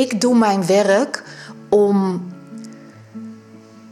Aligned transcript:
ik 0.00 0.20
doe 0.20 0.36
mijn 0.36 0.66
werk 0.66 1.22
om 1.68 2.28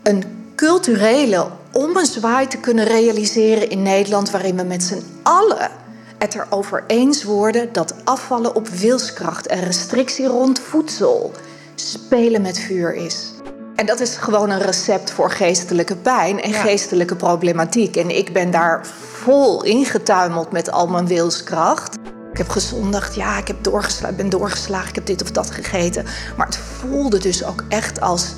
een 0.02 0.24
culturele 0.56 1.46
ommezwaai 1.72 2.46
te 2.46 2.58
kunnen 2.58 2.84
realiseren 2.84 3.70
in 3.70 3.82
Nederland, 3.82 4.30
waarin 4.30 4.56
we 4.56 4.62
met 4.62 4.82
z'n 4.82 5.02
allen 5.22 5.70
het 6.18 6.34
erover 6.34 6.84
eens 6.86 7.24
worden 7.24 7.72
dat 7.72 7.94
afvallen 8.04 8.54
op 8.54 8.68
wilskracht 8.68 9.46
en 9.46 9.60
restrictie 9.60 10.26
rond 10.26 10.58
voedsel 10.58 11.32
spelen 11.74 12.42
met 12.42 12.58
vuur 12.58 12.94
is. 12.94 13.32
En 13.74 13.86
dat 13.86 14.00
is 14.00 14.16
gewoon 14.16 14.50
een 14.50 14.62
recept 14.62 15.10
voor 15.10 15.30
geestelijke 15.30 15.96
pijn 15.96 16.42
en 16.42 16.52
geestelijke 16.52 17.16
problematiek. 17.16 17.96
En 17.96 18.16
ik 18.16 18.32
ben 18.32 18.50
daar 18.50 18.86
vol 19.12 19.64
ingetuimeld 19.64 20.52
met 20.52 20.70
al 20.70 20.86
mijn 20.86 21.06
wilskracht. 21.06 21.96
Ik 22.38 22.44
heb 22.44 22.52
gezondigd, 22.52 23.14
ja, 23.14 23.38
ik 23.38 23.46
heb 23.46 23.56
doorgesla 23.62 24.12
ben 24.12 24.28
doorgeslagen, 24.28 24.88
ik 24.88 24.94
heb 24.94 25.06
dit 25.06 25.22
of 25.22 25.30
dat 25.30 25.50
gegeten. 25.50 26.04
Maar 26.36 26.46
het 26.46 26.56
voelde 26.56 27.18
dus 27.18 27.44
ook 27.44 27.64
echt 27.68 28.00
als, 28.00 28.34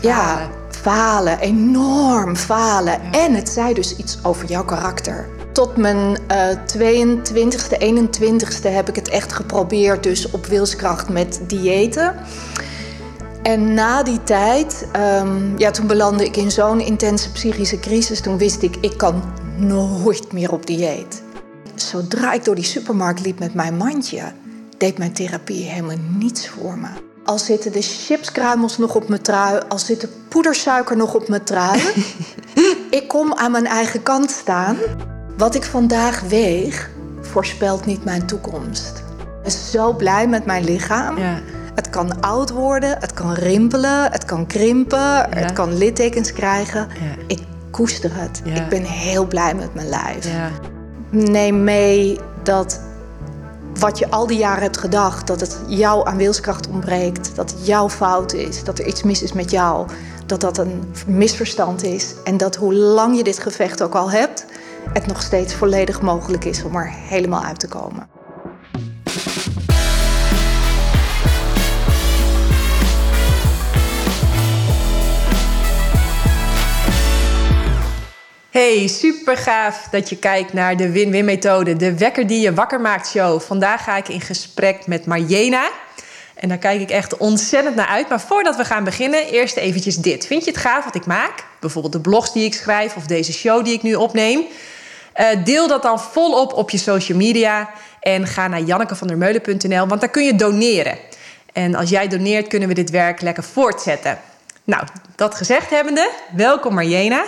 ja, 0.00 0.50
falen, 0.70 1.38
enorm 1.38 2.36
falen. 2.36 3.00
En 3.12 3.34
het 3.34 3.48
zei 3.48 3.74
dus 3.74 3.96
iets 3.96 4.18
over 4.22 4.48
jouw 4.48 4.64
karakter. 4.64 5.28
Tot 5.52 5.76
mijn 5.76 6.18
uh, 6.30 6.48
22e, 6.50 7.78
21e 7.78 8.70
heb 8.70 8.88
ik 8.88 8.96
het 8.96 9.08
echt 9.08 9.32
geprobeerd, 9.32 10.02
dus 10.02 10.30
op 10.30 10.46
wilskracht 10.46 11.08
met 11.08 11.40
diëten. 11.46 12.14
En 13.42 13.74
na 13.74 14.02
die 14.02 14.22
tijd, 14.22 14.86
um, 15.20 15.58
ja, 15.58 15.70
toen 15.70 15.86
belandde 15.86 16.24
ik 16.24 16.36
in 16.36 16.50
zo'n 16.50 16.80
intense 16.80 17.30
psychische 17.32 17.80
crisis. 17.80 18.20
Toen 18.20 18.38
wist 18.38 18.62
ik, 18.62 18.76
ik 18.80 18.96
kan 18.96 19.22
nooit 19.56 20.32
meer 20.32 20.52
op 20.52 20.66
dieet. 20.66 21.23
Zodra 21.88 22.32
ik 22.32 22.44
door 22.44 22.54
die 22.54 22.64
supermarkt 22.64 23.20
liep 23.20 23.38
met 23.38 23.54
mijn 23.54 23.76
mandje, 23.76 24.22
deed 24.78 24.98
mijn 24.98 25.12
therapie 25.12 25.64
helemaal 25.64 25.96
niets 26.18 26.48
voor 26.48 26.78
me. 26.78 26.88
Al 27.24 27.38
zitten 27.38 27.72
de 27.72 27.82
chipskruimels 27.82 28.78
nog 28.78 28.94
op 28.94 29.08
mijn 29.08 29.22
trui, 29.22 29.62
al 29.68 29.78
zit 29.78 30.00
de 30.00 30.08
poedersuiker 30.28 30.96
nog 30.96 31.14
op 31.14 31.28
mijn 31.28 31.44
trui. 31.44 31.80
ik 32.98 33.08
kom 33.08 33.34
aan 33.34 33.50
mijn 33.50 33.66
eigen 33.66 34.02
kant 34.02 34.30
staan. 34.30 34.76
Wat 35.36 35.54
ik 35.54 35.64
vandaag 35.64 36.20
weeg, 36.20 36.90
voorspelt 37.20 37.86
niet 37.86 38.04
mijn 38.04 38.26
toekomst. 38.26 38.98
Ik 39.18 39.42
ben 39.42 39.50
zo 39.50 39.92
blij 39.92 40.28
met 40.28 40.46
mijn 40.46 40.64
lichaam. 40.64 41.18
Ja. 41.18 41.40
Het 41.74 41.90
kan 41.90 42.20
oud 42.20 42.50
worden, 42.50 42.96
het 43.00 43.12
kan 43.14 43.32
rimpelen, 43.32 44.12
het 44.12 44.24
kan 44.24 44.46
krimpen, 44.46 45.30
het 45.30 45.52
kan 45.52 45.76
littekens 45.76 46.32
krijgen. 46.32 46.88
Ik 47.26 47.42
koester 47.70 48.10
het. 48.12 48.42
Ik 48.44 48.68
ben 48.68 48.82
heel 48.82 49.26
blij 49.26 49.54
met 49.54 49.74
mijn 49.74 49.88
lijf. 49.88 50.28
Neem 51.14 51.64
mee 51.64 52.18
dat 52.42 52.80
wat 53.78 53.98
je 53.98 54.10
al 54.10 54.26
die 54.26 54.38
jaren 54.38 54.62
hebt 54.62 54.78
gedacht, 54.78 55.26
dat 55.26 55.40
het 55.40 55.58
jou 55.66 56.06
aan 56.06 56.16
wilskracht 56.16 56.68
ontbreekt, 56.68 57.36
dat 57.36 57.50
het 57.50 57.66
jouw 57.66 57.88
fout 57.88 58.32
is, 58.32 58.64
dat 58.64 58.78
er 58.78 58.86
iets 58.86 59.02
mis 59.02 59.22
is 59.22 59.32
met 59.32 59.50
jou, 59.50 59.88
dat 60.26 60.40
dat 60.40 60.58
een 60.58 60.92
misverstand 61.06 61.82
is 61.82 62.14
en 62.24 62.36
dat 62.36 62.56
hoe 62.56 62.74
lang 62.74 63.16
je 63.16 63.24
dit 63.24 63.38
gevecht 63.38 63.82
ook 63.82 63.94
al 63.94 64.10
hebt, 64.10 64.46
het 64.92 65.06
nog 65.06 65.22
steeds 65.22 65.54
volledig 65.54 66.02
mogelijk 66.02 66.44
is 66.44 66.62
om 66.62 66.76
er 66.76 66.90
helemaal 66.90 67.42
uit 67.42 67.58
te 67.58 67.68
komen. 67.68 68.13
Hey, 78.54 78.86
super 78.86 79.36
gaaf 79.36 79.88
dat 79.90 80.08
je 80.08 80.16
kijkt 80.16 80.52
naar 80.52 80.76
de 80.76 80.90
Win-Win 80.90 81.24
methode, 81.24 81.76
de 81.76 81.98
wekker 81.98 82.26
die 82.26 82.40
je 82.40 82.54
wakker 82.54 82.80
maakt 82.80 83.08
show. 83.08 83.40
Vandaag 83.40 83.84
ga 83.84 83.96
ik 83.96 84.08
in 84.08 84.20
gesprek 84.20 84.86
met 84.86 85.06
Marjena. 85.06 85.70
En 86.34 86.48
daar 86.48 86.58
kijk 86.58 86.80
ik 86.80 86.90
echt 86.90 87.16
ontzettend 87.16 87.74
naar 87.74 87.86
uit. 87.86 88.08
Maar 88.08 88.20
voordat 88.20 88.56
we 88.56 88.64
gaan 88.64 88.84
beginnen, 88.84 89.26
eerst 89.26 89.56
eventjes 89.56 89.96
dit. 89.96 90.26
Vind 90.26 90.44
je 90.44 90.50
het 90.50 90.60
gaaf 90.60 90.84
wat 90.84 90.94
ik 90.94 91.06
maak? 91.06 91.44
Bijvoorbeeld 91.60 91.92
de 91.92 92.00
blogs 92.00 92.32
die 92.32 92.44
ik 92.44 92.54
schrijf 92.54 92.96
of 92.96 93.06
deze 93.06 93.32
show 93.32 93.64
die 93.64 93.74
ik 93.74 93.82
nu 93.82 93.94
opneem. 93.94 94.40
Uh, 94.40 95.26
deel 95.44 95.68
dat 95.68 95.82
dan 95.82 96.00
volop 96.00 96.52
op 96.52 96.70
je 96.70 96.78
social 96.78 97.18
media. 97.18 97.70
En 98.00 98.26
ga 98.26 98.48
naar 98.48 98.62
jannekevandermeulen.nl, 98.62 99.86
want 99.86 100.00
daar 100.00 100.10
kun 100.10 100.24
je 100.24 100.34
doneren. 100.34 100.98
En 101.52 101.74
als 101.74 101.90
jij 101.90 102.08
doneert, 102.08 102.48
kunnen 102.48 102.68
we 102.68 102.74
dit 102.74 102.90
werk 102.90 103.20
lekker 103.20 103.44
voortzetten. 103.44 104.18
Nou, 104.64 104.84
dat 105.16 105.34
gezegd 105.34 105.70
hebbende, 105.70 106.10
welkom 106.32 106.74
Marjena. 106.74 107.24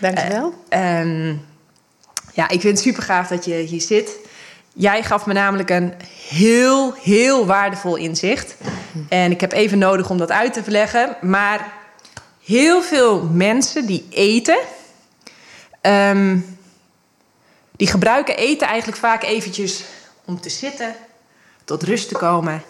Dankjewel. 0.00 0.54
Uh, 0.70 1.00
um, 1.00 1.46
ja, 2.32 2.48
ik 2.48 2.60
vind 2.60 2.76
het 2.76 2.86
super 2.86 3.02
gaaf 3.02 3.28
dat 3.28 3.44
je 3.44 3.54
hier 3.54 3.80
zit. 3.80 4.18
Jij 4.72 5.02
gaf 5.02 5.26
me 5.26 5.32
namelijk 5.32 5.70
een 5.70 5.94
heel, 6.28 6.94
heel 7.02 7.46
waardevol 7.46 7.96
inzicht. 7.96 8.56
En 9.08 9.30
ik 9.30 9.40
heb 9.40 9.52
even 9.52 9.78
nodig 9.78 10.10
om 10.10 10.18
dat 10.18 10.30
uit 10.30 10.52
te 10.52 10.62
leggen. 10.66 11.16
Maar 11.20 11.72
heel 12.44 12.82
veel 12.82 13.22
mensen 13.22 13.86
die 13.86 14.06
eten, 14.10 14.58
um, 15.82 16.58
die 17.76 17.86
gebruiken 17.86 18.36
eten 18.36 18.66
eigenlijk 18.66 18.98
vaak 18.98 19.22
eventjes 19.22 19.84
om 20.24 20.40
te 20.40 20.48
zitten, 20.48 20.94
tot 21.64 21.82
rust 21.82 22.08
te 22.08 22.14
komen. 22.14 22.62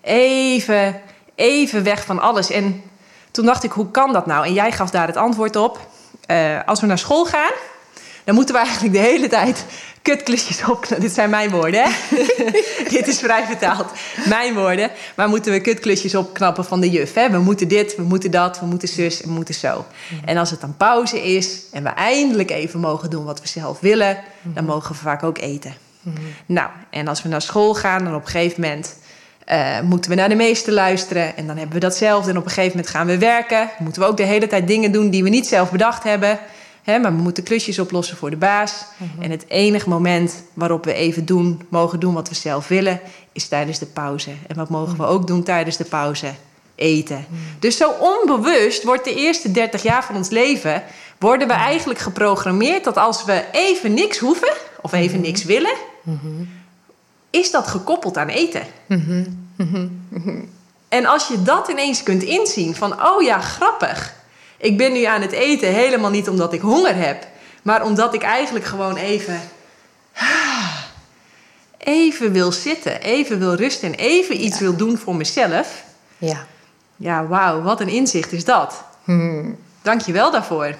Even, 0.00 1.00
even 1.34 1.82
weg 1.82 2.04
van 2.04 2.20
alles. 2.20 2.50
En 2.50 2.82
toen 3.30 3.44
dacht 3.44 3.64
ik, 3.64 3.72
hoe 3.72 3.90
kan 3.90 4.12
dat 4.12 4.26
nou? 4.26 4.46
En 4.46 4.52
jij 4.52 4.72
gaf 4.72 4.90
daar 4.90 5.06
het 5.06 5.16
antwoord 5.16 5.56
op. 5.56 5.88
Uh, 6.30 6.58
als 6.66 6.80
we 6.80 6.86
naar 6.86 6.98
school 6.98 7.24
gaan, 7.24 7.52
dan 8.24 8.34
moeten 8.34 8.54
we 8.54 8.60
eigenlijk 8.60 8.94
de 8.94 9.00
hele 9.00 9.28
tijd 9.28 9.64
kutklusjes 10.02 10.60
opknappen. 10.60 11.00
Dit 11.00 11.12
zijn 11.12 11.30
mijn 11.30 11.50
woorden, 11.50 11.84
hè? 11.84 11.90
dit 12.96 13.06
is 13.06 13.18
vrij 13.18 13.44
vertaald. 13.44 13.92
Mijn 14.28 14.54
woorden. 14.54 14.90
Maar 15.14 15.28
moeten 15.28 15.52
we 15.52 15.60
kutklusjes 15.60 16.14
opknappen 16.14 16.64
van 16.64 16.80
de 16.80 16.90
juf, 16.90 17.14
hè? 17.14 17.30
We 17.30 17.38
moeten 17.38 17.68
dit, 17.68 17.96
we 17.96 18.02
moeten 18.02 18.30
dat, 18.30 18.60
we 18.60 18.66
moeten 18.66 18.88
zus 18.88 19.22
en 19.22 19.28
we 19.28 19.34
moeten 19.34 19.54
zo. 19.54 19.84
En 20.24 20.36
als 20.36 20.50
het 20.50 20.60
dan 20.60 20.76
pauze 20.76 21.22
is 21.22 21.60
en 21.72 21.82
we 21.82 21.88
eindelijk 21.88 22.50
even 22.50 22.80
mogen 22.80 23.10
doen 23.10 23.24
wat 23.24 23.40
we 23.40 23.48
zelf 23.48 23.80
willen... 23.80 24.18
dan 24.42 24.64
mogen 24.64 24.92
we 24.92 25.00
vaak 25.00 25.22
ook 25.22 25.38
eten. 25.38 25.74
Nou, 26.46 26.70
en 26.90 27.08
als 27.08 27.22
we 27.22 27.28
naar 27.28 27.42
school 27.42 27.74
gaan, 27.74 28.04
dan 28.04 28.14
op 28.14 28.24
een 28.24 28.30
gegeven 28.30 28.60
moment... 28.60 28.96
Uh, 29.52 29.80
moeten 29.80 30.10
we 30.10 30.16
naar 30.16 30.28
de 30.28 30.34
meester 30.34 30.72
luisteren 30.72 31.36
en 31.36 31.46
dan 31.46 31.56
hebben 31.56 31.74
we 31.74 31.80
datzelfde. 31.80 32.30
En 32.30 32.36
op 32.36 32.44
een 32.44 32.50
gegeven 32.50 32.76
moment 32.76 32.94
gaan 32.94 33.06
we 33.06 33.18
werken. 33.18 33.70
Moeten 33.78 34.02
we 34.02 34.08
ook 34.08 34.16
de 34.16 34.22
hele 34.22 34.46
tijd 34.46 34.66
dingen 34.66 34.92
doen 34.92 35.10
die 35.10 35.22
we 35.22 35.28
niet 35.28 35.46
zelf 35.46 35.70
bedacht 35.70 36.02
hebben. 36.02 36.38
Hè, 36.82 36.98
maar 36.98 37.16
we 37.16 37.22
moeten 37.22 37.42
klusjes 37.42 37.78
oplossen 37.78 38.16
voor 38.16 38.30
de 38.30 38.36
baas. 38.36 38.84
Mhm. 38.96 39.22
En 39.22 39.30
het 39.30 39.44
enige 39.48 39.88
moment 39.88 40.44
waarop 40.54 40.84
we 40.84 40.92
even 40.92 41.26
doen, 41.26 41.62
mogen 41.68 42.00
doen 42.00 42.14
wat 42.14 42.28
we 42.28 42.34
zelf 42.34 42.68
willen, 42.68 43.00
is 43.32 43.48
tijdens 43.48 43.78
de 43.78 43.86
pauze. 43.86 44.30
En 44.46 44.56
wat 44.56 44.68
mogen 44.68 44.96
we 44.96 45.02
mhm. 45.02 45.12
ook 45.12 45.26
doen 45.26 45.42
tijdens 45.42 45.76
de 45.76 45.84
pauze? 45.84 46.32
Eten. 46.74 47.26
Mhm. 47.28 47.40
Dus 47.58 47.76
zo 47.76 47.90
onbewust 48.00 48.84
wordt 48.84 49.04
de 49.04 49.14
eerste 49.14 49.50
30 49.50 49.82
jaar 49.82 50.04
van 50.04 50.16
ons 50.16 50.28
leven, 50.28 50.82
worden 51.18 51.48
we 51.48 51.54
eigenlijk 51.54 51.98
geprogrammeerd 51.98 52.84
dat 52.84 52.96
als 52.96 53.24
we 53.24 53.44
even 53.52 53.94
niks 53.94 54.18
hoeven 54.18 54.52
of 54.80 54.92
even 54.92 55.20
niks 55.20 55.44
willen, 55.44 55.74
is 57.34 57.50
dat 57.50 57.66
gekoppeld 57.66 58.16
aan 58.16 58.28
eten. 58.28 58.62
En 60.88 61.06
als 61.06 61.28
je 61.28 61.42
dat 61.42 61.68
ineens 61.68 62.02
kunt 62.02 62.22
inzien 62.22 62.74
van, 62.74 63.06
oh 63.06 63.22
ja, 63.22 63.40
grappig. 63.40 64.14
Ik 64.56 64.76
ben 64.76 64.92
nu 64.92 65.04
aan 65.04 65.20
het 65.20 65.32
eten 65.32 65.68
helemaal 65.68 66.10
niet 66.10 66.28
omdat 66.28 66.52
ik 66.52 66.60
honger 66.60 66.96
heb, 66.96 67.26
maar 67.62 67.84
omdat 67.84 68.14
ik 68.14 68.22
eigenlijk 68.22 68.64
gewoon 68.64 68.96
even, 68.96 69.40
even 71.78 72.32
wil 72.32 72.52
zitten, 72.52 73.00
even 73.00 73.38
wil 73.38 73.54
rusten 73.54 73.92
en 73.92 73.98
even 73.98 74.44
iets 74.44 74.58
wil 74.58 74.76
doen 74.76 74.98
voor 74.98 75.16
mezelf. 75.16 75.84
Ja. 76.18 76.46
Ja, 76.96 77.26
wauw, 77.26 77.62
wat 77.62 77.80
een 77.80 77.88
inzicht 77.88 78.32
is 78.32 78.44
dat. 78.44 78.84
Dank 79.82 80.00
je 80.00 80.12
wel 80.12 80.30
daarvoor. 80.30 80.74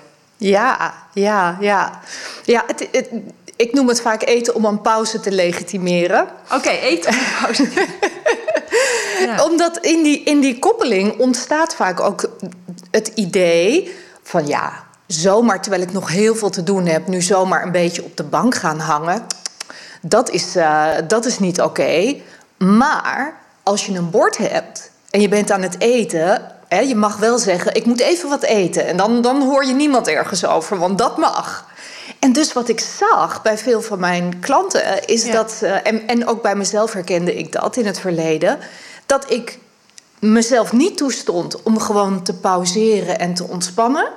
Ja, 0.45 0.95
ja, 1.13 1.57
ja. 1.61 2.01
Ja, 2.45 2.65
het, 2.67 2.89
het, 2.93 3.09
ik 3.57 3.73
noem 3.73 3.89
het 3.89 4.01
vaak 4.01 4.23
eten 4.23 4.55
om 4.55 4.65
een 4.65 4.81
pauze 4.81 5.21
te 5.21 5.31
legitimeren. 5.31 6.29
Oké, 6.53 6.69
eten 6.69 7.11
om 7.11 7.19
een 7.19 7.43
pauze. 7.43 7.69
ja. 9.27 9.45
Omdat 9.45 9.79
in 9.79 10.03
die, 10.03 10.23
in 10.23 10.41
die 10.41 10.59
koppeling 10.59 11.19
ontstaat 11.19 11.75
vaak 11.75 12.01
ook 12.01 12.31
het 12.91 13.11
idee 13.15 13.95
van 14.23 14.47
ja, 14.47 14.85
zomaar 15.07 15.63
terwijl 15.63 15.83
ik 15.83 15.93
nog 15.93 16.09
heel 16.09 16.35
veel 16.35 16.51
te 16.51 16.63
doen 16.63 16.87
heb, 16.87 17.07
nu 17.07 17.23
zomaar 17.23 17.63
een 17.63 17.73
beetje 17.73 18.05
op 18.05 18.17
de 18.17 18.25
bank 18.25 18.55
gaan 18.55 18.79
hangen. 18.79 19.27
Dat 20.01 20.31
is, 20.31 20.57
uh, 20.57 20.89
dat 21.09 21.25
is 21.25 21.39
niet 21.39 21.61
oké. 21.61 22.15
Maar 22.57 23.41
als 23.63 23.87
je 23.87 23.95
een 23.95 24.11
bord 24.11 24.37
hebt 24.37 24.91
en 25.11 25.21
je 25.21 25.29
bent 25.29 25.51
aan 25.51 25.63
het 25.63 25.81
eten, 25.81 26.54
je 26.81 26.97
mag 26.97 27.17
wel 27.17 27.39
zeggen: 27.39 27.75
ik 27.75 27.87
moet 27.87 28.01
even 28.01 28.29
wat 28.29 28.43
eten. 28.43 28.87
En 28.87 28.97
dan, 28.97 29.23
dan 29.23 29.43
hoor 29.43 29.65
je 29.65 29.75
niemand 29.75 30.09
ergens 30.09 30.47
over, 30.47 30.79
want 30.79 30.99
dat 30.99 31.17
mag. 31.17 31.67
En 32.19 32.33
dus 32.33 32.53
wat 32.53 32.69
ik 32.69 32.81
zag 32.81 33.43
bij 33.43 33.59
veel 33.59 33.83
van 33.83 33.99
mijn 33.99 34.41
klanten 34.41 35.07
is 35.07 35.31
dat, 35.31 35.61
uh, 35.63 35.87
en, 35.87 36.07
en 36.07 36.27
ook 36.27 36.43
bij 36.43 36.55
mezelf 36.55 36.93
herkende 36.93 37.35
ik 37.35 37.53
dat 37.53 37.77
in 37.77 37.87
het 37.87 38.01
verleden, 38.01 38.59
dat 39.07 39.31
ik 39.31 39.59
mezelf 40.19 40.73
niet 40.73 40.97
toestond 40.97 41.63
om 41.63 41.81
gewoon 41.81 42.23
te 42.23 42.35
pauzeren 42.35 43.19
en 43.19 43.35
te 43.35 43.45
ontspannen. 43.45 44.09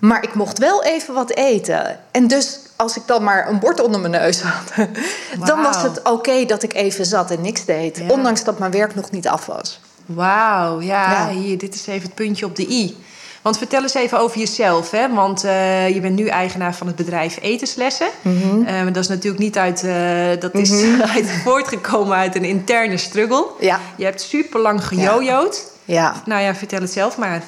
Maar 0.00 0.22
ik 0.22 0.34
mocht 0.34 0.58
wel 0.58 0.84
even 0.84 1.14
wat 1.14 1.30
eten. 1.30 2.00
En 2.10 2.26
dus 2.26 2.58
als 2.76 2.96
ik 2.96 3.02
dan 3.06 3.22
maar 3.22 3.48
een 3.48 3.58
bord 3.58 3.80
onder 3.80 4.00
mijn 4.00 4.12
neus 4.12 4.40
had, 4.42 4.86
dan 5.48 5.62
was 5.62 5.82
het 5.82 6.02
oké 6.02 6.44
dat 6.44 6.62
ik 6.62 6.74
even 6.74 7.06
zat 7.06 7.30
en 7.30 7.40
niks 7.40 7.64
deed. 7.64 8.02
Ondanks 8.08 8.44
dat 8.44 8.58
mijn 8.58 8.70
werk 8.70 8.94
nog 8.94 9.10
niet 9.10 9.28
af 9.28 9.46
was. 9.46 9.80
Wauw, 10.08 10.80
ja, 10.80 11.10
Ja. 11.10 11.30
Hier, 11.30 11.58
dit 11.58 11.74
is 11.74 11.86
even 11.86 12.02
het 12.02 12.14
puntje 12.14 12.46
op 12.46 12.56
de 12.56 12.68
i. 12.68 12.96
Want 13.42 13.58
vertel 13.58 13.82
eens 13.82 13.94
even 13.94 14.18
over 14.18 14.38
jezelf, 14.38 14.90
hè? 14.90 15.14
Want 15.14 15.44
eh, 15.44 15.88
je 15.94 16.00
bent 16.00 16.16
nu 16.16 16.26
eigenaar 16.26 16.74
van 16.74 16.86
het 16.86 16.96
bedrijf 16.96 17.38
Etenslessen. 17.40 18.08
Mhm. 18.22 18.62
Eh, 18.62 18.84
dat 18.86 18.96
is 18.96 19.08
natuurlijk 19.08 19.42
niet 19.42 19.58
uit, 19.58 19.84
eh, 19.84 20.40
dat 20.40 20.54
is 20.54 20.84
uit 21.14 21.30
voortgekomen 21.44 22.16
uit 22.16 22.34
een 22.34 22.44
interne 22.44 22.96
struggle. 22.96 23.46
Ja. 23.60 23.80
Je 23.96 24.04
hebt 24.04 24.20
super 24.20 24.60
lang 24.60 24.84
gejojoed. 24.84 25.66
Ja. 25.84 26.22
Nou 26.24 26.42
ja, 26.42 26.54
vertel 26.54 26.80
het 26.80 26.92
zelf 26.92 27.16
maar. 27.16 27.42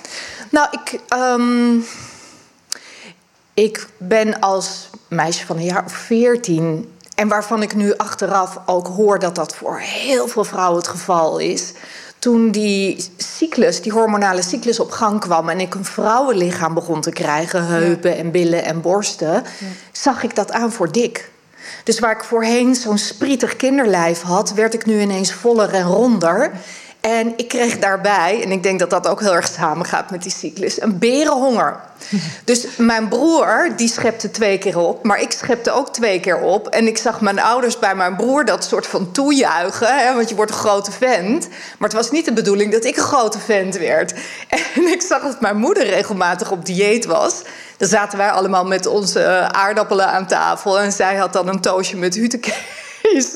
Nou, 0.50 0.68
ik, 0.70 1.00
ehm, 1.08 1.78
ik 3.54 3.86
ben 3.98 4.40
als 4.40 4.90
meisje 5.08 5.46
van 5.46 5.56
een 5.56 5.64
jaar 5.64 5.84
of 5.84 5.92
veertien... 5.92 6.92
en 7.14 7.28
waarvan 7.28 7.62
ik 7.62 7.74
nu 7.74 7.96
achteraf 7.96 8.58
ook 8.66 8.86
hoor 8.86 9.18
dat 9.18 9.34
dat 9.34 9.56
voor 9.56 9.78
heel 9.78 10.28
veel 10.28 10.44
vrouwen 10.44 10.78
het 10.78 10.88
geval 10.88 11.38
is... 11.38 11.72
toen 12.20 12.50
die 12.50 13.04
cyclus, 13.16 13.82
die 13.82 13.92
hormonale 13.92 14.42
cyclus 14.42 14.80
op 14.80 14.90
gang 14.90 15.20
kwam... 15.20 15.48
en 15.48 15.60
ik 15.60 15.74
een 15.74 15.84
vrouwenlichaam 15.84 16.74
begon 16.74 17.00
te 17.00 17.10
krijgen, 17.10 17.66
heupen 17.66 18.16
en 18.16 18.30
billen 18.30 18.64
en 18.64 18.80
borsten... 18.80 19.44
zag 19.92 20.22
ik 20.22 20.34
dat 20.34 20.52
aan 20.52 20.72
voor 20.72 20.92
dik. 20.92 21.30
Dus 21.84 21.98
waar 21.98 22.16
ik 22.16 22.24
voorheen 22.24 22.74
zo'n 22.74 22.98
sprietig 22.98 23.56
kinderlijf 23.56 24.22
had... 24.22 24.52
werd 24.52 24.74
ik 24.74 24.86
nu 24.86 25.00
ineens 25.00 25.32
voller 25.32 25.74
en 25.74 25.86
ronder... 25.86 26.50
En 27.00 27.32
ik 27.36 27.48
kreeg 27.48 27.78
daarbij, 27.78 28.42
en 28.42 28.50
ik 28.50 28.62
denk 28.62 28.78
dat 28.78 28.90
dat 28.90 29.08
ook 29.08 29.20
heel 29.20 29.34
erg 29.34 29.48
samengaat 29.48 30.10
met 30.10 30.22
die 30.22 30.32
cyclus, 30.32 30.80
een 30.80 30.98
berenhonger. 30.98 31.80
Dus 32.44 32.66
mijn 32.76 33.08
broer, 33.08 33.72
die 33.76 33.88
schepte 33.88 34.30
twee 34.30 34.58
keer 34.58 34.78
op, 34.78 35.04
maar 35.04 35.20
ik 35.20 35.32
schepte 35.32 35.72
ook 35.72 35.92
twee 35.92 36.20
keer 36.20 36.40
op. 36.40 36.68
En 36.68 36.86
ik 36.86 36.98
zag 36.98 37.20
mijn 37.20 37.40
ouders 37.40 37.78
bij 37.78 37.94
mijn 37.94 38.16
broer 38.16 38.44
dat 38.44 38.64
soort 38.64 38.86
van 38.86 39.12
toejuichen, 39.12 39.98
hè, 39.98 40.14
want 40.14 40.28
je 40.28 40.34
wordt 40.34 40.50
een 40.50 40.56
grote 40.56 40.92
vent. 40.92 41.48
Maar 41.48 41.88
het 41.88 41.92
was 41.92 42.10
niet 42.10 42.24
de 42.24 42.32
bedoeling 42.32 42.72
dat 42.72 42.84
ik 42.84 42.96
een 42.96 43.02
grote 43.02 43.38
vent 43.38 43.78
werd. 43.78 44.14
En 44.74 44.86
ik 44.86 45.02
zag 45.02 45.22
dat 45.22 45.40
mijn 45.40 45.56
moeder 45.56 45.86
regelmatig 45.86 46.50
op 46.50 46.66
dieet 46.66 47.04
was. 47.04 47.42
Dan 47.76 47.88
zaten 47.88 48.18
wij 48.18 48.30
allemaal 48.30 48.64
met 48.64 48.86
onze 48.86 49.22
eh, 49.22 49.46
aardappelen 49.46 50.06
aan 50.06 50.26
tafel 50.26 50.80
en 50.80 50.92
zij 50.92 51.16
had 51.16 51.32
dan 51.32 51.48
een 51.48 51.60
toosje 51.60 51.96
met 51.96 52.14
hutekees. 52.14 53.34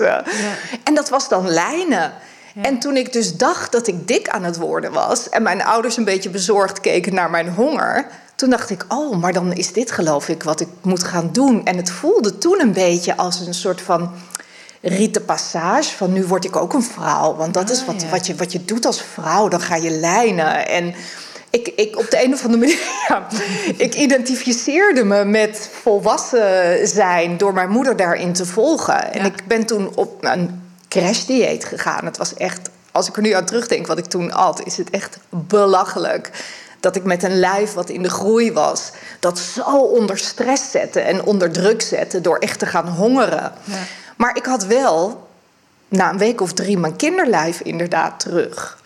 En 0.85 0.95
dat 0.95 1.09
was 1.09 1.29
dan 1.29 1.49
lijnen. 1.49 2.13
En 2.63 2.79
toen 2.79 2.97
ik 2.97 3.13
dus 3.13 3.37
dacht 3.37 3.73
dat 3.73 3.87
ik 3.87 4.09
dik 4.09 4.29
aan 4.29 4.45
het 4.45 4.57
worden 4.57 4.93
was... 4.93 5.29
en 5.29 5.43
mijn 5.43 5.65
ouders 5.65 5.97
een 5.97 6.05
beetje 6.05 6.31
bezorgd 6.31 6.81
keken 6.81 7.15
naar 7.15 7.31
mijn 7.31 7.49
honger... 7.49 8.07
toen 8.35 8.51
dacht 8.51 8.71
ik, 8.71 8.85
oh, 8.89 9.17
maar 9.17 9.33
dan 9.33 9.53
is 9.53 9.73
dit 9.73 9.91
geloof 9.91 10.29
ik 10.29 10.43
wat 10.43 10.61
ik 10.61 10.69
moet 10.83 11.05
gaan 11.05 11.29
doen. 11.33 11.65
En 11.65 11.77
het 11.77 11.91
voelde 11.91 12.39
toen 12.39 12.61
een 12.61 12.73
beetje 12.73 13.17
als 13.17 13.41
een 13.41 13.55
soort 13.55 13.81
van 13.81 14.11
rite 14.81 15.21
passage... 15.21 15.97
van 15.97 16.13
nu 16.13 16.25
word 16.27 16.45
ik 16.45 16.57
ook 16.57 16.73
een 16.73 16.83
vrouw. 16.83 17.35
Want 17.35 17.55
dat 17.55 17.71
is 17.71 17.81
Ah, 17.81 17.87
wat, 17.87 18.03
ja. 18.03 18.09
wat, 18.09 18.27
je, 18.27 18.35
wat 18.35 18.53
je 18.53 18.65
doet 18.65 18.87
als 18.87 19.03
vrouw, 19.03 19.49
dan 19.49 19.61
ga 19.61 19.77
je 19.77 19.91
lijnen. 19.91 20.69
En 20.69 20.95
ik, 21.51 21.69
ik 21.77 21.99
op 21.99 22.11
de 22.11 22.25
een 22.25 22.33
of 22.33 22.45
andere 22.45 22.61
manier... 22.61 22.79
Ja, 23.09 23.27
ik 23.77 23.95
identificeerde 23.95 25.05
me 25.05 25.25
met 25.25 25.71
volwassen 25.83 26.89
zijn... 26.89 27.37
door 27.37 27.53
mijn 27.53 27.71
moeder 27.71 27.97
daarin 27.97 28.33
te 28.33 28.47
volgen. 28.47 29.13
En 29.13 29.19
Ja. 29.21 29.25
ik 29.27 29.47
ben 29.47 29.67
toen 29.67 29.97
op 29.97 30.25
een 30.25 30.64
crashdieet 31.01 31.65
gegaan. 31.65 32.05
Het 32.05 32.17
was 32.17 32.35
echt, 32.35 32.69
als 32.93 33.09
ik 33.09 33.17
er 33.17 33.23
nu 33.23 33.31
aan 33.31 33.45
terugdenk 33.45 33.87
wat 33.87 33.99
ik 33.99 34.05
toen 34.05 34.33
at, 34.33 34.65
is 34.65 34.77
het 34.77 34.91
echt 34.91 35.19
belachelijk. 35.29 36.31
Dat 36.81 36.97
ik 36.97 37.05
met 37.05 37.23
een 37.23 37.39
lijf 37.39 37.73
wat 37.73 37.91
in 37.91 38.03
de 38.03 38.11
groei 38.11 38.53
was, 38.53 38.91
dat 39.21 39.39
zo 39.39 39.79
onder 39.79 40.19
stress 40.19 40.71
zette 40.71 41.01
en 41.01 41.25
onder 41.25 41.51
druk 41.51 41.83
zette 41.83 42.21
door 42.21 42.39
echt 42.39 42.59
te 42.59 42.67
gaan 42.67 42.89
hongeren. 42.89 43.53
Ja. 43.65 43.79
Maar 44.17 44.37
ik 44.37 44.45
had 44.45 44.65
wel 44.65 45.29
na 45.89 46.11
een 46.11 46.19
week 46.19 46.41
of 46.41 46.53
drie 46.53 46.79
mijn 46.79 46.97
kinderlijf 46.97 47.61
inderdaad 47.61 48.21
terug. 48.21 48.79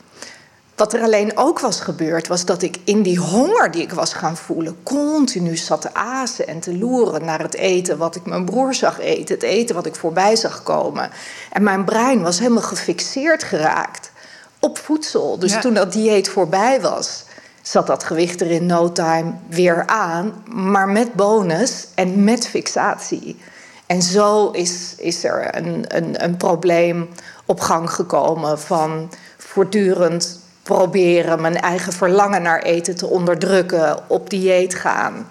Wat 0.78 0.92
er 0.92 1.02
alleen 1.02 1.36
ook 1.36 1.60
was 1.60 1.80
gebeurd, 1.80 2.26
was 2.26 2.44
dat 2.44 2.62
ik 2.62 2.78
in 2.84 3.02
die 3.02 3.18
honger 3.18 3.70
die 3.70 3.82
ik 3.82 3.92
was 3.92 4.12
gaan 4.12 4.36
voelen, 4.36 4.76
continu 4.82 5.56
zat 5.56 5.80
te 5.80 5.94
azen 5.94 6.46
en 6.46 6.60
te 6.60 6.78
loeren 6.78 7.24
naar 7.24 7.40
het 7.40 7.54
eten 7.54 7.98
wat 7.98 8.16
ik 8.16 8.26
mijn 8.26 8.44
broer 8.44 8.74
zag 8.74 8.98
eten, 8.98 9.34
het 9.34 9.44
eten 9.44 9.74
wat 9.74 9.86
ik 9.86 9.94
voorbij 9.94 10.36
zag 10.36 10.62
komen. 10.62 11.10
En 11.52 11.62
mijn 11.62 11.84
brein 11.84 12.22
was 12.22 12.38
helemaal 12.38 12.62
gefixeerd 12.62 13.42
geraakt 13.42 14.10
op 14.58 14.78
voedsel. 14.78 15.38
Dus 15.38 15.52
Ja. 15.52 15.60
toen 15.60 15.74
dat 15.74 15.92
dieet 15.92 16.28
voorbij 16.28 16.80
was, 16.80 17.24
zat 17.62 17.86
dat 17.86 18.04
gewicht 18.04 18.40
er 18.40 18.50
in 18.50 18.66
no 18.66 18.92
time 18.92 19.32
weer 19.48 19.86
aan, 19.86 20.42
maar 20.46 20.88
met 20.88 21.12
bonus 21.14 21.86
en 21.94 22.24
met 22.24 22.48
fixatie. 22.48 23.40
En 23.86 24.02
zo 24.02 24.50
is, 24.50 24.94
is 24.96 25.24
er 25.24 25.56
een, 25.56 25.84
een, 25.88 26.24
een 26.24 26.36
probleem 26.36 27.08
op 27.46 27.60
gang 27.60 27.90
gekomen 27.90 28.60
van 28.60 29.10
voortdurend 29.38 30.46
proberen 30.74 31.40
mijn 31.40 31.60
eigen 31.60 31.92
verlangen 31.92 32.42
naar 32.42 32.62
eten 32.62 32.96
te 32.96 33.06
onderdrukken, 33.06 33.98
op 34.08 34.30
dieet 34.30 34.74
gaan. 34.74 35.28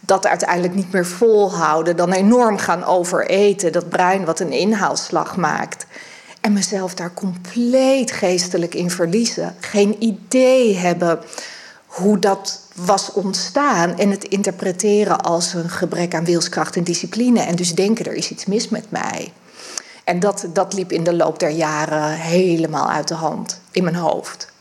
Dat 0.00 0.26
uiteindelijk 0.26 0.74
niet 0.74 0.92
meer 0.92 1.06
volhouden, 1.06 1.96
dan 1.96 2.12
enorm 2.12 2.58
gaan 2.58 2.84
overeten, 2.84 3.72
dat 3.72 3.88
brein 3.88 4.24
wat 4.24 4.40
een 4.40 4.52
inhaalslag 4.52 5.36
maakt. 5.36 5.86
En 6.40 6.52
mezelf 6.52 6.94
daar 6.94 7.14
compleet 7.14 8.12
geestelijk 8.12 8.74
in 8.74 8.90
verliezen. 8.90 9.54
Geen 9.60 9.96
idee 9.98 10.76
hebben 10.76 11.18
hoe 11.86 12.18
dat 12.18 12.60
was 12.74 13.12
ontstaan 13.12 13.98
en 13.98 14.10
het 14.10 14.24
interpreteren 14.24 15.20
als 15.20 15.54
een 15.54 15.70
gebrek 15.70 16.14
aan 16.14 16.24
wilskracht 16.24 16.76
en 16.76 16.84
discipline. 16.84 17.40
En 17.40 17.56
dus 17.56 17.74
denken 17.74 18.04
er 18.04 18.14
is 18.14 18.30
iets 18.30 18.46
mis 18.46 18.68
met 18.68 18.90
mij. 18.90 19.32
En 20.10 20.20
dat, 20.20 20.46
dat 20.52 20.72
liep 20.72 20.92
in 20.92 21.04
de 21.04 21.14
loop 21.14 21.38
der 21.38 21.50
jaren 21.50 22.10
helemaal 22.10 22.90
uit 22.90 23.08
de 23.08 23.14
hand 23.14 23.60
in 23.70 23.84
mijn 23.84 23.96
hoofd. 23.96 24.52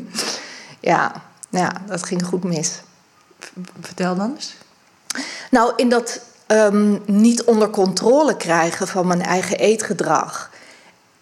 ja, 0.80 1.12
ja, 1.48 1.72
dat 1.86 2.02
ging 2.02 2.24
goed 2.24 2.44
mis. 2.44 2.80
Vertel 3.80 4.16
dan 4.16 4.34
eens. 4.34 4.54
Nou, 5.50 5.72
in 5.76 5.88
dat 5.88 6.20
ehm, 6.46 6.98
niet 7.06 7.44
onder 7.44 7.70
controle 7.70 8.36
krijgen 8.36 8.88
van 8.88 9.06
mijn 9.06 9.22
eigen 9.22 9.58
eetgedrag, 9.58 10.50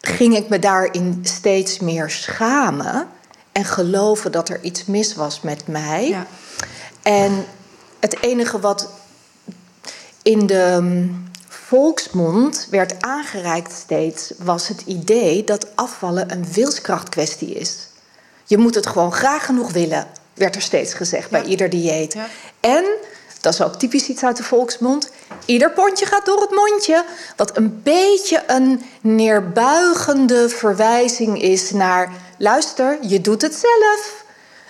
ging 0.01 0.37
ik 0.37 0.49
me 0.49 0.59
daarin 0.59 1.21
steeds 1.23 1.79
meer 1.79 2.11
schamen 2.11 3.09
en 3.53 3.65
geloven 3.65 4.33
dat 4.33 4.49
er 4.49 4.63
iets 4.63 4.85
mis 4.85 5.15
was 5.15 5.41
met 5.41 5.67
mij. 5.67 6.09
Ja. 6.09 6.27
En 7.03 7.45
het 8.01 8.23
enige 8.23 8.61
wat 8.61 8.91
in 10.23 10.47
de 10.47 10.79
mm, 10.81 11.30
volksmond 11.71 12.67
werd 12.71 13.03
aangereikt 13.03 13.73
steeds, 13.73 14.33
was 14.39 14.69
het 14.69 14.83
idee 14.87 15.45
dat 15.45 15.67
afvallen 15.75 16.33
een 16.33 16.53
wilskrachtkwestie 16.53 17.55
is. 17.55 17.77
Je 18.45 18.59
moet 18.59 18.75
het 18.75 18.87
gewoon 18.87 19.13
graag 19.13 19.45
genoeg 19.45 19.73
willen, 19.73 20.07
werd 20.35 20.55
er 20.55 20.63
steeds 20.63 20.95
gezegd 20.95 21.31
bij 21.31 21.45
ieder 21.45 21.71
dieet. 21.71 22.13
Ja. 22.13 22.27
En, 22.61 22.85
dat 23.41 23.53
is 23.53 23.63
ook 23.63 23.75
typisch 23.75 24.09
iets 24.09 24.23
uit 24.23 24.37
de 24.37 24.43
volksmond, 24.43 25.11
ieder 25.45 25.71
pondje 25.71 26.07
gaat 26.07 26.27
door 26.27 26.41
het 26.41 26.51
mondje. 26.51 27.05
Wat 27.37 27.57
een 27.57 27.81
beetje 27.83 28.43
een 28.47 28.83
neerbuigende 29.01 30.49
verwijzing 30.49 31.43
is 31.43 31.71
naar, 31.71 32.13
luister, 32.39 32.99
je 33.01 33.21
doet 33.21 33.43
het 33.43 33.55
zelf. 33.55 34.25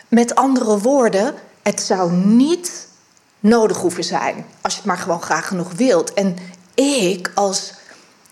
Met 0.08 0.34
andere 0.34 0.78
woorden, 0.78 1.34
het 1.62 1.80
zou 1.80 2.12
niet 2.12 2.88
nodig 3.40 3.76
hoeven 3.76 4.04
zijn 4.04 4.46
als 4.60 4.72
je 4.72 4.78
het 4.78 4.88
maar 4.88 4.98
gewoon 4.98 5.22
graag 5.22 5.46
genoeg 5.46 5.72
wilt. 5.72 6.14
En 6.14 6.36
ik 6.80 7.30
als 7.34 7.72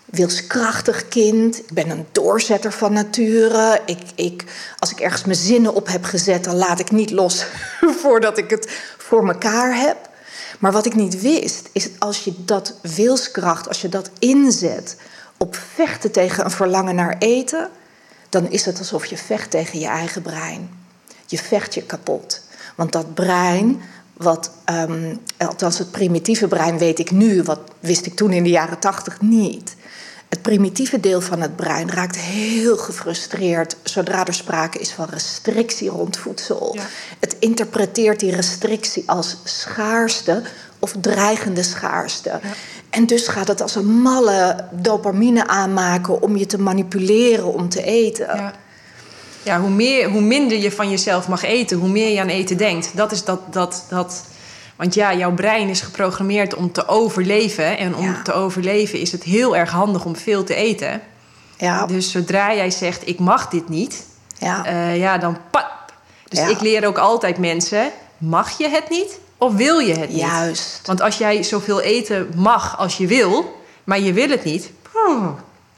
wilskrachtig 0.05 1.07
kind, 1.07 1.59
ik 1.59 1.73
ben 1.73 1.89
een 1.89 2.05
doorzetter 2.11 2.71
van 2.71 2.93
nature. 2.93 3.81
Ik, 3.85 3.99
ik, 4.15 4.43
als 4.79 4.91
ik 4.91 4.99
ergens 4.99 5.23
mijn 5.23 5.37
zinnen 5.37 5.73
op 5.73 5.87
heb 5.87 6.03
gezet, 6.03 6.43
dan 6.43 6.55
laat 6.55 6.79
ik 6.79 6.91
niet 6.91 7.11
los 7.11 7.45
voordat 8.01 8.37
ik 8.37 8.49
het 8.49 8.71
voor 8.97 9.25
mekaar 9.25 9.75
heb. 9.75 10.09
Maar 10.59 10.71
wat 10.71 10.85
ik 10.85 10.95
niet 10.95 11.21
wist, 11.21 11.69
is 11.71 11.89
als 11.99 12.23
je 12.23 12.33
dat 12.37 12.73
wilskracht, 12.81 13.67
als 13.67 13.81
je 13.81 13.89
dat 13.89 14.09
inzet 14.19 14.95
op 15.37 15.55
vechten 15.73 16.11
tegen 16.11 16.45
een 16.45 16.51
verlangen 16.51 16.95
naar 16.95 17.15
eten, 17.19 17.69
dan 18.29 18.51
is 18.51 18.65
het 18.65 18.77
alsof 18.77 19.05
je 19.05 19.17
vecht 19.17 19.51
tegen 19.51 19.79
je 19.79 19.87
eigen 19.87 20.21
brein. 20.21 20.69
Je 21.25 21.37
vecht 21.37 21.73
je 21.73 21.83
kapot. 21.83 22.41
Want 22.75 22.91
dat 22.91 23.13
brein, 23.13 23.81
wat, 24.19 24.51
ehm, 24.65 25.15
althans 25.37 25.77
het 25.77 25.91
primitieve 25.91 26.47
brein 26.47 26.77
weet 26.77 26.99
ik 26.99 27.11
nu, 27.11 27.43
wat 27.43 27.59
wist 27.79 28.05
ik 28.05 28.15
toen 28.15 28.31
in 28.31 28.43
de 28.43 28.49
jaren 28.49 28.79
tachtig 28.79 29.21
niet. 29.21 29.75
Het 30.29 30.41
primitieve 30.41 30.99
deel 30.99 31.21
van 31.21 31.41
het 31.41 31.55
brein 31.55 31.91
raakt 31.91 32.17
heel 32.17 32.77
gefrustreerd 32.77 33.75
zodra 33.83 34.25
er 34.25 34.33
sprake 34.33 34.79
is 34.79 34.91
van 34.91 35.07
restrictie 35.09 35.89
rond 35.89 36.17
voedsel. 36.17 36.75
Ja. 36.75 36.81
Het 37.19 37.35
interpreteert 37.39 38.19
die 38.19 38.35
restrictie 38.35 39.03
als 39.05 39.37
schaarste 39.43 40.41
of 40.79 40.93
dreigende 41.01 41.63
schaarste. 41.63 42.39
En 42.89 43.05
dus 43.05 43.27
gaat 43.27 43.47
het 43.47 43.61
als 43.61 43.75
een 43.75 44.01
malle 44.01 44.67
dopamine 44.71 45.47
aanmaken 45.47 46.21
om 46.21 46.37
je 46.37 46.45
te 46.45 46.59
manipuleren 46.59 47.53
om 47.53 47.69
te 47.69 47.83
eten. 47.83 48.35
Ja. 48.35 48.53
Ja, 49.43 49.59
hoe, 49.59 49.69
meer, 49.69 50.09
hoe 50.09 50.21
minder 50.21 50.57
je 50.57 50.71
van 50.71 50.89
jezelf 50.89 51.27
mag 51.27 51.43
eten, 51.43 51.77
hoe 51.77 51.89
meer 51.89 52.09
je 52.13 52.19
aan 52.21 52.27
eten 52.27 52.57
denkt. 52.57 52.89
Dat 52.93 53.11
is 53.11 53.23
dat, 53.23 53.53
dat, 53.53 53.85
dat. 53.89 54.25
Want 54.75 54.93
ja, 54.93 55.13
jouw 55.15 55.33
brein 55.33 55.69
is 55.69 55.81
geprogrammeerd 55.81 56.55
om 56.55 56.71
te 56.71 56.87
overleven. 56.87 57.77
En 57.77 57.95
om 57.95 58.05
Ja. 58.05 58.21
te 58.23 58.33
overleven 58.33 58.99
is 58.99 59.11
het 59.11 59.23
heel 59.23 59.55
erg 59.55 59.71
handig 59.71 60.05
om 60.05 60.15
veel 60.15 60.43
te 60.43 60.55
eten. 60.55 61.01
Ja. 61.57 61.85
Dus 61.85 62.11
zodra 62.11 62.53
jij 62.55 62.71
zegt: 62.71 63.07
Ik 63.07 63.19
mag 63.19 63.47
dit 63.49 63.69
niet, 63.69 64.05
Ja. 64.37 64.65
eh, 64.65 64.97
ja, 64.97 65.17
dan 65.17 65.37
pap. 65.51 65.93
Dus 66.27 66.39
Ja. 66.39 66.47
ik 66.47 66.59
leer 66.61 66.87
ook 66.87 66.97
altijd 66.97 67.37
mensen: 67.37 67.91
mag 68.17 68.57
je 68.57 68.69
het 68.69 68.89
niet 68.89 69.19
of 69.37 69.53
wil 69.53 69.79
je 69.79 69.93
het 69.93 70.09
niet? 70.09 70.19
Juist. 70.19 70.81
Want 70.85 71.01
als 71.01 71.17
jij 71.17 71.43
zoveel 71.43 71.81
eten 71.81 72.29
mag 72.35 72.77
als 72.77 72.97
je 72.97 73.07
wil, 73.07 73.61
maar 73.83 73.99
je 73.99 74.13
wil 74.13 74.29
het 74.29 74.43
niet, 74.43 74.71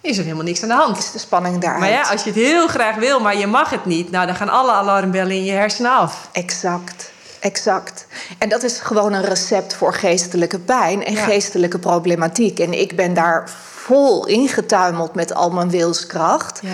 is 0.01 0.17
er 0.17 0.24
helemaal 0.24 0.43
niks 0.46 0.62
aan 0.63 0.70
de 0.70 0.75
hand. 0.75 0.98
is 0.98 1.12
de 1.12 1.20
spanning 1.20 1.58
daaruit. 1.62 1.81
Maar 1.81 1.89
ja, 1.91 2.01
als 2.01 2.24
je 2.24 2.29
het 2.29 2.39
heel 2.39 2.67
graag 2.67 2.96
wil, 2.96 3.20
maar 3.20 3.38
je 3.38 3.48
mag 3.48 3.70
het 3.70 3.86
niet, 3.86 4.12
nou 4.12 4.25
dan 4.25 4.36
gaan 4.36 4.50
alle 4.50 4.72
alarmbellen 4.72 5.31
in 5.36 5.43
je 5.43 5.51
hersenen 5.51 5.91
af. 5.91 6.29
Exact. 6.31 7.12
Exact. 7.39 8.05
En 8.38 8.50
dat 8.50 8.63
is 8.63 8.79
gewoon 8.79 9.13
een 9.13 9.24
recept 9.25 9.74
voor 9.74 9.93
geestelijke 9.93 10.60
pijn 10.60 11.05
en 11.05 11.13
Ja. 11.13 11.24
geestelijke 11.24 11.79
problematiek. 11.79 12.60
En 12.60 12.79
ik 12.79 12.96
ben 12.96 13.13
daar 13.13 13.50
vol 13.75 14.25
ingetuimeld 14.27 15.13
met 15.15 15.34
al 15.34 15.50
mijn 15.51 15.70
wilskracht. 15.70 16.60
Ja. 16.63 16.70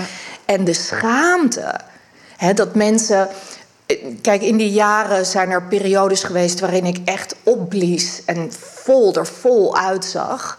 En 0.45 0.63
de 0.63 0.73
schaamte. 0.73 1.73
Hè, 2.37 2.53
dat 2.53 2.75
mensen. 2.75 3.27
Kijk, 4.21 4.41
in 4.41 4.57
die 4.57 4.71
jaren 4.71 5.25
zijn 5.25 5.49
er 5.49 5.63
periodes 5.63 6.23
geweest 6.23 6.59
waarin 6.59 6.85
ik 6.85 6.97
echt 7.05 7.35
opblies 7.43 8.21
en 8.25 8.51
vol 8.59 9.13
er 9.15 9.25
vol 9.27 9.77
uitzag. 9.77 10.57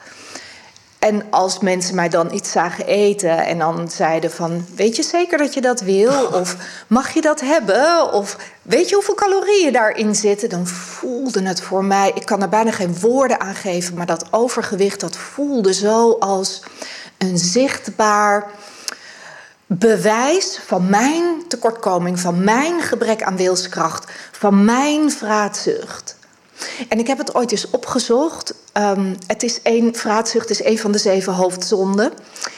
En 1.08 1.22
als 1.30 1.58
mensen 1.58 1.94
mij 1.94 2.08
dan 2.08 2.32
iets 2.32 2.50
zagen 2.50 2.86
eten 2.86 3.38
en 3.38 3.58
dan 3.58 3.90
zeiden 3.90 4.30
van... 4.30 4.66
weet 4.74 4.96
je 4.96 5.02
zeker 5.02 5.38
dat 5.38 5.54
je 5.54 5.60
dat 5.60 5.80
wil? 5.80 6.26
Of 6.40 6.56
mag 6.86 7.10
je 7.14 7.20
dat 7.20 7.40
hebben? 7.40 8.12
Of 8.12 8.36
weet 8.62 8.88
je 8.88 8.94
hoeveel 8.94 9.14
calorieën 9.14 9.72
daarin 9.72 10.14
zitten? 10.14 10.48
Dan 10.48 10.66
voelde 10.66 11.42
het 11.42 11.60
voor 11.60 11.84
mij... 11.84 12.12
ik 12.14 12.26
kan 12.26 12.42
er 12.42 12.48
bijna 12.48 12.70
geen 12.70 12.98
woorden 13.00 13.40
aan 13.40 13.54
geven... 13.54 13.94
maar 13.94 14.06
dat 14.06 14.26
overgewicht 14.30 15.00
dat 15.00 15.16
voelde 15.16 15.72
zo 15.72 16.12
als 16.12 16.62
een 17.18 17.38
zichtbaar 17.38 18.50
bewijs 19.66 20.60
van 20.66 20.88
mijn 20.88 21.24
tekortkoming... 21.48 22.20
van 22.20 22.44
mijn 22.44 22.80
gebrek 22.80 23.22
aan 23.22 23.36
wilskracht, 23.36 24.12
van 24.32 24.64
mijn 24.64 25.10
vraatzucht... 25.10 26.17
En 26.88 26.98
ik 26.98 27.06
heb 27.06 27.18
het 27.18 27.34
ooit 27.34 27.50
eens 27.50 27.70
opgezocht. 27.70 28.54
Um, 28.72 29.16
het 29.26 29.42
is 29.42 29.60
een, 29.62 29.94
vraatzucht 29.94 30.50
is 30.50 30.64
een 30.64 30.78
van 30.78 30.92
de 30.92 30.98
zeven 30.98 31.32
hoofdzonden. 31.32 32.12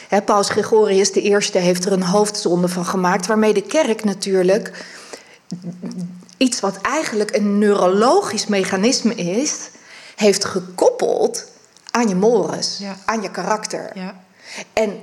He, 0.07 0.21
Paus 0.21 0.49
Gregorius 0.49 1.11
Eerste 1.11 1.59
heeft 1.59 1.85
er 1.85 1.91
een 1.91 2.03
hoofdzonde 2.03 2.67
van 2.67 2.85
gemaakt... 2.85 3.27
waarmee 3.27 3.53
de 3.53 3.61
kerk 3.61 4.03
natuurlijk 4.03 4.85
iets 6.37 6.59
wat 6.59 6.81
eigenlijk 6.81 7.35
een 7.35 7.57
neurologisch 7.57 8.47
mechanisme 8.47 9.15
is... 9.15 9.69
heeft 10.15 10.45
gekoppeld 10.45 11.45
aan 11.91 12.07
je 12.07 12.15
mores, 12.15 12.77
Ja. 12.79 12.97
aan 13.05 13.21
je 13.21 13.31
karakter. 13.31 13.91
Ja. 13.93 14.23
En 14.73 14.99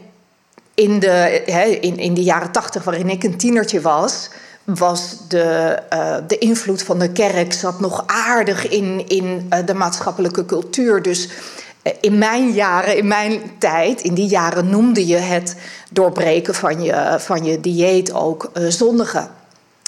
in 0.75 0.99
de, 0.99 1.43
in, 1.81 1.99
in 1.99 2.15
de 2.15 2.23
jaren 2.23 2.51
tachtig, 2.51 2.85
waarin 2.85 3.09
ik 3.09 3.23
een 3.23 3.37
tienertje 3.37 3.81
was, 3.81 4.29
was 4.75 5.17
de, 5.29 5.79
eh, 5.89 6.15
de 6.27 6.39
invloed 6.39 6.83
van 6.83 6.99
de 6.99 7.13
kerk 7.13 7.53
zat 7.53 7.81
nog 7.81 8.03
aardig 8.07 8.69
in, 8.69 9.09
in 9.09 9.47
eh, 9.49 9.59
de 9.67 9.75
maatschappelijke 9.75 10.45
cultuur. 10.47 11.03
Dus 11.03 11.29
eh, 11.83 11.93
in 12.01 12.19
mijn 12.19 12.51
jaren, 12.51 12.97
in 12.97 13.07
mijn 13.09 13.41
tijd, 13.59 14.01
in 14.01 14.15
die 14.15 14.27
jaren 14.29 14.69
noemde 14.71 15.07
je 15.07 15.17
het 15.17 15.57
doorbreken 15.91 16.55
van 16.55 16.83
je, 16.83 17.17
van 17.19 17.45
je 17.45 17.61
dieet 17.61 18.13
ook 18.13 18.51
zondigen. 18.69 19.31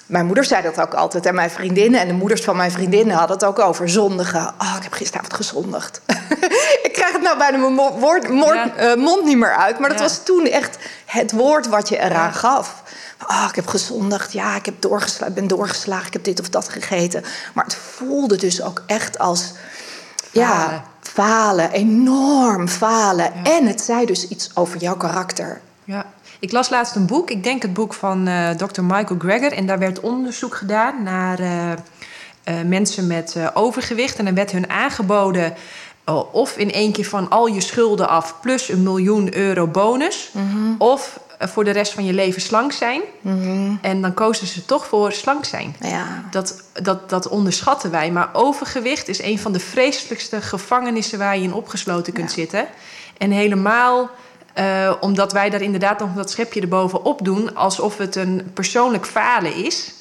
Mijn 0.06 0.26
moeder 0.26 0.44
zei 0.44 0.62
dat 0.62 0.80
ook 0.80 0.94
altijd. 0.94 1.26
En 1.26 1.34
mijn 1.34 1.50
vriendinnen 1.50 2.00
en 2.00 2.06
de 2.08 2.12
moeders 2.14 2.42
van 2.42 2.56
mijn 2.56 2.70
vriendinnen 2.70 3.16
hadden 3.16 3.36
het 3.36 3.46
ook 3.46 3.58
over 3.58 3.88
zondigen. 3.88 4.40
Oh, 4.58 4.74
ik 4.76 4.82
heb 4.82 4.92
gisteravond 4.92 5.34
gezondigd. 5.34 6.00
ik 6.86 6.90
krijg 6.92 7.12
het 7.12 7.22
nou 7.22 7.38
bijna 7.38 7.58
mijn 7.58 7.72
mo- 7.74 7.98
woord, 7.98 8.28
moord- 8.28 8.54
Ja. 8.54 8.74
eh, 8.76 8.96
mond 8.96 9.24
niet 9.24 9.36
meer 9.38 9.54
uit. 9.56 9.78
Maar 9.78 9.88
dat 9.88 9.98
Ja. 9.98 10.04
was 10.04 10.24
toen 10.24 10.46
echt 10.46 10.78
het 11.06 11.32
woord 11.32 11.68
wat 11.68 11.88
je 11.88 11.96
eraan 11.98 12.10
Ja. 12.28 12.30
gaf. 12.32 12.79
Oh, 13.28 13.46
ik 13.48 13.54
heb 13.54 13.66
gezondigd. 13.66 14.32
Ja, 14.32 14.56
ik 14.56 14.64
heb 14.64 14.74
doorgesla 14.82 15.30
ben 15.30 15.48
doorgeslagen. 15.48 16.06
Ik 16.06 16.12
heb 16.12 16.24
dit 16.24 16.40
of 16.40 16.48
dat 16.48 16.68
gegeten. 16.68 17.24
Maar 17.54 17.64
het 17.64 17.74
voelde 17.74 18.36
dus 18.36 18.62
ook 18.62 18.82
echt 18.86 19.18
als... 19.18 19.52
Ja, 20.32 20.64
Falen. 20.64 20.82
falen. 21.00 21.70
Enorm 21.70 22.68
falen. 22.68 23.32
En 23.44 23.66
het 23.66 23.80
zei 23.80 24.06
dus 24.06 24.28
iets 24.28 24.50
over 24.54 24.80
jouw 24.80 24.96
karakter. 24.96 25.60
Ja. 25.84 26.06
Ik 26.38 26.52
las 26.52 26.70
laatst 26.70 26.94
een 26.94 27.06
boek, 27.06 27.30
ik 27.30 27.44
denk 27.44 27.62
het 27.62 27.74
boek 27.74 27.94
van 27.94 28.26
eh 28.26 28.50
Dr. 28.50 28.82
Michael 28.82 29.18
Greger. 29.18 29.52
En 29.52 29.66
daar 29.66 29.78
werd 29.78 30.00
onderzoek 30.00 30.54
gedaan 30.54 31.02
naar 31.02 31.38
eh, 31.38 31.72
eh, 31.72 31.78
mensen 32.66 33.06
met 33.06 33.36
overgewicht. 33.54 34.18
En 34.18 34.24
dan 34.24 34.34
werd 34.34 34.50
hun 34.50 34.70
aangeboden 34.70 35.54
of 36.32 36.56
in 36.56 36.72
één 36.72 36.92
keer 36.92 37.04
van 37.04 37.28
al 37.28 37.46
je 37.46 37.60
schulden 37.60 38.08
af... 38.08 38.34
plus 38.40 38.68
een 38.68 38.82
miljoen 38.82 39.36
euro 39.36 39.66
bonus. 39.66 40.30
Of 40.78 41.20
eh, 41.26 41.29
voor 41.48 41.64
de 41.64 41.70
rest 41.70 41.92
van 41.92 42.04
je 42.04 42.12
leven 42.12 42.42
slank 42.42 42.72
zijn. 42.72 43.00
En 43.80 44.00
dan 44.02 44.14
kozen 44.14 44.46
ze 44.46 44.64
toch 44.64 44.86
voor 44.86 45.12
slank 45.12 45.44
zijn. 45.44 45.76
Ja. 45.80 46.24
Dat, 46.30 46.62
dat, 46.82 47.10
dat 47.10 47.28
onderschatten 47.28 47.90
wij. 47.90 48.10
Maar 48.10 48.28
overgewicht 48.32 49.08
is 49.08 49.22
een 49.22 49.38
van 49.38 49.52
de 49.52 49.60
vreselijkste 49.60 50.40
gevangenissen 50.40 51.18
waar 51.18 51.36
je 51.36 51.42
in 51.42 51.54
opgesloten 51.54 52.12
kunt 52.12 52.28
Ja. 52.28 52.34
zitten. 52.34 52.66
En 53.18 53.30
helemaal 53.30 54.10
eh, 54.54 54.92
omdat 55.00 55.32
wij 55.32 55.50
daar 55.50 55.62
inderdaad 55.62 55.98
nog 55.98 56.14
dat 56.14 56.30
schepje 56.30 56.60
erbovenop 56.60 57.24
doen, 57.24 57.54
alsof 57.56 57.98
het 57.98 58.16
een 58.16 58.50
persoonlijk 58.54 59.06
falen 59.06 59.54
is. 59.54 59.92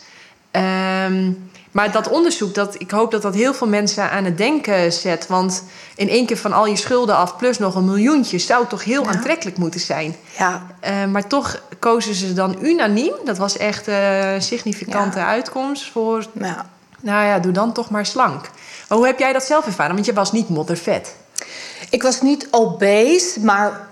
Ehm, 0.52 1.32
maar 1.72 1.92
dat 1.92 2.10
onderzoek, 2.10 2.54
dat, 2.56 2.76
ik 2.78 2.92
hoop 2.92 3.12
dat 3.12 3.22
dat 3.22 3.34
heel 3.34 3.54
veel 3.54 3.68
mensen 3.68 4.12
aan 4.12 4.26
het 4.26 4.38
denken 4.38 4.94
zet. 4.94 5.28
Want 5.28 5.64
in 5.96 6.10
één 6.10 6.26
keer 6.26 6.38
van 6.38 6.54
al 6.54 6.66
je 6.66 6.76
schulden 6.76 7.16
af 7.16 7.38
plus 7.38 7.58
nog 7.58 7.76
een 7.76 7.86
miljoentje 7.86 8.38
zou 8.40 8.68
toch 8.68 8.84
heel 8.84 9.04
Ja. 9.04 9.10
aantrekkelijk 9.10 9.58
moeten 9.58 9.80
zijn. 9.80 10.16
Ja, 10.38 10.66
Eh, 10.80 11.06
maar 11.06 11.28
toch 11.28 11.62
kozen 11.80 12.14
ze 12.16 12.34
dan 12.34 12.58
unaniem. 12.62 13.14
Dat 13.26 13.38
was 13.38 13.58
echt 13.58 13.88
eh, 13.88 14.34
een 14.34 14.42
significante 14.42 15.20
Ja. 15.20 15.26
uitkomst 15.28 15.92
voor 15.92 16.26
ja. 16.34 16.66
nou 17.02 17.26
ja, 17.26 17.40
doe 17.40 17.52
dan 17.52 17.74
toch 17.74 17.90
maar 17.90 18.06
slank. 18.06 18.50
Maar 18.88 18.98
hoe 18.98 19.08
heb 19.08 19.20
jij 19.20 19.34
dat 19.34 19.44
zelf 19.44 19.66
ervaren? 19.66 19.94
Want 19.94 20.06
je 20.06 20.14
was 20.14 20.32
niet 20.32 20.50
moddervet. 20.50 21.16
Ik 21.90 22.04
was 22.04 22.22
niet 22.22 22.48
obese, 22.52 23.40
maar 23.40 23.88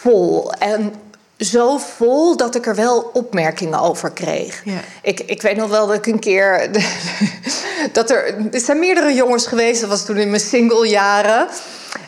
vol. 0.00 0.52
En 0.52 0.94
zo 1.44 1.78
vol 1.78 2.36
dat 2.36 2.54
ik 2.54 2.66
er 2.66 2.74
wel 2.74 3.10
opmerkingen 3.12 3.80
over 3.80 4.10
kreeg. 4.10 4.62
Ja. 4.64 4.80
Ik, 5.02 5.20
ik 5.20 5.42
weet 5.42 5.56
nog 5.56 5.70
wel 5.70 5.86
dat 5.86 5.96
ik 5.96 6.06
een 6.06 6.18
keer. 6.18 6.70
dat 7.92 8.10
er, 8.10 8.34
er 8.52 8.60
zijn 8.60 8.78
meerdere 8.78 9.14
jongens 9.14 9.46
geweest, 9.46 9.80
dat 9.80 9.90
was 9.90 10.04
toen 10.04 10.16
in 10.16 10.28
mijn 10.28 10.40
singlejaren. 10.40 11.46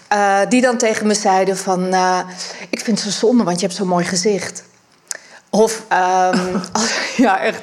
eh, 0.08 0.40
die 0.48 0.60
dan 0.60 0.76
tegen 0.76 1.06
me 1.06 1.14
zeiden: 1.14 1.56
van, 1.56 1.92
eh, 1.92 2.18
Ik 2.70 2.80
vind 2.80 3.02
het 3.02 3.12
zo 3.12 3.18
zonde, 3.26 3.44
want 3.44 3.60
je 3.60 3.66
hebt 3.66 3.78
zo'n 3.78 3.88
mooi 3.88 4.04
gezicht. 4.04 4.64
Of, 5.50 5.82
ehm, 5.88 6.54
als, 6.72 6.92
ja, 7.16 7.40
echt. 7.40 7.60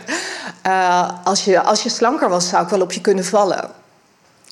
eh, 0.61 1.09
als, 1.23 1.43
je, 1.45 1.61
als 1.61 1.83
je 1.83 1.89
slanker 1.89 2.29
was, 2.29 2.49
zou 2.49 2.63
ik 2.63 2.69
wel 2.69 2.81
op 2.81 2.91
je 2.91 3.01
kunnen 3.01 3.25
vallen. 3.25 3.69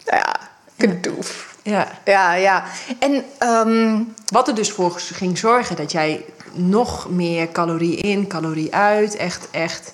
Nou 0.06 0.18
ja, 0.18 0.36
gedoef. 0.78 1.48
Ja. 1.64 1.88
Ja, 2.06 2.34
ja. 2.34 2.64
En 3.00 3.26
ehm, 3.38 4.02
Wat 4.26 4.48
er 4.48 4.56
dus 4.56 4.72
voor 4.72 5.00
ging 5.14 5.38
zorgen 5.38 5.76
dat 5.76 5.92
jij 5.92 6.26
nog 6.54 7.10
meer 7.10 7.52
calorie 7.52 7.96
in, 7.96 8.28
calorie 8.28 8.76
uit, 8.76 9.16
echt, 9.16 9.48
echt 9.52 9.94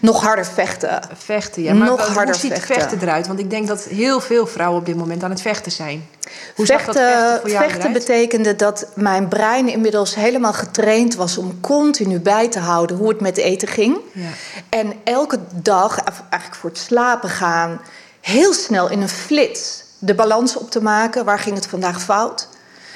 nog 0.00 0.22
harder 0.22 0.46
vechten. 0.46 1.00
vechten. 1.14 1.62
Ja, 1.62 1.74
maar 1.74 1.88
Nog 1.88 2.06
hoe 2.06 2.14
harder 2.14 2.34
ziet 2.34 2.52
vechten. 2.52 2.74
vechten 2.74 2.98
eruit? 3.02 3.26
Want 3.26 3.38
ik 3.38 3.50
denk 3.50 3.66
dat 3.66 3.84
heel 3.84 4.20
veel 4.20 4.46
vrouwen 4.46 4.80
op 4.80 4.86
dit 4.86 4.96
moment 4.96 5.22
aan 5.22 5.30
het 5.30 5.40
vechten 5.40 5.72
zijn. 5.72 6.08
Hoe 6.54 6.66
zag 6.66 6.82
Vechten, 6.82 7.02
dat 7.02 7.12
vechten 7.12 7.40
voor 7.40 7.50
jou 7.50 7.62
vechten 7.64 7.80
eruit? 7.80 7.98
betekende 8.06 8.56
dat 8.56 8.86
mijn 8.94 9.28
brein 9.28 9.68
inmiddels 9.68 10.14
helemaal 10.14 10.52
getraind 10.52 11.14
was 11.14 11.38
om 11.38 11.60
continu 11.60 12.20
bij 12.20 12.48
te 12.48 12.58
houden 12.58 12.96
hoe 12.96 13.08
het 13.08 13.20
met 13.20 13.36
eten 13.36 13.68
ging. 13.68 13.96
Ja. 14.12 14.28
En 14.68 14.92
elke 15.04 15.38
dag, 15.52 15.98
eigenlijk 16.04 16.54
voor 16.60 16.70
het 16.70 16.78
slapen 16.78 17.28
gaan, 17.28 17.80
heel 18.20 18.52
snel 18.52 18.90
in 18.90 19.00
een 19.02 19.08
flits 19.08 19.82
de 19.98 20.14
balans 20.14 20.56
op 20.56 20.70
te 20.70 20.82
maken. 20.82 21.24
Waar 21.24 21.38
ging 21.38 21.54
het 21.54 21.66
vandaag 21.66 22.02
fout? 22.02 22.48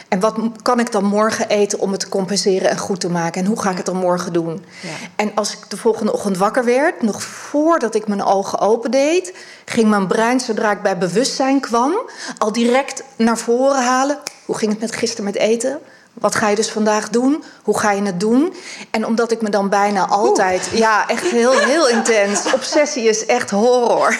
En 0.09 0.21
wat 0.21 0.37
kan 0.63 0.81
ik 0.81 0.93
dan 0.93 1.05
morgen 1.05 1.49
eten 1.49 1.79
om 1.79 1.91
het 1.91 2.01
te 2.01 2.09
compenseren 2.09 2.71
en 2.71 2.79
goed 2.79 3.01
te 3.01 3.11
maken? 3.11 3.43
En 3.43 3.49
hoe 3.49 3.61
ga 3.61 3.71
ik 3.71 3.77
het 3.77 3.87
dan 3.87 3.97
morgen 3.97 4.33
doen? 4.33 4.65
Ja. 4.83 4.89
En 5.17 5.33
als 5.35 5.53
ik 5.53 5.71
de 5.71 5.77
volgende 5.77 6.13
ochtend 6.13 6.37
wakker 6.37 6.65
werd, 6.65 7.03
nog 7.03 7.23
voordat 7.23 7.95
ik 7.95 8.09
mijn 8.09 8.23
ogen 8.23 8.59
opendeed, 8.59 9.35
ging 9.65 9.89
mijn 9.89 10.07
brein, 10.07 10.41
zodra 10.41 10.71
ik 10.71 10.83
bij 10.83 10.99
bewustzijn 10.99 11.61
kwam, 11.61 11.93
al 12.39 12.53
direct 12.53 13.03
naar 13.17 13.39
voren 13.39 13.85
halen. 13.85 14.19
Hoe 14.45 14.57
ging 14.57 14.71
het 14.71 14.81
met 14.81 14.97
gisteren 14.97 15.25
met 15.25 15.37
eten? 15.37 15.79
Wat 16.21 16.35
ga 16.35 16.49
je 16.49 16.57
dus 16.57 16.71
vandaag 16.71 17.09
doen? 17.09 17.45
Hoe 17.63 17.79
ga 17.79 17.91
je 17.91 18.03
het 18.03 18.21
doen? 18.21 18.55
En 18.91 19.07
omdat 19.07 19.31
ik 19.31 19.43
me 19.43 19.51
dan 19.51 19.69
bijna 19.69 20.07
altijd, 20.07 20.71
ja, 20.73 21.09
echt 21.09 21.23
heel, 21.23 21.53
heel 21.53 21.89
intens. 21.89 22.43
Obsessie 22.55 23.09
is 23.09 23.27
echt 23.27 23.51
horror. 23.51 24.17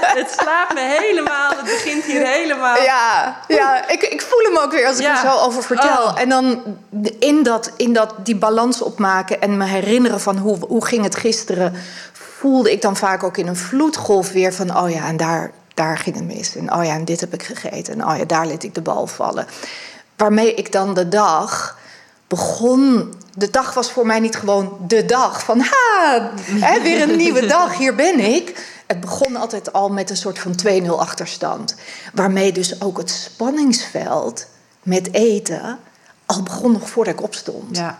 Het 0.00 0.36
slaat 0.40 0.74
me 0.74 0.96
helemaal. 1.00 1.50
Het 1.50 1.64
begint 1.64 2.04
hier 2.04 2.26
helemaal. 2.26 2.82
Ja, 2.82 3.40
ja 3.48 3.88
ik, 3.88 4.02
ik 4.02 4.22
voel 4.22 4.52
hem 4.52 4.58
ook 4.64 4.72
weer 4.72 4.86
als 4.86 4.96
ik 4.96 5.02
Ja. 5.02 5.24
er 5.24 5.30
zo 5.30 5.36
over 5.38 5.62
vertel. 5.62 6.04
Oh. 6.04 6.20
En 6.20 6.28
dan 6.28 6.62
in, 7.18 7.42
dat, 7.42 7.70
in 7.76 7.92
dat, 7.92 8.14
die 8.18 8.36
balans 8.36 8.82
opmaken 8.82 9.40
en 9.40 9.56
me 9.56 9.64
herinneren 9.64 10.20
van 10.20 10.36
hoe, 10.36 10.58
hoe 10.68 10.86
ging 10.86 11.02
het 11.04 11.16
gisteren... 11.16 11.74
voelde 12.12 12.72
ik 12.72 12.82
dan 12.82 12.96
vaak 12.96 13.22
ook 13.22 13.36
in 13.36 13.46
een 13.46 13.56
vloedgolf 13.56 14.32
weer 14.32 14.52
van... 14.52 14.76
oh 14.76 14.90
ja, 14.90 15.06
en 15.06 15.16
daar, 15.16 15.50
daar 15.74 15.98
ging 15.98 16.16
het 16.16 16.24
mis. 16.24 16.56
En 16.56 16.72
oh 16.74 16.84
ja, 16.84 16.94
en 16.94 17.04
dit 17.04 17.20
heb 17.20 17.34
ik 17.34 17.42
gegeten. 17.42 17.92
En 17.92 18.06
oh 18.06 18.16
ja, 18.18 18.24
daar 18.24 18.46
liet 18.46 18.64
ik 18.64 18.74
de 18.74 18.80
bal 18.82 19.06
vallen. 19.06 19.46
Waarmee 20.16 20.54
ik 20.54 20.72
dan 20.72 20.94
de 20.94 21.08
dag 21.08 21.78
begon. 22.28 23.14
De 23.34 23.50
dag 23.50 23.74
was 23.74 23.90
voor 23.90 24.06
mij 24.06 24.20
niet 24.20 24.36
gewoon 24.36 24.78
de 24.86 25.04
dag 25.04 25.44
van 25.44 25.60
ha, 25.60 26.30
hè, 26.40 26.80
weer 26.80 27.02
een 27.02 27.16
nieuwe 27.16 27.46
dag, 27.56 27.78
hier 27.78 27.94
ben 27.94 28.20
ik. 28.20 28.72
Het 28.86 29.00
begon 29.00 29.36
altijd 29.36 29.72
al 29.72 29.88
met 29.88 30.10
een 30.10 30.16
soort 30.16 30.38
van 30.38 30.54
2-0 30.66 30.86
achterstand. 30.88 31.74
Waarmee 32.12 32.52
dus 32.52 32.80
ook 32.80 32.98
het 32.98 33.10
spanningsveld 33.10 34.46
met 34.82 35.12
eten 35.12 35.78
al 36.26 36.42
begon 36.42 36.72
nog 36.72 36.90
voordat 36.90 37.14
ik 37.14 37.22
opstond. 37.22 37.76
Ja. 37.76 37.98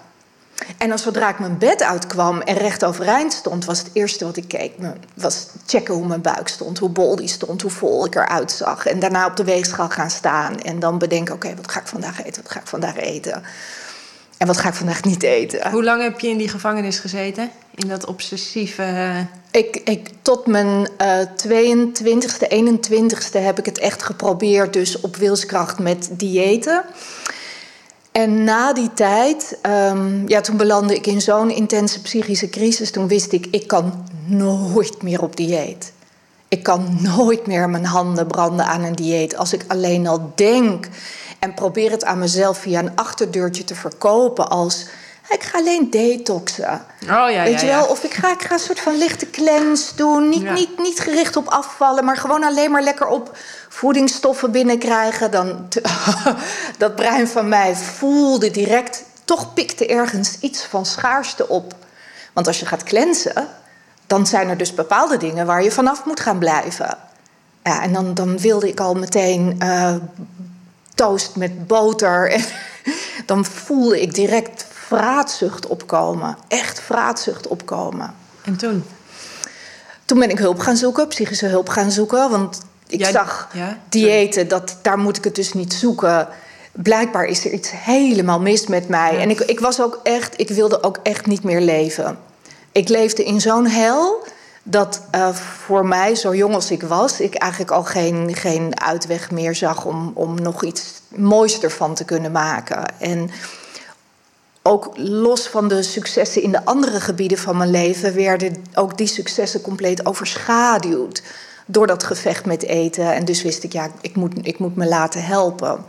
En 0.78 0.92
als 0.92 1.02
zodra 1.02 1.28
ik 1.28 1.38
mijn 1.38 1.58
bed 1.58 1.82
uitkwam 1.82 2.40
en 2.40 2.56
recht 2.56 2.84
overeind 2.84 3.32
stond, 3.32 3.64
was 3.64 3.78
het 3.78 3.90
eerste 3.92 4.25
wat 4.25 4.37
ik 4.37 4.49
keek, 4.49 4.73
was 5.14 5.46
checken 5.66 5.94
hoe 5.94 6.06
mijn 6.06 6.20
buik 6.20 6.49
stond, 6.49 6.78
hoe 6.78 6.88
bol 6.88 7.16
die 7.16 7.28
stond, 7.28 7.62
hoe 7.62 7.70
vol 7.70 8.06
ik 8.06 8.14
eruit 8.14 8.50
zag. 8.50 8.87
En 8.87 8.99
daarna 8.99 9.26
op 9.26 9.37
de 9.37 9.44
weegschaal 9.44 9.88
gaan 9.88 10.11
staan 10.11 10.61
en 10.61 10.78
dan 10.78 10.99
bedenken: 10.99 11.34
oké, 11.34 11.54
wat 11.54 11.70
ga 11.70 11.80
ik 11.80 11.87
vandaag 11.87 12.25
eten? 12.25 12.42
Wat 12.42 12.52
ga 12.52 12.61
ik 12.61 12.66
vandaag 12.66 12.96
eten? 12.96 13.42
En 14.38 14.46
wat 14.46 14.58
ga 14.58 14.68
ik 14.68 14.75
vandaag 14.75 15.04
niet 15.04 15.23
eten? 15.23 15.70
Hoe 15.70 15.84
lang 15.84 16.02
heb 16.02 16.20
je 16.20 16.28
in 16.28 16.38
die 16.38 16.49
gevangenis 16.49 16.99
gezeten? 16.99 17.50
In 17.75 17.88
dat 17.88 18.06
obsessieve. 18.06 19.26
Ik, 19.50 19.80
ik, 19.84 20.08
tot 20.23 20.46
mijn 20.46 20.88
eh 20.96 21.18
22e, 21.20 22.49
21e 22.49 23.42
heb 23.42 23.58
ik 23.58 23.66
het 23.66 23.78
echt 23.78 24.02
geprobeerd, 24.02 24.73
dus 24.73 25.00
op 25.00 25.16
wilskracht 25.16 25.78
met 25.78 26.08
diëten. 26.12 26.84
En 28.14 28.44
na 28.44 28.73
die 28.73 28.92
tijd, 28.94 29.59
ehm, 29.62 30.28
ja, 30.28 30.40
toen 30.40 30.56
belandde 30.56 30.94
ik 30.94 31.06
in 31.06 31.21
zo'n 31.21 31.50
intense 31.50 32.00
psychische 32.00 32.49
crisis. 32.49 32.90
Toen 32.90 33.09
wist 33.09 33.33
ik, 33.33 33.47
ik 33.50 33.66
kan 33.66 34.06
nooit 34.26 35.02
meer 35.02 35.23
op 35.23 35.37
dieet. 35.37 35.92
Ik 36.49 36.62
kan 36.62 36.99
nooit 37.16 37.47
meer 37.47 37.68
mijn 37.68 37.85
handen 37.85 38.26
branden 38.26 38.66
aan 38.66 38.83
een 38.83 38.94
dieet. 38.94 39.37
Als 39.37 39.52
ik 39.52 39.64
alleen 39.68 40.06
al 40.06 40.33
denk 40.35 40.88
en 41.38 41.54
probeer 41.54 41.90
het 41.90 42.04
aan 42.04 42.18
mezelf 42.18 42.59
via 42.59 42.78
een 42.78 42.97
achterdeurtje 42.97 43.64
te 43.64 43.75
verkopen 43.75 44.49
als... 44.49 44.87
Ik 45.28 45.42
ga 45.42 45.59
alleen 45.59 45.90
detoxen. 45.90 46.83
Oh 47.02 47.30
ja, 47.30 47.42
Weet 47.42 47.61
ja, 47.61 47.66
je 47.66 47.73
wel? 47.73 47.83
ja. 47.83 47.87
Of 47.87 48.04
ik 48.04 48.14
ga, 48.14 48.33
ik 48.33 48.42
ga 48.42 48.52
een 48.52 48.59
soort 48.59 48.80
van 48.80 48.99
lichte 48.99 49.30
cleanse 49.30 49.97
doen. 49.97 50.28
Niet, 50.28 50.50
niet, 50.50 50.78
niet 50.78 51.00
gericht 51.00 51.37
op 51.37 51.49
afvallen, 51.49 52.04
maar 52.04 52.16
gewoon 52.16 52.44
alleen 52.44 52.71
maar 52.71 52.83
lekker 52.83 53.06
op 53.06 53.37
voedingsstoffen 53.74 54.50
binnenkrijgen. 54.50 55.30
Dan, 55.30 55.68
dat 56.78 56.94
brein 56.94 57.28
van 57.28 57.48
mij 57.48 57.76
voelde 57.76 58.50
direct, 58.50 59.04
toch 59.24 59.54
pikte 59.54 59.86
ergens 59.86 60.38
iets 60.40 60.64
van 60.64 60.86
schaarste 60.86 61.48
op. 61.48 61.74
Want 62.32 62.46
als 62.46 62.60
je 62.60 62.66
gaat 62.66 62.82
cleansen, 62.82 63.48
dan 64.06 64.26
zijn 64.26 64.48
er 64.48 64.56
dus 64.56 64.74
bepaalde 64.74 65.16
dingen 65.16 65.46
waar 65.46 65.62
je 65.62 65.72
vanaf 65.72 66.04
moet 66.04 66.20
gaan 66.20 66.38
blijven. 66.38 66.98
Ja, 67.62 67.82
en 67.82 67.92
dan, 67.92 68.14
dan 68.14 68.38
wilde 68.38 68.68
ik 68.68 68.80
al 68.80 68.94
meteen 68.94 69.56
eh, 69.58 69.94
toast 70.94 71.36
met 71.36 71.66
boter. 71.66 72.30
En 72.32 72.44
dan 73.26 73.44
voelde 73.44 74.02
ik 74.02 74.14
direct 74.14 74.66
vraatzucht 74.70 75.66
opkomen. 75.66 76.36
Echt 76.48 76.80
vraatzucht 76.80 77.46
opkomen. 77.46 78.14
En 78.42 78.56
toen? 78.56 78.84
Toen 80.04 80.18
ben 80.18 80.30
ik 80.30 80.38
hulp 80.38 80.58
gaan 80.58 80.76
zoeken, 80.76 81.08
psychische 81.08 81.46
hulp 81.46 81.68
gaan 81.68 81.90
zoeken. 81.90 82.30
Want 82.30 82.60
ik 82.94 83.06
zag 83.06 83.48
ja? 83.52 83.78
diëten, 83.88 84.48
dat, 84.48 84.78
daar 84.82 84.98
moet 84.98 85.16
ik 85.16 85.24
het 85.24 85.34
dus 85.34 85.52
niet 85.52 85.72
zoeken. 85.72 86.28
Blijkbaar 86.72 87.24
is 87.24 87.44
er 87.44 87.52
iets 87.52 87.70
helemaal 87.72 88.40
mis 88.40 88.66
met 88.66 88.88
mij. 88.88 89.12
Ja. 89.12 89.20
En 89.20 89.30
ik, 89.30 89.40
ik 89.40 89.60
was 89.60 89.80
ook 89.80 90.00
echt, 90.02 90.40
ik 90.40 90.48
wilde 90.48 90.82
ook 90.82 90.98
echt 91.02 91.26
niet 91.26 91.42
meer 91.42 91.60
leven. 91.60 92.18
Ik 92.72 92.88
leefde 92.88 93.24
in 93.24 93.40
zo'n 93.40 93.66
hel 93.66 94.24
dat 94.62 95.00
eh, 95.10 95.28
voor 95.34 95.86
mij, 95.86 96.14
zo 96.14 96.34
jong 96.34 96.54
als 96.54 96.70
ik 96.70 96.82
was, 96.82 97.20
ik 97.20 97.34
eigenlijk 97.34 97.72
al 97.72 97.84
geen, 97.84 98.34
geen 98.34 98.80
uitweg 98.80 99.30
meer 99.30 99.54
zag 99.54 99.84
om, 99.84 100.12
om 100.14 100.42
nog 100.42 100.64
iets 100.64 101.00
moois 101.08 101.60
ervan 101.60 101.94
te 101.94 102.04
kunnen 102.04 102.32
maken. 102.32 102.84
En 102.98 103.30
ook 104.62 104.90
los 104.96 105.48
van 105.48 105.68
de 105.68 105.82
successen 105.82 106.42
in 106.42 106.52
de 106.52 106.64
andere 106.64 107.00
gebieden 107.00 107.38
van 107.38 107.56
mijn 107.56 107.70
leven, 107.70 108.14
werden 108.14 108.64
ook 108.74 108.98
die 108.98 109.06
successen 109.06 109.60
compleet 109.60 110.06
overschaduwd 110.06 111.22
door 111.66 111.87
dat 111.87 112.04
gevecht 112.04 112.44
met 112.44 112.62
eten. 112.62 113.14
En 113.14 113.24
dus 113.24 113.42
wist 113.42 113.64
ik, 113.64 113.72
ja, 113.72 113.88
ik 114.00 114.16
moet, 114.16 114.35
ik 114.42 114.59
moet 114.59 114.77
me 114.77 114.87
laten 114.87 115.24
helpen. 115.24 115.85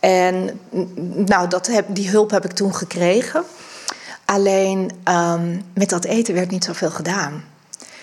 En 0.00 0.60
nou, 1.26 1.48
dat 1.48 1.66
heb, 1.66 1.86
die 1.88 2.10
hulp 2.10 2.30
heb 2.30 2.44
ik 2.44 2.52
toen 2.52 2.74
gekregen. 2.74 3.44
Alleen 4.24 4.90
ehm, 5.04 5.60
met 5.74 5.88
dat 5.88 6.04
eten 6.04 6.34
werd 6.34 6.50
niet 6.50 6.64
zoveel 6.64 6.90
gedaan. 6.90 7.44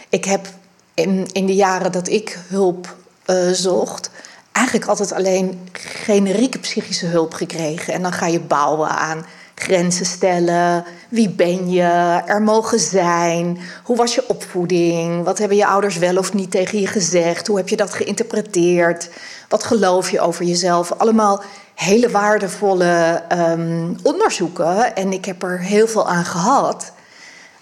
Ik 0.10 0.25
heb 0.25 0.47
in, 0.93 1.27
in 1.32 1.45
de 1.45 1.55
jaren 1.55 1.91
dat 1.91 2.08
ik 2.08 2.39
hulp 2.47 2.95
eh, 3.25 3.49
zocht, 3.51 4.10
eigenlijk 4.51 4.88
altijd 4.88 5.12
alleen 5.12 5.69
generieke 5.71 6.60
psychische 6.60 7.05
hulp 7.05 7.34
gekregen. 7.34 7.93
En 7.93 8.01
dan 8.01 8.12
ga 8.12 8.25
je 8.25 8.39
bouwen 8.39 8.89
aan 8.89 9.25
grenzen 9.59 10.05
stellen. 10.05 10.83
Wie 11.09 11.29
ben 11.29 11.69
je? 11.69 12.21
Er 12.25 12.41
mogen 12.41 12.79
zijn. 12.79 13.59
Hoe 13.83 13.97
was 13.97 14.15
je 14.15 14.29
opvoeding? 14.29 15.23
Wat 15.23 15.37
hebben 15.37 15.57
je 15.57 15.65
ouders 15.65 15.97
wel 15.97 16.17
of 16.17 16.33
niet 16.33 16.51
tegen 16.51 16.79
je 16.79 16.87
gezegd? 16.87 17.47
Hoe 17.47 17.57
heb 17.57 17.69
je 17.69 17.75
dat 17.75 17.93
geïnterpreteerd? 17.93 19.09
Wat 19.49 19.63
geloof 19.63 20.09
je 20.09 20.19
over 20.19 20.45
jezelf? 20.45 20.91
Allemaal 20.91 21.43
hele 21.75 22.09
waardevolle 22.09 23.23
ehm, 23.27 23.93
onderzoeken. 24.03 24.95
En 24.95 25.13
ik 25.13 25.25
heb 25.25 25.43
er 25.43 25.59
heel 25.59 25.87
veel 25.87 26.07
aan 26.07 26.25
gehad. 26.25 26.91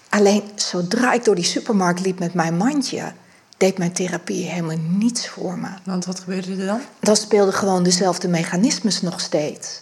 Alleen 0.08 0.42
zodra 0.54 1.12
ik 1.12 1.24
door 1.24 1.34
die 1.34 1.44
supermarkt 1.44 2.00
liep 2.00 2.18
met 2.18 2.34
mijn 2.34 2.56
mandje, 2.56 3.12
deed 3.56 3.78
mijn 3.78 3.92
therapie 3.92 4.46
helemaal 4.46 4.76
niets 4.88 5.28
voor 5.28 5.58
me. 5.58 5.68
Want 5.84 6.04
wat 6.04 6.20
gebeurde 6.20 6.50
er 6.50 6.66
dan? 6.66 6.80
Dan 7.00 7.16
speelden 7.16 7.54
gewoon 7.54 7.82
dezelfde 7.82 8.28
mechanismes 8.28 9.02
nog 9.02 9.20
steeds. 9.20 9.80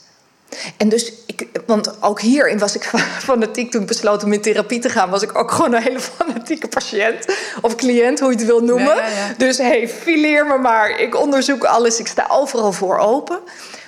En 0.76 0.88
dus, 0.88 1.12
ik, 1.26 1.48
want 1.66 2.02
ook 2.02 2.20
hierin 2.20 2.58
was 2.58 2.74
ik 2.74 2.84
fanatiek 3.30 3.70
toen 3.70 3.80
ik 3.80 3.86
besloot 3.86 4.24
om 4.24 4.32
in 4.32 4.40
therapie 4.40 4.78
te 4.78 4.88
gaan, 4.88 5.10
was 5.10 5.22
ik 5.22 5.38
ook 5.38 5.50
gewoon 5.50 5.74
een 5.74 5.82
hele 5.82 6.00
fanatieke 6.16 6.68
patiënt 6.68 7.36
of 7.60 7.74
cliënt, 7.74 8.20
hoe 8.20 8.30
je 8.30 8.36
het 8.36 8.46
wil 8.46 8.60
noemen. 8.60 8.96
Ja, 8.96 9.06
ja, 9.06 9.16
ja. 9.16 9.34
Dus 9.36 9.58
hey, 9.58 9.88
fileer 9.88 10.46
me 10.46 10.58
maar. 10.58 11.00
Ik 11.00 11.20
onderzoek 11.20 11.64
alles, 11.64 11.98
ik 11.98 12.06
sta 12.06 12.26
overal 12.30 12.72
voor 12.72 12.98
open. 12.98 13.38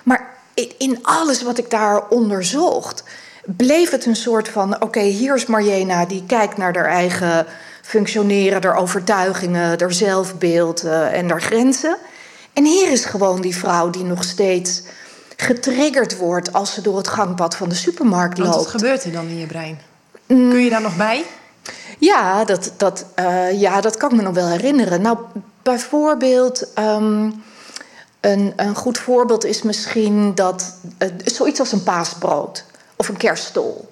Maar 0.02 0.36
in, 0.78 0.98
alles 1.02 1.42
wat 1.42 1.58
ik 1.58 1.70
daar 1.70 2.08
onderzocht, 2.08 3.02
bleef 3.44 3.90
het 3.90 4.06
een 4.06 4.16
soort 4.16 4.48
van: 4.48 4.82
oké, 4.82 5.00
hier 5.00 5.34
is 5.34 5.46
Marjena 5.46 6.06
die 6.06 6.24
kijkt 6.26 6.56
naar 6.56 6.76
haar 6.76 6.88
eigen 6.88 7.46
functioneren, 7.82 8.62
haar 8.62 8.76
overtuigingen, 8.76 9.80
haar 9.80 9.92
zelfbeeld 9.92 10.84
en 11.12 11.30
haar 11.30 11.42
grenzen. 11.42 11.96
En 12.52 12.64
hier 12.64 12.90
is 12.90 13.04
gewoon 13.04 13.40
die 13.40 13.56
vrouw 13.56 13.90
die 13.90 14.04
nog 14.04 14.24
steeds 14.24 14.82
getriggerd 15.40 16.16
wordt 16.16 16.52
als 16.52 16.72
ze 16.72 16.80
door 16.80 16.96
het 16.96 17.08
gangpad 17.08 17.56
van 17.56 17.68
de 17.68 17.74
supermarkt 17.74 18.38
Want 18.38 18.50
wat 18.50 18.58
loopt. 18.58 18.70
gebeurt 18.70 19.04
er 19.04 19.12
dan 19.12 19.26
in 19.26 19.38
je 19.38 19.46
brein? 19.46 19.80
Mm. 20.26 20.50
Kun 20.50 20.60
je 20.60 20.70
daar 20.70 20.80
nog 20.80 20.96
bij? 20.96 21.24
Ja, 21.98 22.44
dat, 22.44 22.72
dat, 22.76 23.04
eh, 23.14 23.60
ja, 23.60 23.80
dat 23.80 23.96
kan 23.96 24.10
ik 24.10 24.16
me 24.16 24.22
nog 24.22 24.34
wel 24.34 24.48
herinneren. 24.48 25.02
Nou, 25.02 25.18
bijvoorbeeld, 25.62 26.72
ehm, 26.72 27.30
een, 28.20 28.52
een 28.56 28.74
goed 28.74 28.98
voorbeeld 28.98 29.44
is 29.44 29.62
misschien 29.62 30.34
dat 30.34 30.74
eh, 30.98 31.08
zoiets 31.24 31.60
als 31.60 31.72
een 31.72 31.82
paasbrood 31.82 32.64
of 32.96 33.08
een 33.08 33.16
kerststol. 33.16 33.87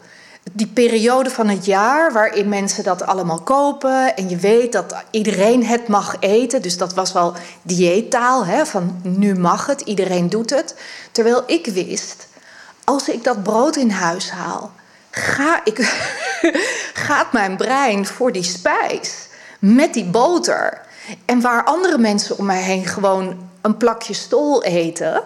Die 0.53 0.67
periode 0.67 1.31
van 1.31 1.49
het 1.49 1.65
jaar 1.65 2.13
waarin 2.13 2.49
mensen 2.49 2.85
dat 2.85 3.03
allemaal 3.03 3.41
kopen 3.41 4.17
en 4.17 4.29
je 4.29 4.37
weet 4.37 4.73
dat 4.73 4.95
iedereen 5.11 5.65
het 5.67 5.89
mag 5.89 6.17
eten. 6.21 6.63
Dus 6.63 6.77
dat 6.77 6.95
was 6.95 7.13
wel 7.13 7.35
dieettaal, 7.63 8.47
hè, 8.47 8.67
van 8.67 9.01
nu 9.03 9.35
mag 9.35 9.67
het, 9.67 9.81
iedereen 9.81 10.29
doet 10.29 10.51
het. 10.51 10.75
Terwijl 11.13 11.43
ik 11.47 11.67
wist, 11.67 12.27
als 12.85 13.09
ik 13.09 13.25
dat 13.25 13.43
brood 13.43 13.77
in 13.77 13.91
huis 13.91 14.31
haal, 14.31 14.73
ga 15.11 15.61
ik, 15.65 15.79
gaat 17.07 17.33
mijn 17.33 17.57
brein 17.57 18.07
voor 18.07 18.33
die 18.33 18.43
spijs 18.43 19.29
met 19.59 19.95
die 19.95 20.05
boter. 20.05 20.81
En 21.25 21.41
waar 21.41 21.65
andere 21.65 21.99
mensen 21.99 22.39
om 22.39 22.47
mij 22.47 22.63
heen 22.63 22.87
gewoon 22.87 23.49
een 23.61 23.77
plakje 23.77 24.15
stol 24.15 24.63
eten, 24.63 25.23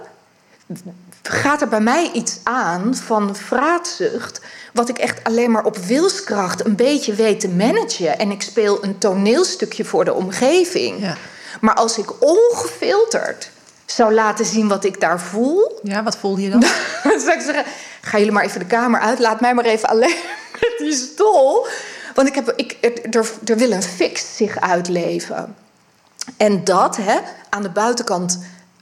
gaat 1.23 1.61
er 1.61 1.69
bij 1.69 1.81
mij 1.81 2.11
iets 2.13 2.39
aan 2.43 2.95
van 2.95 3.37
vraatzucht. 3.37 4.41
Wat 4.73 4.89
ik 4.89 4.99
echt 4.99 5.25
alleen 5.25 5.51
maar 5.51 5.65
op 5.65 5.77
wilskracht 5.77 6.65
een 6.65 6.77
beetje 6.77 7.15
weet 7.15 7.41
te 7.41 7.49
managen. 7.49 8.19
En 8.19 8.31
ik 8.31 8.43
speel 8.43 8.85
een 8.85 8.99
toneelstukje 8.99 9.85
voor 9.85 10.05
de 10.05 10.15
omgeving. 10.15 11.01
Ja. 11.01 11.17
Maar 11.61 11.75
als 11.75 11.99
ik 11.99 12.23
ongefilterd 12.23 13.51
zou 13.87 14.15
laten 14.15 14.45
zien 14.45 14.69
wat 14.69 14.85
ik 14.85 15.01
daar 15.01 15.21
voel, 15.21 15.81
Ja, 15.83 16.03
wat 16.03 16.17
voelde 16.17 16.43
je 16.43 16.51
dan? 16.51 16.61
dan 17.03 17.21
zou 17.21 17.33
ik 17.33 17.41
zeggen: 17.41 17.65
ga 18.01 18.19
jullie 18.19 18.33
maar 18.33 18.45
even 18.45 18.61
de 18.61 18.67
kamer 18.67 19.01
uit. 19.01 19.19
Laat 19.19 19.41
mij 19.41 19.55
maar 19.55 19.65
even 19.65 19.89
alleen 19.89 20.17
met 20.61 20.75
die 20.79 20.93
stol. 20.93 21.67
Want 22.15 22.29
ik 22.29 22.35
heb, 22.35 22.53
ik, 22.57 22.77
er, 23.11 23.31
er 23.45 23.57
wil 23.57 23.71
een 23.71 23.83
fix 23.83 24.37
zich 24.37 24.61
uitleven. 24.61 25.57
En 26.37 26.65
dat 26.65 26.97
hè, 26.97 27.19
aan 27.49 27.63
de 27.63 27.71
buitenkant 27.71 28.39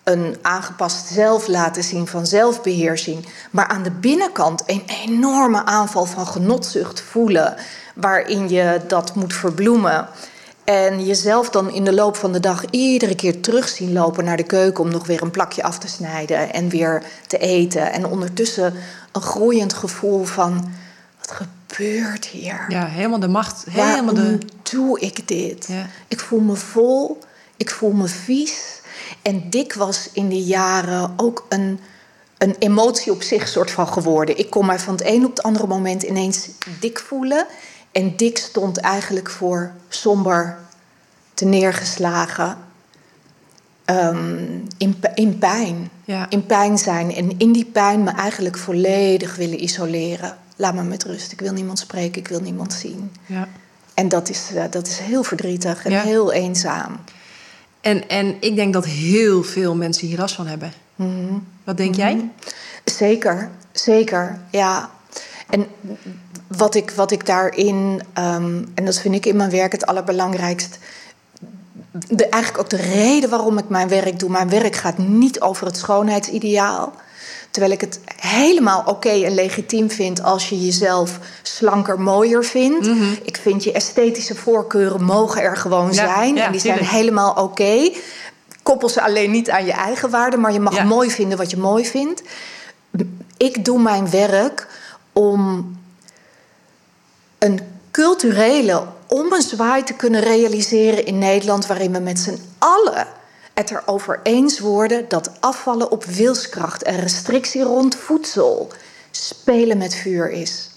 een 0.09 0.37
aangepast 0.43 1.07
zelf 1.07 1.47
laten 1.47 1.85
zien 1.85 2.07
van 2.07 2.27
zelfbeheersing. 2.27 3.27
Maar 3.51 3.67
aan 3.67 3.83
de 3.83 3.91
binnenkant 3.91 4.63
een 4.67 4.83
enorme 5.05 5.65
aanval 5.65 6.05
van 6.05 6.27
genotzucht 6.27 7.01
voelen. 7.01 7.55
Waarin 7.95 8.49
je 8.49 8.81
dat 8.87 9.15
moet 9.15 9.35
verbloemen. 9.35 10.09
En 10.65 11.05
jezelf 11.05 11.51
dan 11.51 11.71
in 11.71 11.85
de 11.85 11.95
loop 11.95 12.17
van 12.17 12.33
de 12.33 12.41
dag 12.41 12.65
iedere 12.71 13.15
keer 13.15 13.41
terug 13.41 13.69
zien 13.69 13.93
lopen 13.93 14.25
naar 14.25 14.37
de 14.37 14.43
keuken 14.43 14.85
om 14.85 14.91
nog 14.91 15.07
weer 15.07 15.23
een 15.23 15.31
plakje 15.31 15.63
af 15.63 15.79
te 15.79 15.89
snijden 15.89 16.53
en 16.53 16.69
weer 16.69 17.03
te 17.27 17.39
eten. 17.39 17.93
En 17.93 18.07
ondertussen 18.07 18.75
een 19.13 19.23
groeiend 19.23 19.73
gevoel 19.73 20.25
van 20.25 20.73
wat 21.19 21.31
gebeurt 21.31 22.27
hier? 22.27 22.65
Ja, 22.69 22.87
helemaal 22.87 23.21
de 23.21 23.29
macht. 23.29 23.65
Helemaal 23.71 24.15
Waarom 24.15 24.39
de... 24.39 24.47
doe 24.71 25.01
ik 25.01 25.29
dit? 25.29 25.67
Ja. 25.69 25.87
Ik 26.09 26.21
voel 26.21 26.41
me 26.41 26.55
vol, 26.57 27.19
ik 27.57 27.71
voel 27.71 27.93
me 27.93 28.07
vies. 28.07 28.78
En 29.23 29.51
dik 29.51 29.75
was 29.75 30.09
in 30.13 30.29
die 30.29 30.45
jaren 30.45 31.13
ook 31.17 31.47
een, 31.49 31.81
een 32.39 32.57
emotie 32.59 33.13
op 33.13 33.23
zich 33.23 33.49
soort 33.49 33.71
van 33.71 33.89
geworden. 33.89 34.39
Ik 34.39 34.51
kon 34.51 34.67
mij 34.67 34.79
van 34.79 34.95
het 34.95 35.07
een 35.07 35.25
op 35.25 35.31
het 35.31 35.43
andere 35.43 35.67
moment 35.67 36.03
ineens 36.03 36.49
dik 36.81 36.99
voelen. 36.99 37.47
En 37.93 38.17
dik 38.17 38.39
stond 38.39 38.79
eigenlijk 38.79 39.31
voor 39.31 39.73
somber, 39.89 40.59
te 41.35 41.45
neergeslagen, 41.45 42.59
ehm, 43.85 44.45
in, 44.79 44.97
in 45.15 45.39
pijn. 45.39 45.91
Ja. 46.05 46.27
In 46.29 46.47
pijn 46.47 46.79
zijn 46.79 47.15
en 47.15 47.39
in 47.39 47.53
die 47.53 47.65
pijn 47.65 48.03
me 48.03 48.11
eigenlijk 48.11 48.59
volledig 48.59 49.37
willen 49.37 49.63
isoleren. 49.63 50.37
Laat 50.57 50.75
me 50.75 50.83
met 50.83 51.05
rust. 51.05 51.33
Ik 51.33 51.41
wil 51.41 51.53
niemand 51.53 51.79
spreken, 51.79 52.21
ik 52.21 52.29
wil 52.29 52.41
niemand 52.41 52.73
zien. 52.73 53.13
Ja. 53.27 53.49
En 53.95 54.09
dat 54.09 54.29
is, 54.29 54.51
eh, 54.55 54.65
dat 54.71 54.87
is 54.87 54.99
heel 54.99 55.23
verdrietig 55.23 55.85
en 55.85 55.91
Ja. 55.91 56.03
heel 56.03 56.33
eenzaam. 56.33 57.01
En, 57.81 58.09
en 58.09 58.37
ik 58.41 58.57
denk 58.57 58.73
dat 58.73 58.85
heel 58.85 59.43
veel 59.43 59.75
mensen 59.75 60.07
hier 60.07 60.19
last 60.19 60.35
van 60.35 60.47
hebben. 60.47 60.73
Mhm. 60.95 61.35
Wat 61.65 61.77
denk 61.77 61.95
jij? 61.95 62.31
Zeker, 62.85 63.51
zeker, 63.73 64.41
ja. 64.51 64.91
En 65.49 65.67
wat 66.47 66.75
ik, 66.75 66.91
wat 66.91 67.11
ik 67.11 67.27
daarin, 67.27 68.03
ehm, 68.13 68.65
en 68.75 68.85
dat 68.85 68.99
vind 68.99 69.15
ik 69.15 69.27
in 69.27 69.37
mijn 69.37 69.51
werk 69.51 69.73
het 69.73 69.87
allerbelangrijkst. 69.87 70.79
De, 72.09 72.29
eigenlijk 72.29 72.63
ook 72.65 72.71
de 72.71 72.89
reden 72.89 73.31
waarom 73.31 73.59
ik 73.59 73.69
mijn 73.69 73.89
werk 73.89 74.19
doe. 74.19 74.31
Mijn 74.31 74.49
werk 74.49 74.77
gaat 74.77 74.99
niet 74.99 75.41
over 75.41 75.67
het 75.67 75.77
schoonheidsideaal. 75.77 76.93
Terwijl 77.59 77.79
ik 77.79 77.87
het 77.87 78.01
helemaal 78.17 78.83
oké 78.87 79.09
en 79.09 79.35
legitiem 79.35 79.91
vind 79.91 80.23
als 80.23 80.49
je 80.49 80.65
jezelf 80.65 81.19
slanker, 81.43 82.01
mooier 82.01 82.45
vindt. 82.45 82.87
Ik 83.23 83.37
vind 83.37 83.65
je 83.65 83.73
esthetische 83.73 84.35
voorkeuren 84.35 85.03
mogen 85.05 85.43
er 85.43 85.57
gewoon 85.57 85.87
Ja, 85.87 85.93
zijn. 85.93 86.35
ja, 86.35 86.45
en 86.45 86.53
die 86.53 86.61
zijn 86.61 86.85
helemaal 86.85 87.33
oké. 87.33 87.91
Koppel 88.63 88.89
ze 88.89 89.03
alleen 89.03 89.31
niet 89.31 89.51
aan 89.51 89.65
je 89.65 89.73
eigen 89.73 90.11
waarde, 90.11 90.37
maar 90.37 90.53
je 90.53 90.61
mag 90.61 90.75
Ja. 90.75 90.85
mooi 90.85 91.11
vinden 91.11 91.39
wat 91.39 91.51
je 91.51 91.57
mooi 91.57 91.87
vindt. 91.87 92.23
Ik 93.37 93.65
doe 93.65 93.81
mijn 93.83 94.11
werk 94.11 94.67
om 95.13 95.73
een 97.39 97.61
culturele 97.91 98.83
ommezwaai 99.07 99.83
te 99.85 99.93
kunnen 99.95 100.21
realiseren 100.21 101.07
in 101.07 101.19
Nederland, 101.19 101.67
waarin 101.67 101.93
we 101.93 101.99
met 101.99 102.19
z'n 102.19 102.39
allen 102.59 103.07
het 103.59 103.71
erover 103.71 104.21
eens 104.23 104.59
worden 104.59 105.09
dat 105.09 105.31
afvallen 105.41 105.91
op 105.91 106.05
wilskracht 106.05 106.83
en 106.83 107.01
restrictie 107.01 107.63
rond 107.63 107.95
voedsel 107.95 108.73
spelen 109.11 109.79
met 109.79 109.95
vuur 109.95 110.31
is. 110.31 110.71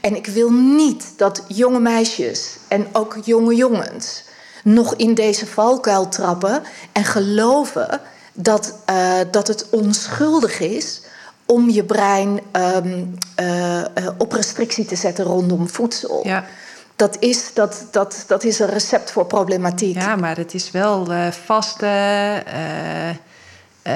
En 0.00 0.16
ik 0.16 0.26
wil 0.26 0.50
niet 0.52 1.12
dat 1.16 1.42
jonge 1.48 1.80
meisjes 1.80 2.56
en 2.68 2.86
ook 2.92 3.16
jonge 3.24 3.54
jongens 3.54 4.24
nog 4.64 4.94
in 4.94 5.14
deze 5.14 5.46
valkuil 5.46 6.08
trappen 6.08 6.62
en 6.92 7.04
geloven 7.04 8.00
dat, 8.32 8.78
eh, 8.84 9.18
dat 9.30 9.48
het 9.48 9.66
onschuldig 9.70 10.60
is 10.60 11.02
om 11.46 11.70
je 11.70 11.84
brein 11.84 12.40
ehm, 12.52 13.04
eh, 13.34 13.80
eh, 13.80 13.86
op 14.18 14.32
restrictie 14.32 14.84
te 14.84 14.96
zetten 14.96 15.24
rondom 15.24 15.68
voedsel. 15.68 16.20
Ja. 16.26 16.44
Dat, 16.96 17.16
is, 17.18 17.54
dat, 17.54 17.86
dat, 17.90 18.24
dat 18.26 18.44
is 18.44 18.58
een 18.58 18.70
recept 18.70 19.10
voor 19.10 19.26
problematiek. 19.26 19.94
ja, 19.94 20.16
maar 20.16 20.36
het 20.36 20.54
is 20.54 20.70
wel 20.70 21.12
eh 21.12 21.26
vaste, 21.44 21.86
eh, 23.82 23.92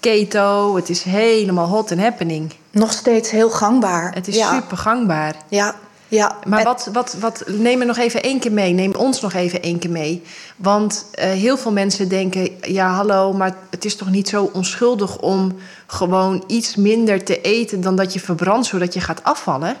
keto. 0.00 0.76
Het 0.76 0.88
is 0.88 1.02
helemaal 1.02 1.66
hot 1.66 1.90
and 1.90 2.00
happening. 2.00 2.52
Nog 2.70 2.92
steeds 2.92 3.30
heel 3.30 3.50
gangbaar. 3.50 4.14
Het 4.14 4.28
is 4.28 4.36
ja. 4.36 4.54
super 4.54 4.76
gangbaar. 4.76 5.34
Ja, 5.48 5.74
ja. 6.08 6.36
Maar 6.46 6.58
En- 6.58 6.64
wat, 6.64 6.88
wat, 6.92 7.16
wat, 7.20 7.42
neem 7.46 7.78
me 7.78 7.84
nog 7.84 7.96
even 7.96 8.22
één 8.22 8.38
keer 8.38 8.52
mee. 8.52 8.72
Neem 8.72 8.94
ons 8.94 9.20
nog 9.20 9.32
even 9.32 9.62
één 9.62 9.78
keer 9.78 9.90
mee. 9.90 10.22
Want 10.56 11.06
heel 11.18 11.58
veel 11.58 11.72
mensen 11.72 12.08
denken: 12.08 12.50
ja, 12.60 12.88
hallo, 12.94 13.32
maar 13.32 13.56
het 13.70 13.84
is 13.84 13.96
toch 13.96 14.10
niet 14.10 14.28
zo 14.28 14.50
onschuldig 14.52 15.18
om 15.18 15.56
gewoon 15.86 16.44
iets 16.46 16.76
minder 16.76 17.24
te 17.24 17.40
eten 17.40 17.80
dan 17.80 17.96
dat 17.96 18.12
je 18.12 18.20
verbrandt, 18.20 18.66
zodat 18.66 18.94
je 18.94 19.00
gaat 19.00 19.24
afvallen? 19.24 19.76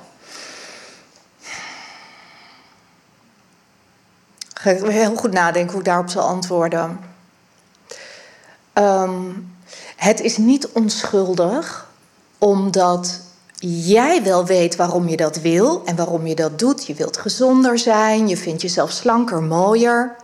Ga 4.66 4.72
ik 4.72 4.84
heel 4.84 5.16
goed 5.16 5.32
nadenken 5.32 5.70
hoe 5.70 5.80
ik 5.80 5.86
daarop 5.86 6.08
zal 6.08 6.22
antwoorden. 6.22 7.00
Ehm, 8.72 9.22
het 9.96 10.20
is 10.20 10.36
niet 10.36 10.68
onschuldig, 10.68 11.88
omdat 12.38 13.20
jij 13.58 14.22
wel 14.22 14.46
weet 14.46 14.76
waarom 14.76 15.08
je 15.08 15.16
dat 15.16 15.36
wil 15.36 15.82
en 15.84 15.96
waarom 15.96 16.26
je 16.26 16.34
dat 16.34 16.58
doet. 16.58 16.86
Je 16.86 16.94
wilt 16.94 17.16
gezonder 17.16 17.78
zijn, 17.78 18.28
je 18.28 18.36
vindt 18.36 18.62
jezelf 18.62 18.90
slanker, 18.90 19.42
mooier. 19.42 20.16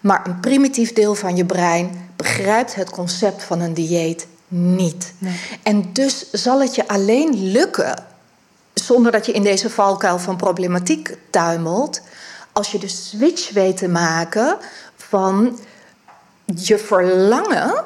Maar 0.00 0.26
een 0.26 0.40
primitief 0.40 0.92
deel 0.92 1.14
van 1.14 1.36
je 1.36 1.44
brein 1.44 2.10
begrijpt 2.16 2.74
het 2.74 2.90
concept 2.90 3.42
van 3.42 3.60
een 3.60 3.74
dieet 3.74 4.26
niet. 4.48 5.12
Nee. 5.18 5.40
En 5.62 5.92
dus 5.92 6.30
zal 6.30 6.60
het 6.60 6.74
je 6.74 6.88
alleen 6.88 7.50
lukken 7.50 8.04
zonder 8.74 9.12
dat 9.12 9.26
je 9.26 9.32
in 9.32 9.42
deze 9.42 9.70
valkuil 9.70 10.18
van 10.18 10.36
problematiek 10.36 11.16
tuimelt, 11.30 12.00
als 12.60 12.72
je 12.72 12.78
de 12.78 12.88
switch 12.88 13.50
weet 13.50 13.76
te 13.76 13.88
maken 13.88 14.56
van 14.96 15.58
je 16.44 16.78
verlangen, 16.78 17.84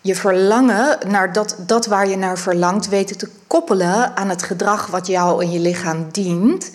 je 0.00 0.14
verlangen 0.14 0.98
naar 1.08 1.32
dat, 1.32 1.56
dat 1.58 1.86
waar 1.86 2.08
je 2.08 2.16
naar 2.16 2.38
verlangt, 2.38 2.88
weten 2.88 3.18
te 3.18 3.28
koppelen 3.46 4.16
aan 4.16 4.28
het 4.28 4.42
gedrag 4.42 4.86
wat 4.86 5.06
jou 5.06 5.44
en 5.44 5.50
je 5.50 5.58
lichaam 5.58 6.08
dient. 6.12 6.70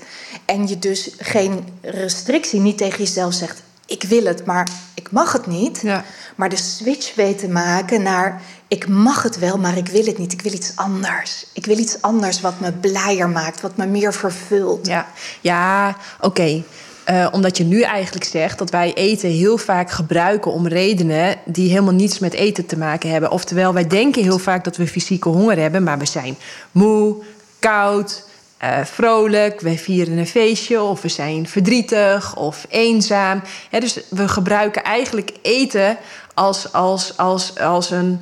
En 0.45 0.67
je 0.67 0.79
dus 0.79 1.15
geen 1.17 1.65
restrictie, 1.81 2.59
niet 2.59 2.77
tegen 2.77 2.97
jezelf 2.97 3.33
zegt: 3.33 3.63
ik 3.85 4.03
wil 4.03 4.25
het, 4.25 4.45
maar 4.45 4.67
ik 4.93 5.11
mag 5.11 5.31
het 5.31 5.47
niet. 5.47 5.79
Ja. 5.81 6.03
Maar 6.35 6.49
de 6.49 6.57
switch 6.57 7.15
weet 7.15 7.37
te 7.39 7.49
maken 7.49 8.01
naar: 8.01 8.41
ik 8.67 8.87
mag 8.87 9.23
het 9.23 9.39
wel, 9.39 9.57
maar 9.57 9.77
ik 9.77 9.87
wil 9.87 10.05
het 10.05 10.17
niet. 10.17 10.33
Ik 10.33 10.41
wil 10.41 10.53
iets 10.53 10.71
anders. 10.75 11.45
Ik 11.53 11.65
wil 11.65 11.77
iets 11.77 12.01
anders 12.01 12.41
wat 12.41 12.59
me 12.59 12.71
blijer 12.71 13.29
maakt, 13.29 13.61
wat 13.61 13.77
me 13.77 13.85
meer 13.85 14.13
vervult. 14.13 14.87
Ja, 14.87 15.07
ja 15.41 15.95
oké. 16.21 16.63
Eh, 17.05 17.27
omdat 17.31 17.57
je 17.57 17.63
nu 17.63 17.81
eigenlijk 17.81 18.25
zegt 18.25 18.57
dat 18.57 18.69
wij 18.69 18.93
eten 18.93 19.29
heel 19.29 19.57
vaak 19.57 19.91
gebruiken 19.91 20.51
om 20.51 20.67
redenen 20.67 21.35
die 21.45 21.69
helemaal 21.69 21.93
niets 21.93 22.19
met 22.19 22.33
eten 22.33 22.65
te 22.65 22.77
maken 22.77 23.09
hebben. 23.09 23.31
Oftewel, 23.31 23.73
wij 23.73 23.87
denken 23.87 24.23
heel 24.23 24.37
vaak 24.37 24.63
dat 24.63 24.77
we 24.77 24.87
fysieke 24.87 25.29
honger 25.29 25.57
hebben, 25.57 25.83
maar 25.83 25.97
we 25.97 26.05
zijn 26.05 26.37
moe, 26.71 27.15
koud, 27.59 28.23
eh, 28.57 28.83
vrolijk, 28.83 29.61
wij 29.61 29.77
vieren 29.77 30.17
een 30.17 30.27
feestje 30.27 30.81
of 30.81 31.01
we 31.01 31.07
zijn 31.07 31.47
verdrietig 31.47 32.35
of 32.35 32.65
eenzaam. 32.69 33.41
Dus 33.79 33.99
we 34.09 34.27
gebruiken 34.27 34.83
eigenlijk 34.83 35.31
eten 35.41 35.97
als, 36.33 36.73
als, 36.73 37.17
als, 37.17 37.59
als 37.59 37.91
een. 37.91 38.19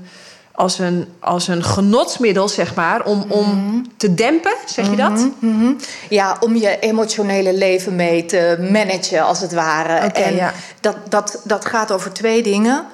Als 0.56 0.80
een, 0.80 1.08
als 1.20 1.48
een 1.48 1.64
genotsmiddel, 1.64 2.48
zeg 2.50 2.76
maar, 2.76 3.06
om, 3.06 3.26
om 3.28 3.82
te 3.98 4.14
dempen, 4.14 4.54
zeg 4.66 4.90
je 4.90 4.96
dat? 4.96 5.28
Mhm. 5.40 5.72
Ja, 6.10 6.38
om 6.40 6.56
je 6.56 6.80
emotionele 6.80 7.54
leven 7.54 7.96
mee 7.96 8.26
te 8.26 8.68
managen, 8.72 9.26
als 9.26 9.40
het 9.40 9.54
ware. 9.54 9.94
En 9.94 10.36
ja. 10.36 10.54
dat, 10.80 10.96
dat, 11.10 11.42
dat 11.44 11.66
gaat 11.66 11.92
over 11.92 12.14
twee 12.14 12.44
dingen. 12.44 12.86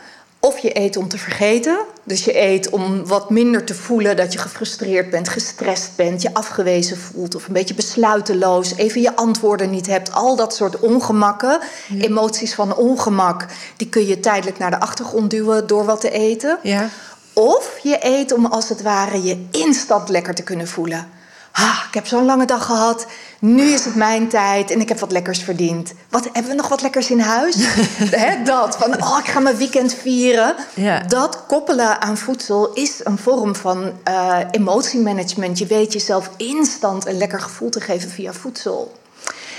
Of 0.41 0.59
je 0.59 0.79
eet 0.79 0.97
om 0.97 1.07
te 1.07 1.17
vergeten. 1.17 1.77
Dus 2.03 2.25
je 2.25 2.41
eet 2.41 2.69
om 2.69 3.07
wat 3.07 3.29
minder 3.29 3.63
te 3.63 3.73
voelen 3.73 4.15
dat 4.15 4.33
je 4.33 4.39
gefrustreerd 4.39 5.09
bent, 5.09 5.29
gestrest 5.29 5.91
bent, 5.95 6.21
je 6.21 6.33
afgewezen 6.33 6.97
voelt 6.97 7.35
of 7.35 7.47
een 7.47 7.53
beetje 7.53 7.73
besluiteloos, 7.73 8.75
even 8.75 9.01
je 9.01 9.15
antwoorden 9.15 9.69
niet 9.69 9.87
hebt. 9.87 10.11
Al 10.11 10.35
dat 10.35 10.55
soort 10.55 10.79
ongemakken, 10.79 11.59
emoties 11.99 12.53
van 12.53 12.75
ongemak, 12.75 13.45
die 13.77 13.89
kun 13.89 14.07
je 14.07 14.19
tijdelijk 14.19 14.57
naar 14.57 14.71
de 14.71 14.79
achtergrond 14.79 15.29
duwen 15.29 15.67
door 15.67 15.85
wat 15.85 16.01
te 16.01 16.11
eten. 16.11 16.59
Ja. 16.63 16.89
Of 17.33 17.79
je 17.83 17.97
eet 17.99 18.33
om 18.33 18.45
als 18.45 18.69
het 18.69 18.81
ware 18.81 19.23
je 19.23 19.47
instant 19.51 20.09
lekker 20.09 20.35
te 20.35 20.43
kunnen 20.43 20.67
voelen. 20.67 21.09
Ah, 21.51 21.83
ik 21.87 21.93
heb 21.93 22.07
zo'n 22.07 22.25
lange 22.25 22.45
dag 22.45 22.65
gehad. 22.65 23.05
Nu 23.39 23.63
is 23.63 23.85
het 23.85 23.95
mijn 23.95 24.27
tijd 24.27 24.71
en 24.71 24.79
ik 24.79 24.89
heb 24.89 24.99
wat 24.99 25.11
lekkers 25.11 25.43
verdiend. 25.43 25.93
Wat, 26.09 26.23
hebben 26.23 26.51
we 26.51 26.57
nog 26.57 26.67
wat 26.67 26.81
lekkers 26.81 27.09
in 27.09 27.19
huis? 27.19 27.55
Dat, 28.43 28.77
van 28.77 29.03
oh, 29.03 29.17
ik 29.19 29.29
ga 29.29 29.39
mijn 29.39 29.57
weekend 29.57 29.93
vieren. 29.93 30.55
Ja. 30.73 30.99
Dat 30.99 31.45
koppelen 31.47 32.01
aan 32.01 32.17
voedsel 32.17 32.73
is 32.73 33.01
een 33.03 33.17
vorm 33.17 33.55
van 33.55 33.91
eh, 34.03 34.37
emotiemanagement. 34.51 35.57
Je 35.57 35.65
weet 35.65 35.93
jezelf 35.93 36.29
instant 36.37 37.05
een 37.05 37.17
lekker 37.17 37.41
gevoel 37.41 37.69
te 37.69 37.81
geven 37.81 38.09
via 38.09 38.33
voedsel. 38.33 38.97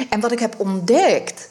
En 0.09 0.21
wat 0.21 0.33
ik 0.33 0.39
heb 0.39 0.55
ontdekt... 0.59 1.49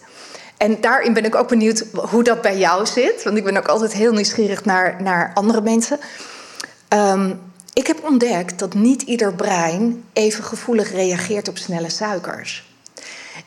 En 0.60 0.82
daarin 0.82 1.14
ben 1.14 1.26
ik 1.26 1.36
ook 1.36 1.48
benieuwd 1.48 1.86
hoe 1.94 2.24
dat 2.24 2.42
bij 2.42 2.58
jou 2.58 2.86
zit. 2.86 3.24
Want 3.24 3.38
ik 3.38 3.44
ben 3.44 3.58
ook 3.58 3.68
altijd 3.68 3.94
heel 3.94 4.12
nieuwsgierig 4.12 4.66
naar, 4.66 5.02
naar 5.02 5.32
andere 5.34 5.62
mensen. 5.62 6.00
Ehm, 6.88 7.34
ik 7.74 7.88
heb 7.88 8.04
ontdekt 8.04 8.60
dat 8.60 8.74
niet 8.74 9.02
ieder 9.02 9.34
brein 9.34 10.04
even 10.14 10.44
gevoelig 10.44 10.92
reageert 10.92 11.48
op 11.48 11.58
snelle 11.58 11.90
suikers. 11.90 12.74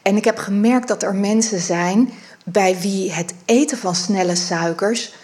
En 0.03 0.16
ik 0.16 0.25
heb 0.25 0.38
gemerkt 0.38 0.88
dat 0.88 1.03
er 1.03 1.14
mensen 1.14 1.61
zijn 1.61 2.12
bij 2.44 2.79
wie 2.81 3.12
het 3.12 3.35
eten 3.44 3.79
van 3.79 3.94
snelle 3.94 4.37
suikers 4.37 5.14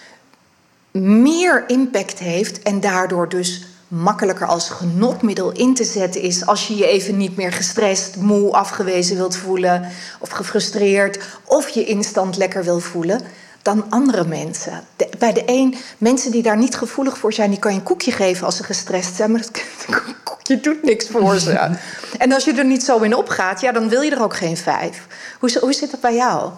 meer 0.93 1.65
impact 1.67 2.19
heeft 2.19 2.63
en 2.63 2.81
daardoor 2.81 3.29
dus 3.29 3.68
makkelijker 3.89 4.47
als 4.47 4.71
genotmiddel 4.71 5.53
in 5.53 5.75
te 5.75 5.85
zetten 5.85 6.21
is 6.21 6.47
als 6.47 6.67
je 6.67 6.77
je 6.77 6.87
even 6.87 7.17
niet 7.17 7.37
meer 7.37 7.53
gestrest, 7.53 8.17
moe, 8.17 8.53
afgewezen 8.53 9.17
wilt 9.17 9.37
voelen 9.37 9.89
of 10.19 10.31
gefrustreerd 10.31 11.19
of 11.45 11.69
je 11.69 11.85
instant 11.85 12.37
lekker 12.37 12.65
wil 12.65 12.81
voelen 12.81 13.21
dan 13.63 13.85
andere 13.89 14.25
mensen. 14.25 14.85
bij 15.19 15.33
de 15.33 15.43
een, 15.47 15.75
mensen 15.99 16.31
die 16.31 16.43
daar 16.43 16.57
niet 16.57 16.77
gevoelig 16.77 17.19
voor 17.19 17.33
zijn, 17.33 17.51
die 17.51 17.59
kan 17.59 17.73
je 17.73 17.79
een 17.79 17.85
koekje 17.85 18.13
geven 18.13 18.47
als 18.47 18.57
ze 18.57 18.65
gestrest 18.65 19.15
zijn, 19.15 19.31
maar 19.31 19.41
dat 19.41 19.63
koekje 20.25 20.61
doet 20.61 20.83
niks 20.83 21.07
voor 21.09 21.39
ze. 21.39 21.51
en 22.19 22.33
als 22.33 22.45
je 22.45 22.53
er 22.53 22.65
niet 22.65 22.83
zo 22.83 22.99
in 22.99 23.15
opgaat, 23.15 23.61
ja, 23.61 23.73
dan 23.73 23.89
wil 23.89 24.01
je 24.01 24.11
er 24.11 24.23
ook 24.23 24.37
geen 24.37 24.57
vijf. 24.57 25.07
Hoe, 25.39 25.59
hoe 25.61 25.73
zit 25.73 25.91
dat 25.91 26.01
bij 26.01 26.15
jou? 26.15 26.51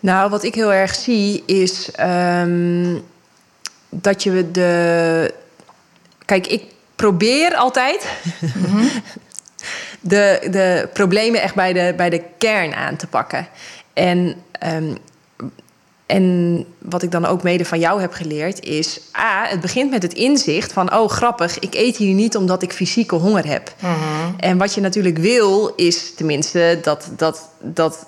Nou, 0.00 0.30
wat 0.30 0.42
ik 0.42 0.54
heel 0.54 0.72
erg 0.72 0.94
zie 0.94 1.42
is 1.46 1.90
um, 2.00 3.04
dat 3.88 4.22
je 4.22 4.50
de. 4.50 5.34
Kijk, 6.26 6.46
ik 6.46 6.62
probeer 6.96 7.54
altijd 7.54 8.06
de, 10.00 10.48
de 10.50 10.88
problemen 10.92 11.42
echt 11.42 11.54
bij 11.54 11.72
de, 11.72 11.94
bij 11.96 12.10
de 12.10 12.22
kern 12.38 12.74
aan 12.74 12.96
te 12.96 13.06
pakken. 13.06 13.48
En 13.92 14.34
um, 14.74 14.98
en 16.06 16.64
wat 16.78 17.02
ik 17.02 17.10
dan 17.10 17.26
ook 17.26 17.42
mede 17.42 17.64
van 17.64 17.78
jou 17.78 18.00
heb 18.00 18.12
geleerd 18.12 18.64
is... 18.64 19.00
A, 19.18 19.46
het 19.46 19.60
begint 19.60 19.90
met 19.90 20.02
het 20.02 20.14
inzicht 20.14 20.72
van... 20.72 20.94
oh, 20.94 21.08
grappig, 21.08 21.58
ik 21.58 21.74
eet 21.74 21.96
hier 21.96 22.14
niet 22.14 22.36
omdat 22.36 22.62
ik 22.62 22.72
fysieke 22.72 23.14
honger 23.14 23.46
heb. 23.46 23.74
Mhm. 23.80 23.92
En 24.36 24.58
wat 24.58 24.74
je 24.74 24.80
natuurlijk 24.80 25.18
wil 25.18 25.72
is, 25.76 26.14
tenminste, 26.14 26.78
dat, 26.82 27.10
dat, 27.16 27.48
dat 27.60 28.06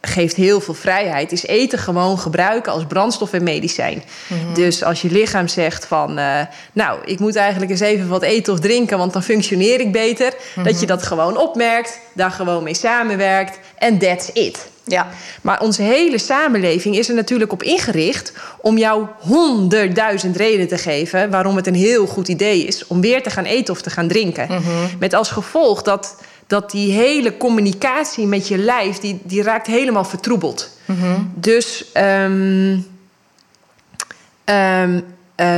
geeft 0.00 0.36
heel 0.36 0.60
veel 0.60 0.74
vrijheid... 0.74 1.32
is 1.32 1.46
eten 1.46 1.78
gewoon 1.78 2.18
gebruiken 2.18 2.72
als 2.72 2.84
brandstof 2.86 3.32
en 3.32 3.42
medicijn. 3.42 4.02
Mhm. 4.26 4.54
Dus 4.54 4.84
als 4.84 5.02
je 5.02 5.10
lichaam 5.10 5.48
zegt 5.48 5.86
van... 5.86 6.18
Uh, 6.18 6.40
nou, 6.72 6.98
ik 7.04 7.18
moet 7.18 7.36
eigenlijk 7.36 7.70
eens 7.70 7.80
even 7.80 8.08
wat 8.08 8.22
eten 8.22 8.52
of 8.52 8.60
drinken... 8.60 8.98
want 8.98 9.12
dan 9.12 9.22
functioneer 9.22 9.80
ik 9.80 9.92
beter. 9.92 10.34
Dat 10.54 10.72
je 10.72 10.86
mhm. 10.86 10.86
dat 10.86 11.02
gewoon 11.02 11.36
opmerkt, 11.36 11.98
daar 12.12 12.30
gewoon 12.30 12.62
mee 12.62 12.74
samenwerkt... 12.74 13.58
en 13.78 13.98
that's 13.98 14.30
it. 14.32 14.68
Ja. 14.84 15.08
Maar 15.42 15.60
onze 15.60 15.82
hele 15.82 16.18
samenleving 16.18 16.96
is 16.96 17.08
er 17.08 17.14
natuurlijk 17.14 17.52
op 17.52 17.62
ingericht 17.62 18.32
om 18.60 18.78
jou 18.78 19.06
honderdduizend 19.18 20.36
redenen 20.36 20.68
te 20.68 20.78
geven 20.78 21.30
waarom 21.30 21.56
het 21.56 21.66
een 21.66 21.74
heel 21.74 22.06
goed 22.06 22.28
idee 22.28 22.64
is 22.64 22.86
om 22.86 23.00
weer 23.00 23.22
te 23.22 23.30
gaan 23.30 23.44
eten 23.44 23.74
of 23.74 23.82
te 23.82 23.90
gaan 23.90 24.08
drinken. 24.08 24.46
Mhm. 24.50 24.98
Met 24.98 25.14
als 25.14 25.30
gevolg 25.30 25.82
dat, 25.82 26.16
dat 26.50 26.70
die 26.70 26.92
hele 26.92 27.36
communicatie 27.36 28.26
met 28.26 28.48
je 28.48 28.58
lijf, 28.58 28.98
die, 28.98 29.20
die 29.22 29.42
raakt 29.42 29.66
helemaal 29.66 30.04
vertroebeld. 30.04 30.70
Mhm. 30.84 31.20
Dus, 31.34 31.84
um, 31.94 32.86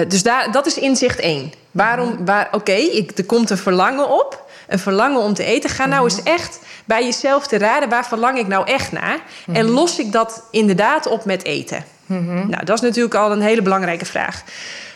dus 0.08 0.22
daar, 0.22 0.52
dat 0.52 0.66
is 0.66 0.78
inzicht 0.78 1.18
één. 1.18 1.52
Waarom, 1.70 2.24
waar, 2.24 2.48
oké, 2.50 2.72
er 3.16 3.24
komt 3.26 3.50
een 3.50 3.58
verlangen 3.58 4.08
op, 4.10 4.44
een 4.68 4.78
verlangen 4.78 5.20
om 5.20 5.34
te 5.34 5.44
eten. 5.44 5.70
Ga 5.70 5.86
nou 5.86 6.06
mhm. 6.06 6.14
eens 6.14 6.22
echt 6.22 6.58
bij 6.84 7.04
jezelf 7.04 7.46
te 7.46 7.58
raden 7.58 7.88
waar 7.88 8.06
verlang 8.06 8.38
ik 8.38 8.46
nou 8.46 8.66
echt 8.66 8.92
naar. 8.92 9.20
En 9.52 9.64
mhm. 9.64 9.74
los 9.74 9.98
ik 9.98 10.12
dat 10.12 10.42
inderdaad 10.50 11.06
op 11.06 11.24
met 11.24 11.44
eten? 11.44 11.84
Mhm. 12.06 12.48
Nou, 12.48 12.64
dat 12.64 12.76
is 12.76 12.80
natuurlijk 12.80 13.14
al 13.14 13.32
een 13.32 13.42
hele 13.42 13.62
belangrijke 13.62 14.06
vraag. 14.06 14.42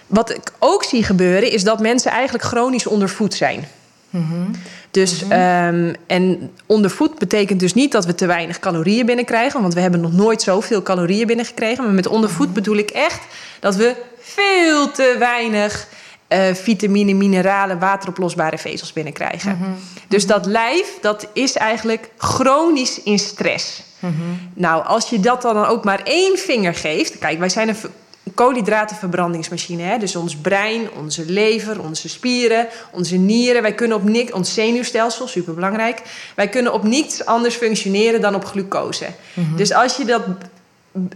Wat 0.07 0.31
ik 0.31 0.53
ook 0.59 0.85
zie 0.85 1.05
gebeuren 1.05 1.51
is 1.51 1.65
dat 1.65 1.81
mensen 1.81 2.11
eigenlijk 2.11 2.45
chronisch 2.45 2.87
ondervoed 2.87 3.35
zijn. 3.35 3.69
Mhm. 4.97 5.05
Dus, 5.05 5.23
um, 5.23 5.95
en 6.07 6.53
ondervoed 6.67 7.19
betekent 7.19 7.61
dus 7.61 7.75
niet 7.75 7.93
dat 7.93 8.07
we 8.07 8.15
te 8.15 8.27
weinig 8.27 8.59
calorieën 8.59 9.07
binnenkrijgen, 9.07 9.61
want 9.61 9.75
we 9.75 9.81
hebben 9.81 10.01
nog 10.01 10.13
nooit 10.13 10.43
zoveel 10.43 10.83
calorieën 10.83 11.27
binnengekregen. 11.27 11.85
Maar 11.85 11.93
met 11.93 12.07
ondervoed 12.07 12.53
bedoel 12.53 12.77
ik 12.77 12.91
echt 12.91 13.21
dat 13.61 13.77
we 13.77 13.95
veel 14.19 14.91
te 14.91 15.17
weinig 15.19 15.89
uh, 16.29 16.55
vitamine, 16.55 17.15
mineralen, 17.15 17.79
wateroplosbare 17.79 18.59
vezels 18.59 18.93
binnenkrijgen. 18.93 19.59
Mhm. 19.61 19.71
Dus 20.09 20.27
dat 20.27 20.47
lijf, 20.47 20.99
dat 21.01 21.29
is 21.33 21.53
eigenlijk 21.53 22.11
chronisch 22.17 23.03
in 23.03 23.19
stress. 23.19 23.83
Mhm. 23.99 24.13
Nou, 24.55 24.85
als 24.85 25.11
je 25.11 25.21
dat 25.21 25.43
dan 25.43 25.65
ook 25.65 25.85
maar 25.85 26.01
één 26.05 26.39
vinger 26.39 26.75
geeft... 26.75 27.19
Kijk, 27.19 27.39
wij 27.39 27.49
zijn 27.49 27.69
een 27.69 27.77
koolhydratenverbrandingsmachine. 28.35 29.83
Hè? 29.83 29.99
Dus 29.99 30.17
ons 30.17 30.37
brein, 30.37 30.91
onze 30.91 31.25
lever, 31.25 31.83
onze 31.83 32.09
spieren, 32.09 32.67
onze 32.91 33.17
nieren. 33.17 33.63
Wij 33.63 33.75
kunnen 33.75 33.97
op 33.97 34.05
niks, 34.05 34.33
ons 34.33 34.55
zenuwstelsel, 34.55 35.29
superbelangrijk. 35.29 36.03
Wij 36.35 36.49
kunnen 36.49 36.73
op 36.73 36.83
niets 36.83 37.25
anders 37.25 37.55
functioneren 37.55 38.21
dan 38.21 38.35
op 38.35 38.45
glucose. 38.45 39.07
Mhm. 39.35 39.57
Dus 39.57 39.73
als 39.73 39.97
je 39.97 40.05
dat, 40.05 40.23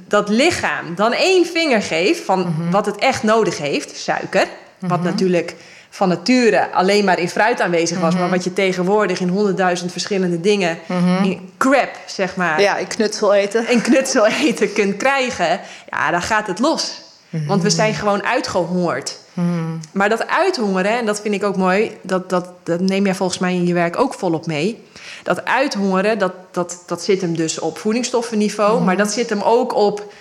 dat 0.08 0.28
lichaam 0.28 0.94
dan 0.94 1.12
één 1.12 1.46
vinger 1.46 1.82
geeft 1.82 2.20
van 2.24 2.54
wat 2.70 2.86
het 2.86 2.96
echt 2.96 3.22
nodig 3.22 3.58
heeft, 3.58 3.96
suiker 3.96 4.48
wat 4.78 4.98
mhm. 4.98 5.08
natuurlijk 5.08 5.56
van 5.90 6.08
nature 6.08 6.68
alleen 6.72 7.04
maar 7.04 7.18
in 7.18 7.28
fruit 7.28 7.60
aanwezig 7.60 7.98
was, 7.98 8.14
maar 8.14 8.22
mhm. 8.22 8.32
wat 8.32 8.44
je 8.44 8.52
tegenwoordig 8.52 9.20
in 9.20 9.28
honderdduizend 9.28 9.92
verschillende 9.92 10.40
dingen, 10.40 10.78
mhm. 10.86 11.24
in 11.24 11.50
crap 11.58 11.90
zeg 12.06 12.36
maar. 12.36 12.60
Ja, 12.60 12.76
in 12.76 12.86
knutsel 12.86 13.34
eten. 13.34 13.68
In 13.68 13.80
knutsel 13.80 14.26
eten 14.26 14.72
kunt 14.72 14.96
krijgen, 14.96 15.60
ja, 15.90 16.10
dan 16.10 16.22
gaat 16.22 16.46
het 16.46 16.58
los. 16.58 17.02
Want 17.46 17.62
we 17.62 17.70
zijn 17.70 17.94
gewoon 17.94 18.24
uitgehongerd. 18.24 19.18
Maar 19.92 20.08
dat 20.08 20.26
uithongeren, 20.26 20.98
en 20.98 21.06
dat 21.06 21.20
vind 21.20 21.34
ik 21.34 21.44
ook 21.44 21.56
mooi, 21.56 21.96
dat, 22.02 22.30
dat, 22.30 22.48
dat 22.62 22.80
neem 22.80 23.04
jij 23.04 23.14
volgens 23.14 23.38
mij 23.38 23.54
in 23.54 23.66
je 23.66 23.74
werk 23.74 23.98
ook 23.98 24.14
volop 24.14 24.46
mee. 24.46 24.84
Dat 25.22 25.44
uithongeren, 25.44 26.18
dat, 26.18 26.32
dat, 26.50 26.82
dat 26.86 27.02
zit 27.02 27.20
hem 27.20 27.36
dus 27.36 27.58
op 27.58 27.78
voedingsstoffenniveau, 27.78 28.82
maar 28.82 28.96
dat 28.96 29.12
zit 29.12 29.30
hem 29.30 29.40
ook 29.42 29.74
op 29.74 30.12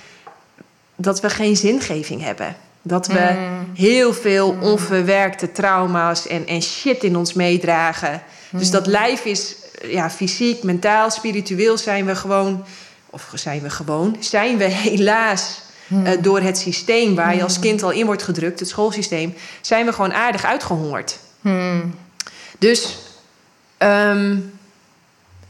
dat 0.96 1.20
we 1.20 1.30
geen 1.30 1.58
zingeving 1.58 2.24
hebben. 2.24 2.56
Dat 2.90 3.08
we 3.08 3.36
mm. 3.38 3.72
heel 3.76 4.14
veel 4.14 4.54
mm. 4.54 4.62
onverwerkte 4.62 5.52
trauma's 5.52 6.28
en, 6.28 6.48
en 6.48 6.62
shit 6.62 7.04
in 7.04 7.16
ons 7.16 7.34
meedragen. 7.34 8.22
Dus 8.50 8.66
mm. 8.66 8.72
dat 8.72 8.88
lijf 8.88 9.26
is 9.26 9.56
ja, 9.82 10.10
fysiek, 10.10 10.64
mentaal, 10.64 11.12
spiritueel 11.12 11.78
zijn 11.78 12.06
we 12.06 12.16
gewoon, 12.16 12.66
of 13.10 13.32
zijn 13.34 13.62
we 13.62 13.70
gewoon, 13.70 14.16
zijn 14.20 14.58
we 14.58 14.64
helaas 14.64 15.62
uh, 15.94 16.10
door 16.22 16.40
het 16.40 16.58
systeem 16.58 17.16
waar 17.16 17.36
je 17.36 17.44
als 17.44 17.60
kind 17.60 17.84
al 17.84 17.92
in 17.92 18.06
wordt 18.06 18.24
gedrukt, 18.24 18.60
het 18.60 18.70
schoolsysteem, 18.70 19.34
zijn 19.62 19.86
we 19.86 19.94
gewoon 19.94 20.14
aardig 20.14 20.46
uitgehongerd. 20.46 21.20
Dus 22.58 22.98
um, 23.78 24.60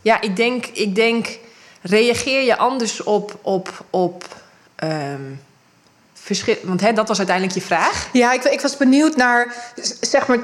ja, 0.01 0.21
ik 0.21 0.35
denk, 0.35 0.65
ik 0.65 0.95
denk, 0.95 1.37
reageer 1.81 2.41
je 2.41 2.57
anders 2.57 3.03
op, 3.03 3.39
op, 3.41 3.85
op 3.89 4.35
um, 4.83 5.39
want 6.63 6.81
hè, 6.81 6.93
dat 6.93 7.07
was 7.07 7.17
uiteindelijk 7.17 7.57
je 7.57 7.63
vraag. 7.65 8.09
Ja, 8.11 8.33
ik, 8.33 8.43
ik 8.43 8.61
was 8.61 8.77
benieuwd 8.77 9.15
naar, 9.15 9.55
zeg 10.01 10.27
maar, 10.27 10.37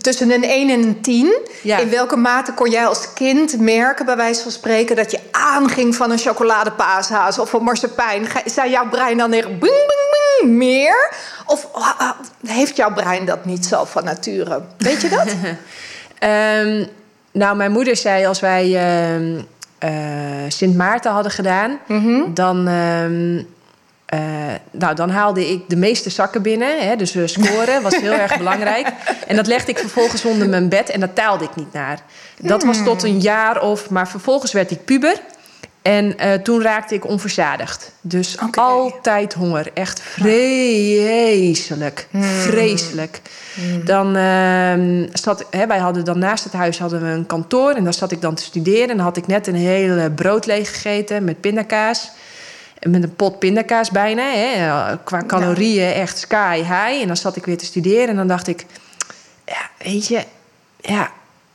tussen 0.00 0.30
een 0.30 0.44
1 0.44 0.70
en 0.70 0.82
een 0.82 1.00
10. 1.00 1.34
In 1.62 1.90
welke 1.90 2.16
mate 2.16 2.52
kon 2.52 2.70
jij 2.70 2.86
als 2.86 3.12
kind 3.12 3.60
merken, 3.60 4.06
bij 4.06 4.16
wijze 4.16 4.42
van 4.42 4.50
spreken, 4.50 4.96
dat 4.96 5.10
je 5.10 5.20
aanging 5.30 5.96
van 5.96 6.10
een 6.10 6.18
chocoladepaashaas 6.18 7.38
of 7.38 7.52
een 7.52 7.62
marsepein? 7.62 8.26
Zei 8.44 8.70
jouw 8.70 8.88
brein 8.88 9.18
dan 9.18 9.32
echt 9.32 9.46
bing, 9.46 9.60
bing, 9.60 10.40
bing, 10.40 10.56
meer? 10.56 11.12
Of 11.46 11.68
ah, 11.72 12.00
ah, 12.00 12.10
heeft 12.46 12.76
jouw 12.76 12.92
brein 12.92 13.24
dat 13.24 13.44
niet 13.44 13.66
zo 13.66 13.84
van 13.84 14.04
nature? 14.04 14.62
Weet 14.78 15.00
je 15.00 15.08
dat? 15.08 15.26
um, 16.30 16.88
nou, 17.42 17.56
mijn 17.56 17.72
moeder 17.72 17.96
zei 17.96 18.26
als 18.26 18.40
wij 18.40 18.66
uh, 18.66 19.36
uh, 19.36 19.40
Sint 20.48 20.76
Maarten 20.76 21.12
hadden 21.12 21.32
gedaan, 21.32 21.78
mm 21.86 22.34
dan. 22.34 22.68
Uh, 22.68 23.44
uh, 24.14 24.20
nou, 24.70 24.94
dan 24.94 25.10
haalde 25.10 25.50
ik 25.50 25.68
de 25.68 25.76
meeste 25.76 26.10
zakken 26.10 26.42
binnen. 26.42 26.88
Hè, 26.88 26.96
dus 26.96 27.14
uh, 27.14 27.26
scoren 27.26 27.82
was 27.82 27.96
heel 27.96 28.12
erg 28.12 28.38
belangrijk. 28.38 28.92
En 29.26 29.36
dat 29.36 29.46
legde 29.46 29.70
ik 29.70 29.78
vervolgens 29.78 30.24
onder 30.24 30.48
mijn 30.48 30.68
bed 30.68 30.90
en 30.90 31.00
daar 31.00 31.12
taalde 31.12 31.44
ik 31.44 31.56
niet 31.56 31.72
naar. 31.72 31.98
Dat 32.40 32.62
was 32.62 32.84
tot 32.84 33.02
een 33.02 33.20
jaar 33.20 33.62
of... 33.62 33.90
Maar 33.90 34.08
vervolgens 34.08 34.52
werd 34.52 34.70
ik 34.70 34.84
puber. 34.84 35.20
En 35.82 36.14
uh, 36.20 36.32
toen 36.32 36.62
raakte 36.62 36.94
ik 36.94 37.06
onverzadigd. 37.06 37.92
Dus 38.00 38.38
okay. 38.42 38.64
altijd 38.64 39.34
honger. 39.34 39.70
Echt 39.74 40.00
vreselijk. 40.00 42.06
Hmm. 42.10 42.22
Vreselijk. 42.22 43.20
Hmm. 43.54 43.84
Dan 43.84 44.16
uh, 44.16 45.08
zat... 45.12 45.46
Hè, 45.50 45.66
wij 45.66 45.78
hadden 45.78 46.04
dan 46.04 46.18
naast 46.18 46.44
het 46.44 46.52
huis 46.52 46.78
hadden 46.78 47.02
we 47.02 47.08
een 47.08 47.26
kantoor. 47.26 47.70
En 47.70 47.84
daar 47.84 47.94
zat 47.94 48.12
ik 48.12 48.20
dan 48.20 48.34
te 48.34 48.42
studeren. 48.42 48.88
En 48.88 48.96
dan 48.96 49.06
had 49.06 49.16
ik 49.16 49.26
net 49.26 49.46
een 49.46 49.54
hele 49.54 50.10
brood 50.10 50.46
leeg 50.46 50.68
gegeten 50.68 51.24
met 51.24 51.40
pindakaas 51.40 52.10
met 52.80 53.02
een 53.02 53.14
pot 53.14 53.38
pindakaas 53.38 53.90
bijna. 53.90 54.30
Hè. 54.32 54.96
Qua 55.04 55.22
calorieën 55.26 55.92
echt 55.92 56.18
sky 56.18 56.56
high. 56.56 57.00
En 57.00 57.06
dan 57.06 57.16
zat 57.16 57.36
ik 57.36 57.44
weer 57.44 57.58
te 57.58 57.64
studeren 57.64 58.08
en 58.08 58.16
dan 58.16 58.28
dacht 58.28 58.46
ik... 58.46 58.66
Ja, 59.44 59.70
weet 59.78 60.06
je, 60.06 60.24
ja, 60.80 61.10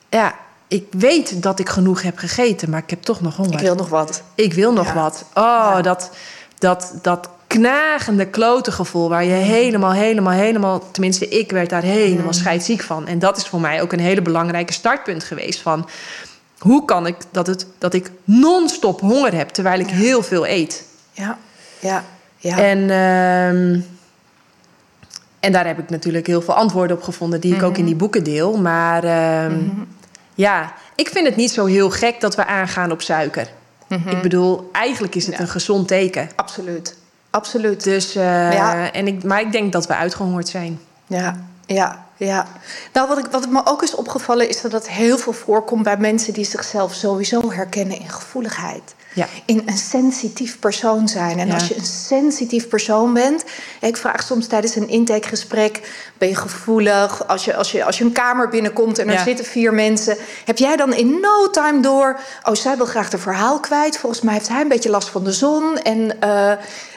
ja, 0.09 0.35
ik 0.67 0.85
weet 0.89 1.41
dat 1.41 1.59
ik 1.59 1.69
genoeg 1.69 2.01
heb 2.01 2.17
gegeten, 2.17 2.69
maar 2.69 2.81
ik 2.81 2.89
heb 2.89 3.01
toch 3.01 3.21
nog 3.21 3.35
honger. 3.35 3.53
Ik 3.53 3.59
wil 3.59 3.75
nog 3.75 3.89
wat. 3.89 4.23
Ik 4.35 4.53
wil 4.53 4.73
nog 4.73 4.93
wat. 4.93 5.25
Oh, 5.33 5.81
dat, 5.81 6.11
dat, 6.57 6.93
dat 7.01 7.29
knagende 7.47 8.25
klote 8.25 8.71
gevoel 8.71 9.09
waar 9.09 9.23
je 9.23 9.31
helemaal, 9.31 9.91
helemaal, 9.91 10.33
helemaal... 10.33 10.91
Tenminste, 10.91 11.27
ik 11.27 11.51
werd 11.51 11.69
daar 11.69 11.81
helemaal 11.81 12.25
mm. 12.25 12.33
scheidsziek 12.33 12.81
van. 12.81 13.07
En 13.07 13.19
dat 13.19 13.37
is 13.37 13.47
voor 13.47 13.59
mij 13.59 13.81
ook 13.81 13.93
een 13.93 13.99
hele 13.99 14.21
belangrijke 14.21 14.73
startpunt 14.73 15.23
geweest 15.23 15.59
van... 15.61 15.89
Hoe 16.57 16.85
kan 16.85 17.07
ik 17.07 17.15
dat, 17.31 17.47
het, 17.47 17.65
dat 17.77 17.93
ik 17.93 18.11
non-stop 18.23 18.99
honger 18.99 19.33
heb 19.35 19.49
terwijl 19.49 19.79
ik 19.79 19.87
heel 19.87 20.23
veel 20.23 20.47
eet? 20.47 20.85
Ja, 21.13 21.37
ja, 21.79 22.03
ja. 22.37 22.57
En, 22.57 22.79
ehm, 22.89 23.79
en 25.39 25.51
daar 25.51 25.65
heb 25.65 25.79
ik 25.79 25.89
natuurlijk 25.89 26.27
heel 26.27 26.41
veel 26.41 26.53
antwoorden 26.53 26.97
op 26.97 27.03
gevonden, 27.03 27.41
die 27.41 27.55
ik 27.55 27.63
ook 27.63 27.77
in 27.77 27.85
die 27.85 27.95
boeken 27.95 28.23
deel. 28.23 28.57
Maar 28.57 29.03
ehm, 29.03 29.59
ja, 30.35 30.73
ik 30.95 31.09
vind 31.09 31.25
het 31.27 31.35
niet 31.35 31.51
zo 31.51 31.65
heel 31.65 31.89
gek 31.89 32.21
dat 32.21 32.35
we 32.35 32.45
aangaan 32.45 32.91
op 32.91 33.01
suiker. 33.01 33.47
Ik 33.87 34.21
bedoel, 34.21 34.69
eigenlijk 34.71 35.15
is 35.15 35.25
het 35.25 35.39
een 35.39 35.47
gezond 35.47 35.87
teken. 35.87 36.29
Absoluut. 36.35 36.95
Absoluut. 37.29 37.83
Dus, 37.83 38.15
eh, 38.15 38.53
Ja. 38.53 38.91
en 38.91 39.07
ik, 39.07 39.23
maar 39.23 39.41
ik 39.41 39.51
denk 39.51 39.71
dat 39.71 39.87
we 39.87 39.95
uitgehongerd 39.95 40.47
zijn. 40.47 40.79
Ja, 41.07 41.45
ja, 41.65 42.05
ja. 42.17 42.47
Nou, 42.93 43.07
wat, 43.07 43.17
ik, 43.17 43.25
wat 43.31 43.49
me 43.49 43.61
ook 43.65 43.83
is 43.83 43.95
opgevallen 43.95 44.49
is 44.49 44.61
dat 44.61 44.71
het 44.71 44.89
heel 44.89 45.17
veel 45.17 45.33
voorkomt 45.33 45.83
bij 45.83 45.97
mensen 45.97 46.33
die 46.33 46.45
zichzelf 46.45 46.93
sowieso 46.93 47.51
herkennen 47.51 47.99
in 47.99 48.09
gevoeligheid. 48.09 48.95
Ja. 49.15 49.27
In 49.45 49.61
een 49.65 49.77
sensitief 49.77 50.59
persoon 50.59 51.07
zijn. 51.07 51.39
En 51.39 51.47
Ja. 51.47 51.53
als 51.53 51.67
je 51.67 51.75
een 51.77 51.85
sensitief 51.85 52.67
persoon 52.67 53.13
bent. 53.13 53.43
Ik 53.81 53.97
vraag 53.97 54.23
soms 54.23 54.47
tijdens 54.47 54.75
een 54.75 54.89
intakegesprek: 54.89 55.91
ben 56.17 56.27
je 56.27 56.35
gevoelig? 56.35 57.27
Als 57.27 57.45
je, 57.45 57.55
als 57.55 57.71
je, 57.71 57.83
als 57.83 57.97
je 57.97 58.03
een 58.03 58.11
kamer 58.11 58.49
binnenkomt 58.49 58.99
en 58.99 59.07
er 59.07 59.13
Ja. 59.13 59.23
zitten 59.23 59.45
vier 59.45 59.73
mensen. 59.73 60.17
Heb 60.45 60.57
jij 60.57 60.75
dan 60.75 60.93
in 60.93 61.19
no 61.21 61.49
time 61.49 61.79
door. 61.81 62.19
Oh, 62.43 62.53
zij 62.53 62.77
wil 62.77 62.85
graag 62.85 63.09
de 63.09 63.17
verhaal 63.17 63.59
kwijt. 63.59 63.97
Volgens 63.97 64.21
mij 64.21 64.33
heeft 64.33 64.47
hij 64.47 64.61
een 64.61 64.67
beetje 64.67 64.89
last 64.89 65.07
van 65.09 65.23
de 65.23 65.31
zon. 65.31 65.77
En. 65.77 66.19
eh, 66.19 66.51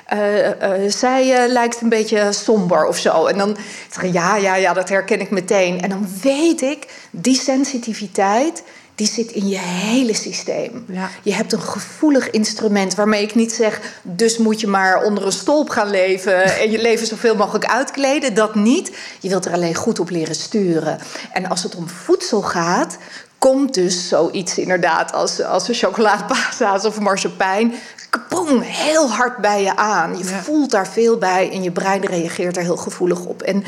eh, 0.06 0.62
eh, 0.84 0.90
zij 0.92 1.48
lijkt 1.48 1.80
een 1.80 1.88
beetje 1.88 2.32
somber 2.32 2.86
of 2.86 2.96
zo. 2.98 3.26
En 3.26 3.38
dan 3.38 3.56
zeg 3.90 4.02
ik, 4.02 4.12
ja, 4.12 4.36
ja, 4.36 4.54
ja, 4.54 4.72
dat 4.72 4.88
herken 4.88 5.20
ik 5.20 5.30
meteen. 5.30 5.80
En 5.82 5.88
dan 5.88 6.08
weet 6.22 6.62
ik, 6.62 6.86
die 7.10 7.34
sensitiviteit, 7.36 8.62
die 8.96 9.06
zit 9.06 9.30
in 9.30 9.48
je 9.48 9.58
hele 9.58 10.14
systeem. 10.14 10.84
Ja. 10.88 11.08
Je 11.22 11.34
hebt 11.34 11.52
een 11.52 11.62
gevoelig 11.62 12.30
instrument 12.30 12.94
waarmee 12.94 13.22
ik 13.22 13.34
niet 13.34 13.52
zeg... 13.52 13.80
dus 14.02 14.38
moet 14.38 14.60
je 14.60 14.66
maar 14.66 15.02
onder 15.02 15.26
een 15.26 15.32
stolp 15.32 15.68
gaan 15.68 15.90
leven... 15.90 16.44
en 16.58 16.70
je 16.70 16.80
leven 16.80 17.06
zoveel 17.06 17.36
mogelijk 17.36 17.66
uitkleden. 17.66 18.34
Dat 18.34 18.54
niet. 18.54 18.96
Je 19.20 19.28
wilt 19.28 19.44
er 19.44 19.52
alleen 19.52 19.74
goed 19.74 20.00
op 20.00 20.10
leren 20.10 20.34
sturen. 20.34 20.98
En 21.32 21.48
als 21.48 21.62
het 21.62 21.74
om 21.74 21.88
voedsel 21.88 22.42
gaat... 22.42 22.96
komt 23.38 23.74
dus 23.74 24.08
zoiets 24.08 24.58
inderdaad 24.58 25.12
als, 25.12 25.42
als 25.42 25.68
een 25.68 25.74
chocoladepasa's 25.74 26.84
of 26.84 27.00
marsepein... 27.00 27.74
kapoen, 28.10 28.60
heel 28.60 29.10
hard 29.10 29.36
bij 29.36 29.62
je 29.62 29.76
aan. 29.76 30.18
Je 30.18 30.24
Ja. 30.24 30.42
voelt 30.42 30.70
daar 30.70 30.88
veel 30.88 31.18
bij 31.18 31.50
en 31.52 31.62
je 31.62 31.70
brein 31.70 32.04
reageert 32.04 32.56
er 32.56 32.62
heel 32.62 32.76
gevoelig 32.76 33.24
op. 33.24 33.42
En 33.42 33.64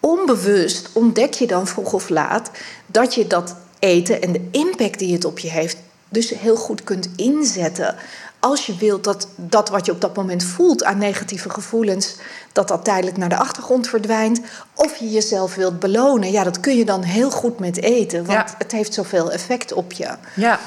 onbewust 0.00 0.88
ontdek 0.92 1.32
je 1.34 1.46
dan 1.46 1.66
vroeg 1.66 1.92
of 1.92 2.08
laat... 2.08 2.50
dat 2.86 3.14
je 3.14 3.26
dat 3.26 3.54
eten 3.78 4.22
en 4.22 4.32
de 4.32 4.48
impact 4.50 4.98
die 4.98 5.12
het 5.12 5.24
op 5.24 5.38
je 5.38 5.50
heeft... 5.50 5.76
dus 6.08 6.30
heel 6.30 6.56
goed 6.56 6.84
kunt 6.84 7.08
inzetten 7.16 7.94
als 8.40 8.66
je 8.66 8.76
wilt 8.76 9.04
dat 9.04 9.28
dat 9.36 9.68
wat 9.68 9.86
je 9.86 9.92
op 9.92 10.00
dat 10.00 10.16
moment 10.16 10.44
voelt 10.44 10.84
aan 10.84 10.98
negatieve 10.98 11.50
gevoelens, 11.50 12.16
dat 12.52 12.68
dat 12.68 12.84
tijdelijk 12.84 13.16
naar 13.16 13.28
de 13.28 13.36
achtergrond 13.36 13.88
verdwijnt. 13.88 14.40
Of 14.74 14.96
je 14.96 15.10
jezelf 15.10 15.54
wilt 15.54 15.78
belonen, 15.80 16.30
ja, 16.30 16.44
dat 16.44 16.60
kun 16.60 16.76
je 16.76 16.84
dan 16.84 17.02
heel 17.02 17.30
goed 17.30 17.58
met 17.58 17.82
eten, 17.82 18.24
want 18.24 18.48
Ja. 18.50 18.54
het 18.58 18.72
heeft 18.72 18.94
zoveel 18.94 19.32
effect 19.32 19.72
op 19.72 19.92
je. 19.92 20.08
Ja. 20.34 20.60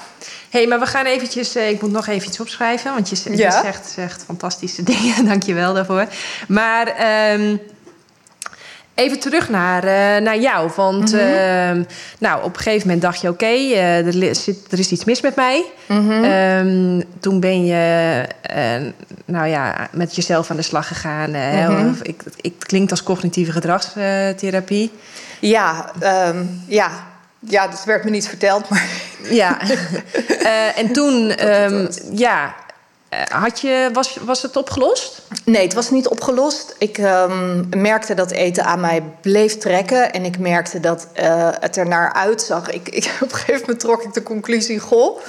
hey, 0.50 0.68
maar 0.68 0.80
we 0.80 0.86
gaan 0.86 1.06
eventjes... 1.06 1.56
eh, 1.56 1.70
ik 1.70 1.82
moet 1.82 1.92
nog 1.92 2.08
even 2.08 2.28
iets 2.28 2.40
opschrijven, 2.40 2.94
want 2.94 3.10
je, 3.10 3.16
z- 3.16 3.24
je 3.24 3.38
Ja. 3.38 3.62
zegt, 3.62 3.90
zegt 3.90 4.24
fantastische 4.24 4.84
dingen. 4.94 5.26
Dank 5.26 5.44
je 5.44 5.54
wel 5.54 5.74
daarvoor. 5.74 6.08
Maar 6.48 6.88
ehm, 6.88 7.58
even 9.00 9.20
terug 9.20 9.50
naar, 9.50 9.84
eh, 9.84 10.22
naar 10.22 10.40
jou. 10.40 10.70
Want 10.76 11.14
ehm, 11.14 11.84
nou, 12.20 12.44
op 12.44 12.56
een 12.56 12.62
gegeven 12.62 12.88
moment 12.88 13.02
dacht 13.02 13.22
je... 13.22 13.30
oké, 13.30 13.46
eh, 13.46 14.06
er, 14.08 14.14
li- 14.14 14.36
zit- 14.36 14.72
er 14.72 14.80
is 14.80 14.92
iets 14.92 15.04
mis 15.06 15.22
met 15.22 15.36
mij. 15.36 15.66
Ehm, 16.24 17.02
toen 17.20 17.40
ben 17.40 17.66
je 17.66 18.26
eh, 18.42 18.64
nou 19.26 19.48
ja, 19.48 19.88
met 19.92 20.16
jezelf 20.16 20.50
aan 20.50 20.56
de 20.56 20.62
slag 20.62 20.88
gegaan. 20.88 21.34
eh, 21.34 21.88
of 21.92 22.02
ik, 22.02 22.24
ik, 22.42 22.52
het 22.58 22.66
klinkt 22.66 22.92
als 22.92 23.04
cognitieve 23.04 23.52
gedragstherapie. 23.52 24.92
Ja, 25.40 25.92
ehm, 26.00 26.44
ja. 26.68 26.90
ja, 27.40 27.68
dat 27.68 27.84
werd 27.86 28.04
me 28.04 28.10
niet 28.10 28.28
verteld, 28.28 28.70
maar 28.70 28.86
Ja, 29.30 29.58
Eh, 30.44 30.78
en 30.80 30.92
toen, 30.92 31.30
ehm, 31.32 31.88
ja, 32.12 32.44
eh, 32.46 32.52
had 33.30 33.60
je, 33.60 33.90
was, 33.94 34.18
was 34.22 34.42
het 34.42 34.56
opgelost? 34.56 35.22
Nee, 35.46 35.64
het 35.64 35.74
was 35.74 35.90
niet 35.90 36.08
opgelost. 36.08 36.76
Ik 36.78 36.98
ehm, 36.98 37.64
merkte 37.70 38.14
dat 38.14 38.32
eten 38.32 38.66
aan 38.66 38.80
mij 38.80 39.04
bleef 39.22 39.58
trekken. 39.58 40.14
En 40.14 40.26
ik 40.26 40.40
merkte 40.40 40.80
dat 40.80 41.08
eh, 41.14 41.50
het 41.60 41.78
er 41.78 41.88
naar 41.88 42.14
uitzag. 42.14 42.70
Ik, 42.70 42.90
ik, 42.90 43.12
op 43.22 43.32
een 43.32 43.38
gegeven 43.38 43.62
moment 43.62 43.80
trok 43.80 44.04
ik 44.04 44.14
de 44.14 44.24
conclusie... 44.24 44.80
goh, 44.80 45.20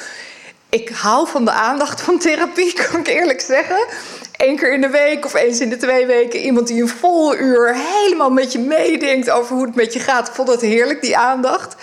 ik 0.69 0.89
hou 0.89 1.29
van 1.29 1.45
de 1.45 1.51
aandacht 1.51 2.01
van 2.01 2.19
therapie, 2.19 2.73
kan 2.83 3.01
ik 3.01 3.09
eerlijk 3.09 3.41
zeggen. 3.41 3.87
Eén 4.37 4.57
keer 4.57 4.73
in 4.73 4.81
de 4.81 4.89
week 4.89 5.25
of 5.25 5.35
eens 5.35 5.61
in 5.61 5.71
de 5.71 5.77
twee 5.77 6.07
weken... 6.07 6.41
iemand 6.41 6.67
die 6.67 6.83
een 6.83 6.89
vol 6.89 7.37
uur 7.37 7.75
helemaal 7.75 8.31
met 8.31 8.53
je 8.53 8.59
meedenkt... 8.59 9.31
over 9.31 9.57
hoe 9.57 9.67
het 9.67 9.75
met 9.75 9.93
je 9.93 10.01
gaat. 10.01 10.29
Ik 10.29 10.35
vond 10.35 10.49
het 10.49 10.61
heerlijk, 10.61 11.01
die 11.01 11.17
aandacht. 11.17 11.77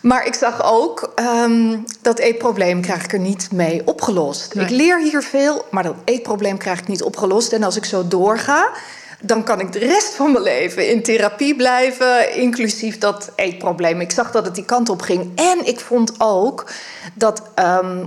Maar 0.00 0.26
ik 0.26 0.34
zag 0.34 0.64
ook 0.64 1.12
ehm, 1.14 1.76
dat 2.02 2.18
eetprobleem 2.18 2.80
krijg 2.80 3.04
ik 3.04 3.12
er 3.12 3.18
niet 3.18 3.48
mee 3.52 3.82
opgelost. 3.84 4.54
Nee. 4.54 4.64
Ik 4.64 4.70
leer 4.70 5.00
hier 5.00 5.22
veel, 5.22 5.66
maar 5.70 5.82
dat 5.82 5.94
eetprobleem 6.04 6.58
krijg 6.58 6.78
ik 6.78 6.88
niet 6.88 7.02
opgelost. 7.02 7.52
En 7.52 7.62
als 7.62 7.76
ik 7.76 7.84
zo 7.84 8.08
doorga, 8.08 8.70
dan 9.22 9.44
kan 9.44 9.60
ik 9.60 9.72
de 9.72 9.78
rest 9.78 10.14
van 10.14 10.32
mijn 10.32 10.44
leven 10.44 10.88
in 10.88 11.02
therapie 11.02 11.56
blijven, 11.56 12.34
inclusief 12.34 12.98
dat 12.98 13.30
eetprobleem. 13.34 14.00
Ik 14.00 14.10
zag 14.10 14.30
dat 14.30 14.44
het 14.44 14.54
die 14.54 14.64
kant 14.64 14.88
op 14.88 15.02
ging. 15.02 15.32
En 15.34 15.66
ik 15.66 15.80
vond 15.80 16.12
ook 16.18 16.70
dat 17.14 17.42
ehm, 17.54 18.04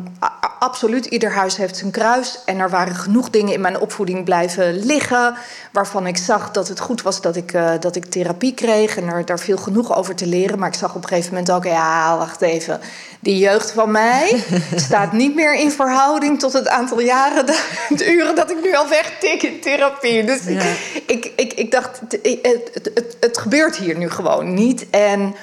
absoluut 0.59 1.05
ieder 1.05 1.31
huis 1.31 1.57
heeft 1.57 1.77
zijn 1.77 1.91
kruis. 1.91 2.39
En 2.45 2.59
er 2.59 2.69
waren 2.69 2.95
genoeg 2.95 3.29
dingen 3.29 3.53
in 3.53 3.61
mijn 3.61 3.79
opvoeding 3.79 4.23
blijven 4.23 4.85
liggen, 4.85 5.35
waarvan 5.71 6.07
ik 6.07 6.17
zag 6.17 6.51
dat 6.51 6.67
het 6.67 6.79
goed 6.79 7.01
was 7.01 7.21
dat 7.21 7.35
ik, 7.35 7.53
eh, 7.53 7.71
dat 7.79 7.95
ik 7.95 8.05
therapie 8.05 8.53
kreeg 8.53 8.97
en 8.97 9.07
er 9.07 9.25
daar 9.25 9.39
viel 9.39 9.57
genoeg 9.57 9.97
over 9.97 10.15
te 10.15 10.27
leren. 10.27 10.59
Maar 10.59 10.69
ik 10.69 10.75
zag 10.75 10.95
op 10.95 11.01
een 11.03 11.07
gegeven 11.07 11.29
moment 11.29 11.51
ook, 11.51 11.63
ja, 11.63 12.17
wacht 12.17 12.41
even. 12.41 12.79
Die 13.19 13.37
jeugd 13.37 13.71
van 13.71 13.91
mij 13.91 14.43
staat 14.75 15.11
niet 15.11 15.35
meer 15.35 15.55
in 15.55 15.71
verhouding 15.71 16.39
tot 16.39 16.53
het 16.53 16.67
aantal 16.67 16.99
jaren, 16.99 17.45
de, 17.45 17.63
de 17.97 18.11
uren 18.11 18.35
dat 18.35 18.51
ik 18.51 18.61
nu 18.63 18.75
al 18.75 18.87
wegtik 18.87 19.43
in 19.43 19.59
therapie. 19.61 20.23
Dus 20.23 20.41
Ja. 20.45 20.61
ik, 20.93 21.02
ik, 21.05 21.31
ik, 21.35 21.53
ik 21.53 21.71
dacht, 21.71 21.99
het, 21.99 22.19
het, 22.41 22.91
het, 22.93 23.17
het, 23.19 23.37
gebeurt 23.37 23.75
hier 23.75 23.97
nu 23.97 24.09
gewoon 24.09 24.53
niet. 24.53 24.89
En 24.89 25.35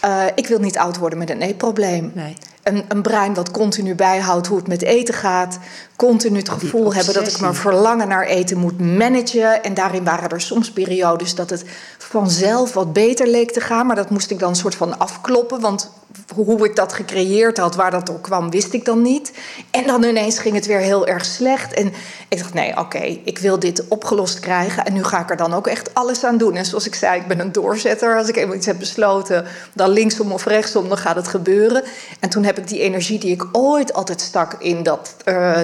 eh, 0.00 0.24
ik 0.34 0.46
wil 0.46 0.58
niet 0.58 0.78
oud 0.78 0.98
worden 0.98 1.18
met 1.18 1.30
een 1.30 1.42
eetprobleem. 1.42 2.10
Nee. 2.14 2.36
Een, 2.62 2.84
een 2.88 3.02
brein 3.02 3.34
wat 3.34 3.50
continu 3.50 3.94
bijhoudt 3.94 4.46
hoe 4.46 4.56
het 4.58 4.68
met 4.68 4.82
eten 4.82 5.14
gaat. 5.14 5.58
Continu 5.96 6.38
het 6.38 6.48
gevoel 6.48 6.94
hebben 6.94 7.14
dat 7.14 7.28
ik 7.28 7.40
mijn 7.40 7.54
verlangen 7.54 8.08
naar 8.08 8.26
eten 8.26 8.58
moet 8.58 8.80
managen. 8.80 9.62
En 9.62 9.74
daarin 9.74 10.04
waren 10.04 10.28
er 10.28 10.40
soms 10.40 10.70
periodes 10.70 11.34
dat 11.34 11.50
het 11.50 11.64
vanzelf 11.98 12.72
wat 12.72 12.92
beter 12.92 13.26
leek 13.26 13.50
te 13.50 13.60
gaan. 13.60 13.86
Maar 13.86 13.96
dat 13.96 14.10
moest 14.10 14.30
ik 14.30 14.38
dan 14.38 14.48
een 14.48 14.56
soort 14.56 14.74
van 14.74 14.98
afkloppen. 14.98 15.60
Want 15.60 15.90
hoe 16.34 16.64
ik 16.64 16.76
dat 16.76 16.92
gecreëerd 16.92 17.58
had, 17.58 17.74
waar 17.74 17.90
dat 17.90 18.06
door 18.06 18.20
kwam, 18.20 18.50
wist 18.50 18.72
ik 18.72 18.84
dan 18.84 19.02
niet. 19.02 19.32
En 19.70 19.86
dan 19.86 20.02
ineens 20.02 20.38
ging 20.38 20.54
het 20.54 20.66
weer 20.66 20.78
heel 20.78 21.06
erg 21.06 21.24
slecht. 21.24 21.74
En 21.74 21.92
ik 22.28 22.38
dacht, 22.38 22.54
nee, 22.54 22.78
oké, 22.78 23.18
ik 23.24 23.38
wil 23.38 23.58
dit 23.58 23.88
opgelost 23.88 24.40
krijgen. 24.40 24.84
En 24.84 24.92
nu 24.92 25.04
ga 25.04 25.20
ik 25.20 25.30
er 25.30 25.36
dan 25.36 25.54
ook 25.54 25.66
echt 25.66 25.94
alles 25.94 26.24
aan 26.24 26.38
doen. 26.38 26.54
En 26.54 26.64
zoals 26.64 26.86
ik 26.86 26.94
zei, 26.94 27.20
ik 27.20 27.26
ben 27.26 27.40
een 27.40 27.52
doorzetter. 27.52 28.18
Als 28.18 28.28
ik 28.28 28.36
eenmaal 28.36 28.56
iets 28.56 28.66
heb 28.66 28.78
besloten, 28.78 29.46
dan 29.72 29.90
linksom 29.90 30.32
of 30.32 30.44
rechtsom, 30.44 30.88
dan 30.88 30.98
gaat 30.98 31.16
het 31.16 31.28
gebeuren. 31.28 31.82
En 32.20 32.28
toen 32.28 32.44
heb 32.44 32.58
ik 32.58 32.68
die 32.68 32.80
energie 32.80 33.18
die 33.18 33.32
ik 33.32 33.46
ooit 33.52 33.92
altijd 33.92 34.20
stak 34.20 34.54
in 34.58 34.82
dat 34.82 35.14
eh, 35.24 35.58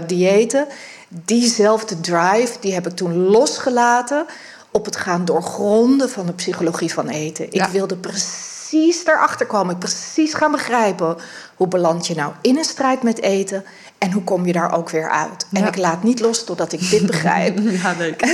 diezelfde 1.09 2.01
drive, 2.01 2.53
die 2.61 2.75
heb 2.75 2.87
ik 2.87 2.97
toen 2.97 3.17
losgelaten... 3.17 4.27
op 4.71 4.85
het 4.85 4.97
gaan 4.97 5.25
doorgronden 5.25 6.11
van 6.11 6.27
de 6.27 6.33
psychologie 6.33 6.93
van 6.93 7.09
eten. 7.09 7.53
Ik 7.53 7.65
wilde 7.65 7.97
precies 7.97 9.05
daarachter 9.05 9.47
komen. 9.47 9.79
Precies 9.79 10.35
gaan 10.35 10.53
begrijpen... 10.53 11.17
hoe 11.57 11.69
beland 11.69 12.07
je 12.07 12.15
nou 12.15 12.33
in 12.41 12.59
een 12.59 12.65
strijd 12.65 13.03
met 13.03 13.21
eten... 13.21 13.65
en 13.99 14.13
hoe 14.13 14.25
kom 14.25 14.47
je 14.47 14.53
daar 14.53 14.77
ook 14.77 14.91
weer 14.91 15.11
uit. 15.11 15.47
En 15.53 15.67
ik 15.67 15.77
laat 15.77 16.03
niet 16.03 16.21
los 16.21 16.45
totdat 16.45 16.73
ik 16.73 16.91
dit 16.91 17.07
begrijp. 17.07 17.59
Ja, 17.83 17.95
leuk. 17.99 18.23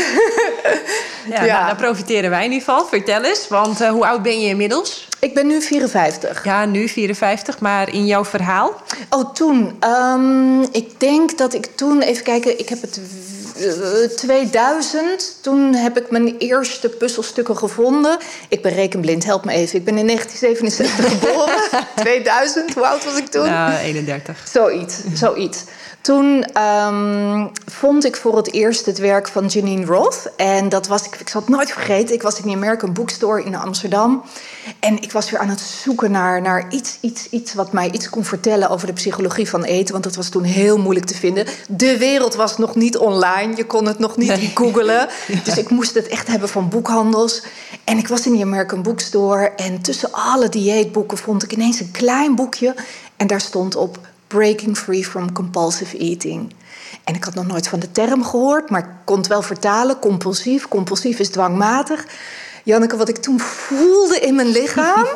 ja, 1.29 1.45
Ja. 1.45 1.55
Nou, 1.55 1.67
daar 1.67 1.77
profiteren 1.77 2.31
wij 2.31 2.45
in 2.45 2.53
ieder 2.53 2.67
geval. 2.67 2.87
Vertel 2.87 3.25
eens, 3.25 3.49
want 3.49 3.81
eh, 3.81 3.89
hoe 3.89 4.07
oud 4.07 4.23
ben 4.23 4.41
je 4.41 4.49
inmiddels? 4.49 5.09
ik 5.21 5.35
ben 5.35 5.47
nu 5.47 5.63
54. 5.63 6.45
Ja, 6.45 6.65
nu 6.65 6.89
54, 6.89 7.61
maar 7.61 7.93
in 7.95 8.07
jouw 8.07 8.25
verhaal? 8.25 8.83
Oh, 9.11 9.33
toen. 9.35 9.77
ehm, 9.81 10.61
ik 10.63 11.01
denk 11.01 11.39
dat 11.39 11.55
ik 11.55 11.67
toen, 11.75 12.03
even 12.03 12.25
kijken, 12.25 12.59
ik 12.59 12.69
heb 12.69 12.81
het 12.81 13.01
eh, 13.57 14.17
2000. 14.17 15.37
Toen 15.41 15.75
heb 15.75 15.99
ik 15.99 16.11
mijn 16.11 16.37
eerste 16.39 16.89
puzzelstukken 16.89 17.57
gevonden. 17.57 18.19
Ik 18.49 18.63
ben 18.63 18.73
rekenblind, 18.73 19.25
help 19.25 19.45
me 19.45 19.53
even. 19.53 19.79
Ik 19.79 19.85
ben 19.85 19.99
in 19.99 20.07
1967 20.07 21.19
geboren. 21.19 21.87
2000, 21.97 22.75
hoe 22.75 22.87
oud 22.87 23.05
was 23.05 23.17
ik 23.17 23.27
toen? 23.27 23.47
Nou, 23.47 23.77
31. 23.77 24.45
Zoiets, 24.53 24.97
zoiets. 25.15 25.65
Toen 26.07 26.45
ehm, 26.45 27.47
vond 27.67 28.05
ik 28.05 28.17
voor 28.17 28.37
het 28.37 28.53
eerst 28.53 28.87
het 28.87 28.99
werk 28.99 29.29
van 29.29 29.47
Janine 29.47 29.85
Roth. 29.85 30.31
En 30.37 30.69
dat 30.69 30.87
was, 30.87 31.07
ik, 31.07 31.15
ik 31.21 31.29
zal 31.29 31.41
het 31.41 31.51
nooit 31.51 31.73
vergeten, 31.73 32.15
ik 32.15 32.23
was 32.23 32.41
in 32.41 32.49
de 32.49 32.57
American 32.57 32.93
Bookstore 32.93 33.45
in 33.45 33.55
Amsterdam. 33.55 34.23
En 34.81 35.03
ik 35.03 35.13
was 35.13 35.31
weer 35.31 35.41
aan 35.41 35.49
het 35.49 35.61
zoeken 35.61 36.11
naar, 36.11 36.43
naar 36.43 36.67
iets, 36.71 36.99
iets, 37.01 37.29
iets 37.31 37.55
wat 37.55 37.73
mij 37.73 37.91
iets 37.91 38.09
kon 38.09 38.25
vertellen 38.25 38.69
over 38.69 38.87
de 38.87 38.93
psychologie 38.93 39.49
van 39.49 39.65
eten. 39.65 39.93
Want 39.93 40.05
dat 40.05 40.17
was 40.17 40.29
toen 40.29 40.43
heel 40.43 40.79
moeilijk 40.79 41.07
te 41.07 41.15
vinden. 41.15 41.47
De 41.69 41.99
wereld 41.99 42.35
was 42.35 42.59
nog 42.59 42.75
niet 42.75 42.97
online, 42.97 43.57
je 43.57 43.67
kon 43.67 43.87
het 43.87 43.99
nog 43.99 44.17
niet 44.17 44.29
nee. 44.29 44.53
googelen. 44.55 45.09
Dus 45.45 45.59
ik 45.59 45.71
moest 45.71 45.95
het 45.95 46.09
echt 46.09 46.27
hebben 46.27 46.49
van 46.49 46.69
boekhandels. 46.69 47.43
En 47.85 47.99
ik 47.99 48.09
was 48.09 48.27
in 48.27 48.37
de 48.37 48.43
American 48.43 48.83
Bookstore 48.83 49.51
en 49.57 49.83
tussen 49.83 50.13
alle 50.13 50.49
dieetboeken 50.49 51.19
vond 51.19 51.43
ik 51.43 51.53
ineens 51.53 51.81
een 51.81 51.91
klein 51.91 52.35
boekje. 52.35 52.75
En 53.17 53.27
daar 53.27 53.41
stond 53.41 53.77
op 53.77 53.99
Breaking 54.27 54.77
Free 54.77 55.05
from 55.05 55.33
Compulsive 55.33 55.99
Eating. 55.99 56.55
En 57.05 57.15
ik 57.15 57.25
had 57.25 57.35
nog 57.35 57.47
nooit 57.47 57.69
van 57.69 57.81
de 57.81 57.93
term 57.93 58.25
gehoord, 58.25 58.71
maar 58.71 58.81
ik 58.81 58.91
kon 59.05 59.17
het 59.17 59.27
wel 59.27 59.43
vertalen. 59.43 59.99
Compulsief, 59.99 60.69
compulsief 60.69 61.19
is 61.19 61.29
dwangmatig. 61.29 62.07
Janneke, 62.65 62.97
wat 62.97 63.09
ik 63.09 63.17
toen 63.17 63.41
voelde 63.41 64.21
in 64.21 64.35
mijn 64.35 64.49
lichaam. 64.49 65.07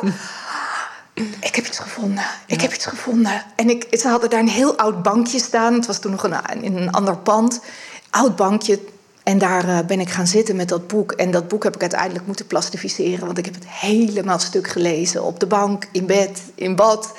ik 1.39 1.55
heb 1.55 1.65
iets 1.65 1.79
gevonden. 1.79 2.23
Ik 2.45 2.61
heb 2.61 2.73
iets 2.73 2.85
gevonden. 2.85 3.45
En 3.55 3.69
ik, 3.69 3.87
ze 3.91 4.07
hadden 4.07 4.29
daar 4.29 4.39
een 4.39 4.47
heel 4.47 4.77
oud 4.77 5.03
bankje 5.03 5.39
staan. 5.39 5.73
Het 5.73 5.85
was 5.85 5.99
toen 5.99 6.11
nog 6.11 6.23
een, 6.23 6.63
in 6.63 6.77
een 6.77 6.91
ander 6.91 7.17
pand. 7.17 7.61
Oud 8.09 8.35
bankje. 8.35 8.79
En 9.23 9.37
daar 9.37 9.65
uh, 9.65 9.79
ben 9.79 9.99
ik 9.99 10.09
gaan 10.09 10.27
zitten 10.27 10.55
met 10.55 10.69
dat 10.69 10.87
boek. 10.87 11.11
En 11.11 11.31
dat 11.31 11.47
boek 11.47 11.63
heb 11.63 11.75
ik 11.75 11.81
uiteindelijk 11.81 12.25
moeten 12.25 12.47
plastificeren. 12.47 13.25
Want 13.25 13.37
ik 13.37 13.45
heb 13.45 13.53
het 13.53 13.67
helemaal 13.67 14.39
stuk 14.39 14.67
gelezen. 14.67 15.23
Op 15.23 15.39
de 15.39 15.47
bank, 15.47 15.87
in 15.91 16.05
bed, 16.05 16.41
in 16.55 16.75
bad. 16.75 17.13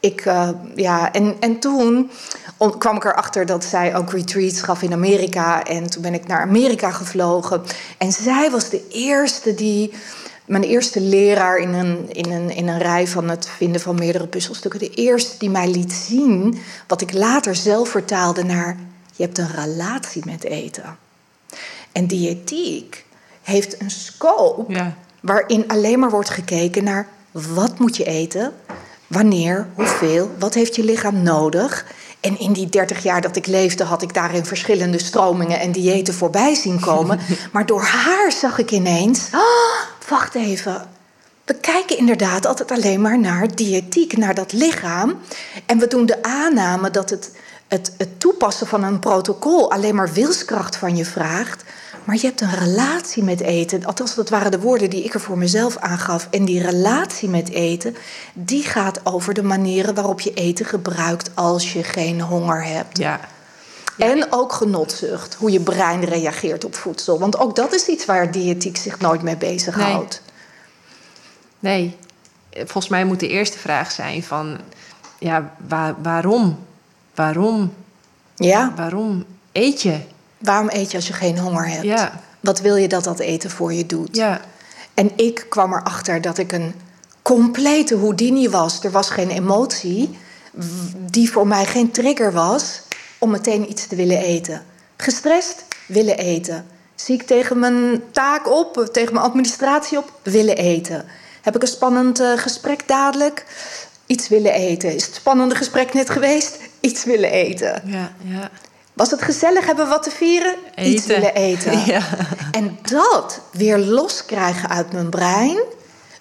Ik, 0.00 0.24
uh, 0.24 0.48
ja, 0.74 1.12
en, 1.12 1.36
en 1.40 1.58
toen 1.58 2.10
kwam 2.78 2.96
ik 2.96 3.04
erachter 3.04 3.46
dat 3.46 3.64
zij 3.64 3.96
ook 3.96 4.12
retreats 4.12 4.60
gaf 4.60 4.82
in 4.82 4.92
Amerika. 4.92 5.64
En 5.64 5.90
toen 5.90 6.02
ben 6.02 6.14
ik 6.14 6.26
naar 6.26 6.40
Amerika 6.40 6.90
gevlogen. 6.90 7.62
En 7.98 8.12
zij 8.12 8.50
was 8.50 8.70
de 8.70 8.88
eerste 8.88 9.54
die. 9.54 9.92
Mijn 10.44 10.62
eerste 10.62 11.00
leraar 11.00 11.58
in 11.58 11.72
een, 11.72 12.12
in, 12.12 12.30
een, 12.32 12.50
in 12.50 12.68
een 12.68 12.78
rij 12.78 13.06
van 13.06 13.28
het 13.28 13.48
vinden 13.48 13.80
van 13.80 13.94
meerdere 13.94 14.26
puzzelstukken. 14.26 14.80
De 14.80 14.90
eerste 14.90 15.38
die 15.38 15.50
mij 15.50 15.68
liet 15.68 15.92
zien 15.92 16.58
wat 16.86 17.00
ik 17.00 17.12
later 17.12 17.54
zelf 17.54 17.88
vertaalde 17.88 18.44
naar. 18.44 18.76
Je 19.16 19.22
hebt 19.22 19.38
een 19.38 19.50
relatie 19.54 20.22
met 20.26 20.44
eten. 20.44 20.98
En 21.92 22.06
diëtiek 22.06 23.04
heeft 23.42 23.80
een 23.80 23.90
scope 23.90 24.72
ja. 24.72 24.96
waarin 25.20 25.64
alleen 25.68 25.98
maar 25.98 26.10
wordt 26.10 26.30
gekeken 26.30 26.84
naar 26.84 27.08
wat 27.30 27.78
moet 27.78 27.96
je 27.96 28.04
eten, 28.04 28.52
wanneer, 29.08 29.66
hoeveel, 29.74 30.30
wat 30.38 30.54
heeft 30.54 30.76
je 30.76 30.84
lichaam 30.84 31.22
nodig. 31.22 31.84
En 32.20 32.38
in 32.38 32.52
die 32.52 32.68
30 32.68 33.02
jaar 33.02 33.20
dat 33.20 33.36
ik 33.36 33.46
leefde, 33.46 33.84
had 33.84 34.02
ik 34.02 34.14
daarin 34.14 34.44
verschillende 34.44 34.98
stromingen 34.98 35.60
en 35.60 35.72
diëten 35.72 36.14
voorbij 36.14 36.54
zien 36.54 36.80
komen. 36.80 37.20
maar 37.52 37.66
door 37.66 37.82
haar 37.82 38.32
zag 38.32 38.58
ik 38.58 38.70
ineens: 38.70 39.28
oh, 39.34 40.08
wacht 40.08 40.34
even. 40.34 40.86
We 41.44 41.54
kijken 41.54 41.98
inderdaad 41.98 42.46
altijd 42.46 42.70
alleen 42.70 43.00
maar 43.00 43.18
naar 43.18 43.54
diëtiek, 43.54 44.16
naar 44.16 44.34
dat 44.34 44.52
lichaam. 44.52 45.18
En 45.66 45.78
we 45.78 45.86
doen 45.86 46.06
de 46.06 46.22
aanname 46.22 46.90
dat 46.90 47.10
het, 47.10 47.30
het, 47.68 47.92
het 47.98 48.20
toepassen 48.20 48.66
van 48.66 48.82
een 48.82 48.98
protocol 48.98 49.70
alleen 49.70 49.94
maar 49.94 50.12
wilskracht 50.12 50.76
van 50.76 50.96
je 50.96 51.04
vraagt. 51.04 51.64
Maar 52.08 52.16
je 52.16 52.26
hebt 52.26 52.40
een 52.40 52.54
relatie 52.54 53.22
met 53.22 53.40
eten. 53.40 53.84
Althans, 53.84 54.14
dat 54.14 54.28
waren 54.28 54.50
de 54.50 54.60
woorden 54.60 54.90
die 54.90 55.04
ik 55.04 55.14
er 55.14 55.20
voor 55.20 55.38
mezelf 55.38 55.76
aangaf. 55.76 56.28
En 56.30 56.44
die 56.44 56.62
relatie 56.62 57.28
met 57.28 57.48
eten, 57.50 57.96
die 58.32 58.62
gaat 58.62 59.00
over 59.06 59.34
de 59.34 59.42
manieren 59.42 59.94
waarop 59.94 60.20
je 60.20 60.34
eten 60.34 60.66
gebruikt 60.66 61.30
als 61.34 61.72
je 61.72 61.84
geen 61.84 62.20
honger 62.20 62.64
hebt. 62.64 62.98
Ja. 62.98 63.20
En 63.98 64.26
ook 64.30 64.52
genotzucht, 64.52 65.34
hoe 65.34 65.50
je 65.50 65.60
brein 65.60 66.04
reageert 66.04 66.64
op 66.64 66.74
voedsel. 66.74 67.18
Want 67.18 67.38
ook 67.38 67.56
dat 67.56 67.72
is 67.72 67.86
iets 67.86 68.04
waar 68.04 68.30
diëtiek 68.30 68.76
zich 68.76 69.00
nooit 69.00 69.22
mee 69.22 69.36
bezighoudt. 69.36 70.22
Nee. 71.58 71.96
nee. 72.50 72.64
Volgens 72.64 72.88
mij 72.88 73.04
moet 73.04 73.20
de 73.20 73.28
eerste 73.28 73.58
vraag 73.58 73.90
zijn 73.90 74.22
van... 74.22 74.58
Ja, 75.18 75.54
waar, 75.68 75.94
waarom? 76.02 76.58
Waarom? 77.14 77.72
Ja. 78.34 78.72
Waarom 78.76 79.24
eet 79.52 79.82
je? 79.82 80.00
Waarom 80.38 80.68
eet 80.70 80.90
je 80.90 80.96
als 80.96 81.06
je 81.06 81.12
geen 81.12 81.38
honger 81.38 81.68
hebt? 81.68 81.84
Ja. 81.84 82.20
Wat 82.40 82.60
wil 82.60 82.76
je 82.76 82.88
dat 82.88 83.04
dat 83.04 83.18
eten 83.18 83.50
voor 83.50 83.72
je 83.72 83.86
doet? 83.86 84.16
Ja. 84.16 84.40
En 84.94 85.10
ik 85.16 85.46
kwam 85.48 85.72
erachter 85.72 86.20
dat 86.20 86.38
ik 86.38 86.52
een 86.52 86.74
complete 87.22 87.96
Houdini 87.96 88.48
was. 88.48 88.84
Er 88.84 88.90
was 88.90 89.10
geen 89.10 89.30
emotie 89.30 90.18
die 91.10 91.30
voor 91.30 91.46
mij 91.46 91.66
geen 91.66 91.90
trigger 91.90 92.32
was 92.32 92.80
om 93.18 93.30
meteen 93.30 93.70
iets 93.70 93.86
te 93.86 93.96
willen 93.96 94.18
eten. 94.18 94.62
Gestrest, 94.96 95.64
willen 95.86 96.16
eten. 96.16 96.66
Zie 96.94 97.14
ik 97.14 97.22
tegen 97.22 97.58
mijn 97.58 98.02
taak 98.10 98.50
op, 98.50 98.88
tegen 98.92 99.14
mijn 99.14 99.26
administratie 99.26 99.98
op, 99.98 100.12
willen 100.22 100.56
eten. 100.56 101.04
Heb 101.42 101.56
ik 101.56 101.62
een 101.62 101.68
spannend 101.68 102.20
uh, 102.20 102.38
gesprek 102.38 102.88
dadelijk? 102.88 103.44
Iets 104.06 104.28
willen 104.28 104.52
eten. 104.52 104.94
Is 104.94 105.06
het 105.06 105.14
spannende 105.14 105.54
gesprek 105.54 105.94
net 105.94 106.10
geweest? 106.10 106.58
Iets 106.80 107.04
willen 107.04 107.30
eten. 107.30 107.82
Ja, 107.84 108.12
ja. 108.24 108.50
Was 108.98 109.10
het 109.10 109.22
gezellig? 109.22 109.66
Hebben 109.66 109.84
we 109.84 109.90
wat 109.90 110.02
te 110.02 110.10
vieren? 110.10 110.54
Eten. 110.74 110.92
Iets 110.92 111.06
willen 111.06 111.34
eten. 111.34 111.78
Ja. 111.86 112.02
En 112.50 112.78
dat 112.82 113.40
weer 113.50 113.78
loskrijgen 113.78 114.68
uit 114.68 114.92
mijn 114.92 115.08
brein, 115.08 115.62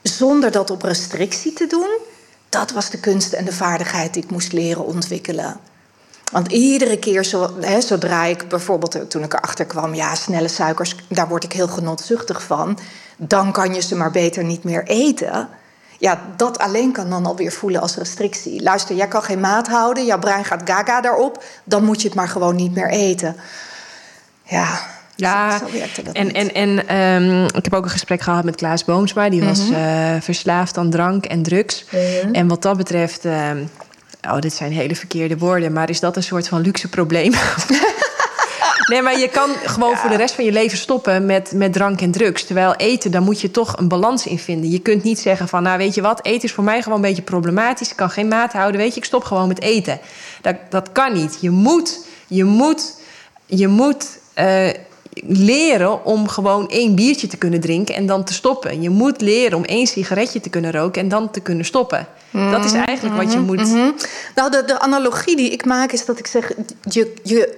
zonder 0.01 0.51
dat 0.51 0.69
op 0.69 0.82
restrictie 0.82 1.53
te 1.53 1.67
doen, 1.67 1.97
dat 2.49 2.71
was 2.71 2.89
de 2.89 2.99
kunst 2.99 3.34
en 3.34 3.45
de 3.45 3.53
vaardigheid 3.53 4.13
die 4.13 4.23
ik 4.23 4.32
moest 4.32 4.51
leren 4.51 4.86
ontwikkelen. 4.86 5.59
Want 6.32 6.51
iedere 6.51 6.99
keer, 6.99 7.23
zo, 7.23 7.59
hè, 7.59 7.82
zodra 7.82 8.23
ik 8.23 8.47
bijvoorbeeld 8.47 9.09
toen 9.09 9.23
ik 9.23 9.34
erachter 9.34 9.65
kwam, 9.65 9.95
ja, 9.95 10.15
snelle 10.15 10.47
suikers, 10.47 10.95
daar 11.09 11.28
word 11.28 11.43
ik 11.43 11.53
heel 11.53 11.67
genotzuchtig 11.67 12.43
van, 12.43 12.80
dan 13.17 13.51
kan 13.51 13.73
je 13.73 13.82
ze 13.82 13.95
maar 13.95 14.11
beter 14.11 14.43
niet 14.43 14.63
meer 14.63 14.84
eten. 14.84 15.49
Ja, 15.97 16.21
dat 16.35 16.59
alleen 16.59 16.91
kan 16.91 17.09
dan 17.09 17.25
alweer 17.25 17.51
voelen 17.51 17.81
als 17.81 17.95
restrictie. 17.95 18.61
Luister, 18.61 18.95
jij 18.95 19.07
kan 19.07 19.23
geen 19.23 19.39
maat 19.39 19.67
houden, 19.67 20.05
jouw 20.05 20.19
brein 20.19 20.45
gaat 20.45 20.61
gaga 20.65 21.01
daarop, 21.01 21.43
dan 21.63 21.83
moet 21.83 22.01
je 22.01 22.07
het 22.07 22.17
maar 22.17 22.27
gewoon 22.27 22.55
niet 22.55 22.75
meer 22.75 22.89
eten. 22.89 23.35
Ja, 24.43 24.79
ja, 25.17 25.57
zo 25.57 25.65
werkte 25.71 26.03
dat 26.03 26.15
en, 26.15 26.25
niet. 26.25 26.35
en, 26.35 26.53
en 26.53 26.95
um, 26.97 27.45
ik 27.45 27.63
heb 27.63 27.73
ook 27.73 27.83
een 27.83 27.89
gesprek 27.89 28.21
gehad 28.21 28.43
met 28.43 28.55
Klaas 28.55 28.85
Boomsma. 28.85 29.29
Die 29.29 29.43
was 29.43 29.69
uh, 29.69 30.15
verslaafd 30.19 30.77
aan 30.77 30.89
drank 30.89 31.25
en 31.25 31.43
drugs. 31.43 31.85
Mhm. 31.91 32.33
En 32.33 32.47
wat 32.47 32.61
dat 32.61 32.77
betreft... 32.77 33.25
Uh, 33.25 33.51
oh, 34.29 34.39
dit 34.39 34.53
zijn 34.53 34.71
hele 34.71 34.95
verkeerde 34.95 35.37
woorden. 35.37 35.73
Maar 35.73 35.89
is 35.89 35.99
dat 35.99 36.15
een 36.15 36.23
soort 36.23 36.47
van 36.47 36.61
luxe 36.61 36.87
probleem? 36.87 37.33
nee, 38.88 39.01
maar 39.01 39.19
je 39.19 39.29
kan 39.29 39.49
gewoon 39.63 39.89
Ja. 39.89 39.97
voor 39.97 40.09
de 40.09 40.15
rest 40.15 40.35
van 40.35 40.45
je 40.45 40.51
leven 40.51 40.77
stoppen 40.77 41.25
met, 41.25 41.51
met 41.55 41.73
drank 41.73 42.01
en 42.01 42.11
drugs. 42.11 42.43
Terwijl 42.43 42.75
eten, 42.75 43.11
daar 43.11 43.21
moet 43.21 43.41
je 43.41 43.51
toch 43.51 43.77
een 43.77 43.88
balans 43.88 44.25
in 44.25 44.39
vinden. 44.39 44.69
Je 44.69 44.79
kunt 44.79 45.03
niet 45.03 45.19
zeggen 45.19 45.47
van, 45.47 45.63
nou 45.63 45.77
weet 45.77 45.95
je 45.95 46.01
wat... 46.01 46.25
eten 46.25 46.43
is 46.43 46.53
voor 46.53 46.63
mij 46.63 46.81
gewoon 46.81 46.97
een 46.97 47.07
beetje 47.07 47.21
problematisch. 47.21 47.89
Ik 47.89 47.95
kan 47.95 48.09
geen 48.09 48.27
maat 48.27 48.53
houden, 48.53 48.81
weet 48.81 48.93
je. 48.93 48.99
Ik 48.99 49.05
stop 49.05 49.23
gewoon 49.23 49.47
met 49.47 49.61
eten. 49.61 49.99
Dat, 50.41 50.55
dat 50.69 50.91
kan 50.91 51.13
niet. 51.13 51.38
Je 51.41 51.49
moet... 51.49 52.05
Je 52.27 52.43
moet... 52.43 52.95
Je 53.45 53.67
moet 53.67 54.05
uh, 54.39 54.69
leren 55.27 56.05
om 56.05 56.27
gewoon 56.27 56.69
één 56.69 56.95
biertje 56.95 57.27
te 57.27 57.38
kunnen 57.38 57.59
drinken 57.59 57.95
en 57.95 58.05
dan 58.05 58.23
te 58.23 58.33
stoppen. 58.33 58.81
Je 58.81 58.89
moet 58.89 59.21
leren 59.21 59.57
om 59.57 59.63
één 59.63 59.88
sigaretje 59.88 60.39
te 60.39 60.49
kunnen 60.49 60.71
roken 60.71 61.01
en 61.01 61.09
dan 61.09 61.31
te 61.31 61.39
kunnen 61.39 61.65
stoppen. 61.65 62.07
Dat 62.31 62.65
is 62.65 62.71
eigenlijk 62.71 63.15
wat 63.15 63.33
je 63.33 63.39
moet. 63.39 63.57
Mhm. 63.57 63.91
Nou, 64.35 64.51
de, 64.51 64.63
de 64.65 64.79
analogie 64.79 65.35
die 65.35 65.49
ik 65.49 65.65
maak 65.65 65.91
is 65.91 66.05
dat 66.05 66.19
ik 66.19 66.27
zeg: 66.27 66.51
je, 66.81 67.13
je, 67.23 67.55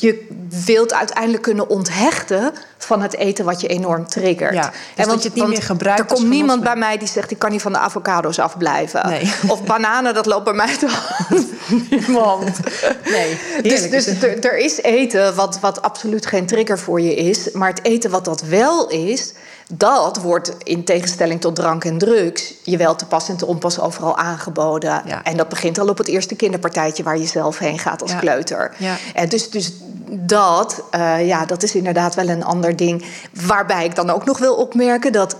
je 0.00 0.26
wilt 0.64 0.94
uiteindelijk 0.94 1.42
kunnen 1.42 1.68
onthechten 1.68 2.52
van 2.78 3.02
het 3.02 3.16
eten 3.16 3.44
wat 3.44 3.60
je 3.60 3.66
enorm 3.66 4.06
triggert. 4.06 4.54
Ja, 4.54 4.72
dus 4.94 5.06
dat 5.06 5.22
je 5.22 5.28
het 5.28 5.38
niet 5.38 5.46
meer 5.46 5.62
gebruikt 5.62 6.00
Er 6.00 6.16
komt 6.16 6.28
niemand 6.28 6.62
bij 6.62 6.76
mij 6.76 6.98
die 6.98 7.08
zegt: 7.08 7.30
ik 7.30 7.38
kan 7.38 7.50
niet 7.50 7.62
van 7.62 7.72
de 7.72 7.78
avocado's 7.78 8.38
afblijven. 8.38 9.08
Nee. 9.08 9.32
Of 9.46 9.64
bananen, 9.64 10.14
dat 10.14 10.26
loopt 10.26 10.44
bij 10.44 10.52
mij 10.52 10.76
toch 10.80 11.28
niemand. 11.90 12.58
Nee, 13.04 13.38
Dus, 13.62 13.90
dus 13.90 14.06
er, 14.06 14.44
er 14.44 14.58
is 14.58 14.82
eten 14.82 15.34
wat, 15.34 15.60
wat 15.60 15.82
absoluut 15.82 16.26
geen 16.26 16.46
trigger 16.46 16.78
voor 16.78 17.00
je 17.00 17.14
is. 17.14 17.50
Maar 17.52 17.68
het 17.68 17.84
eten 17.84 18.10
wat 18.10 18.24
dat 18.24 18.40
wel 18.40 18.88
is, 18.88 19.32
dat 19.70 20.16
wordt 20.16 20.54
in 20.62 20.84
tegenstelling 20.84 21.40
tot 21.40 21.56
drank 21.56 21.84
en 21.84 21.98
drugs... 21.98 22.54
je 22.62 22.76
wel 22.76 22.96
te 22.96 23.06
pas 23.06 23.28
en 23.28 23.36
te 23.36 23.46
onpas 23.46 23.80
overal 23.80 24.16
aangeboden. 24.16 25.02
Ja. 25.06 25.24
En 25.24 25.36
dat 25.36 25.48
begint 25.48 25.78
al 25.78 25.88
op 25.88 25.98
het 25.98 26.08
eerste 26.08 26.34
kinderpartijtje... 26.34 27.02
waar 27.02 27.18
je 27.18 27.26
zelf 27.26 27.58
heen 27.58 27.78
gaat 27.78 28.02
als 28.02 28.10
Ja. 28.10 28.18
kleuter. 28.18 28.74
Ja. 28.76 28.96
En 29.14 29.28
dus, 29.28 29.50
dus 29.50 29.72
dat, 30.10 30.82
eh, 30.90 31.26
ja, 31.26 31.46
dat 31.46 31.62
is 31.62 31.74
inderdaad 31.74 32.14
wel 32.14 32.28
een 32.28 32.44
ander 32.44 32.76
ding. 32.76 33.04
Waarbij 33.46 33.84
ik 33.84 33.94
dan 33.94 34.10
ook 34.10 34.24
nog 34.24 34.38
wil 34.38 34.54
opmerken 34.54 35.12
dat 35.12 35.36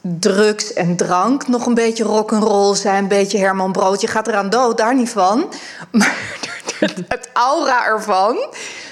drugs 0.00 0.72
en 0.72 0.96
drank 0.96 1.48
nog 1.48 1.66
een 1.66 1.74
beetje 1.74 2.04
rock'n'roll 2.04 2.74
zijn. 2.74 3.02
Een 3.02 3.08
beetje 3.08 3.38
Herman 3.38 3.72
Brood. 3.72 4.00
Je 4.00 4.06
gaat 4.06 4.28
eraan 4.28 4.50
dood, 4.50 4.76
daar 4.78 4.94
niet 4.94 5.10
van. 5.10 5.44
Maar 5.90 6.14
het 7.08 7.28
aura 7.32 7.86
ervan 7.86 8.36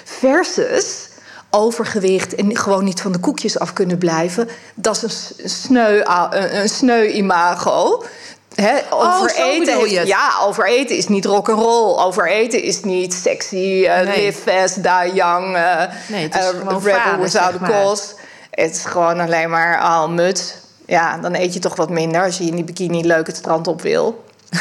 versus 0.04 1.08
overgewicht 1.51 2.34
en 2.34 2.57
gewoon 2.57 2.84
niet 2.84 3.01
van 3.01 3.12
de 3.12 3.18
koekjes 3.18 3.59
af 3.59 3.72
kunnen 3.72 3.98
blijven. 3.98 4.48
Dat 4.74 5.03
is 5.03 5.32
een 5.42 5.48
sneu, 5.51 6.03
een, 6.30 6.68
sneu 6.68 7.07
imago. 7.07 8.05
Oh, 8.90 9.16
overeten 9.16 9.78
heeft-. 9.78 10.07
Ja, 10.07 10.30
overeten 10.42 10.96
is 10.96 11.09
niet 11.09 11.24
rock'n'roll. 11.24 11.98
Overeten 11.98 12.62
is 12.62 12.82
niet 12.82 13.14
sexy, 13.14 13.57
Nee. 13.57 14.05
live 14.07 14.40
fast, 14.51 14.74
die 14.74 15.14
young, 15.14 15.57
eh, 15.57 15.82
Nee, 16.09 16.22
het 16.22 16.34
is 16.34 16.44
gewoon 16.46 16.82
rebel 16.82 17.01
falen, 17.01 17.20
without 17.20 17.53
zeg 17.53 17.55
a 17.55 17.59
maar. 17.61 17.70
cause. 17.70 18.05
Het 18.51 18.74
is 18.76 18.84
gewoon 18.84 19.20
alleen 19.20 19.51
maar 19.51 19.78
al 19.80 20.09
mut. 20.09 20.59
Ja, 20.86 21.18
dan 21.18 21.34
eet 21.34 21.55
je 21.55 21.61
toch 21.61 21.76
wat 21.76 21.90
minder 21.90 22.22
als 22.24 22.38
je 22.38 22.44
in 22.44 22.55
die 22.55 22.64
bikini 22.64 23.07
leuk 23.07 23.26
het 23.26 23.36
strand 23.36 23.66
op 23.66 23.82
wil. 23.82 24.24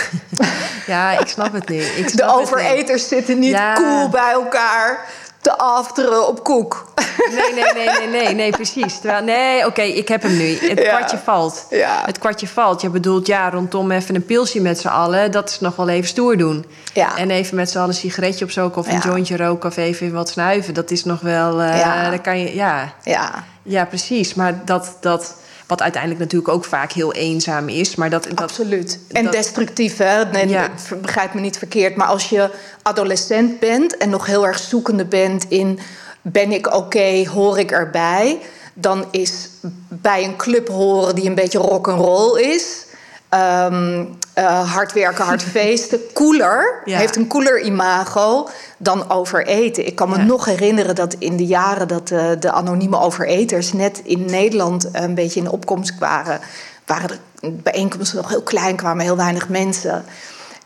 Ja, 0.87 1.19
ik 1.19 1.27
snap 1.27 1.53
het. 1.53 1.69
Ik 1.69 2.09
snap 2.09 2.27
De 2.27 2.33
overeters 2.35 3.07
zitten 3.07 3.39
niet 3.39 3.51
Ja. 3.51 3.73
cool 3.73 4.09
bij 4.09 4.31
elkaar 4.31 5.05
te 5.41 5.57
afteren 5.57 6.27
op 6.27 6.43
koek. 6.43 6.87
Nee, 7.31 7.53
nee, 7.53 7.73
nee, 7.73 7.97
nee, 7.99 8.07
nee, 8.23 8.33
nee, 8.35 8.51
precies. 8.51 8.99
Terwijl, 8.99 9.23
nee, 9.23 9.65
oké, 9.65 9.81
ik 9.81 10.07
heb 10.07 10.21
hem 10.21 10.37
nu. 10.37 10.57
Het 10.61 10.79
Ja. 10.79 10.95
kwartje 10.95 11.17
valt. 11.17 11.65
Ja. 11.69 12.01
Het 12.05 12.17
kwartje 12.19 12.47
valt. 12.47 12.81
Je 12.81 12.89
bedoelt, 12.89 13.27
ja, 13.27 13.49
rondom 13.49 13.91
even 13.91 14.15
een 14.15 14.25
pilsje 14.25 14.61
met 14.61 14.79
z'n 14.79 14.87
allen... 14.87 15.31
dat 15.31 15.49
is 15.49 15.59
nog 15.59 15.75
wel 15.75 15.89
even 15.89 16.07
stoer 16.07 16.37
doen. 16.37 16.65
Ja. 16.93 17.17
En 17.17 17.29
even 17.31 17.55
met 17.55 17.69
z'n 17.69 17.77
allen 17.77 17.89
een 17.89 17.95
sigaretje 17.95 18.45
opzoken... 18.45 18.81
of 18.81 18.87
een 18.87 18.99
jointje 18.99 19.37
roken 19.37 19.69
of 19.69 19.77
even 19.77 20.13
wat 20.13 20.29
snuiven. 20.29 20.73
Dat 20.73 20.91
is 20.91 21.03
nog 21.03 21.19
wel... 21.19 21.61
eh 21.61 21.79
Ja. 21.79 22.09
Dan 22.09 22.21
kan 22.21 22.39
je, 22.39 22.55
ja, 22.55 22.93
Ja, 23.03 23.43
ja, 23.63 23.85
precies. 23.85 24.33
Maar 24.33 24.61
dat, 24.65 24.97
dat... 24.99 25.35
Wat 25.69 25.81
uiteindelijk 25.81 26.21
natuurlijk 26.21 26.53
ook 26.53 26.65
vaak 26.65 26.91
heel 26.91 27.13
eenzaam 27.13 27.67
is. 27.69 27.95
Maar 27.95 28.09
dat, 28.09 28.23
dat, 28.23 28.41
absoluut. 28.41 28.99
En 29.11 29.23
dat- 29.23 29.33
destructief, 29.33 29.97
hè? 29.97 30.25
Nee, 30.25 30.47
Ja. 30.47 30.69
begrijp 31.01 31.33
me 31.33 31.41
niet 31.41 31.57
verkeerd. 31.57 31.95
Maar 31.95 32.07
als 32.07 32.29
je 32.29 32.49
adolescent 32.81 33.59
bent 33.59 33.97
en 33.97 34.09
nog 34.09 34.25
heel 34.25 34.47
erg 34.47 34.59
zoekende 34.59 35.05
bent 35.05 35.45
in... 35.49 35.79
ben 36.21 36.51
ik 36.51 36.75
oké, 36.75 37.27
hoor 37.27 37.59
ik 37.59 37.71
erbij... 37.71 38.39
dan 38.73 39.05
is 39.11 39.49
bij 39.87 40.23
een 40.23 40.35
club 40.35 40.67
horen 40.67 41.15
die 41.15 41.25
een 41.25 41.35
beetje 41.35 41.59
rock'n'roll 41.59 42.41
is... 42.41 42.85
ehm, 43.29 44.05
eh, 44.33 44.73
hard 44.73 44.93
werken, 44.93 45.25
hard 45.25 45.43
feesten, 45.55 45.99
cooler, 46.13 46.81
Ja. 46.85 46.97
heeft 46.97 47.15
een 47.15 47.27
cooler 47.27 47.61
imago 47.61 48.47
dan 48.77 49.09
overeten. 49.09 49.85
Ik 49.85 49.95
kan 49.95 50.09
me 50.09 50.17
Ja. 50.17 50.23
nog 50.23 50.45
herinneren 50.45 50.95
dat 50.95 51.13
in 51.19 51.37
de 51.37 51.45
jaren 51.45 51.87
dat 51.87 52.11
eh, 52.11 52.29
de 52.39 52.51
anonieme 52.51 52.99
overeters 52.99 53.73
net 53.73 54.01
in 54.03 54.25
Nederland 54.25 54.87
een 54.91 55.15
beetje 55.15 55.39
in 55.39 55.49
opkomst 55.49 55.99
waren, 55.99 56.39
waren 56.85 57.09
de 57.39 57.49
bijeenkomsten 57.49 58.17
nog 58.17 58.29
heel 58.29 58.41
klein, 58.43 58.75
kwamen 58.75 59.03
heel 59.03 59.17
weinig 59.17 59.49
mensen. 59.49 60.05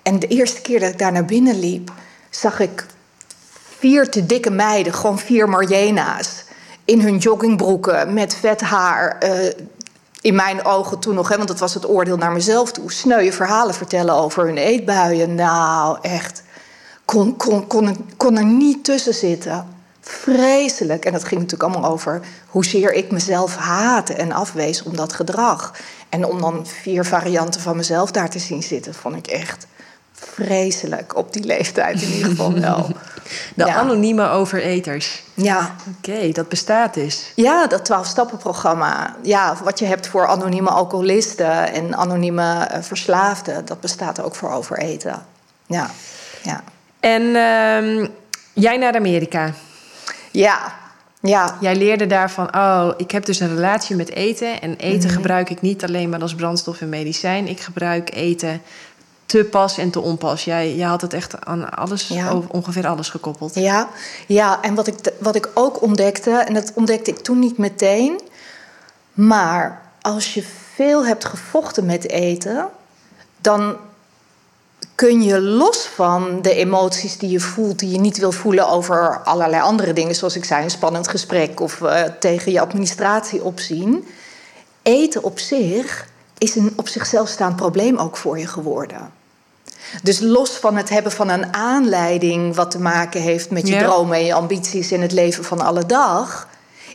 En 0.01 0.19
de 0.19 0.27
eerste 0.27 0.61
keer 0.61 0.79
dat 0.79 0.89
ik 0.89 0.99
daar 0.99 1.11
naar 1.11 1.25
binnen 1.25 1.59
liep, 1.59 1.91
zag 2.29 2.59
ik 2.59 2.85
vier 3.79 4.09
te 4.09 4.25
dikke 4.25 4.49
meiden, 4.49 4.93
gewoon 4.93 5.19
vier 5.19 5.49
Marjena's, 5.49 6.43
in 6.85 7.01
hun 7.01 7.17
joggingbroeken 7.17 8.13
met 8.13 8.35
vet 8.35 8.61
haar. 8.61 9.17
eh, 9.19 9.31
in 10.23 10.35
mijn 10.35 10.65
ogen 10.65 10.99
toen 10.99 11.15
nog, 11.15 11.29
hè, 11.29 11.35
want 11.35 11.47
dat 11.47 11.59
was 11.59 11.73
het 11.73 11.89
oordeel 11.89 12.17
naar 12.17 12.31
mezelf 12.31 12.71
toe, 12.71 12.91
sneuwe 12.91 13.31
verhalen 13.31 13.73
vertellen 13.75 14.15
over 14.15 14.45
hun 14.45 14.57
eetbuien. 14.57 15.35
Nou, 15.35 15.97
echt. 16.01 16.43
Kon, 17.05 17.37
kon, 17.37 17.67
kon, 17.67 18.09
kon 18.17 18.37
er 18.37 18.45
niet 18.45 18.83
tussen 18.83 19.13
zitten. 19.13 19.67
Vreselijk. 20.01 21.05
En 21.05 21.11
dat 21.11 21.23
ging 21.23 21.41
natuurlijk 21.41 21.73
allemaal 21.73 21.91
over 21.91 22.21
hoezeer 22.47 22.93
ik 22.93 23.11
mezelf 23.11 23.55
haatte 23.55 24.13
en 24.13 24.31
afwees 24.31 24.83
om 24.83 24.95
dat 24.95 25.13
gedrag. 25.13 25.73
En 26.09 26.25
om 26.25 26.41
dan 26.41 26.67
vier 26.67 27.05
varianten 27.05 27.61
van 27.61 27.75
mezelf 27.75 28.11
daar 28.11 28.29
te 28.29 28.39
zien 28.39 28.63
zitten, 28.63 28.93
vond 28.93 29.15
ik 29.15 29.27
echt 29.27 29.67
vreselijk. 30.31 31.15
Op 31.15 31.33
die 31.33 31.43
leeftijd 31.43 32.01
in 32.01 32.11
ieder 32.11 32.29
geval 32.29 32.53
wel. 32.53 32.87
de 33.55 33.65
ja. 33.65 33.75
anonieme 33.75 34.29
overeters. 34.29 35.23
Ja. 35.33 35.75
Oké, 35.97 36.31
dat 36.31 36.49
bestaat 36.49 36.93
dus. 36.93 37.31
Ja, 37.35 37.67
dat 37.67 37.91
12-stappenprogramma. 37.91 39.15
Ja, 39.21 39.55
wat 39.63 39.79
je 39.79 39.85
hebt 39.85 40.07
voor 40.07 40.27
anonieme 40.27 40.69
alcoholisten 40.69 41.73
en 41.73 41.95
anonieme 41.95 42.63
eh, 42.63 42.81
verslaafden, 42.81 43.65
dat 43.65 43.79
bestaat 43.79 44.21
ook 44.21 44.35
voor 44.35 44.51
overeten. 44.51 45.25
Ja, 45.65 45.89
ja. 46.43 46.63
En 46.99 47.21
ehm, 47.21 48.07
jij 48.53 48.77
naar 48.77 48.95
Amerika. 48.95 49.53
Ja, 50.31 50.73
ja. 51.21 51.57
Jij 51.59 51.75
leerde 51.75 52.07
daarvan, 52.07 52.55
oh, 52.55 52.89
ik 52.97 53.11
heb 53.11 53.25
dus 53.25 53.39
een 53.39 53.55
relatie 53.55 53.95
met 53.95 54.11
eten. 54.13 54.61
En 54.61 54.75
eten 54.75 55.09
Mhm. 55.09 55.15
gebruik 55.15 55.49
ik 55.49 55.61
niet 55.61 55.83
alleen 55.83 56.09
maar 56.09 56.21
als 56.21 56.35
brandstof 56.35 56.81
en 56.81 56.89
medicijn. 56.89 57.47
Ik 57.47 57.59
gebruik 57.59 58.13
eten 58.15 58.61
te 59.33 59.43
pas 59.43 59.77
en 59.77 59.89
te 59.89 59.99
onpas. 59.99 60.43
Jij, 60.43 60.75
jij 60.75 60.87
had 60.87 61.01
het 61.01 61.13
echt 61.13 61.45
aan 61.45 61.69
alles, 61.69 62.07
Ja. 62.07 62.41
ongeveer 62.47 62.87
alles 62.87 63.09
gekoppeld. 63.09 63.55
Ja, 63.55 63.89
ja 64.27 64.61
en 64.61 64.75
wat 64.75 64.87
ik, 64.87 64.95
wat 65.19 65.35
ik 65.35 65.49
ook 65.53 65.81
ontdekte, 65.81 66.31
en 66.31 66.53
dat 66.53 66.71
ontdekte 66.75 67.11
ik 67.11 67.17
toen 67.17 67.39
niet 67.39 67.57
meteen, 67.57 68.21
maar 69.13 69.81
als 70.01 70.33
je 70.33 70.43
veel 70.73 71.05
hebt 71.05 71.25
gevochten 71.25 71.85
met 71.85 72.09
eten, 72.09 72.67
dan 73.41 73.75
kun 74.95 75.23
je 75.23 75.41
los 75.41 75.77
van 75.77 76.41
de 76.41 76.53
emoties 76.53 77.17
die 77.17 77.29
je 77.29 77.39
voelt, 77.39 77.79
die 77.79 77.89
je 77.89 77.99
niet 77.99 78.17
wil 78.17 78.31
voelen 78.31 78.67
over 78.69 79.21
allerlei 79.23 79.61
andere 79.61 79.93
dingen, 79.93 80.15
zoals 80.15 80.35
ik 80.35 80.45
zei, 80.45 80.63
een 80.63 80.69
spannend 80.69 81.07
gesprek 81.07 81.59
of 81.59 81.81
eh, 81.81 82.03
tegen 82.19 82.51
je 82.51 82.61
administratie 82.61 83.43
opzien. 83.43 84.07
Eten 84.81 85.23
op 85.23 85.39
zich 85.39 86.07
is 86.37 86.55
een 86.55 86.73
op 86.75 86.87
zichzelf 86.87 87.27
staand 87.27 87.55
probleem 87.55 87.97
ook 87.97 88.17
voor 88.17 88.39
je 88.39 88.47
geworden. 88.47 89.21
Dus 90.01 90.19
los 90.19 90.49
van 90.49 90.77
het 90.77 90.89
hebben 90.89 91.11
van 91.11 91.29
een 91.29 91.53
aanleiding 91.53 92.55
wat 92.55 92.71
te 92.71 92.79
maken 92.79 93.21
heeft 93.21 93.49
met 93.49 93.67
je 93.67 93.73
Ja. 93.73 93.83
dromen 93.83 94.17
en 94.17 94.25
je 94.25 94.33
ambities 94.33 94.91
in 94.91 95.01
het 95.01 95.11
leven 95.11 95.43
van 95.43 95.61
alle 95.61 95.85
dag, 95.85 96.47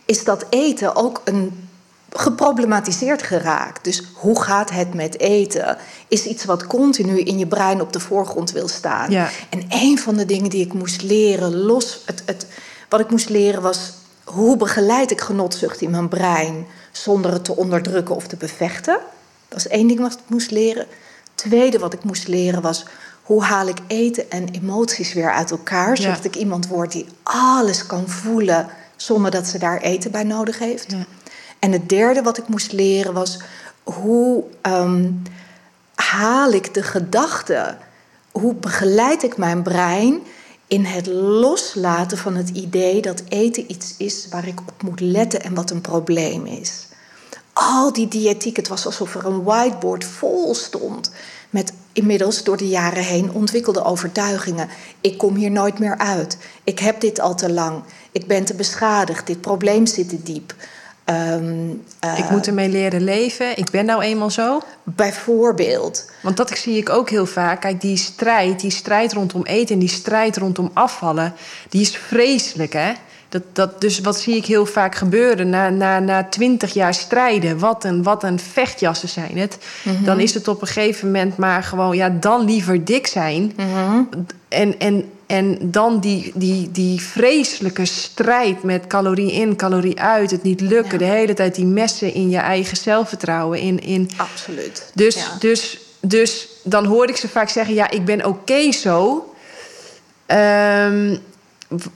is 0.05 0.25
dat 0.25 0.47
eten 0.51 0.97
ook 0.97 1.21
een 1.25 1.69
geproblematiseerd 2.13 3.23
geraakt. 3.23 3.85
Dus 3.85 4.03
hoe 4.15 4.43
gaat 4.43 4.71
het 4.71 4.95
met 4.95 5.21
eten? 5.21 5.77
Is 6.09 6.25
iets 6.25 6.45
wat 6.45 6.67
continu 6.67 7.21
in 7.21 7.39
je 7.39 7.47
brein 7.47 7.81
op 7.81 7.93
de 7.93 8.01
voorgrond 8.01 8.53
wil 8.53 8.69
staan. 8.69 9.11
Ja. 9.11 9.29
En 9.49 9.65
een 9.69 9.99
van 9.99 10.17
de 10.17 10.27
dingen 10.27 10.51
die 10.51 10.65
ik 10.65 10.73
moest 10.73 11.03
leren, 11.03 11.57
los 11.57 12.03
het, 12.05 12.23
het, 12.27 12.47
wat 12.89 13.01
ik 13.01 13.11
moest 13.11 13.29
leren 13.29 13.63
was 13.63 13.93
hoe 14.25 14.57
begeleid 14.57 15.11
ik 15.11 15.21
genotzucht 15.21 15.81
in 15.81 15.91
mijn 15.91 16.09
brein 16.09 16.67
zonder 16.93 17.33
het 17.33 17.45
te 17.45 17.57
onderdrukken 17.57 18.15
of 18.15 18.27
te 18.27 18.37
bevechten. 18.37 18.99
Dat 19.49 19.59
is 19.59 19.69
één 19.69 19.89
ding 19.89 20.01
wat 20.01 20.13
ik 20.13 20.19
moest 20.27 20.51
leren. 20.51 20.87
Tweede 21.39 21.79
wat 21.79 21.93
ik 21.93 22.05
moest 22.05 22.29
leren 22.29 22.63
was 22.63 22.85
hoe 23.23 23.43
haal 23.43 23.67
ik 23.67 23.79
eten 23.87 24.31
en 24.31 24.49
emoties 24.49 25.13
weer 25.13 25.33
uit 25.33 25.51
elkaar, 25.51 25.89
Ja. 25.89 26.03
zodat 26.03 26.25
ik 26.25 26.37
iemand 26.37 26.67
word 26.67 26.93
die 26.93 27.07
alles 27.23 27.87
kan 27.87 28.09
voelen 28.09 28.69
zonder 28.97 29.31
dat 29.31 29.47
ze 29.47 29.59
daar 29.59 29.81
eten 29.81 30.11
bij 30.11 30.25
nodig 30.25 30.59
heeft. 30.59 30.91
Ja. 30.91 31.07
En 31.59 31.73
het 31.73 31.89
derde 31.89 32.23
wat 32.23 32.39
ik 32.39 32.49
moest 32.49 32.73
leren 32.73 33.13
was 33.13 33.39
hoe 33.83 34.45
ehm, 34.61 35.11
haal 35.95 36.53
ik 36.53 36.75
de 36.75 36.83
gedachte, 36.83 37.77
hoe 38.33 38.55
begeleid 38.55 39.23
ik 39.23 39.37
mijn 39.37 39.63
brein 39.63 40.19
in 40.67 40.85
het 40.85 41.07
loslaten 41.07 42.19
van 42.19 42.35
het 42.37 42.49
idee 42.49 43.03
dat 43.03 43.23
eten 43.29 43.71
iets 43.71 43.95
is 43.99 44.29
waar 44.31 44.47
ik 44.47 44.61
op 44.61 44.83
moet 44.83 45.01
letten 45.01 45.43
en 45.43 45.55
wat 45.55 45.71
een 45.71 45.81
probleem 45.81 46.47
is. 46.47 46.87
Al 47.61 47.93
die 47.93 48.09
diëtiek, 48.09 48.57
het 48.57 48.69
was 48.69 48.87
alsof 48.87 49.15
er 49.15 49.27
een 49.27 49.43
whiteboard 49.43 50.05
vol 50.05 50.55
stond 50.55 51.11
met 51.51 51.73
inmiddels 51.93 52.45
door 52.45 52.57
de 52.57 52.69
jaren 52.69 53.03
heen 53.03 53.33
ontwikkelde 53.33 53.85
overtuigingen. 53.85 54.69
Ik 55.01 55.19
kom 55.19 55.35
hier 55.35 55.51
nooit 55.51 55.79
meer 55.79 55.99
uit. 55.99 56.39
Ik 56.65 56.79
heb 56.79 57.01
dit 57.01 57.21
al 57.21 57.35
te 57.35 57.53
lang. 57.53 57.83
Ik 58.13 58.27
ben 58.27 58.45
te 58.45 58.55
beschadigd. 58.55 59.27
Dit 59.27 59.41
probleem 59.41 59.87
zit 59.87 60.09
te 60.09 60.23
diep. 60.23 60.55
Ehm, 61.05 61.69
eh, 62.01 62.19
Ik 62.19 62.31
moet 62.31 62.47
ermee 62.47 62.69
leren 62.69 63.05
leven. 63.05 63.57
Ik 63.57 63.71
ben 63.71 63.85
nou 63.85 64.03
eenmaal 64.03 64.31
zo. 64.31 64.61
Bijvoorbeeld. 64.83 66.11
Want 66.23 66.37
dat 66.37 66.51
zie 66.51 66.77
ik 66.77 66.89
ook 66.89 67.11
heel 67.11 67.27
vaak. 67.27 67.61
Kijk, 67.61 67.81
die 67.81 67.97
strijd, 67.97 68.61
die 68.61 68.71
strijd 68.71 69.13
rondom 69.13 69.45
eten 69.45 69.75
en 69.75 69.81
die 69.81 69.89
strijd 69.89 70.37
rondom 70.37 70.71
afvallen, 70.73 71.35
die 71.69 71.81
is 71.81 71.97
vreselijk, 71.97 72.73
hè? 72.73 72.93
Dat, 73.29 73.43
dat, 73.53 73.81
dus 73.81 74.01
wat 74.01 74.21
zie 74.21 74.37
ik 74.37 74.45
heel 74.47 74.67
vaak 74.67 74.95
gebeuren 74.95 75.49
na, 75.49 75.69
na, 75.69 75.99
na 75.99 76.25
20 76.25 76.73
jaar 76.75 76.95
strijden? 76.95 77.59
Wat 77.59 77.85
een, 77.85 78.03
wat 78.03 78.23
een 78.23 78.39
vechtjassen 78.39 79.09
zijn 79.09 79.39
het. 79.39 79.59
Dan 80.05 80.21
is 80.21 80.35
het 80.35 80.49
op 80.49 80.61
een 80.61 80.67
gegeven 80.67 81.07
moment 81.07 81.37
maar 81.37 81.63
gewoon, 81.63 81.97
ja, 81.97 82.09
dan 82.09 82.45
liever 82.45 82.85
dik 82.85 83.07
zijn. 83.07 83.57
En, 84.49 84.79
en, 84.79 85.11
en 85.27 85.59
dan 85.71 86.01
die, 86.01 86.33
die, 86.35 86.71
die 86.71 87.01
vreselijke 87.01 87.85
strijd 87.85 88.63
met 88.63 88.87
calorie 88.87 89.33
in, 89.33 89.57
calorie 89.57 90.01
uit, 90.01 90.31
het 90.31 90.43
niet 90.43 90.61
lukken, 90.61 90.93
Ja. 90.93 91.07
de 91.07 91.13
hele 91.13 91.35
tijd 91.35 91.55
die 91.55 91.67
messen 91.67 92.15
in 92.15 92.31
je 92.31 92.39
eigen 92.39 92.77
zelfvertrouwen, 92.77 93.59
in, 93.59 93.81
in, 93.81 94.11
Absoluut. 94.17 94.91
dus, 94.95 95.15
Ja. 95.15 95.37
dus, 95.39 95.79
dus 96.01 96.49
dan 96.63 96.85
hoorde 96.85 97.13
ik 97.13 97.19
ze 97.19 97.29
vaak 97.29 97.49
zeggen: 97.49 97.75
Ja, 97.75 97.91
ik 97.91 98.05
ben 98.05 98.25
oké 98.27 98.73
zo. 98.73 99.25
Ehm, 100.27 101.17
w- 101.69 101.87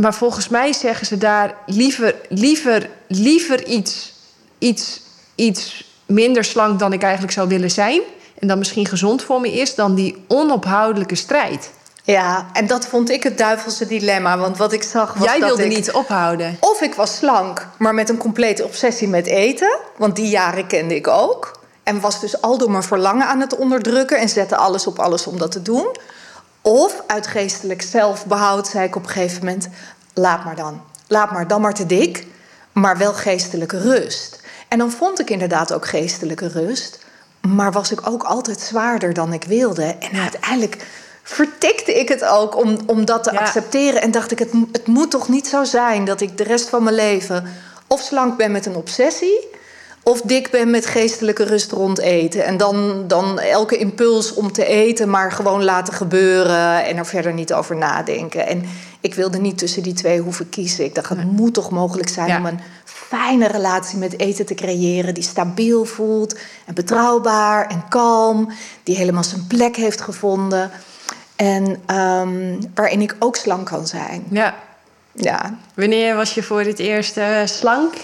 maar 0.00 0.14
volgens 0.14 0.48
mij 0.48 0.72
zeggen 0.72 1.06
ze 1.06 1.18
daar 1.18 1.54
liever, 1.66 2.14
liever, 2.28 2.88
liever 3.08 3.66
iets, 3.66 4.12
iets, 4.58 5.00
iets 5.34 5.94
minder 6.06 6.44
slank 6.44 6.78
dan 6.78 6.92
ik 6.92 7.02
eigenlijk 7.02 7.32
zou 7.32 7.48
willen 7.48 7.70
zijn. 7.70 8.00
En 8.38 8.48
dan 8.48 8.58
misschien 8.58 8.86
gezond 8.86 9.22
voor 9.22 9.40
me 9.40 9.52
is, 9.52 9.74
dan 9.74 9.94
die 9.94 10.24
onophoudelijke 10.28 11.14
strijd. 11.14 11.70
Ja, 12.02 12.46
en 12.52 12.66
dat 12.66 12.86
vond 12.86 13.10
ik 13.10 13.22
het 13.22 13.38
duivelse 13.38 13.86
dilemma. 13.86 14.38
Want 14.38 14.56
wat 14.56 14.72
ik 14.72 14.82
zag 14.82 15.14
was 15.14 15.28
Jij 15.28 15.38
dat 15.38 15.48
wilde 15.48 15.64
ik... 15.64 15.76
niet 15.76 15.92
ophouden. 15.92 16.56
Of 16.60 16.80
ik 16.80 16.94
was 16.94 17.16
slank, 17.16 17.68
maar 17.78 17.94
met 17.94 18.08
een 18.08 18.18
complete 18.18 18.64
obsessie 18.64 19.08
met 19.08 19.26
eten. 19.26 19.78
Want 19.96 20.16
die 20.16 20.28
jaren 20.28 20.66
kende 20.66 20.94
ik 20.94 21.08
ook. 21.08 21.58
En 21.82 22.00
was 22.00 22.20
dus 22.20 22.42
al 22.42 22.58
door 22.58 22.70
mijn 22.70 22.82
verlangen 22.82 23.26
aan 23.26 23.40
het 23.40 23.56
onderdrukken 23.56 24.18
en 24.18 24.28
zette 24.28 24.56
alles 24.56 24.86
op 24.86 24.98
alles 24.98 25.26
om 25.26 25.38
dat 25.38 25.52
te 25.52 25.62
doen. 25.62 25.96
Of 26.62 27.02
uit 27.06 27.26
geestelijk 27.26 27.82
zelfbehoud 27.82 28.66
zei 28.68 28.86
ik 28.86 28.96
op 28.96 29.02
een 29.02 29.08
gegeven 29.08 29.44
moment: 29.44 29.68
laat 30.14 30.44
maar 30.44 30.56
dan. 30.56 30.82
Laat 31.06 31.30
maar 31.30 31.48
dan 31.48 31.60
maar 31.60 31.74
te 31.74 31.86
dik, 31.86 32.26
maar 32.72 32.98
wel 32.98 33.12
geestelijke 33.12 33.78
rust. 33.78 34.40
En 34.68 34.78
dan 34.78 34.90
vond 34.90 35.20
ik 35.20 35.30
inderdaad 35.30 35.72
ook 35.72 35.86
geestelijke 35.86 36.48
rust. 36.48 37.04
Maar 37.40 37.72
was 37.72 37.92
ik 37.92 38.06
ook 38.06 38.22
altijd 38.22 38.60
zwaarder 38.60 39.14
dan 39.14 39.32
ik 39.32 39.44
wilde. 39.44 39.84
En 39.84 40.20
uiteindelijk 40.20 40.86
vertikte 41.22 41.98
ik 41.98 42.08
het 42.08 42.24
ook 42.24 42.56
om, 42.56 42.78
om 42.86 43.04
dat 43.04 43.22
te 43.24 43.38
accepteren. 43.38 44.02
En 44.02 44.10
dacht 44.10 44.30
ik, 44.30 44.38
het, 44.38 44.52
het 44.72 44.86
moet 44.86 45.10
toch 45.10 45.28
niet 45.28 45.46
zo 45.46 45.64
zijn 45.64 46.04
dat 46.04 46.20
ik 46.20 46.38
de 46.38 46.44
rest 46.44 46.68
van 46.68 46.82
mijn 46.82 46.94
leven 46.94 47.46
of 47.86 48.00
slank 48.00 48.36
ben 48.36 48.52
met 48.52 48.66
een 48.66 48.76
obsessie. 48.76 49.48
Of 50.02 50.20
dik 50.20 50.50
ben 50.50 50.70
met 50.70 50.86
geestelijke 50.86 51.44
rust 51.44 51.72
rond 51.72 51.98
eten. 51.98 52.44
En 52.44 52.56
dan, 52.56 53.04
dan 53.06 53.38
elke 53.38 53.76
impuls 53.76 54.34
om 54.34 54.52
te 54.52 54.64
eten 54.64 55.10
maar 55.10 55.32
gewoon 55.32 55.64
laten 55.64 55.94
gebeuren. 55.94 56.84
En 56.84 56.96
er 56.96 57.06
verder 57.06 57.32
niet 57.32 57.52
over 57.52 57.76
nadenken. 57.76 58.46
En 58.46 58.64
ik 59.00 59.14
wilde 59.14 59.38
niet 59.38 59.58
tussen 59.58 59.82
die 59.82 59.92
twee 59.92 60.20
hoeven 60.20 60.48
kiezen. 60.48 60.84
Ik 60.84 60.94
dacht, 60.94 61.08
het 61.08 61.32
moet 61.32 61.54
toch 61.54 61.70
mogelijk 61.70 62.08
zijn 62.08 62.38
om 62.38 62.46
een 62.46 62.60
fijne 62.84 63.46
relatie 63.46 63.98
met 63.98 64.18
eten 64.18 64.46
te 64.46 64.54
creëren. 64.54 65.14
Die 65.14 65.22
stabiel 65.22 65.84
voelt 65.84 66.38
en 66.66 66.74
betrouwbaar 66.74 67.66
en 67.66 67.84
kalm. 67.88 68.52
Die 68.82 68.96
helemaal 68.96 69.24
zijn 69.24 69.46
plek 69.46 69.76
heeft 69.76 70.00
gevonden. 70.00 70.70
En 71.36 71.64
um, 71.96 72.58
waarin 72.74 73.00
ik 73.00 73.16
ook 73.18 73.36
slank 73.36 73.66
kan 73.66 73.86
zijn. 73.86 74.24
Ja. 74.30 74.54
ja. 75.12 75.58
Wanneer 75.74 76.16
was 76.16 76.34
je 76.34 76.42
voor 76.42 76.60
het 76.60 76.78
eerst 76.78 77.16
uh, 77.16 77.40
slank? 77.44 77.94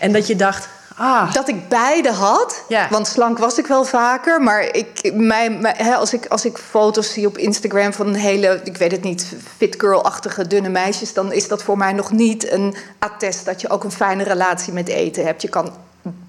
En 0.00 0.12
dat 0.12 0.26
je 0.26 0.36
dacht, 0.36 0.68
Ah. 0.96 1.32
Dat 1.32 1.48
ik 1.48 1.68
beide 1.68 2.10
had. 2.10 2.64
Ja. 2.68 2.88
Want 2.90 3.06
slank 3.06 3.38
was 3.38 3.58
ik 3.58 3.66
wel 3.66 3.84
vaker. 3.84 4.42
Maar 4.42 4.62
ik, 4.62 5.10
mijn, 5.14 5.60
mijn, 5.60 5.94
als, 5.94 6.12
ik, 6.12 6.26
als 6.26 6.44
ik 6.44 6.58
foto's 6.58 7.12
zie 7.12 7.26
op 7.26 7.38
Instagram 7.38 7.92
van 7.92 8.06
een 8.06 8.14
hele, 8.14 8.60
ik 8.64 8.76
weet 8.76 8.92
het 8.92 9.02
niet, 9.02 9.32
fit 9.56 9.74
girl-achtige 9.78 10.46
dunne 10.46 10.68
meisjes, 10.68 11.12
dan 11.12 11.32
is 11.32 11.48
dat 11.48 11.62
voor 11.62 11.76
mij 11.76 11.92
nog 11.92 12.12
niet 12.12 12.50
een 12.50 12.74
attest 12.98 13.44
dat 13.44 13.60
je 13.60 13.70
ook 13.70 13.84
een 13.84 13.92
fijne 13.92 14.22
relatie 14.22 14.72
met 14.72 14.88
eten 14.88 15.24
hebt. 15.24 15.42
Je 15.42 15.48
kan 15.48 15.72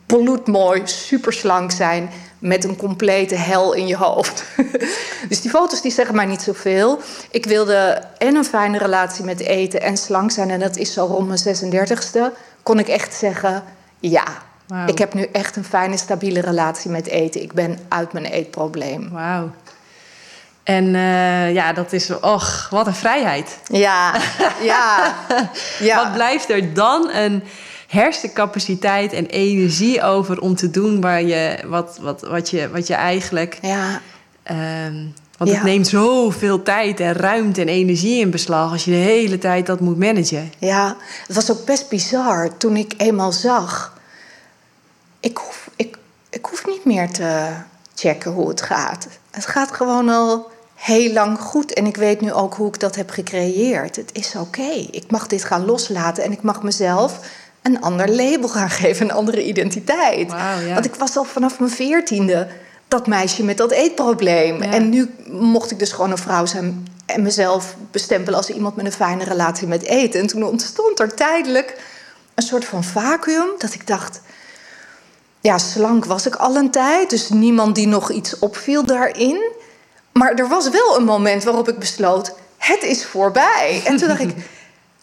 bloedmooi, 0.05 0.81
super 0.85 1.33
slank 1.33 1.71
zijn 1.71 2.09
met 2.39 2.63
een 2.63 2.75
complete 2.75 3.35
hel 3.35 3.73
in 3.73 3.87
je 3.87 3.95
hoofd. 3.95 4.43
dus 5.29 5.41
die 5.41 5.51
foto's 5.51 5.81
die 5.81 5.91
zeggen 5.91 6.15
mij 6.15 6.25
niet 6.25 6.41
zoveel. 6.41 6.99
Ik 7.31 7.45
wilde 7.45 8.03
en 8.17 8.35
een 8.35 8.45
fijne 8.45 8.77
relatie 8.77 9.25
met 9.25 9.39
eten 9.39 9.81
en 9.81 9.97
slank 9.97 10.31
zijn. 10.31 10.49
En 10.49 10.59
dat 10.59 10.77
is 10.77 10.93
zo 10.93 11.05
rond 11.05 11.27
mijn 11.27 11.73
36e. 11.93 12.37
Kon 12.63 12.79
ik 12.79 12.87
echt 12.87 13.13
zeggen, 13.13 13.63
ja, 13.99 14.23
ik 14.85 14.97
heb 14.97 15.13
nu 15.13 15.27
echt 15.31 15.55
een 15.55 15.63
fijne, 15.63 15.97
stabiele 15.97 16.41
relatie 16.41 16.91
met 16.91 17.07
eten. 17.07 17.41
Ik 17.41 17.53
ben 17.53 17.79
uit 17.87 18.13
mijn 18.13 18.25
eetprobleem. 18.25 19.09
Wauw. 19.11 19.51
En 20.63 20.85
uh, 20.85 21.53
ja, 21.53 21.73
dat 21.73 21.93
is, 21.93 22.19
och, 22.19 22.67
wat 22.69 22.87
een 22.87 22.93
vrijheid. 22.93 23.59
Ja, 23.71 24.15
ja. 24.61 25.15
ja. 25.79 26.03
Wat 26.03 26.13
blijft 26.13 26.49
er 26.49 26.73
dan 26.73 27.09
een 27.13 27.43
hersencapaciteit 27.87 29.13
en 29.13 29.25
energie 29.25 30.03
over 30.03 30.39
om 30.39 30.55
te 30.55 30.71
doen 30.71 31.01
waar 31.01 31.23
je, 31.23 31.59
wat, 31.65 31.97
wat, 32.01 32.21
wat, 32.21 32.49
je, 32.49 32.69
wat 32.69 32.87
je 32.87 32.93
eigenlijk. 32.93 33.57
Ja. 33.61 34.01
Um, 34.85 35.13
want 35.37 35.51
het 35.51 35.63
neemt 35.63 35.87
zoveel 35.87 36.63
tijd 36.63 36.99
en 36.99 37.13
ruimte 37.13 37.61
en 37.61 37.67
energie 37.67 38.19
in 38.19 38.29
beslag 38.29 38.71
als 38.71 38.85
je 38.85 38.91
de 38.91 38.97
hele 38.97 39.37
tijd 39.37 39.65
dat 39.65 39.79
moet 39.79 39.97
managen. 39.97 40.51
Ja, 40.57 40.95
het 41.27 41.35
was 41.35 41.51
ook 41.51 41.65
best 41.65 41.89
bizar 41.89 42.57
toen 42.57 42.77
ik 42.77 42.93
eenmaal 42.97 43.31
zag 43.31 43.93
ik 45.23 45.37
hoef, 45.37 45.69
ik, 45.75 45.97
ik 46.29 46.45
hoef 46.45 46.65
niet 46.65 46.85
meer 46.85 47.09
te 47.09 47.49
checken 47.95 48.31
hoe 48.31 48.49
het 48.49 48.61
gaat. 48.61 49.07
Het 49.31 49.45
gaat 49.45 49.71
gewoon 49.71 50.09
al 50.09 50.51
heel 50.75 51.13
lang 51.13 51.39
goed. 51.39 51.73
En 51.73 51.85
ik 51.85 51.95
weet 51.95 52.21
nu 52.21 52.33
ook 52.33 52.53
hoe 52.53 52.67
ik 52.67 52.79
dat 52.79 52.95
heb 52.95 53.09
gecreëerd. 53.09 53.95
Het 53.95 54.09
is 54.13 54.35
oké. 54.35 54.87
Ik 54.91 55.11
mag 55.11 55.27
dit 55.27 55.43
gaan 55.43 55.65
loslaten 55.65 56.23
en 56.23 56.31
ik 56.31 56.41
mag 56.41 56.63
mezelf 56.63 57.19
een 57.61 57.81
ander 57.81 58.09
label 58.09 58.49
gaan 58.49 58.69
geven, 58.81 59.05
een 59.05 59.15
andere 59.15 59.45
identiteit. 59.45 60.31
Wow, 60.31 60.73
Want 60.73 60.85
ik 60.85 60.95
was 60.95 61.17
al 61.17 61.23
vanaf 61.23 61.59
mijn 61.59 61.71
veertiende 61.71 62.47
dat 62.87 63.07
meisje 63.07 63.43
met 63.43 63.57
dat 63.57 63.71
eetprobleem. 63.71 64.61
En 64.61 64.89
nu 64.89 65.13
mocht 65.27 65.71
ik 65.71 65.79
dus 65.79 65.91
gewoon 65.91 66.11
een 66.11 66.17
vrouw 66.17 66.45
zijn 66.45 66.87
en 67.05 67.21
mezelf 67.21 67.75
bestempelen 67.91 68.37
als 68.37 68.49
iemand 68.49 68.75
met 68.75 68.85
een 68.85 68.91
fijne 68.91 69.23
relatie 69.23 69.67
met 69.67 69.83
eten. 69.83 70.19
En 70.19 70.27
toen 70.27 70.43
ontstond 70.43 70.99
er 70.99 71.13
tijdelijk 71.13 71.81
een 72.35 72.43
soort 72.43 72.65
van 72.65 72.83
vacuüm 72.83 73.47
dat 73.57 73.73
ik 73.73 73.87
dacht 73.87 74.21
ja, 75.43 75.57
slank 75.57 76.05
was 76.05 76.25
ik 76.25 76.35
al 76.35 76.55
een 76.55 76.71
tijd, 76.71 77.09
dus 77.09 77.29
niemand 77.29 77.75
die 77.75 77.87
nog 77.87 78.11
iets 78.11 78.39
opviel 78.39 78.85
daarin. 78.85 79.51
Maar 80.11 80.33
er 80.33 80.47
was 80.47 80.69
wel 80.69 80.97
een 80.97 81.03
moment 81.03 81.43
waarop 81.43 81.67
ik 81.67 81.79
besloot: 81.79 82.33
het 82.57 82.83
is 82.83 83.05
voorbij. 83.05 83.81
En 83.85 83.97
toen 83.97 84.07
dacht 84.07 84.19
ik. 84.19 84.33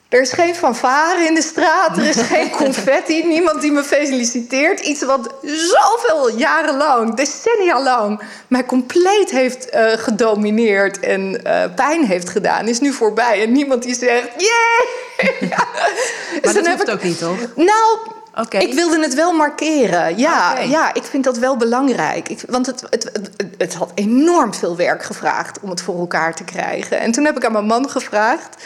Er 0.09 0.21
is 0.21 0.33
geen 0.33 0.55
fanfare 0.55 1.25
in 1.25 1.35
de 1.35 1.43
straat, 1.43 1.97
er 1.97 2.05
is 2.05 2.17
geen 2.33 2.51
confetti, 2.51 3.25
niemand 3.25 3.61
die 3.61 3.73
me 3.73 3.83
feliciteert. 3.83 4.81
Iets 4.81 5.03
wat 5.03 5.35
zoveel 5.43 6.31
jaren 6.37 6.77
lang, 6.77 7.15
decennia 7.15 7.83
lang, 7.83 8.21
mij 8.47 8.65
compleet 8.65 9.31
heeft 9.31 9.75
uh, 9.75 9.93
gedomineerd 9.93 11.01
en 11.01 11.41
uh, 11.47 11.65
pijn 11.75 12.05
heeft 12.05 12.29
gedaan, 12.29 12.69
is 12.69 12.81
nu 12.81 12.93
voorbij. 12.93 13.43
En 13.43 13.53
niemand 13.53 13.83
die 13.83 13.95
zegt, 13.95 14.29
yeah! 14.37 15.41
ja. 15.51 15.69
Maar 15.73 16.41
dus 16.43 16.55
dat 16.55 16.67
hoeft 16.67 16.89
ik... 16.89 16.95
ook 16.95 17.03
niet, 17.03 17.19
toch? 17.19 17.39
Nou, 17.57 17.99
ik 18.49 18.75
wilde 18.75 19.01
het 19.01 19.15
wel 19.15 19.33
markeren. 19.33 20.19
Ja, 20.19 20.59
ja 20.59 20.95
ik 20.95 21.03
vind 21.03 21.25
dat 21.25 21.39
wel 21.39 21.57
belangrijk. 21.57 22.29
Ik, 22.29 22.43
want 22.49 22.67
het, 22.67 22.81
het, 22.91 23.11
het, 23.13 23.31
het, 23.59 23.75
had 23.75 23.93
enorm 23.95 24.55
veel 24.55 24.77
werk 24.77 25.03
gevraagd 25.03 25.61
om 25.61 25.71
het 25.71 25.83
voor 25.83 25.99
elkaar 25.99 26.35
te 26.35 26.45
krijgen. 26.45 27.01
En 27.01 27.13
toen 27.13 27.25
heb 27.25 27.37
ik 27.37 27.45
aan 27.45 27.53
mijn 27.53 27.67
man 27.67 27.91
gevraagd. 27.91 28.57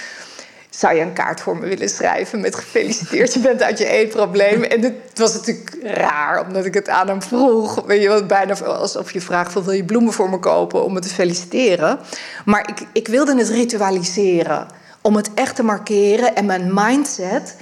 Zou 0.71 0.95
je 0.95 1.01
een 1.01 1.13
kaart 1.13 1.41
voor 1.41 1.57
me 1.57 1.67
willen 1.67 1.89
schrijven 1.89 2.41
met 2.41 2.55
gefeliciteerd, 2.55 3.33
je 3.33 3.39
bent 3.39 3.63
uit 3.63 3.79
je 3.79 3.87
eetprobleem? 3.87 4.63
En 4.63 4.83
het 4.83 5.19
was 5.19 5.35
natuurlijk 5.35 5.77
raar, 5.83 6.47
omdat 6.47 6.65
ik 6.65 6.75
het 6.75 6.89
aan 6.89 7.09
hem 7.09 7.23
vroeg. 7.23 7.83
Weet 7.87 8.03
je, 8.03 8.25
bijna 8.25 8.55
alsof 8.55 9.13
je 9.13 9.21
vraagt: 9.21 9.53
wil 9.53 9.71
je 9.71 9.85
bloemen 9.85 10.13
voor 10.13 10.31
me 10.31 10.39
kopen 10.39 10.85
om 10.85 10.93
me 10.93 11.01
te 11.01 11.09
feliciteren? 11.09 11.99
Maar 12.45 12.69
ik, 12.69 12.87
ik 12.93 13.09
wilde 13.09 13.37
het 13.37 13.49
ritualiseren 13.49 14.67
om 15.03 15.17
het 15.17 15.31
echt 15.35 15.57
te 15.57 15.63
markeren 15.63 16.35
en 16.35 16.47
mijn 16.47 16.71
mindset 16.75 17.57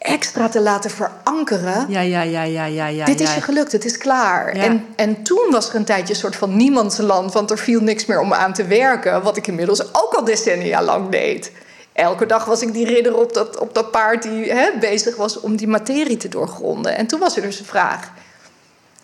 extra 0.00 0.48
te 0.48 0.60
laten 0.60 0.90
verankeren. 0.90 1.86
Ja, 1.88 2.00
ja, 2.00 2.22
ja, 2.22 2.42
ja, 2.42 2.64
ja. 2.64 2.86
ja 2.86 3.04
Dit 3.04 3.20
is 3.20 3.34
je 3.34 3.40
gelukt, 3.40 3.72
het 3.72 3.84
is 3.84 3.98
klaar. 3.98 4.46
En, 4.46 4.86
en 4.96 5.22
toen 5.22 5.46
was 5.50 5.68
er 5.68 5.74
een 5.74 5.84
tijdje 5.84 6.14
een 6.14 6.20
soort 6.20 6.36
van 6.36 6.56
niemandsland, 6.56 7.32
want 7.32 7.50
er 7.50 7.58
viel 7.58 7.80
niks 7.80 8.06
meer 8.06 8.20
om 8.20 8.32
aan 8.32 8.52
te 8.52 8.64
werken. 8.64 9.22
Wat 9.22 9.36
ik 9.36 9.46
inmiddels 9.46 9.94
ook 9.94 10.14
al 10.14 10.24
decennia 10.24 10.82
lang 10.82 11.08
deed. 11.08 11.52
Elke 11.92 12.26
dag 12.26 12.44
was 12.44 12.62
ik 12.62 12.72
die 12.72 12.86
ridder 12.86 13.16
op 13.16 13.34
dat, 13.34 13.58
op 13.58 13.74
dat 13.74 13.90
paard 13.90 14.22
die 14.22 14.52
hè, 14.52 14.70
bezig 14.80 15.16
was 15.16 15.40
om 15.40 15.56
die 15.56 15.68
materie 15.68 16.16
te 16.16 16.28
doorgronden. 16.28 16.96
En 16.96 17.06
toen 17.06 17.20
was 17.20 17.36
er 17.36 17.42
dus 17.42 17.58
een 17.58 17.64
vraag: 17.64 18.10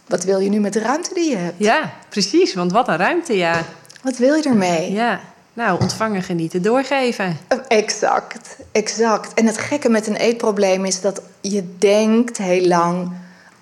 wat 0.07 0.25
wil 0.25 0.39
je 0.39 0.49
nu 0.49 0.61
met 0.61 0.73
de 0.73 0.81
ruimte 0.81 1.15
die 1.15 1.31
je 1.31 1.37
hebt? 1.37 1.59
Ja, 1.59 1.93
precies, 2.09 2.55
want 2.55 2.73
wat 2.73 2.89
een 2.89 2.97
ruimte, 2.97 3.37
ja. 3.37 3.63
Wat 4.03 4.17
wil 4.17 4.35
je 4.35 4.43
ermee? 4.43 4.93
Ja. 4.93 5.21
Nou, 5.57 5.81
ontvangen, 5.81 6.23
genieten, 6.23 6.63
doorgeven. 6.63 7.39
Exact, 7.69 8.57
exact. 8.73 9.35
En 9.35 9.47
het 9.47 9.59
gekke 9.59 9.89
met 9.89 10.07
een 10.07 10.17
eetprobleem 10.17 10.85
is 10.85 11.01
dat 11.01 11.23
je 11.41 11.77
denkt 11.79 12.37
heel 12.37 12.67
lang... 12.67 13.13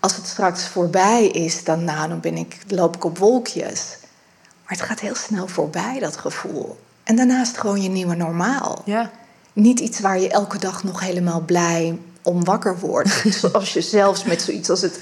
als 0.00 0.16
het 0.16 0.26
straks 0.26 0.68
voorbij 0.68 1.26
is, 1.26 1.64
dan, 1.64 1.84
nou, 1.84 2.08
dan 2.08 2.20
ben 2.20 2.36
ik, 2.36 2.56
loop 2.68 2.96
ik 2.96 3.04
op 3.04 3.18
wolkjes. 3.18 3.96
Maar 4.42 4.76
het 4.76 4.80
gaat 4.80 5.00
heel 5.00 5.14
snel 5.14 5.46
voorbij, 5.46 5.98
dat 6.00 6.16
gevoel. 6.16 6.78
En 7.04 7.16
daarnaast 7.16 7.58
gewoon 7.58 7.82
je 7.82 7.88
nieuwe 7.88 8.14
normaal. 8.14 8.82
Ja. 8.84 9.10
Niet 9.52 9.80
iets 9.80 10.00
waar 10.00 10.20
je 10.20 10.28
elke 10.28 10.58
dag 10.58 10.84
nog 10.84 11.00
helemaal 11.00 11.40
blij 11.40 11.98
om 12.22 12.44
wakker 12.44 12.78
wordt. 12.78 13.24
Zoals 13.40 13.72
je 13.72 13.80
zelfs 13.80 14.24
met 14.24 14.42
zoiets 14.42 14.70
als 14.70 14.80
het, 14.80 14.98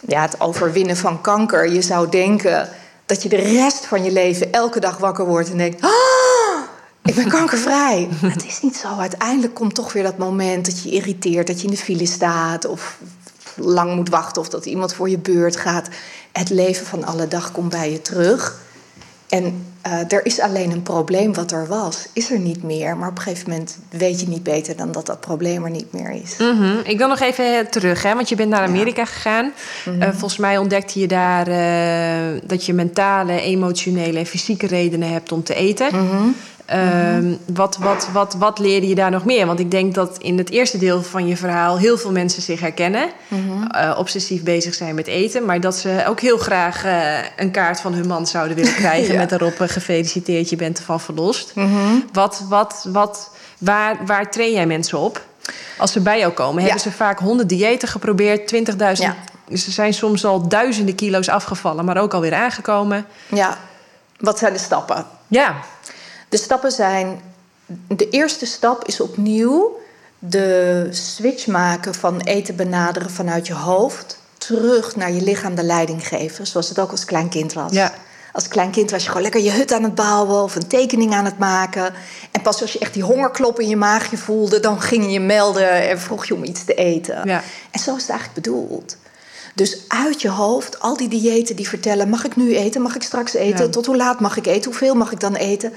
ja, 0.00 0.22
het 0.22 0.40
overwinnen 0.40 0.96
van 0.96 1.20
kanker... 1.20 1.72
je 1.72 1.82
zou 1.82 2.08
denken 2.08 2.68
dat 3.06 3.22
je 3.22 3.28
de 3.28 3.36
rest 3.36 3.86
van 3.86 4.04
je 4.04 4.12
leven 4.12 4.52
elke 4.52 4.80
dag 4.80 4.98
wakker 4.98 5.26
wordt 5.26 5.50
en 5.50 5.56
denkt... 5.56 5.82
Ah, 5.82 5.90
ik 7.04 7.14
ben 7.14 7.28
kankervrij. 7.28 8.08
het 8.26 8.46
is 8.46 8.60
niet 8.60 8.76
zo. 8.76 8.88
Uiteindelijk 8.98 9.54
komt 9.54 9.74
toch 9.74 9.92
weer 9.92 10.02
dat 10.02 10.18
moment 10.18 10.64
dat 10.64 10.82
je 10.82 10.90
irriteert, 10.90 11.46
dat 11.46 11.60
je 11.60 11.66
in 11.66 11.72
de 11.72 11.80
file 11.80 12.06
staat 12.06 12.66
of 12.66 12.98
lang 13.56 13.94
moet 13.94 14.08
wachten 14.08 14.42
of 14.42 14.48
dat 14.48 14.66
iemand 14.66 14.94
voor 14.94 15.08
je 15.08 15.18
beurt 15.18 15.56
gaat. 15.56 15.88
Het 16.32 16.50
leven 16.50 16.86
van 16.86 17.04
alle 17.04 17.28
dag 17.28 17.52
komt 17.52 17.70
bij 17.70 17.90
je 17.90 18.02
terug. 18.02 18.60
En 19.28 19.66
uh, 19.86 20.12
er 20.12 20.26
is 20.26 20.40
alleen 20.40 20.70
een 20.70 20.82
probleem 20.82 21.34
wat 21.34 21.52
er 21.52 21.66
was, 21.66 22.06
is 22.12 22.30
er 22.30 22.38
niet 22.38 22.62
meer. 22.62 22.96
Maar 22.96 23.08
op 23.08 23.16
een 23.16 23.22
gegeven 23.22 23.50
moment 23.50 23.78
weet 23.90 24.20
je 24.20 24.28
niet 24.28 24.42
beter 24.42 24.76
dan 24.76 24.92
dat 24.92 25.06
dat 25.06 25.20
probleem 25.20 25.64
er 25.64 25.70
niet 25.70 25.92
meer 25.92 26.10
is. 26.10 26.36
Mm 26.38 26.80
Ik 26.84 26.98
wil 26.98 27.08
nog 27.08 27.20
even 27.20 27.70
terug, 27.70 28.02
hè, 28.02 28.14
want 28.14 28.28
je 28.28 28.34
bent 28.34 28.50
naar 28.50 28.66
Amerika 28.66 29.04
gegaan. 29.04 29.52
Mm 29.84 30.00
volgens 30.12 30.36
mij 30.36 30.58
ontdekte 30.58 31.00
je 31.00 31.06
daar 31.06 31.48
uh, 31.48 32.40
dat 32.44 32.66
je 32.66 32.72
mentale, 32.72 33.40
emotionele 33.40 34.18
en 34.18 34.26
fysieke 34.26 34.66
redenen 34.66 35.12
hebt 35.12 35.32
om 35.32 35.42
te 35.42 35.54
eten. 35.54 35.88
Mm 35.92 36.36
Ehm, 36.64 37.34
wat, 37.46 37.76
wat, 37.76 38.08
wat, 38.12 38.34
wat 38.34 38.58
leerde 38.58 38.88
je 38.88 38.94
daar 38.94 39.10
nog 39.10 39.24
meer? 39.24 39.46
Want 39.46 39.58
ik 39.58 39.70
denk 39.70 39.94
dat 39.94 40.18
in 40.18 40.38
het 40.38 40.50
eerste 40.50 40.78
deel 40.78 41.02
van 41.02 41.26
je 41.26 41.36
verhaal 41.36 41.78
heel 41.78 41.98
veel 41.98 42.12
mensen 42.12 42.42
zich 42.42 42.60
herkennen. 42.60 43.10
eh, 43.70 43.94
obsessief 43.98 44.42
bezig 44.42 44.74
zijn 44.74 44.94
met 44.94 45.06
eten. 45.06 45.44
Maar 45.44 45.60
dat 45.60 45.76
ze 45.76 46.04
ook 46.08 46.20
heel 46.20 46.38
graag 46.38 46.84
eh, 46.84 47.18
een 47.36 47.50
kaart 47.50 47.80
van 47.80 47.92
hun 47.94 48.06
man 48.06 48.26
zouden 48.26 48.56
willen 48.56 48.74
krijgen. 48.84 49.12
Ja. 49.12 49.18
Met 49.18 49.28
daarop 49.30 49.60
eh, 49.60 49.68
gefeliciteerd, 49.68 50.50
je 50.50 50.56
bent 50.56 50.78
ervan 50.78 51.00
verlost. 51.00 51.52
Wat, 52.12 52.44
wat, 52.48 52.86
wat, 52.88 53.30
waar, 53.58 53.96
waar 54.06 54.30
train 54.30 54.52
jij 54.52 54.66
mensen 54.66 54.98
op? 54.98 55.24
Als 55.78 55.92
ze 55.92 56.00
bij 56.00 56.18
jou 56.18 56.32
komen, 56.32 56.62
hebben 56.62 56.80
ze 56.80 56.92
vaak 56.92 57.18
honderd 57.18 57.48
diëten 57.48 57.88
geprobeerd, 57.88 58.54
20.000. 58.54 58.62
Ja. 58.92 59.16
Ze 59.52 59.70
zijn 59.70 59.94
soms 59.94 60.24
al 60.24 60.48
duizenden 60.48 60.94
kilo's 60.94 61.28
afgevallen, 61.28 61.84
maar 61.84 61.96
ook 61.96 62.14
alweer 62.14 62.34
aangekomen. 62.34 63.06
Ja, 63.28 63.56
wat 64.18 64.38
zijn 64.38 64.52
de 64.52 64.58
stappen? 64.58 65.06
Ja, 65.28 65.54
De 66.32 66.38
stappen 66.38 66.72
zijn. 66.72 67.20
De 67.88 68.08
eerste 68.08 68.46
stap 68.46 68.84
is 68.84 69.00
opnieuw 69.00 69.76
de 70.18 70.86
switch 70.90 71.46
maken 71.46 71.94
van 71.94 72.20
eten 72.20 72.56
benaderen 72.56 73.10
vanuit 73.10 73.46
je 73.46 73.54
hoofd. 73.54 74.18
terug 74.38 74.96
naar 74.96 75.12
je 75.12 75.22
lichaam 75.22 75.54
de 75.54 75.62
leiding 75.62 76.08
geven. 76.08 76.46
Zoals 76.46 76.68
het 76.68 76.78
ook 76.78 76.90
als 76.90 77.04
klein 77.04 77.28
kind 77.28 77.52
was. 77.52 77.72
Ja. 77.72 77.92
Als 78.32 78.48
klein 78.48 78.70
kind 78.70 78.90
was 78.90 79.02
je 79.02 79.06
gewoon 79.06 79.22
lekker 79.22 79.40
je 79.40 79.50
hut 79.50 79.72
aan 79.72 79.82
het 79.82 79.94
bouwen 79.94 80.42
of 80.42 80.54
een 80.54 80.66
tekening 80.66 81.14
aan 81.14 81.24
het 81.24 81.38
maken. 81.38 81.94
En 82.30 82.42
pas 82.42 82.60
als 82.60 82.72
je 82.72 82.78
echt 82.78 82.94
die 82.94 83.02
hongerklop 83.02 83.60
in 83.60 83.68
je 83.68 83.76
maagje 83.76 84.16
voelde, 84.16 84.60
dan 84.60 84.80
ging 84.80 85.04
je 85.04 85.10
je 85.10 85.20
melden 85.20 85.88
en 85.88 86.00
vroeg 86.00 86.26
je 86.26 86.34
om 86.34 86.44
iets 86.44 86.64
te 86.64 86.74
eten. 86.74 87.20
Ja. 87.24 87.42
En 87.70 87.80
zo 87.80 87.94
is 87.94 88.00
het 88.00 88.10
eigenlijk 88.10 88.40
bedoeld. 88.42 88.96
Dus 89.54 89.78
uit 89.88 90.22
je 90.22 90.28
hoofd, 90.28 90.80
al 90.80 90.96
die 90.96 91.08
diëten 91.08 91.56
die 91.56 91.68
vertellen: 91.68 92.08
mag 92.08 92.24
ik 92.24 92.36
nu 92.36 92.56
eten, 92.56 92.82
mag 92.82 92.94
ik 92.94 93.02
straks 93.02 93.34
eten, 93.34 93.64
Ja. 93.64 93.70
tot 93.70 93.86
hoe 93.86 93.96
laat 93.96 94.20
mag 94.20 94.36
ik 94.36 94.46
eten, 94.46 94.70
hoeveel 94.70 94.94
mag 94.94 95.12
ik 95.12 95.20
dan 95.20 95.34
eten? 95.34 95.72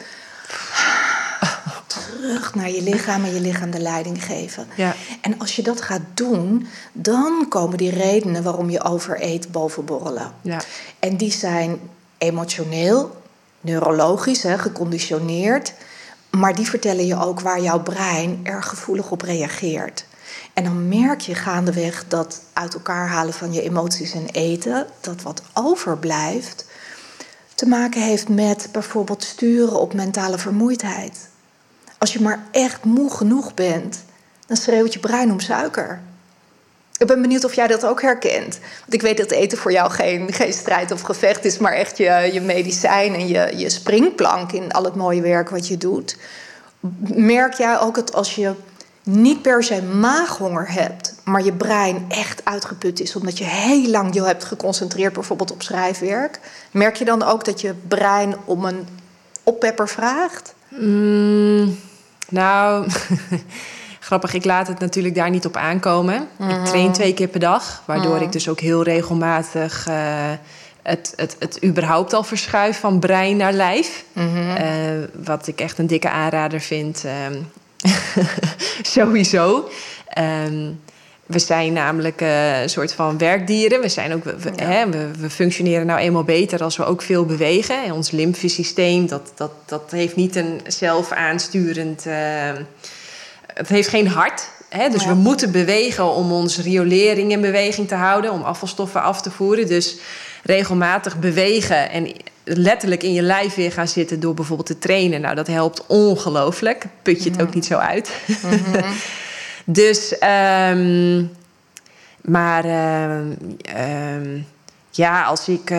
Terug 1.87 2.55
naar 2.55 2.69
je 2.69 2.81
lichaam 2.81 3.23
en 3.23 3.33
je 3.33 3.39
lichaam 3.39 3.71
de 3.71 3.79
leiding 3.79 4.23
geven. 4.23 4.67
Ja. 4.75 4.95
En 5.21 5.39
als 5.39 5.55
je 5.55 5.63
dat 5.63 5.81
gaat 5.81 6.01
doen, 6.13 6.67
dan 6.91 7.45
komen 7.49 7.77
die 7.77 7.89
redenen 7.89 8.43
waarom 8.43 8.69
je 8.69 8.83
overeet 8.83 9.51
bovenborrelen. 9.51 10.33
ja. 10.41 10.61
En 10.99 11.17
die 11.17 11.31
zijn 11.31 11.79
emotioneel, 12.17 13.21
neurologisch, 13.61 14.43
hè, 14.43 14.57
geconditioneerd. 14.57 15.73
Maar 16.29 16.55
die 16.55 16.69
vertellen 16.69 17.05
je 17.05 17.19
ook 17.19 17.39
waar 17.39 17.61
jouw 17.61 17.79
brein 17.79 18.39
erg 18.43 18.67
gevoelig 18.67 19.11
op 19.11 19.21
reageert. 19.21 20.05
En 20.53 20.63
dan 20.63 20.87
merk 20.87 21.21
je 21.21 21.35
gaandeweg 21.35 22.05
dat 22.07 22.41
uit 22.53 22.73
elkaar 22.73 23.07
halen 23.07 23.33
van 23.33 23.53
je 23.53 23.61
emoties 23.61 24.13
en 24.13 24.25
eten, 24.25 24.87
dat 25.01 25.21
wat 25.21 25.41
overblijft, 25.53 26.65
te 27.55 27.67
maken 27.67 28.01
heeft 28.01 28.29
met 28.29 28.69
bijvoorbeeld 28.71 29.23
sturen 29.23 29.79
op 29.79 29.93
mentale 29.93 30.37
vermoeidheid. 30.37 31.29
Als 31.97 32.13
je 32.13 32.21
maar 32.21 32.43
echt 32.51 32.83
moe 32.83 33.11
genoeg 33.11 33.53
bent, 33.53 34.03
dan 34.47 34.57
schreeuwt 34.57 34.93
je 34.93 34.99
brein 34.99 35.31
om 35.31 35.39
suiker. 35.39 36.01
Ik 36.97 37.07
ben 37.07 37.21
benieuwd 37.21 37.45
of 37.45 37.53
jij 37.53 37.67
dat 37.67 37.85
ook 37.85 38.01
herkent. 38.01 38.59
Want 38.79 38.93
ik 38.93 39.01
weet 39.01 39.17
dat 39.17 39.31
eten 39.31 39.57
voor 39.57 39.71
jou 39.71 39.91
geen, 39.91 40.29
strijd 40.49 40.91
of 40.91 41.01
gevecht 41.01 41.45
is, 41.45 41.57
maar 41.57 41.73
echt 41.73 41.97
je, 41.97 42.29
je 42.33 42.41
medicijn 42.41 43.13
en 43.13 43.27
je, 43.27 43.51
je 43.57 43.69
springplank 43.69 44.51
in 44.51 44.71
al 44.71 44.83
het 44.83 44.95
mooie 44.95 45.21
werk 45.21 45.49
wat 45.49 45.67
je 45.67 45.77
doet. 45.77 46.17
Merk 47.13 47.53
jij 47.53 47.79
ook 47.79 47.95
dat 47.95 48.13
als 48.13 48.35
je 48.35 48.53
niet 49.03 49.41
per 49.41 49.63
se 49.63 49.81
maaghonger 49.81 50.71
hebt, 50.71 51.15
maar 51.23 51.43
je 51.43 51.53
brein 51.53 52.05
echt 52.07 52.45
uitgeput 52.45 52.99
is 52.99 53.15
omdat 53.15 53.37
je 53.37 53.43
heel 53.43 53.89
lang 53.89 54.13
je 54.13 54.23
hebt 54.23 54.43
geconcentreerd 54.43 55.13
bijvoorbeeld 55.13 55.51
op 55.51 55.61
schrijfwerk, 55.61 56.39
merk 56.75 56.95
je 56.95 57.05
dan 57.05 57.23
ook 57.23 57.45
dat 57.45 57.61
je 57.61 57.73
brein 57.87 58.35
om 58.45 58.65
een 58.65 58.87
oppepper 59.43 59.89
vraagt? 59.89 60.53
Mm, 60.69 61.79
nou, 62.29 62.87
grappig. 63.99 64.33
Ik 64.33 64.45
laat 64.45 64.67
het 64.67 64.79
natuurlijk 64.79 65.15
daar 65.15 65.29
niet 65.29 65.45
op 65.45 65.55
aankomen. 65.55 66.27
Ik 66.49 66.65
train 66.65 66.91
twee 66.91 67.13
keer 67.13 67.27
per 67.27 67.39
dag, 67.39 67.83
waardoor 67.85 68.21
ik 68.21 68.31
dus 68.31 68.49
ook 68.49 68.59
heel 68.59 68.83
regelmatig 68.83 69.87
eh, 69.87 70.31
het, 70.81 71.13
het, 71.15 71.35
het 71.39 71.63
überhaupt 71.63 72.13
al 72.13 72.23
verschuif 72.23 72.79
van 72.79 72.99
brein 72.99 73.37
naar 73.37 73.53
lijf. 73.53 74.03
Eh, 74.13 74.65
wat 75.23 75.47
ik 75.47 75.59
echt 75.59 75.77
een 75.77 75.87
dikke 75.87 76.09
aanrader 76.09 76.59
vind. 76.59 77.03
ehm, 77.05 77.41
sowieso. 78.95 79.69
Ehm, 80.07 80.71
we 81.25 81.39
zijn 81.39 81.73
namelijk 81.73 82.21
eh, 82.21 82.61
een 82.61 82.69
soort 82.69 82.93
van 82.93 83.17
werkdieren. 83.17 83.81
We, 83.81 83.89
zijn 83.89 84.13
ook, 84.13 84.23
we, 84.23 84.35
we- 84.39 84.63
hè, 84.63 84.89
we, 84.89 85.07
we 85.19 85.29
functioneren 85.29 85.85
nou 85.85 85.99
eenmaal 85.99 86.23
beter 86.23 86.63
als 86.63 86.77
we 86.77 86.85
ook 86.85 87.01
veel 87.01 87.25
bewegen. 87.25 87.83
En 87.83 87.91
ons 87.91 88.11
lymfesysteem, 88.11 89.07
dat, 89.07 89.31
dat, 89.35 89.51
dat 89.65 89.91
heeft 89.91 90.15
niet 90.15 90.35
een 90.35 90.61
zelfaansturend... 90.67 92.05
eh, 92.05 92.51
het 93.53 93.67
heeft 93.69 93.89
geen 93.89 94.07
hart. 94.07 94.49
Hè? 94.69 94.89
Dus 94.89 95.03
Ja. 95.03 95.09
we 95.09 95.15
moeten 95.15 95.51
bewegen 95.51 96.05
om 96.13 96.31
onze 96.31 96.61
riolering 96.61 97.31
in 97.31 97.41
beweging 97.41 97.87
te 97.87 97.95
houden. 97.95 98.31
Om 98.31 98.41
afvalstoffen 98.41 99.01
af 99.01 99.21
te 99.21 99.31
voeren. 99.31 99.67
Dus 99.67 99.95
regelmatig 100.43 101.19
bewegen 101.19 101.89
en 101.91 102.11
letterlijk 102.43 103.03
in 103.03 103.13
je 103.13 103.21
lijf 103.21 103.55
weer 103.55 103.71
gaan 103.71 103.87
zitten... 103.87 104.19
door 104.19 104.33
bijvoorbeeld 104.33 104.67
te 104.67 104.77
trainen. 104.79 105.21
Nou, 105.21 105.35
dat 105.35 105.47
helpt 105.47 105.83
ongelooflijk. 105.87 106.85
Put 107.01 107.23
je 107.23 107.29
het 107.29 107.41
ook 107.41 107.53
niet 107.53 107.65
zo 107.65 107.77
uit. 107.77 108.09
Dus, 109.65 110.17
ehm, 110.17 111.23
maar 112.21 112.65
ehm, 112.65 113.31
ehm, 113.61 114.39
ja, 114.89 115.23
als 115.23 115.47
ik. 115.47 115.73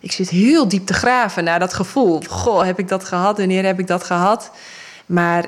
ik 0.00 0.12
zit 0.12 0.28
heel 0.30 0.68
diep 0.68 0.86
te 0.86 0.92
graven 0.92 1.44
naar 1.44 1.58
dat 1.58 1.74
gevoel. 1.74 2.22
Goh, 2.28 2.64
heb 2.64 2.78
ik 2.78 2.88
dat 2.88 3.04
gehad? 3.04 3.38
Wanneer 3.38 3.64
heb 3.64 3.78
ik 3.78 3.86
dat 3.86 4.04
gehad? 4.04 4.50
Maar 5.06 5.44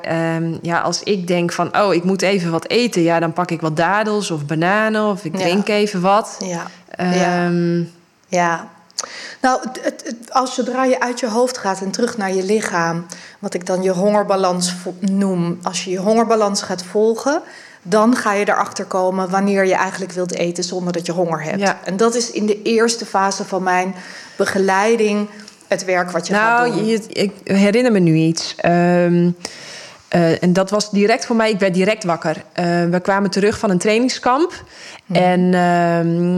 ja, 0.63 0.81
als 0.81 1.03
ik 1.03 1.27
denk 1.27 1.53
van, 1.53 1.79
oh, 1.79 1.95
ik 1.95 2.05
moet 2.05 2.23
even 2.23 2.51
wat 2.51 2.69
eten, 2.69 3.03
ja, 3.03 3.19
dan 3.21 3.33
pak 3.33 3.51
ik 3.51 3.61
wat 3.61 3.77
dadels 3.77 4.31
of 4.31 4.47
bananen 4.47 5.05
of 5.05 5.25
ik 5.25 5.33
Ja. 5.37 5.39
drink 5.39 5.69
even 5.69 6.01
wat. 6.01 6.37
Ja. 6.45 6.67
ja. 7.15 7.51
Ja. 8.29 8.69
Nou, 9.41 9.61
het, 9.63 9.81
het- 10.05 10.33
als 10.33 10.55
zodra 10.55 10.85
je 10.85 11.01
uit 11.01 11.21
je 11.21 11.29
hoofd 11.29 11.59
gaat 11.59 11.81
en 11.81 11.91
terug 11.91 12.17
naar 12.17 12.33
je 12.35 12.43
lichaam, 12.45 13.07
wat 13.39 13.55
ik 13.55 13.67
dan 13.67 13.83
je 13.83 13.91
hongerbalans 13.91 14.75
noem, 14.99 15.59
als 15.63 15.85
je 15.85 15.91
je 15.91 15.99
hongerbalans 15.99 16.63
gaat 16.63 16.83
volgen, 16.83 17.43
dan 17.83 18.17
ga 18.17 18.33
je 18.33 18.49
erachter 18.49 18.85
komen 18.85 19.31
wanneer 19.31 19.67
je 19.67 19.75
eigenlijk 19.75 20.13
wilt 20.13 20.35
eten 20.35 20.65
zonder 20.65 20.93
dat 20.93 21.07
je 21.07 21.13
honger 21.13 21.43
hebt. 21.43 21.61
Ja. 21.61 21.81
En 21.85 21.97
dat 21.97 22.15
is 22.15 22.31
in 22.31 22.47
de 22.47 22.63
eerste 22.63 23.07
fase 23.07 23.45
van 23.45 23.63
mijn 23.63 23.95
begeleiding 24.37 25.29
het 25.69 25.85
werk 25.85 26.11
wat 26.11 26.27
je 26.27 26.35
gaat 26.35 26.59
nou, 26.67 26.73
doen. 26.75 26.87
je, 26.87 27.01
ik 27.09 27.33
herinner 27.45 27.93
me 27.93 27.99
nu 27.99 28.15
iets. 28.15 28.55
Ehm, 28.57 29.31
eh, 30.11 30.43
en 30.43 30.53
dat 30.53 30.71
was 30.71 30.91
direct 30.91 31.27
voor 31.27 31.37
mij, 31.37 31.51
ik 31.51 31.59
werd 31.59 31.75
direct 31.75 32.05
wakker. 32.05 32.45
Eh, 32.53 32.65
we 32.85 33.01
kwamen 33.03 33.31
terug 33.31 33.59
van 33.59 33.71
een 33.71 33.79
trainingskamp. 33.79 34.65
En 35.13 35.51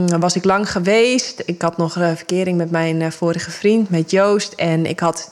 dan 0.05 0.19
was 0.19 0.35
ik 0.35 0.43
lang 0.43 0.71
geweest. 0.71 1.43
Ik 1.45 1.61
had 1.61 1.77
nog 1.77 1.95
een 1.95 2.17
verkering 2.17 2.57
met 2.57 2.71
mijn 2.71 3.01
eh, 3.01 3.11
vorige 3.11 3.51
vriend, 3.51 3.89
met 3.89 4.11
Joost. 4.11 4.53
En 4.53 4.85
ik 4.85 4.99
had 4.99 5.31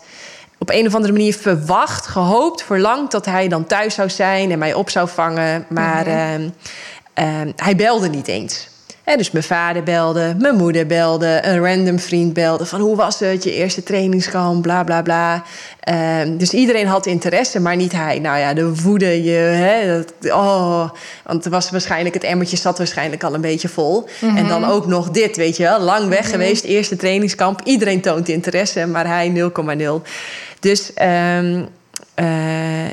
op 0.58 0.70
een 0.70 0.88
of 0.88 0.96
andere 0.96 1.14
manier 1.14 1.34
verwacht, 1.34 2.08
gehoopt, 2.08 2.64
verlangd 2.64 3.12
dat 3.12 3.26
hij 3.26 3.48
dan 3.48 3.66
thuis 3.66 3.94
zou 3.94 4.10
zijn 4.10 4.52
en 4.52 4.60
mij 4.60 4.74
op 4.74 4.90
zou 4.90 5.10
vangen. 5.10 5.66
Maar 5.70 6.08
ehm, 6.08 6.50
ehm, 7.14 7.52
hij 7.56 7.76
belde 7.76 8.10
niet 8.10 8.28
eens. 8.28 8.70
Dus 9.04 9.32
mijn 9.32 9.44
vader 9.44 9.84
belde, 9.84 10.36
mijn 10.40 10.56
moeder 10.56 10.86
belde, 10.86 11.40
een 11.44 11.66
random 11.66 12.00
vriend 12.00 12.34
belde 12.34 12.66
van 12.66 12.80
hoe 12.80 12.96
was 12.96 13.20
het, 13.20 13.44
je 13.44 13.54
eerste 13.54 13.84
trainingskamp, 13.84 14.62
bla 14.62 14.84
bla 14.84 15.02
bla. 15.02 15.44
Ehm, 15.80 16.38
dus 16.38 16.54
iedereen 16.54 16.88
had 16.88 17.06
interesse, 17.06 17.60
maar 17.60 17.76
niet 17.76 17.92
hij. 17.92 18.20
Nou 18.20 18.38
ja, 18.38 18.54
de 18.54 18.76
woede, 18.76 19.24
je, 19.24 19.32
hè, 19.32 19.98
dat, 19.98 20.32
oh, 20.34 20.90
want 21.24 21.46
er 21.46 21.52
was 21.52 21.70
waarschijnlijk, 21.70 22.14
het 22.14 22.24
emmertje 22.24 22.58
zat 22.58 22.78
waarschijnlijk 22.78 23.24
al 23.24 23.34
een 23.34 23.42
beetje 23.42 23.70
vol. 23.70 24.08
En 24.36 24.48
dan 24.48 24.66
ook 24.66 24.88
nog 24.88 25.10
dit, 25.10 25.38
weet 25.38 25.58
je 25.58 25.64
wel, 25.64 25.80
lang 25.80 26.10
weg 26.10 26.30
geweest, 26.30 26.64
eerste 26.64 26.96
trainingskamp. 26.96 27.62
Iedereen 27.64 28.02
toont 28.02 28.30
interesse, 28.30 28.88
maar 28.88 29.08
hij 29.08 29.30
0,0. 29.30 30.02
Dus 30.60 30.94
ehm, 30.94 31.64
eh, 32.14 32.88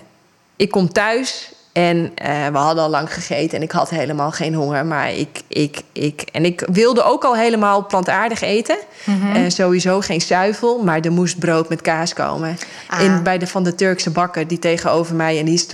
ik 0.57 0.71
kom 0.71 0.93
thuis 0.93 1.51
en 1.79 2.11
eh, 2.15 2.47
we 2.47 2.59
hadden 2.59 2.85
al 2.85 2.91
lang 2.91 3.15
gegeten 3.15 3.57
en 3.57 3.63
ik 3.63 3.71
had 3.71 3.91
helemaal 3.91 4.31
geen 4.31 4.55
honger. 4.55 4.87
Maar 4.87 5.13
ik, 5.13 5.41
ik, 5.49 5.81
ik, 5.93 6.21
en 6.33 6.45
ik 6.45 6.67
wilde 6.73 7.03
ook 7.03 7.25
al 7.25 7.37
helemaal 7.37 7.87
plantaardig 7.87 8.41
eten. 8.41 8.79
Eh, 9.05 9.43
sowieso 9.49 10.01
geen 10.01 10.21
zuivel, 10.21 10.83
maar 10.83 11.01
er 11.01 11.13
moest 11.13 11.39
brood 11.39 11.69
met 11.69 11.81
kaas 11.81 12.13
komen. 12.13 12.59
Ah. 12.87 13.01
In, 13.01 13.23
bij 13.23 13.39
de 13.39 13.47
van 13.47 13.65
de 13.65 13.75
Turkse 13.75 14.11
bakker 14.11 14.47
die 14.47 14.59
tegenover 14.59 15.15
mij, 15.15 15.39
en 15.39 15.45
die 15.45 15.55
is 15.55 15.67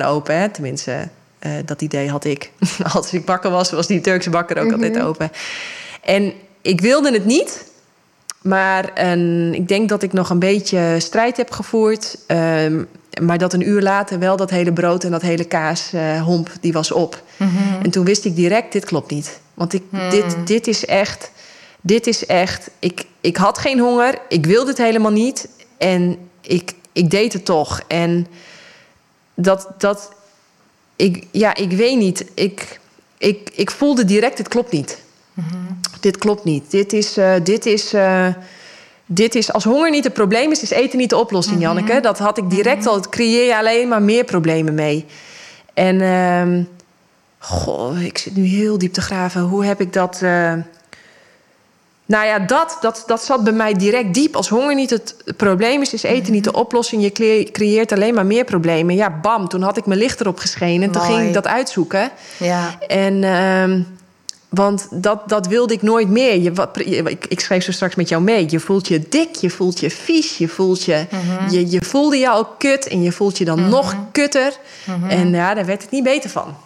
24-7 0.00 0.04
open. 0.04 0.36
Hè? 0.36 0.48
Tenminste, 0.48 1.08
eh, 1.38 1.52
dat 1.64 1.82
idee 1.82 2.10
had 2.10 2.24
ik. 2.24 2.50
Als 2.94 3.12
ik 3.12 3.24
bakker 3.24 3.50
was, 3.50 3.70
was 3.70 3.86
die 3.86 4.00
Turkse 4.00 4.30
bakker 4.30 4.58
ook 4.58 4.72
altijd 4.72 5.00
open. 5.00 5.30
En 6.02 6.32
ik 6.60 6.80
wilde 6.80 7.12
het 7.12 7.24
niet. 7.24 7.71
Maar 8.42 8.90
een, 8.94 9.54
ik 9.54 9.68
denk 9.68 9.88
dat 9.88 10.02
ik 10.02 10.12
nog 10.12 10.30
een 10.30 10.38
beetje 10.38 10.96
strijd 10.98 11.36
heb 11.36 11.50
gevoerd. 11.50 12.18
ehm, 12.26 12.82
maar 13.20 13.38
dat 13.38 13.52
een 13.52 13.68
uur 13.68 13.82
later 13.82 14.18
wel 14.18 14.36
dat 14.36 14.50
hele 14.50 14.72
brood 14.72 15.04
en 15.04 15.10
dat 15.10 15.22
hele 15.22 15.44
kaashomp, 15.44 16.50
die 16.60 16.72
was 16.72 16.92
op. 16.92 17.22
En 17.82 17.90
toen 17.90 18.04
wist 18.04 18.24
ik 18.24 18.36
direct, 18.36 18.72
dit 18.72 18.84
klopt 18.84 19.10
niet. 19.10 19.40
Want 19.54 19.72
ik, 19.72 19.82
dit, 20.10 20.36
dit 20.44 20.66
is 20.66 20.84
echt, 20.84 21.30
dit 21.80 22.06
is 22.06 22.26
echt... 22.26 22.70
Ik, 22.78 23.04
ik 23.20 23.36
had 23.36 23.58
geen 23.58 23.78
honger, 23.78 24.18
ik 24.28 24.46
wilde 24.46 24.70
het 24.70 24.78
helemaal 24.78 25.10
niet. 25.10 25.48
En 25.78 26.16
ik, 26.40 26.72
ik 26.92 27.10
deed 27.10 27.32
het 27.32 27.44
toch. 27.44 27.80
En 27.88 28.26
dat, 29.34 29.68
dat 29.78 30.12
ik, 30.96 31.26
ja, 31.30 31.54
ik 31.54 31.70
weet 31.70 31.98
niet. 31.98 32.24
Ik, 32.34 32.80
ik, 33.18 33.50
ik 33.54 33.70
voelde 33.70 34.04
direct, 34.04 34.38
het 34.38 34.48
klopt 34.48 34.72
niet. 34.72 35.02
Dit 36.00 36.18
klopt 36.18 36.44
niet. 36.44 36.70
Dit 36.70 36.92
is, 36.92 37.18
uh, 37.18 37.32
dit 37.42 37.66
is, 37.66 37.94
uh, 37.94 38.26
dit 39.06 39.34
is, 39.34 39.52
als 39.52 39.64
honger 39.64 39.90
niet 39.90 40.04
het 40.04 40.12
probleem 40.12 40.50
is, 40.50 40.62
is 40.62 40.70
eten 40.70 40.98
niet 40.98 41.10
de 41.10 41.16
oplossing, 41.16 41.60
Janneke. 41.60 42.00
Dat 42.00 42.18
had 42.18 42.38
ik 42.38 42.50
direct 42.50 42.86
al. 42.86 42.94
Het 42.94 43.08
creëer 43.08 43.46
je 43.46 43.56
alleen 43.56 43.88
maar 43.88 44.02
meer 44.02 44.24
problemen 44.24 44.74
mee. 44.74 45.06
En, 45.74 46.00
uh, 46.00 46.64
goh, 47.38 48.02
ik 48.02 48.18
zit 48.18 48.36
nu 48.36 48.44
heel 48.44 48.78
diep 48.78 48.92
te 48.92 49.00
graven. 49.00 49.40
Hoe 49.40 49.64
heb 49.64 49.80
ik 49.80 49.92
dat. 49.92 50.20
Uh, 50.22 50.52
nou 52.06 52.26
ja, 52.26 52.38
dat, 52.38 52.78
dat, 52.80 53.04
dat 53.06 53.24
zat 53.24 53.44
bij 53.44 53.52
mij 53.52 53.74
direct 53.74 54.14
diep. 54.14 54.36
Als 54.36 54.48
honger 54.48 54.74
niet 54.74 54.90
het 54.90 55.16
probleem 55.36 55.80
is, 55.80 55.92
is 55.92 56.02
eten 56.02 56.32
niet 56.32 56.44
de 56.44 56.52
oplossing. 56.52 57.02
Je 57.02 57.48
creëert 57.52 57.92
alleen 57.92 58.14
maar 58.14 58.26
meer 58.26 58.44
problemen. 58.44 58.94
Ja, 58.94 59.18
bam, 59.22 59.48
toen 59.48 59.62
had 59.62 59.76
ik 59.76 59.86
mijn 59.86 59.98
licht 59.98 60.20
erop 60.20 60.38
geschenen. 60.38 60.82
En 60.82 60.90
toen 60.90 61.02
ging 61.02 61.26
ik 61.26 61.32
dat 61.32 61.46
uitzoeken. 61.46 62.10
Ja. 62.36 62.78
En... 62.88 63.22
Uh, 63.22 63.84
want 64.52 64.86
dat, 64.90 65.28
dat 65.28 65.46
wilde 65.46 65.74
ik 65.74 65.82
nooit 65.82 66.08
meer. 66.08 66.40
Je, 66.40 66.52
wat, 66.52 66.78
ik, 66.78 67.26
ik, 67.28 67.40
schreef 67.40 67.64
zo 67.64 67.72
straks 67.72 67.94
met 67.94 68.08
jou 68.08 68.22
mee. 68.22 68.46
Je 68.50 68.60
voelt 68.60 68.88
je 68.88 69.08
dik, 69.08 69.34
je 69.34 69.50
voelt 69.50 69.80
je 69.80 69.90
vies, 69.90 70.38
je 70.38 70.48
voelt 70.48 70.82
je... 70.82 71.06
-hmm. 71.10 71.48
je, 71.50 71.70
je, 71.70 71.84
voelde 71.84 72.16
je 72.16 72.28
al 72.28 72.44
kut 72.44 72.88
en 72.88 73.02
je 73.02 73.12
voelt 73.12 73.38
je 73.38 73.44
dan 73.44 73.58
-hmm. 73.58 73.68
nog 73.68 73.96
kutter. 74.12 74.52
-hmm. 74.84 75.08
En 75.08 75.30
ja, 75.30 75.54
daar 75.54 75.66
werd 75.66 75.82
het 75.82 75.90
niet 75.90 76.02
beter 76.02 76.30
van. 76.30 76.56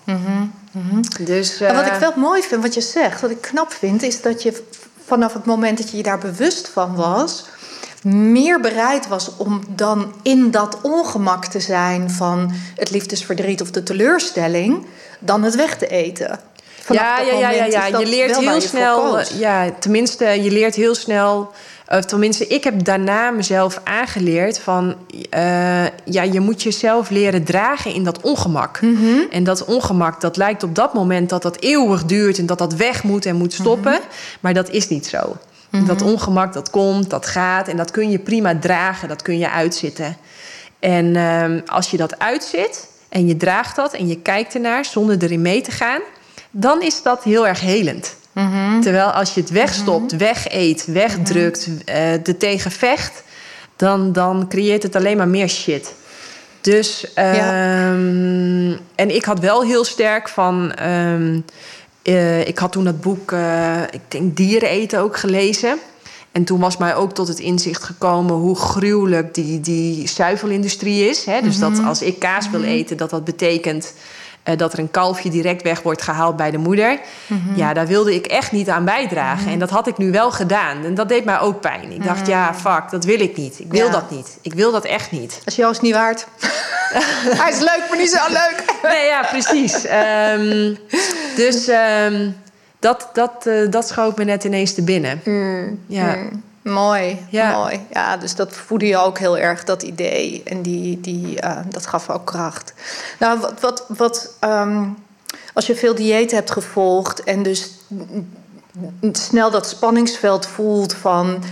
Dus, 1.20 1.60
uh, 1.60 1.72
wat 1.72 1.86
ik 1.86 1.92
wel 1.92 2.12
mooi 2.16 2.42
vind, 2.42 2.62
wat 2.62 2.74
je 2.74 2.80
zegt, 2.80 3.20
wat 3.20 3.30
ik 3.30 3.40
knap 3.40 3.72
vind... 3.72 4.02
is 4.02 4.22
dat 4.22 4.42
je 4.42 4.62
vanaf 5.04 5.32
het 5.32 5.44
moment 5.44 5.78
dat 5.78 5.90
je 5.90 5.96
je 5.96 6.02
daar 6.02 6.18
bewust 6.18 6.68
van 6.68 6.94
was... 6.94 7.44
meer 8.02 8.60
bereid 8.60 9.08
was 9.08 9.36
om 9.36 9.60
dan 9.68 10.14
in 10.22 10.50
dat 10.50 10.78
ongemak 10.82 11.44
te 11.44 11.60
zijn... 11.60 12.10
van 12.10 12.52
het 12.74 12.90
liefdesverdriet 12.90 13.60
of 13.60 13.70
de 13.70 13.82
teleurstelling... 13.82 14.86
dan 15.18 15.42
het 15.42 15.54
weg 15.54 15.76
te 15.76 15.86
eten 15.86 16.40
ja, 16.88 17.20
ja, 17.20 17.32
ja, 17.38 17.50
ja, 17.50 17.64
ja. 17.64 17.98
Je 17.98 18.06
leert 18.06 18.38
heel 18.38 18.60
snel. 18.60 19.18
Ja, 19.38 19.70
tenminste, 19.78 20.24
je 20.24 20.50
leert 20.50 20.74
heel 20.74 20.94
snel. 20.94 21.52
Of 21.88 22.04
tenminste, 22.04 22.46
ik 22.46 22.64
heb 22.64 22.84
daarna 22.84 23.30
mezelf 23.30 23.80
aangeleerd 23.84 24.58
van... 24.58 24.94
Uh, 25.34 25.84
ja, 26.04 26.22
je 26.22 26.40
moet 26.40 26.62
jezelf 26.62 27.10
leren 27.10 27.44
dragen 27.44 27.94
in 27.94 28.04
dat 28.04 28.20
ongemak. 28.20 28.80
Mm 28.80 28.96
-hmm. 28.96 29.26
En 29.30 29.44
dat 29.44 29.64
ongemak, 29.64 30.20
dat 30.20 30.36
lijkt 30.36 30.62
op 30.62 30.74
dat 30.74 30.94
moment 30.94 31.28
dat 31.28 31.42
dat 31.42 31.60
eeuwig 31.60 32.04
duurt... 32.04 32.38
en 32.38 32.46
dat 32.46 32.58
dat 32.58 32.74
weg 32.74 33.02
moet 33.02 33.26
en 33.26 33.36
moet 33.36 33.52
stoppen. 33.52 33.92
Mm 33.92 33.98
-hmm. 33.98 34.38
Maar 34.40 34.54
dat 34.54 34.70
is 34.70 34.88
niet 34.88 35.06
zo. 35.06 35.18
Mm 35.26 35.78
-hmm. 35.78 35.86
Dat 35.86 36.02
ongemak, 36.02 36.52
dat 36.52 36.70
komt, 36.70 37.10
dat 37.10 37.26
gaat... 37.26 37.68
en 37.68 37.76
dat 37.76 37.90
kun 37.90 38.10
je 38.10 38.18
prima 38.18 38.58
dragen, 38.58 39.08
dat 39.08 39.22
kun 39.22 39.38
je 39.38 39.50
uitzitten. 39.50 40.16
En 40.78 41.04
uh, 41.14 41.44
als 41.66 41.90
je 41.90 41.96
dat 41.96 42.18
uitzit 42.18 42.88
en 43.08 43.26
je 43.26 43.36
draagt 43.36 43.76
dat 43.76 43.92
en 43.92 44.08
je 44.08 44.20
kijkt 44.20 44.54
ernaar... 44.54 44.84
zonder 44.84 45.22
erin 45.22 45.42
mee 45.42 45.60
te 45.60 45.70
gaan 45.70 46.00
dan 46.60 46.82
is 46.82 47.02
dat 47.02 47.22
heel 47.22 47.46
erg 47.46 47.60
helend. 47.60 48.16
Mm 48.32 48.52
-hmm. 48.52 48.80
Terwijl 48.80 49.10
als 49.10 49.34
je 49.34 49.40
het 49.40 49.50
wegstopt, 49.50 50.12
mm 50.12 50.18
-hmm. 50.18 50.26
wegeet, 50.26 50.84
wegdrukt, 50.86 51.68
uh, 51.88 52.12
er 52.12 52.36
tegen 52.36 52.70
vecht, 52.70 53.22
dan, 53.76 54.12
dan 54.12 54.48
creëert 54.48 54.82
het 54.82 54.96
alleen 54.96 55.16
maar 55.16 55.28
meer 55.28 55.48
shit. 55.48 55.94
Dus, 56.60 57.06
um, 57.18 57.24
ja. 57.24 58.76
en 58.94 59.14
ik 59.14 59.24
had 59.24 59.38
wel 59.38 59.62
heel 59.62 59.84
sterk 59.84 60.28
van. 60.28 60.72
Um, 60.88 61.44
uh, 62.02 62.46
ik 62.46 62.58
had 62.58 62.72
toen 62.72 62.84
dat 62.84 63.00
boek, 63.00 63.30
uh, 63.32 63.82
ik 63.90 64.00
denk 64.08 64.36
Dieren 64.36 64.68
eten 64.68 65.00
ook 65.00 65.16
gelezen. 65.16 65.78
En 66.32 66.44
toen 66.44 66.60
was 66.60 66.76
mij 66.76 66.94
ook 66.94 67.12
tot 67.14 67.28
het 67.28 67.38
inzicht 67.38 67.82
gekomen 67.82 68.34
hoe 68.34 68.56
gruwelijk 68.56 69.34
die, 69.34 69.60
die 69.60 70.08
zuivelindustrie 70.08 71.08
is. 71.08 71.24
Hè? 71.24 71.40
Dus 71.40 71.58
dat 71.58 71.84
als 71.84 72.02
ik 72.02 72.18
kaas 72.18 72.50
wil 72.50 72.62
eten, 72.62 72.96
dat 72.96 73.10
dat 73.10 73.24
betekent 73.24 73.92
uh, 74.48 74.56
dat 74.56 74.72
er 74.72 74.78
een 74.78 74.90
kalfje 74.90 75.30
direct 75.30 75.62
weg 75.62 75.82
wordt 75.82 76.02
gehaald 76.02 76.36
bij 76.36 76.50
de 76.50 76.58
moeder. 76.58 76.98
Mhm. 77.26 77.56
Ja, 77.56 77.72
daar 77.72 77.86
wilde 77.86 78.14
ik 78.14 78.26
echt 78.26 78.52
niet 78.52 78.68
aan 78.68 78.84
bijdragen. 78.84 79.38
Mm-hmm. 79.38 79.52
En 79.52 79.58
dat 79.58 79.70
had 79.70 79.86
ik 79.86 79.98
nu 79.98 80.10
wel 80.10 80.30
gedaan. 80.30 80.84
En 80.84 80.94
dat 80.94 81.08
deed 81.08 81.24
mij 81.24 81.38
ook 81.38 81.60
pijn. 81.60 81.92
Ik 81.92 82.04
dacht, 82.04 82.18
mm-hmm. 82.18 82.34
ja, 82.34 82.54
fuck, 82.54 82.90
dat 82.90 83.04
wil 83.04 83.20
ik 83.20 83.36
niet. 83.36 83.58
Ik 83.58 83.70
wil 83.70 83.86
ja. 83.86 83.92
dat 83.92 84.10
niet. 84.10 84.38
Ik 84.42 84.54
wil 84.54 84.72
dat 84.72 84.84
echt 84.84 85.10
niet. 85.10 85.30
Dat 85.30 85.46
is 85.46 85.56
Joost 85.56 85.82
niet 85.82 85.94
waard. 85.94 86.26
Hij 87.40 87.52
is 87.52 87.58
leuk, 87.58 87.84
maar 87.88 87.98
niet 87.98 88.10
zo 88.10 88.28
leuk. 88.28 88.64
nee, 88.82 89.06
ja, 89.06 89.22
precies. 89.22 89.84
Um, 89.84 90.76
dus 91.36 91.68
um, 91.68 92.36
dat, 92.78 93.10
dat, 93.12 93.44
uh, 93.46 93.70
dat 93.70 93.88
schoot 93.88 94.18
me 94.18 94.24
net 94.24 94.44
ineens 94.44 94.74
te 94.74 94.82
binnen. 94.82 95.20
Mm. 95.24 95.80
Ja. 95.86 96.16
Mooi, 96.66 97.26
ja. 97.30 97.52
mooi. 97.52 97.86
Ja, 97.92 98.16
dus 98.16 98.34
dat 98.34 98.52
voedde 98.52 98.86
je 98.86 98.96
ook 98.96 99.18
heel 99.18 99.38
erg, 99.38 99.64
dat 99.64 99.82
idee. 99.82 100.42
En 100.44 100.62
die, 100.62 101.00
die, 101.00 101.42
uh, 101.44 101.58
dat 101.68 101.86
gaf 101.86 102.10
ook 102.10 102.26
kracht. 102.26 102.72
Nou, 103.18 103.40
wat, 103.40 103.60
wat, 103.60 103.84
wat 103.88 104.36
um, 104.40 104.96
als 105.54 105.66
je 105.66 105.76
veel 105.76 105.94
dieet 105.94 106.30
hebt 106.30 106.50
gevolgd 106.50 107.24
en 107.24 107.42
dus 107.42 107.70
snel 109.12 109.50
dat 109.50 109.68
spanningsveld 109.68 110.46
voelt 110.46 110.94
van... 110.94 111.42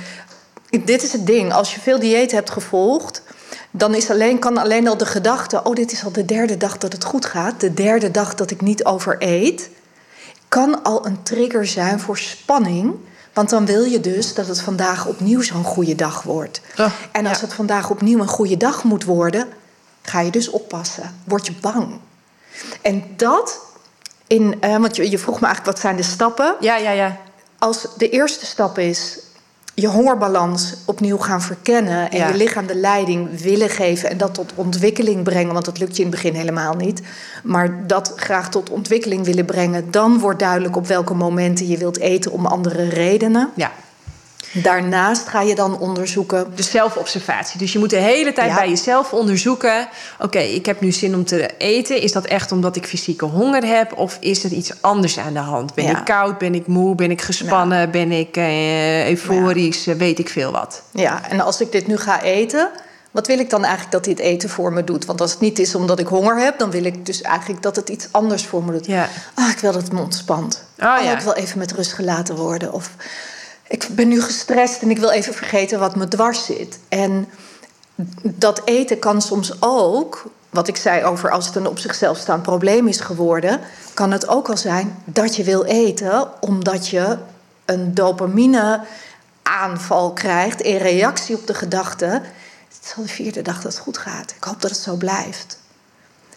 Dit 0.85 1.03
is 1.03 1.13
het 1.13 1.27
ding, 1.27 1.53
als 1.53 1.75
je 1.75 1.81
veel 1.81 1.99
dieet 1.99 2.33
hebt 2.33 2.51
gevolgd... 2.51 3.23
dan 3.71 3.95
is 3.95 4.11
alleen, 4.11 4.39
kan 4.39 4.59
alleen 4.59 4.89
al 4.89 4.97
de 4.97 5.07
gedachte... 5.07 5.63
oh, 5.65 5.75
dit 5.75 5.93
is 5.93 6.05
al 6.05 6.13
de 6.13 6.25
derde 6.25 6.57
dag 6.57 6.79
dat 6.79 6.93
het 6.93 7.05
goed 7.05 7.25
gaat. 7.27 7.61
De 7.61 7.75
derde 7.75 8.11
dag 8.11 8.35
dat 8.35 8.51
ik 8.51 8.61
niet 8.61 8.85
overeet... 8.85 9.71
kan 10.49 10.83
al 10.83 11.07
een 11.07 11.23
trigger 11.23 11.67
zijn 11.67 12.01
voor 12.01 12.19
spanning... 12.19 12.95
Want 13.35 13.51
dan 13.51 13.67
wil 13.67 13.85
je 13.85 14.01
dus 14.01 14.35
dat 14.35 14.47
het 14.47 14.61
vandaag 14.61 15.07
opnieuw 15.07 15.43
zo'n 15.43 15.65
goede 15.65 15.95
dag 15.95 16.23
wordt. 16.23 16.61
Oh, 16.79 16.93
en 17.13 17.27
als 17.27 17.39
ja. 17.39 17.45
het 17.45 17.55
vandaag 17.55 17.91
opnieuw 17.91 18.21
een 18.21 18.29
goede 18.29 18.57
dag 18.57 18.85
moet 18.85 19.05
worden, 19.05 19.49
ga 20.03 20.21
je 20.21 20.31
dus 20.31 20.51
oppassen. 20.51 21.21
Word 21.25 21.47
je 21.47 21.53
bang. 21.61 21.99
En 22.83 23.05
dat, 23.17 23.61
in, 24.27 24.59
uh, 24.61 24.77
want 24.77 24.97
je, 24.97 25.11
je, 25.11 25.19
vroeg 25.19 25.41
me 25.41 25.47
eigenlijk 25.47 25.77
wat 25.77 25.85
zijn 25.85 25.97
de 25.97 26.03
stappen. 26.03 26.57
Ja, 26.61 26.77
ja, 26.77 26.91
ja. 26.91 27.21
Als 27.59 27.87
de 27.97 28.09
eerste 28.09 28.47
stap 28.47 28.79
is 28.79 29.19
je 29.75 29.87
hongerbalans 29.87 30.75
opnieuw 30.85 31.19
gaan 31.19 31.43
verkennen 31.43 32.11
en 32.11 32.19
Ja. 32.19 32.29
je 32.29 32.35
lichaam 32.37 32.67
de 32.67 32.75
leiding 32.77 33.41
willen 33.41 33.69
geven 33.69 34.11
en 34.11 34.17
dat 34.17 34.35
tot 34.35 34.53
ontwikkeling 34.55 35.23
brengen, 35.23 35.53
want 35.53 35.65
dat 35.65 35.79
lukt 35.79 35.97
je 35.97 36.03
in 36.03 36.09
het 36.11 36.21
begin 36.21 36.35
helemaal 36.35 36.75
niet, 36.75 37.03
maar 37.43 37.87
dat 37.87 38.13
graag 38.17 38.51
tot 38.51 38.71
ontwikkeling 38.71 39.25
willen 39.25 39.45
brengen, 39.45 39.91
dan 39.91 40.19
wordt 40.19 40.39
duidelijk 40.39 40.77
op 40.77 40.87
welke 40.87 41.15
momenten 41.15 41.69
je 41.69 41.79
wilt 41.79 41.99
eten 41.99 42.33
om 42.33 42.47
andere 42.47 42.89
redenen. 42.89 43.51
Ja. 43.55 43.73
Daarnaast 44.63 45.29
ga 45.29 45.41
je 45.41 45.55
dan 45.55 45.79
onderzoeken. 45.79 46.53
Dus 46.55 46.71
zelfobservatie. 46.71 47.59
Dus 47.59 47.73
je 47.73 47.79
moet 47.79 47.91
de 47.91 47.97
hele 47.97 48.33
tijd 48.33 48.49
Ja. 48.51 48.55
bij 48.55 48.69
jezelf 48.69 49.13
onderzoeken. 49.13 49.89
Oké, 50.21 50.39
ik 50.39 50.67
heb 50.67 50.81
nu 50.81 50.93
zin 50.93 51.15
om 51.15 51.25
te 51.25 51.51
eten. 51.59 52.01
Is 52.01 52.13
dat 52.13 52.25
echt 52.25 52.53
omdat 52.53 52.77
ik 52.77 52.87
fysieke 52.87 53.25
honger 53.25 53.65
heb? 53.67 53.93
Of 53.99 54.17
is 54.21 54.45
er 54.45 54.53
iets 54.53 54.73
anders 54.81 55.19
aan 55.19 55.33
de 55.33 55.39
hand? 55.39 55.75
Ben 55.75 55.85
Ja. 55.85 55.99
ik 55.99 56.05
koud? 56.05 56.39
Ben 56.39 56.55
ik 56.55 56.67
moe? 56.67 56.95
Ben 56.95 57.11
ik 57.11 57.23
gespannen? 57.23 57.91
Ben 57.91 58.13
ik 58.13 58.37
eh, 58.37 59.09
euforisch? 59.09 59.85
Weet 59.85 60.19
ik 60.19 60.29
veel 60.29 60.53
wat. 60.53 60.83
Ja, 60.91 61.29
en 61.31 61.41
als 61.41 61.61
ik 61.61 61.73
dit 61.73 61.87
nu 61.87 61.97
ga 61.97 62.23
eten, 62.23 62.71
wat 63.11 63.27
wil 63.27 63.39
ik 63.39 63.51
dan 63.51 63.63
eigenlijk 63.63 63.93
dat 63.93 64.05
dit 64.05 64.19
eten 64.19 64.49
voor 64.49 64.73
me 64.73 64.85
doet? 64.85 65.05
Want 65.05 65.21
als 65.21 65.31
het 65.31 65.41
niet 65.41 65.59
is 65.59 65.75
omdat 65.75 65.99
ik 65.99 66.07
honger 66.07 66.39
heb, 66.39 66.59
dan 66.59 66.71
wil 66.71 66.85
ik 66.85 67.07
dus 67.07 67.23
eigenlijk 67.23 67.63
dat 67.63 67.77
het 67.77 67.89
iets 67.89 68.09
anders 68.11 68.45
voor 68.47 68.65
me 68.65 68.73
doet. 68.73 68.87
Ja. 68.87 69.09
Ah, 69.35 69.51
ik 69.51 69.59
wil 69.59 69.73
dat 69.73 69.83
het 69.83 69.93
me 69.93 70.01
ontspant. 70.01 70.63
Oh, 70.79 70.99
ja. 71.05 71.13
ik 71.17 71.21
wil 71.21 71.33
even 71.33 71.59
met 71.59 71.73
rust 71.73 71.93
gelaten 71.93 72.37
worden. 72.37 72.73
Of 72.73 72.91
ik 73.69 73.89
ben 73.91 74.09
nu 74.09 74.23
gestrest 74.23 74.83
en 74.83 74.91
ik 74.91 74.99
wil 74.99 75.11
even 75.11 75.35
vergeten 75.35 75.79
wat 75.79 75.97
me 75.97 76.09
dwars 76.09 76.45
zit. 76.45 76.79
En 76.89 77.29
dat 78.23 78.63
eten 78.65 78.99
kan 78.99 79.23
soms 79.23 79.63
ook, 79.63 80.25
wat 80.51 80.69
ik 80.69 80.77
zei 80.77 81.05
over 81.05 81.31
als 81.31 81.47
het 81.47 81.57
een 81.57 81.67
op 81.67 81.79
zichzelf 81.79 82.19
staand 82.19 82.43
probleem 82.43 82.89
is 82.89 83.01
geworden, 83.01 83.61
kan 83.95 84.11
het 84.11 84.29
ook 84.29 84.49
al 84.49 84.57
zijn 84.57 85.03
dat 85.05 85.37
je 85.37 85.45
wil 85.45 85.65
eten 85.65 86.43
omdat 86.43 86.89
je 86.89 87.19
een 87.65 87.95
dopamine 87.95 88.81
aanval 89.43 90.13
krijgt 90.13 90.61
in 90.61 90.77
reactie 90.77 91.37
op 91.37 91.47
de 91.47 91.55
gedachte: 91.55 92.07
het 92.07 92.79
is 92.85 92.95
al 92.97 93.03
de 93.03 93.09
vierde 93.09 93.43
dag 93.43 93.55
dat 93.55 93.73
het 93.73 93.83
goed 93.83 93.99
gaat. 93.99 94.35
Ik 94.37 94.45
hoop 94.45 94.61
dat 94.61 94.71
het 94.71 94.81
zo 94.81 94.97
blijft. 94.97 95.59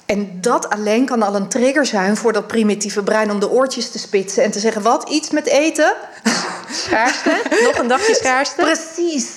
En 0.07 0.41
dat 0.41 0.69
alleen 0.69 1.05
kan 1.05 1.21
al 1.21 1.35
een 1.35 1.47
trigger 1.47 1.85
zijn 1.85 2.17
voor 2.17 2.33
dat 2.33 2.47
primitieve 2.47 3.03
brein 3.03 3.31
om 3.31 3.39
de 3.39 3.49
oortjes 3.49 3.91
te 3.91 3.99
spitsen 3.99 4.43
en 4.43 4.51
te 4.51 4.59
zeggen: 4.59 4.81
wat 4.81 5.09
iets 5.09 5.29
met 5.29 5.45
eten? 5.45 5.93
Schaarste? 6.83 7.41
Nog 7.63 7.77
een 7.77 7.87
dagje 7.87 8.15
schaarste? 8.15 8.61
Precies. 8.61 9.27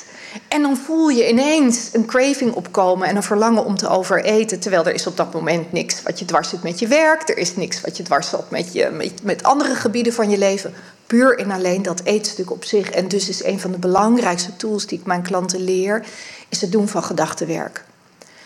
En 0.49 0.63
dan 0.63 0.77
voel 0.77 1.09
je 1.09 1.29
ineens 1.29 1.89
een 1.93 2.07
craving 2.07 2.55
opkomen 2.55 3.09
en 3.09 3.17
een 3.17 3.23
verlangen 3.23 3.65
om 3.65 3.77
te 3.77 3.89
overeten. 3.89 4.61
Terwijl 4.61 4.87
er 4.87 4.95
is 4.95 5.07
op 5.07 5.17
dat 5.17 5.33
moment 5.33 5.73
niks 5.73 6.03
wat 6.03 6.19
je 6.19 6.25
dwars 6.25 6.49
zit 6.49 6.63
met 6.63 6.79
je 6.79 6.87
werk. 6.87 7.29
Er 7.29 7.39
is 7.39 7.57
niks 7.57 7.81
wat 7.81 7.97
je 7.97 8.03
dwars 8.03 8.29
zit 8.29 8.51
met, 8.51 8.73
je, 8.73 8.91
met, 8.93 9.23
met 9.23 9.43
andere 9.43 9.75
gebieden 9.75 10.13
van 10.13 10.31
je 10.31 10.39
leven. 10.39 10.75
Puur 11.07 11.39
en 11.39 11.51
alleen 11.51 11.83
dat 11.83 12.01
eetstuk 12.05 12.51
op 12.51 12.65
zich. 12.65 12.91
En 12.91 13.09
dus 13.09 13.29
is 13.29 13.45
een 13.45 13.61
van 13.61 13.71
de 13.71 13.79
belangrijkste 13.79 14.57
tools 14.57 14.87
die 14.87 14.99
ik 14.99 15.07
mijn 15.07 15.23
klanten 15.23 15.65
leer... 15.65 16.05
is 16.49 16.61
het 16.61 16.73
doen 16.73 16.89
van 16.89 17.03
gedachtenwerk. 17.03 17.85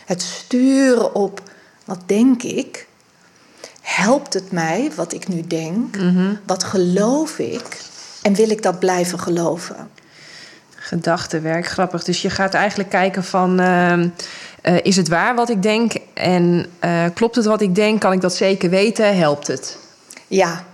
Het 0.05 0.23
sturen 0.23 1.15
op 1.15 1.43
wat 1.85 1.99
denk 2.07 2.43
ik... 2.43 2.87
helpt 3.81 4.35
het 4.35 4.53
mij 4.53 4.91
wat 4.95 5.13
ik 5.13 5.29
nu 5.29 5.47
denk? 5.47 5.97
Mhm. 5.97 6.35
Wat 6.47 6.65
geloof 6.65 7.39
ik? 7.39 7.81
En 8.23 8.35
wil 8.35 8.51
ik 8.51 8.63
dat 8.63 8.79
blijven 8.79 9.19
geloven? 9.19 9.89
Gedachtenwerk, 10.75 11.67
grappig. 11.67 12.05
Dus 12.05 12.23
je 12.23 12.31
gaat 12.31 12.55
eigenlijk 12.55 12.91
kijken 12.91 13.25
van... 13.25 13.61
ehm, 13.61 14.09
eh, 14.65 14.77
is 14.83 14.97
het 14.97 15.09
waar 15.09 15.35
wat 15.35 15.49
ik 15.49 15.63
denk? 15.63 15.93
En 16.15 16.67
eh, 16.79 17.05
klopt 17.15 17.37
het 17.37 17.45
wat 17.45 17.61
ik 17.61 17.75
denk? 17.75 18.01
Kan 18.01 18.13
ik 18.13 18.21
dat 18.21 18.35
zeker 18.35 18.71
weten? 18.71 19.17
Helpt 19.17 19.47
het? 19.47 19.79
Ja, 20.27 20.65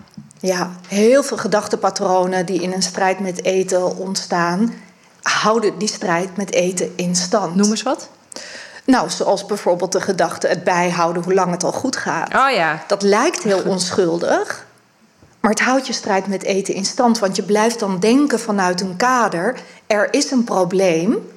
ja, 0.41 0.71
heel 0.89 1.23
veel 1.23 1.37
gedachtepatronen 1.37 2.47
die 2.47 2.63
in 2.63 2.73
een 2.73 2.83
strijd 2.83 3.21
met 3.21 3.45
eten 3.45 3.97
ontstaan, 3.97 4.75
houden 5.23 5.79
die 5.79 5.89
strijd 5.89 6.37
met 6.37 6.53
eten 6.53 6.93
in 6.97 7.17
stand. 7.17 7.55
Noem 7.55 7.71
eens 7.71 7.83
wat. 7.83 8.09
Nou, 8.85 9.11
zoals 9.11 9.47
bijvoorbeeld 9.47 9.93
de 9.93 10.01
gedachte 10.01 10.47
het 10.47 10.65
bijhouden 10.65 11.23
hoe 11.23 11.35
lang 11.35 11.51
het 11.51 11.65
al 11.65 11.73
goed 11.73 11.97
gaat. 11.97 12.35
Oh 12.35 12.51
ja. 12.51 12.83
Dat 12.87 13.03
lijkt 13.03 13.43
heel 13.43 13.63
onschuldig, 13.63 14.67
maar 15.41 15.51
het 15.51 15.61
houdt 15.61 15.87
je 15.87 15.93
strijd 15.93 16.27
met 16.27 16.43
eten 16.43 16.75
in 16.75 16.85
stand. 16.85 17.19
Want 17.19 17.37
je 17.37 17.43
blijft 17.43 17.79
dan 17.79 17.99
denken 18.01 18.41
vanuit 18.41 18.81
een 18.81 18.97
kader: 18.97 19.57
er 19.87 20.09
is 20.11 20.31
een 20.31 20.45
probleem 20.45 21.31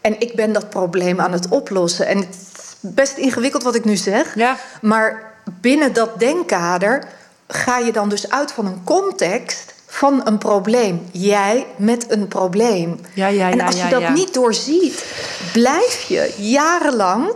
en 0.00 0.20
ik 0.20 0.34
ben 0.34 0.52
dat 0.52 0.70
probleem 0.70 1.20
aan 1.20 1.32
het 1.32 1.48
oplossen. 1.48 2.06
En 2.06 2.18
het 2.18 2.28
is 2.56 2.76
best 2.80 3.16
ingewikkeld 3.16 3.62
wat 3.62 3.74
ik 3.74 3.84
nu 3.84 3.96
zeg, 3.96 4.34
Ja. 4.34 4.56
maar 4.80 5.32
binnen 5.44 5.92
dat 5.92 6.18
denkkader 6.18 7.02
ga 7.48 7.78
je 7.78 7.92
dan 7.92 8.08
dus 8.08 8.30
uit 8.30 8.52
van 8.52 8.66
een 8.66 8.80
context 8.84 9.74
van 9.98 10.20
een 10.24 10.38
probleem. 10.38 11.08
Jij 11.12 11.66
met 11.76 12.10
een 12.10 12.28
probleem. 12.28 13.00
Ja, 13.14 13.26
ja, 13.26 13.50
en 13.50 13.56
ja, 13.56 13.66
als 13.66 13.82
je 13.82 13.88
dat 13.88 14.08
niet 14.08 14.34
doorziet, 14.34 15.04
blijf 15.52 16.04
je 16.08 16.34
jarenlang 16.36 17.30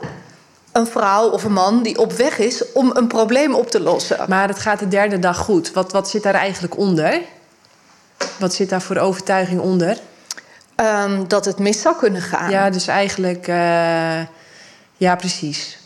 een 0.72 0.86
vrouw 0.86 1.28
of 1.28 1.44
een 1.44 1.52
man 1.52 1.82
die 1.82 1.98
op 1.98 2.12
weg 2.12 2.38
is 2.38 2.72
om 2.72 2.90
een 2.94 3.06
probleem 3.06 3.54
op 3.54 3.70
te 3.70 3.80
lossen. 3.80 4.18
Maar 4.28 4.48
het 4.48 4.58
gaat 4.58 4.78
de 4.78 4.88
derde 4.88 5.18
dag 5.18 5.38
goed. 5.38 5.72
Wat, 5.72 5.92
wat 5.92 6.08
zit 6.08 6.22
daar 6.22 6.34
eigenlijk 6.34 6.76
onder? 6.76 7.20
Wat 8.38 8.54
zit 8.54 8.68
daar 8.68 8.82
voor 8.82 8.96
overtuiging 8.96 9.60
onder? 9.60 9.98
Ehm, 10.74 11.24
dat 11.28 11.44
het 11.44 11.58
mis 11.58 11.80
zou 11.80 11.96
kunnen 11.96 12.22
gaan. 12.22 12.50
Ja, 12.50 12.70
dus 12.70 12.86
eigenlijk... 12.86 13.48
eh, 13.48 14.20
ja, 14.96 15.16
precies. 15.16 15.78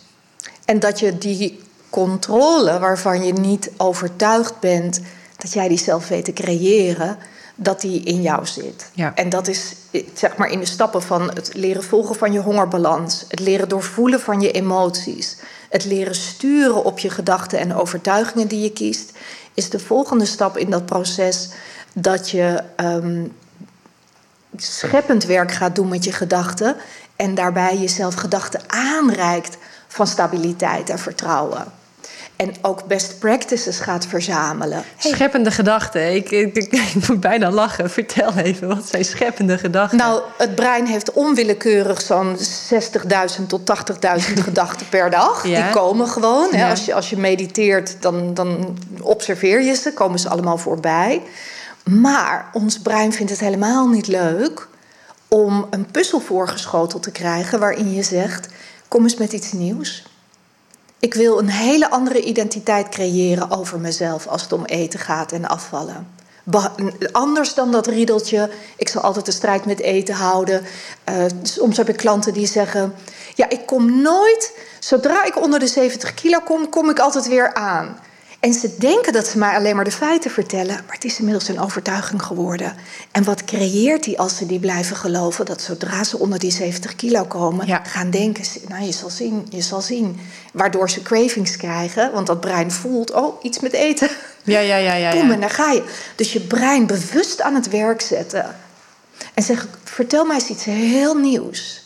En 0.65 0.79
dat 0.79 1.01
je 1.01 1.19
die 1.19 1.61
controle 1.91 2.79
waarvan 2.79 3.25
je 3.25 3.33
niet 3.33 3.71
overtuigd 3.77 4.61
bent 4.61 5.01
dat 5.47 5.55
jij 5.55 5.69
die 5.69 5.79
zelf 5.79 6.09
weet 6.09 6.25
te 6.25 6.33
creëren, 6.33 7.19
dat 7.55 7.81
die 7.81 8.03
in 8.03 8.23
jou 8.23 8.47
zit. 8.47 8.91
Ja. 8.93 9.15
En 9.15 9.29
dat 9.29 9.49
is 9.49 9.75
zeg 10.15 10.37
maar 10.37 10.51
in 10.51 10.61
de 10.61 10.67
stappen 10.67 11.03
van 11.03 11.31
het 11.35 11.51
leren 11.55 11.85
volgen 11.85 12.17
van 12.17 12.33
je 12.33 12.39
hongerbalans, 12.39 13.25
het 13.29 13.41
leren 13.41 13.69
doorvoelen 13.69 14.21
van 14.21 14.41
je 14.41 14.51
emoties, 14.51 15.37
het 15.69 15.85
leren 15.85 16.15
sturen 16.15 16.85
op 16.85 16.99
je 16.99 17.11
gedachten 17.11 17.59
en 17.59 17.75
overtuigingen 17.75 18.49
die 18.49 18.63
je 18.63 18.73
kiest, 18.73 19.13
is 19.55 19.71
de 19.71 19.79
volgende 19.79 20.25
stap 20.25 20.57
in 20.57 20.71
dat 20.71 20.87
proces 20.87 21.49
dat 21.93 22.31
je 22.31 22.63
ehm, 22.77 23.25
scheppend 24.57 25.25
werk 25.25 25.53
gaat 25.53 25.75
doen 25.75 25.89
met 25.89 26.05
je 26.05 26.13
gedachten 26.13 26.77
en 27.17 27.35
daarbij 27.35 27.79
jezelf 27.79 28.15
gedachten 28.15 28.61
aanreikt 28.67 29.57
van 29.89 30.07
stabiliteit 30.07 30.91
en 30.91 30.99
vertrouwen. 30.99 31.73
En 32.37 32.55
ook 32.63 32.87
best 32.87 33.19
practices 33.19 33.79
gaat 33.79 34.07
verzamelen. 34.07 34.85
Scheppende 34.99 35.51
gedachten. 35.51 36.15
Ik, 36.15 36.31
ik, 36.31 36.57
ik, 36.57 36.73
ik 36.95 37.09
moet 37.09 37.21
bijna 37.21 37.51
lachen. 37.51 37.91
Vertel 37.91 38.35
even, 38.35 38.69
wat 38.69 38.89
zijn 38.89 39.05
scheppende 39.05 39.59
gedachten? 39.59 39.99
Nou, 39.99 40.23
het 40.39 40.55
brein 40.55 40.87
heeft 40.87 41.13
onwillekeurig 41.13 42.01
zo'n 42.01 42.37
60.000 42.39 43.47
tot 43.47 43.61
80.000 43.61 44.33
gedachten 44.49 44.89
per 44.89 45.11
dag. 45.11 45.47
Ja. 45.47 45.63
Die 45.63 45.73
komen 45.73 46.09
gewoon. 46.09 46.49
Hè. 46.51 46.59
Ja. 46.59 46.71
Als, 46.71 46.85
je, 46.85 46.95
als 46.95 47.11
je 47.11 47.17
mediteert, 47.17 47.97
dan, 48.01 48.35
dan 48.35 48.79
observeer 49.01 49.63
je 49.63 49.75
ze, 49.75 49.93
komen 49.93 50.19
ze 50.19 50.29
allemaal 50.29 50.59
voorbij. 50.59 51.23
Maar 51.85 52.51
ons 52.53 52.79
brein 52.79 53.13
vindt 53.13 53.31
het 53.31 53.41
helemaal 53.41 53.89
niet 53.89 54.07
leuk 54.07 54.69
om 55.29 55.67
een 55.71 55.87
puzzel 55.91 56.21
voorgeschoteld 56.21 57.03
te 57.03 57.11
krijgen 57.11 57.59
waarin 57.59 57.95
je 57.95 58.03
zegt: 58.03 58.49
kom 58.89 59.03
eens 59.03 59.17
met 59.17 59.33
iets 59.33 59.53
nieuws. 59.53 60.05
Ik 60.99 61.15
wil 61.15 61.39
een 61.39 61.49
hele 61.49 61.91
andere 61.91 62.23
identiteit 62.23 62.89
creëren 62.89 63.51
over 63.51 63.81
mezelf 63.81 64.27
als 64.27 64.43
het 64.43 64.53
om 64.53 64.65
eten 64.65 64.99
gaat 64.99 65.33
en 65.33 65.49
afvallen. 65.49 66.15
Anders 67.13 67.55
dan 67.55 67.73
dat 67.73 67.87
riedeltje, 67.87 68.51
ik 68.77 68.89
zal 68.89 69.03
altijd 69.03 69.27
de 69.27 69.33
strijd 69.33 69.65
met 69.65 69.81
eten 69.81 70.15
houden. 70.15 70.65
Eh, 71.05 71.25
soms 71.43 71.77
heb 71.77 71.89
ik 71.89 71.97
klanten 71.97 72.33
die 72.33 72.47
zeggen: 72.47 72.95
Ja, 73.35 73.49
ik 73.49 73.67
kom 73.67 74.03
nooit, 74.03 74.53
zodra 74.79 75.25
ik 75.25 75.43
onder 75.43 75.59
de 75.59 75.67
70 75.67 76.15
kilo 76.15 76.39
kom, 76.41 76.69
kom 76.69 76.91
ik 76.91 76.99
altijd 76.99 77.29
weer 77.29 77.55
aan. 77.55 77.99
En 78.41 78.53
ze 78.53 78.75
denken 78.79 79.13
dat 79.13 79.27
ze 79.27 79.39
mij 79.39 79.55
alleen 79.57 79.77
maar 79.77 79.85
de 79.85 79.91
feiten 79.91 80.31
vertellen, 80.31 80.75
maar 80.75 80.95
het 80.95 81.05
is 81.05 81.19
inmiddels 81.19 81.49
een 81.49 81.61
overtuiging 81.61 82.23
geworden. 82.23 82.75
En 83.13 83.25
wat 83.25 83.45
creëert 83.45 84.05
die 84.05 84.19
als 84.19 84.37
ze 84.37 84.47
die 84.47 84.59
blijven 84.61 84.97
geloven? 84.97 85.45
Dat 85.47 85.63
zodra 85.63 86.05
ze 86.05 86.19
onder 86.19 86.39
die 86.39 86.51
70 86.51 86.97
kilo 86.97 87.25
komen, 87.25 87.67
Ja. 87.67 87.83
gaan 87.85 88.11
denken: 88.11 88.45
ze, 88.45 88.61
Nou, 88.69 88.85
je 88.85 88.93
zal 88.93 89.11
zien, 89.11 89.47
je 89.51 89.61
zal 89.63 89.81
zien. 89.81 90.21
Waardoor 90.53 90.91
ze 90.91 91.03
cravings 91.03 91.57
krijgen, 91.57 92.13
want 92.13 92.27
dat 92.27 92.41
brein 92.41 92.71
voelt: 92.73 93.13
Oh, 93.13 93.45
iets 93.45 93.61
met 93.61 93.73
eten. 93.73 94.09
Ja, 94.43 94.59
ja, 94.59 94.77
ja, 94.77 94.95
ja. 94.95 95.11
Kom, 95.17 95.27
ja. 95.29 95.35
en 95.35 95.41
daar 95.41 95.51
ga 95.51 95.73
je. 95.73 95.85
Dus 96.17 96.33
je 96.33 96.41
brein 96.41 96.87
bewust 96.87 97.41
aan 97.41 97.55
het 97.55 97.69
werk 97.69 98.01
zetten. 98.01 98.57
En 99.35 99.43
zeg, 99.43 99.67
vertel 99.85 100.25
mij 100.25 100.35
eens 100.35 100.49
iets 100.49 100.65
heel 100.65 101.15
nieuws. 101.15 101.85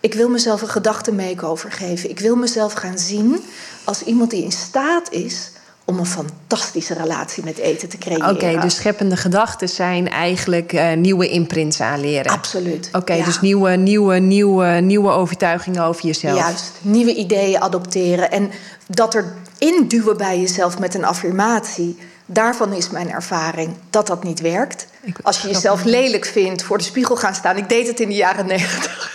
Ik 0.00 0.14
wil 0.14 0.28
mezelf 0.28 0.62
een 0.62 0.68
gedachte 0.68 1.12
makeover 1.12 1.72
geven. 1.72 2.10
Ik 2.10 2.18
wil 2.18 2.36
mezelf 2.36 2.72
gaan 2.72 2.98
zien 2.98 3.44
als 3.84 4.02
iemand 4.02 4.30
die 4.30 4.44
in 4.44 4.52
staat 4.52 5.10
is 5.10 5.50
om 5.84 5.98
een 5.98 6.06
fantastische 6.06 6.94
relatie 6.94 7.44
met 7.44 7.58
eten 7.58 7.88
te 7.88 7.98
creëren. 7.98 8.30
Oké, 8.30 8.60
dus 8.60 8.74
scheppende 8.74 9.16
gedachten 9.16 9.68
zijn 9.68 10.10
eigenlijk 10.10 10.72
eh, 10.72 10.92
nieuwe 10.96 11.28
imprints 11.28 11.80
aanleren. 11.80 12.32
Absoluut. 12.32 12.88
Oké, 12.92 13.12
ja. 13.12 13.24
dus 13.24 13.40
nieuwe, 13.40 13.70
nieuwe, 13.70 14.18
nieuwe, 14.18 14.66
nieuwe 14.66 15.10
overtuigingen 15.10 15.82
over 15.82 16.06
jezelf. 16.06 16.38
Juist, 16.38 16.72
nieuwe 16.80 17.14
ideeën 17.14 17.60
adopteren. 17.60 18.30
En 18.30 18.50
dat 18.86 19.14
er 19.14 19.34
induwen 19.58 20.16
bij 20.16 20.40
jezelf 20.40 20.78
met 20.78 20.94
een 20.94 21.04
affirmatie. 21.04 21.98
Daarvan 22.26 22.72
is 22.72 22.90
mijn 22.90 23.10
ervaring 23.10 23.74
dat 23.90 24.06
dat 24.06 24.24
niet 24.24 24.40
werkt. 24.40 24.86
Als 25.22 25.40
je 25.42 25.48
jezelf 25.48 25.84
lelijk 25.84 26.24
vindt, 26.24 26.62
voor 26.62 26.78
de 26.78 26.84
spiegel 26.84 27.16
gaan 27.16 27.34
staan. 27.34 27.56
Ik 27.56 27.68
deed 27.68 27.86
het 27.86 28.00
in 28.00 28.08
de 28.08 28.14
jaren 28.14 28.46
negentig. 28.46 29.10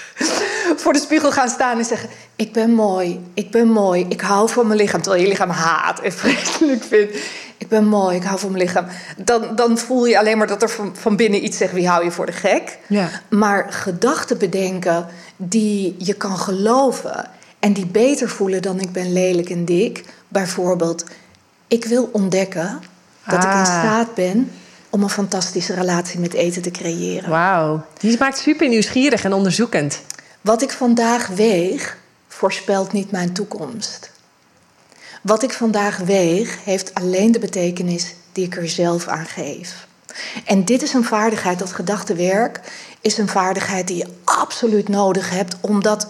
Voor 0.75 0.93
de 0.93 0.99
spiegel 0.99 1.31
gaan 1.31 1.49
staan 1.49 1.77
en 1.77 1.85
zeggen: 1.85 2.09
Ik 2.35 2.53
ben 2.53 2.71
mooi, 2.71 3.19
ik 3.33 3.51
ben 3.51 3.67
mooi, 3.67 4.05
ik 4.09 4.21
hou 4.21 4.49
van 4.49 4.67
mijn 4.67 4.79
lichaam. 4.79 5.01
Terwijl 5.01 5.23
je 5.23 5.29
lichaam 5.29 5.49
haat 5.49 5.99
en 5.99 6.11
vreselijk 6.21 6.83
vindt. 6.83 7.17
Ik 7.57 7.67
ben 7.67 7.85
mooi, 7.87 8.15
ik 8.15 8.23
hou 8.23 8.39
van 8.39 8.51
mijn 8.51 8.63
lichaam. 8.63 8.85
Dan, 9.17 9.55
dan 9.55 9.77
voel 9.77 10.05
je 10.05 10.19
alleen 10.19 10.37
maar 10.37 10.47
dat 10.47 10.61
er 10.61 10.69
van, 10.69 10.95
van 10.95 11.15
binnen 11.15 11.43
iets 11.43 11.57
zegt: 11.57 11.73
Wie 11.73 11.87
hou 11.87 12.03
je 12.03 12.11
voor 12.11 12.25
de 12.25 12.31
gek? 12.31 12.77
Ja. 12.87 13.09
Maar 13.29 13.65
gedachten 13.69 14.37
bedenken 14.37 15.07
die 15.35 15.95
je 15.97 16.13
kan 16.13 16.37
geloven 16.37 17.29
en 17.59 17.73
die 17.73 17.85
beter 17.85 18.29
voelen 18.29 18.61
dan 18.61 18.79
ik 18.79 18.91
ben 18.91 19.13
lelijk 19.13 19.49
en 19.49 19.65
dik. 19.65 20.03
Bijvoorbeeld, 20.27 21.03
ik 21.67 21.85
wil 21.85 22.09
ontdekken 22.11 22.79
dat 23.25 23.43
ik 23.43 23.49
in 23.49 23.57
Ah. 23.57 23.65
staat 23.65 24.13
ben 24.13 24.51
om 24.89 25.03
een 25.03 25.09
fantastische 25.09 25.73
relatie 25.73 26.19
met 26.19 26.33
eten 26.33 26.61
te 26.61 26.71
creëren. 26.71 27.29
Wauw, 27.29 27.85
die 27.99 28.17
maakt 28.19 28.37
super 28.37 28.67
nieuwsgierig 28.67 29.23
en 29.23 29.33
onderzoekend. 29.33 30.01
Wat 30.47 30.61
ik 30.61 30.71
vandaag 30.71 31.27
weeg, 31.27 31.97
voorspelt 32.27 32.91
niet 32.91 33.11
mijn 33.11 33.33
toekomst. 33.33 34.11
Wat 35.21 35.43
ik 35.43 35.53
vandaag 35.53 35.97
weeg, 35.97 36.63
heeft 36.63 36.93
alleen 36.93 37.31
de 37.31 37.39
betekenis 37.39 38.13
die 38.31 38.45
ik 38.45 38.55
er 38.55 38.69
zelf 38.69 39.07
aan 39.07 39.25
geef. 39.25 39.87
En 40.45 40.65
dit 40.65 40.81
is 40.81 40.93
een 40.93 41.03
vaardigheid, 41.03 41.59
dat 41.59 41.71
gedachtenwerk, 41.71 42.59
is 43.01 43.17
een 43.17 43.27
vaardigheid 43.27 43.87
die 43.87 43.97
je 43.97 44.07
absoluut 44.23 44.89
nodig 44.89 45.29
hebt, 45.29 45.55
omdat. 45.61 46.07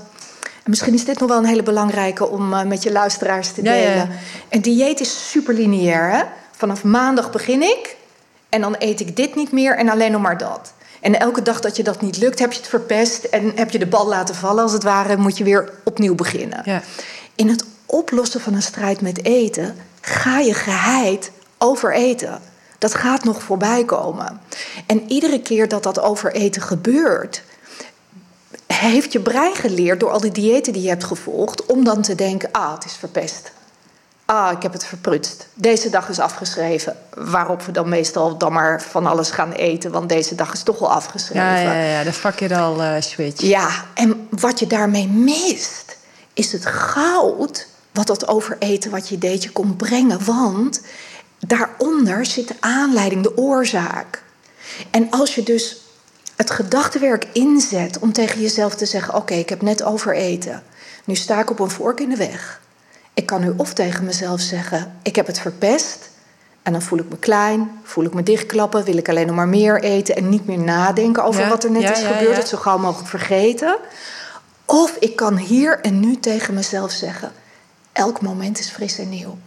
en 0.64 0.70
Misschien 0.70 0.94
is 0.94 1.06
dit 1.06 1.20
nog 1.20 1.30
wel 1.30 1.38
een 1.38 1.46
hele 1.46 1.64
belangrijke 1.64 2.28
om 2.28 2.54
eh, 2.54 2.64
met 2.64 2.84
je 2.84 2.92
luisteraars 2.92 3.52
te 3.52 3.64
ja, 3.64 3.72
delen. 3.72 3.96
ja. 3.96 4.08
Een 4.50 4.62
dieet 4.62 5.00
is 5.00 5.30
super 5.30 5.54
lineair. 5.54 6.12
Hè? 6.12 6.24
Vanaf 6.52 6.84
maandag 6.84 7.32
begin 7.32 7.62
ik 7.62 7.96
en 8.50 8.62
dan 8.62 8.76
eet 8.80 9.00
ik 9.00 9.16
dit 9.16 9.36
niet 9.36 9.52
meer 9.52 9.78
en 9.78 9.90
alleen 9.90 10.12
nog 10.12 10.22
maar 10.22 10.38
dat. 10.38 10.74
En 11.08 11.20
elke 11.20 11.42
dag 11.42 11.60
dat 11.60 11.76
je 11.76 11.84
dat 11.84 12.02
niet 12.02 12.18
lukt, 12.18 12.40
heb 12.40 12.52
je 12.52 12.60
het 12.60 12.68
verpest 12.68 13.24
en 13.24 13.52
heb 13.56 13.70
je 13.70 13.80
de 13.80 13.88
bal 13.88 14.08
laten 14.08 14.36
vallen 14.36 14.64
als 14.64 14.74
het 14.74 14.84
ware, 14.84 15.18
moet 15.18 15.38
je 15.38 15.44
weer 15.44 15.72
opnieuw 15.84 16.16
beginnen. 16.16 16.62
Ja. 16.66 16.82
In 17.36 17.50
het 17.50 17.66
oplossen 17.86 18.42
van 18.42 18.54
een 18.54 18.62
strijd 18.62 19.02
met 19.02 19.26
eten 19.26 19.76
ga 20.02 20.40
je 20.40 20.54
geheid 20.54 21.32
overeten. 21.58 22.40
Dat 22.78 22.96
gaat 22.96 23.24
nog 23.24 23.44
voorbij 23.44 23.86
komen. 23.86 24.42
En 24.86 25.12
iedere 25.12 25.42
keer 25.42 25.68
dat 25.68 25.84
dat 25.84 26.00
overeten 26.00 26.62
gebeurt, 26.62 27.44
heeft 28.66 29.12
je 29.12 29.20
brein 29.20 29.56
geleerd 29.56 30.00
door 30.00 30.12
al 30.12 30.22
die 30.22 30.32
diëten 30.32 30.74
die 30.74 30.82
je 30.82 30.90
hebt 30.90 31.04
gevolgd, 31.04 31.66
om 31.66 31.84
dan 31.84 32.02
te 32.02 32.16
denken: 32.16 32.50
ah, 32.52 32.74
het 32.74 32.86
is 32.86 32.94
verpest. 32.94 33.52
Ah, 34.28 34.52
ik 34.52 34.62
heb 34.62 34.74
het 34.74 34.86
verprutst. 34.86 35.48
Deze 35.54 35.90
dag 35.90 36.10
is 36.10 36.20
afgeschreven. 36.20 36.96
Waarop 37.14 37.62
we 37.62 37.72
dan 37.72 37.90
meestal 37.90 38.38
dan 38.38 38.54
maar 38.54 38.82
van 38.82 39.06
alles 39.06 39.30
gaan 39.30 39.52
eten, 39.52 39.92
want 39.92 40.10
deze 40.10 40.36
dag 40.36 40.54
is 40.54 40.64
toch 40.64 40.80
wel 40.80 40.92
afgeschreven. 40.92 41.48
Ja, 41.48 41.74
ja, 41.74 41.98
ja, 41.98 42.04
de 42.04 42.14
fuck 42.14 42.52
all 42.52 42.80
eh, 42.80 43.02
switch. 43.02 43.42
Ja, 43.42 43.70
en 43.94 44.28
wat 44.30 44.60
je 44.60 44.68
daarmee 44.68 45.08
mist, 45.08 45.98
is 46.34 46.52
het 46.52 46.66
goud 46.66 47.68
wat 47.92 48.08
dat 48.08 48.28
overeten 48.28 48.92
wat 48.92 49.10
je 49.10 49.18
deed 49.18 49.44
je 49.44 49.52
kon 49.52 49.76
brengen. 49.76 50.26
Want 50.26 50.82
daaronder 51.40 52.26
zit 52.26 52.48
de 52.48 52.56
aanleiding, 52.60 53.24
de 53.24 53.38
oorzaak. 53.38 54.24
En 54.92 55.08
als 55.10 55.36
je 55.36 55.44
dus 55.44 55.78
het 56.36 56.52
gedachtenwerk 56.52 57.28
inzet 57.34 58.00
om 58.00 58.14
tegen 58.14 58.42
jezelf 58.42 58.76
te 58.76 58.86
zeggen: 58.86 59.14
Oké, 59.14 59.34
ik 59.34 59.50
heb 59.50 59.62
net 59.62 59.84
overeten. 59.84 60.64
Nu 61.06 61.16
sta 61.16 61.40
ik 61.40 61.50
op 61.50 61.60
een 61.60 61.70
vork 61.70 62.00
in 62.00 62.10
de 62.10 62.16
weg. 62.16 62.62
Ik 63.18 63.26
kan 63.26 63.42
nu 63.42 63.54
of 63.56 63.74
tegen 63.74 64.06
mezelf 64.06 64.40
zeggen: 64.40 64.94
Ik 65.02 65.16
heb 65.16 65.28
het 65.28 65.40
verpest. 65.40 66.10
En 66.64 66.72
dan 66.72 66.82
voel 66.82 67.00
ik 67.00 67.10
me 67.10 67.18
klein, 67.18 67.72
voel 67.84 68.04
ik 68.04 68.14
me 68.14 68.24
dichtklappen, 68.24 68.84
wil 68.84 68.98
ik 68.98 69.10
alleen 69.10 69.28
nog 69.28 69.36
maar 69.36 69.48
meer 69.48 69.82
eten 69.82 70.16
en 70.16 70.30
niet 70.30 70.48
meer 70.48 70.60
nadenken 70.60 71.24
over 71.24 71.50
wat 71.50 71.64
er 71.64 71.72
net 71.72 71.98
is 71.98 72.04
gebeurd, 72.04 72.38
het 72.38 72.48
zo 72.48 72.58
gauw 72.58 72.78
mogelijk 72.78 73.10
vergeten. 73.10 73.78
Of 74.66 74.96
ik 75.00 75.16
kan 75.16 75.38
hier 75.38 75.80
en 75.82 76.00
nu 76.00 76.20
tegen 76.20 76.54
mezelf 76.54 76.92
zeggen: 76.92 77.32
elk 77.92 78.22
moment 78.22 78.60
is 78.60 78.70
fris 78.70 78.98
en 78.98 79.10
nieuw. 79.10 79.38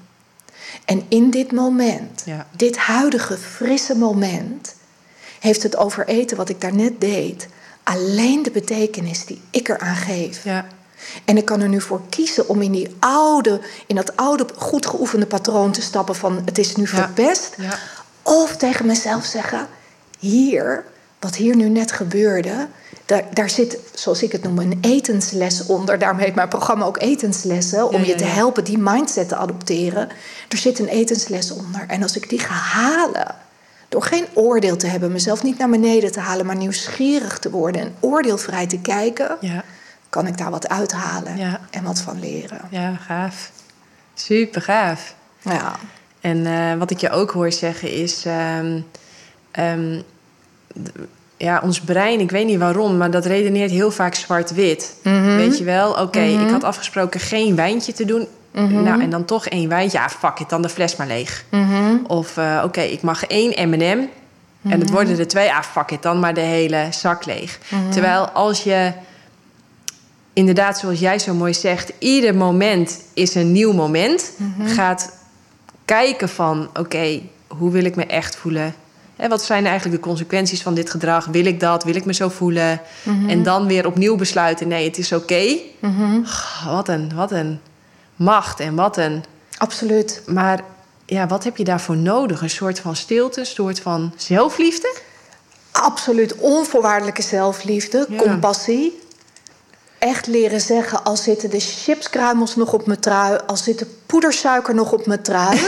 En 0.85 1.05
in 1.09 1.31
dit 1.31 1.53
moment, 1.53 2.25
dit 2.57 2.77
huidige 2.77 3.37
frisse 3.37 3.97
moment, 3.97 4.75
heeft 5.41 5.63
het 5.63 5.77
overeten 5.77 6.37
wat 6.37 6.49
ik 6.49 6.61
daarnet 6.61 7.01
deed 7.01 7.49
alleen 7.83 8.43
de 8.43 8.51
betekenis 8.51 9.27
die 9.27 9.41
ik 9.51 9.69
eraan 9.69 9.97
geef. 9.97 10.45
Ja. 11.15 11.21
En 11.25 11.37
ik 11.37 11.45
kan 11.45 11.61
er 11.61 11.69
nu 11.69 11.81
voor 11.81 12.01
kiezen 12.09 12.49
om 12.49 12.63
in, 12.63 12.73
die 12.73 12.97
oude, 12.99 13.61
in 13.87 13.97
dat 13.97 14.17
oude, 14.17 14.47
goed 14.57 14.87
geoefende 14.87 15.27
patroon 15.27 15.73
te 15.73 15.83
stappen 15.83 16.15
van 16.15 16.43
het 16.45 16.59
is 16.59 16.77
nu 16.77 16.87
verpest. 16.87 17.55
Ja. 17.57 17.79
Of 18.23 18.57
tegen 18.57 18.87
mezelf 18.87 19.25
zeggen, 19.25 19.69
hier, 20.19 20.85
wat 21.19 21.37
hier 21.37 21.57
nu 21.57 21.69
net 21.69 21.93
gebeurde, 21.93 22.69
daar, 23.07 23.25
daar 23.33 23.51
zit, 23.51 23.79
zoals 23.95 24.23
ik 24.23 24.33
het 24.33 24.43
noem, 24.43 24.59
een 24.59 24.79
etensles 24.81 25.67
onder. 25.67 25.99
Daarom 25.99 26.19
heet 26.19 26.35
mijn 26.35 26.49
programma 26.49 26.85
ook 26.85 27.01
etenslessen, 27.01 27.89
om 27.89 28.05
je 28.05 28.15
te 28.15 28.25
helpen 28.25 28.65
die 28.65 28.79
mindset 28.79 29.29
te 29.29 29.37
adopteren. 29.37 30.09
Er 30.49 30.57
zit 30.57 30.79
een 30.79 30.89
etensles 30.89 31.51
onder. 31.51 31.85
En 31.87 32.03
als 32.03 32.17
ik 32.17 32.29
die 32.29 32.39
ga 32.39 32.55
halen, 32.55 33.35
door 33.89 34.03
geen 34.03 34.27
oordeel 34.35 34.77
te 34.77 34.87
hebben, 34.87 35.13
mezelf 35.13 35.43
niet 35.43 35.59
naar 35.59 35.71
beneden 35.71 36.13
te 36.13 36.21
halen, 36.21 36.47
maar 36.47 36.57
nieuwsgierig 36.57 37.39
te 37.39 37.51
worden 37.51 37.81
en 37.81 37.95
oordeelvrij 38.01 38.67
te 38.67 38.79
kijken, 38.79 39.37
ja. 39.41 39.65
Kan 40.11 40.27
ik 40.27 40.39
daar 40.39 40.51
wat 40.51 40.69
uithalen 40.69 41.59
en 41.71 41.83
wat 41.83 42.01
van 42.01 42.21
leren. 42.21 42.61
Ja, 42.71 42.95
gaaf. 42.95 43.51
Super 44.15 44.63
gaaf. 44.63 45.15
Ja. 45.43 45.77
En 46.21 46.37
uh, 46.37 46.75
wat 46.75 46.91
ik 46.91 46.99
je 46.99 47.11
ook 47.11 47.31
hoor 47.31 47.53
zeggen 47.53 47.93
is. 47.93 48.25
Um, 48.59 48.87
um, 49.59 50.03
ja, 51.37 51.61
ons 51.63 51.81
brein, 51.81 52.21
ik 52.21 52.31
weet 52.31 52.47
niet 52.47 52.59
waarom, 52.59 52.97
maar 52.97 53.11
dat 53.11 53.27
redeneert 53.27 53.71
heel 53.71 53.91
vaak 53.91 54.15
zwart-wit. 54.15 54.97
Mm 55.03 55.37
Weet 55.37 55.59
je 55.59 55.65
wel? 55.65 55.93
Oké, 55.93 56.21
mm 56.21 56.35
-hmm. 56.37 56.47
ik 56.47 56.53
had 56.53 56.65
afgesproken 56.65 57.21
geen 57.21 57.57
wijntje 57.57 57.93
te 57.93 58.05
doen. 58.05 58.29
Mm 58.53 58.83
Nou, 58.83 59.03
en 59.03 59.11
dan 59.11 59.25
toch 59.25 59.47
één 59.47 59.69
wijntje. 59.69 59.99
Ja, 59.99 60.09
fuck 60.09 60.39
it, 60.39 60.49
dan 60.49 60.63
de 60.63 60.69
fles 60.69 60.97
maar 60.97 61.07
leeg. 61.07 61.45
Of, 62.07 62.37
uh, 62.37 62.63
oké, 62.65 62.81
ik 62.81 63.03
mag 63.03 63.25
één 63.25 63.69
M&M. 63.69 64.09
En 64.63 64.71
het 64.71 64.85
mhm. 64.85 64.93
worden 64.93 65.19
er 65.19 65.29
twee. 65.29 65.53
Ah, 65.53 65.63
fuck 65.63 65.91
it, 65.91 66.03
dan 66.03 66.21
maar 66.21 66.35
de 66.35 66.41
hele 66.41 66.87
zak 66.91 67.25
leeg. 67.25 67.59
Mhm. 67.69 67.91
Terwijl 67.91 68.29
als 68.29 68.63
je... 68.63 68.93
Inderdaad, 70.33 70.79
zoals 70.79 71.01
jij 71.01 71.19
zo 71.19 71.35
mooi 71.35 71.55
zegt... 71.55 71.93
ieder 71.99 72.35
moment 72.35 73.01
is 73.15 73.35
een 73.35 73.53
nieuw 73.53 73.73
moment. 73.73 74.33
Mhm. 74.37 74.69
Gaat 74.69 75.13
kijken 75.85 76.29
van... 76.29 76.69
oké, 76.79 77.21
hoe 77.49 77.71
wil 77.71 77.85
ik 77.85 77.97
me 77.97 78.07
echt 78.07 78.37
voelen? 78.37 78.75
Hè, 79.17 79.29
wat 79.29 79.43
zijn 79.43 79.67
eigenlijk 79.67 80.03
de 80.03 80.09
consequenties 80.09 80.63
van 80.63 80.75
dit 80.75 80.91
gedrag? 80.91 81.27
Wil 81.27 81.45
ik 81.45 81.61
dat? 81.61 81.85
Wil 81.85 81.95
ik 81.95 82.05
me 82.05 82.15
zo 82.15 82.29
voelen? 82.29 82.81
En 83.29 83.43
dan 83.43 83.67
weer 83.67 83.87
opnieuw 83.87 84.17
besluiten... 84.17 84.69
nee, 84.69 84.85
het 84.89 84.99
is 84.99 85.13
oké. 85.13 85.59
wat, 86.65 86.89
een, 86.89 87.15
wat 87.15 87.33
een 87.33 87.61
macht 88.17 88.61
en 88.61 88.75
wat 88.75 88.97
een. 88.97 89.25
Absoluut. 89.59 90.23
Maar 90.27 90.61
ja, 91.07 91.27
wat 91.27 91.45
heb 91.45 91.57
je 91.57 91.65
daarvoor 91.65 91.97
nodig? 91.97 92.43
Een 92.43 92.51
soort 92.51 92.81
van 92.81 92.97
stilte, 92.97 93.41
een 93.41 93.47
soort 93.47 93.81
van 93.81 94.13
zelfliefde? 94.17 94.97
Absoluut 95.71 96.35
onvoorwaardelijke 96.35 97.23
zelfliefde, 97.23 98.09
compassie. 98.17 99.00
Echt 100.01 100.27
leren 100.27 100.61
zeggen, 100.61 101.05
als 101.05 101.23
zitten 101.23 101.51
de 101.51 101.61
chipskruimels 101.61 102.57
nog 102.57 102.73
op 102.73 102.87
mijn 102.87 103.01
trui, 103.01 103.41
als 103.47 103.65
zit 103.65 103.79
de 103.79 103.87
poedersuiker 104.07 104.75
nog 104.75 104.93
op 104.93 105.07
mijn 105.07 105.23
trui. 105.23 105.59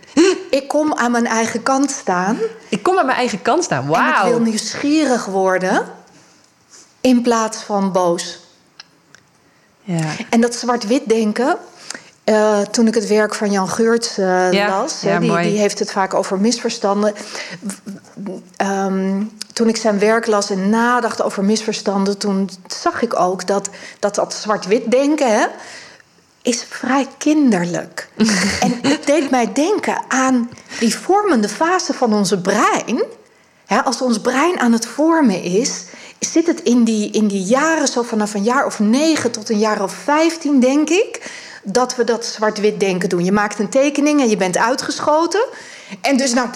ik 0.50 0.68
kom 0.68 0.94
aan 0.94 1.10
mijn 1.10 1.26
eigen 1.26 1.62
kant 1.62 1.90
staan. 1.90 2.38
Ik 2.68 2.82
kom 2.82 2.98
aan 2.98 3.06
mijn 3.06 3.18
eigen 3.18 3.42
kant 3.42 3.64
staan, 3.64 3.86
wauw. 3.86 4.20
En 4.20 4.26
ik 4.26 4.32
wil 4.32 4.40
nieuwsgierig 4.40 5.24
worden 5.24 5.86
in 7.00 7.22
plaats 7.22 7.58
van 7.58 7.92
boos. 7.92 8.40
Ja. 9.82 10.10
En 10.30 10.40
dat 10.40 10.54
zwart-wit 10.54 11.08
denken, 11.08 11.58
uh, 12.24 12.60
toen 12.60 12.86
ik 12.86 12.94
het 12.94 13.06
werk 13.06 13.34
van 13.34 13.50
Jan 13.50 13.68
Geurts 13.68 14.18
uh, 14.18 14.48
las, 14.50 15.00
ja, 15.00 15.18
die, 15.18 15.40
die, 15.40 15.58
heeft 15.58 15.78
het 15.78 15.90
vaak 15.90 16.14
over 16.14 16.38
misverstanden. 16.38 17.14
Um, 18.56 19.30
toen 19.52 19.68
ik 19.68 19.76
zijn 19.76 19.98
werk 19.98 20.26
las 20.26 20.50
en 20.50 20.70
nadacht 20.70 21.22
over 21.22 21.44
misverstanden, 21.44 22.18
toen 22.18 22.50
zag 22.66 23.02
ik 23.02 23.20
ook 23.20 23.46
dat 23.46 23.68
dat, 23.98 24.14
dat 24.14 24.34
zwart-wit 24.34 24.90
denken 24.90 25.38
hè, 25.38 25.46
is 26.42 26.64
vrij 26.68 27.06
kinderlijk. 27.18 28.08
en 28.60 28.78
het 28.82 29.06
deed 29.06 29.30
mij 29.30 29.52
denken 29.52 30.02
aan 30.08 30.50
die 30.78 30.96
vormende 30.96 31.48
fase 31.48 31.92
van 31.92 32.14
onze 32.14 32.40
brein. 32.40 33.02
als 33.84 34.00
ons 34.00 34.20
brein 34.20 34.60
aan 34.60 34.72
het 34.72 34.86
vormen 34.86 35.42
is, 35.42 35.84
zit 36.18 36.46
het 36.46 36.60
in 36.60 36.84
die, 36.84 37.10
in 37.10 37.26
die 37.26 37.42
jaren, 37.42 37.88
zo 37.88 38.02
vanaf 38.02 38.34
een 38.34 38.42
jaar 38.42 38.66
of 38.66 38.78
negen 38.78 39.30
tot 39.30 39.50
een 39.50 39.58
jaar 39.58 39.82
of 39.82 39.92
vijftien, 39.92 40.60
denk 40.60 40.90
ik 40.90 41.30
dat 41.62 41.96
we 41.96 42.04
dat 42.04 42.24
zwart-wit 42.24 42.80
denken 42.80 43.08
doen. 43.08 43.24
Je 43.24 43.32
maakt 43.32 43.58
een 43.58 43.68
tekening 43.68 44.20
en 44.20 44.28
je 44.28 44.36
bent 44.36 44.56
uitgeschoten. 44.56 45.44
En 46.00 46.16
dus 46.16 46.34
nou, 46.34 46.48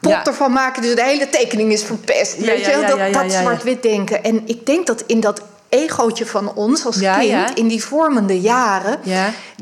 pop 0.00 0.20
ervan 0.24 0.52
maken, 0.52 0.82
dus 0.82 0.94
de 0.94 1.04
hele 1.04 1.30
tekening 1.30 1.72
is 1.72 1.82
verpest. 1.82 2.36
Ja, 2.38 2.46
weet 2.46 2.64
je, 2.64 2.84
dat, 2.86 3.12
dat 3.12 3.32
zwart-wit 3.32 3.82
denken. 3.82 4.24
En 4.24 4.42
ik 4.46 4.66
denk 4.66 4.86
dat 4.86 5.04
in 5.06 5.20
dat 5.20 5.42
egootje 5.68 6.26
van 6.26 6.54
ons 6.54 6.86
als 6.86 6.98
kind, 6.98 7.58
in 7.58 7.68
die 7.68 7.84
vormende 7.84 8.40
jaren, 8.40 9.00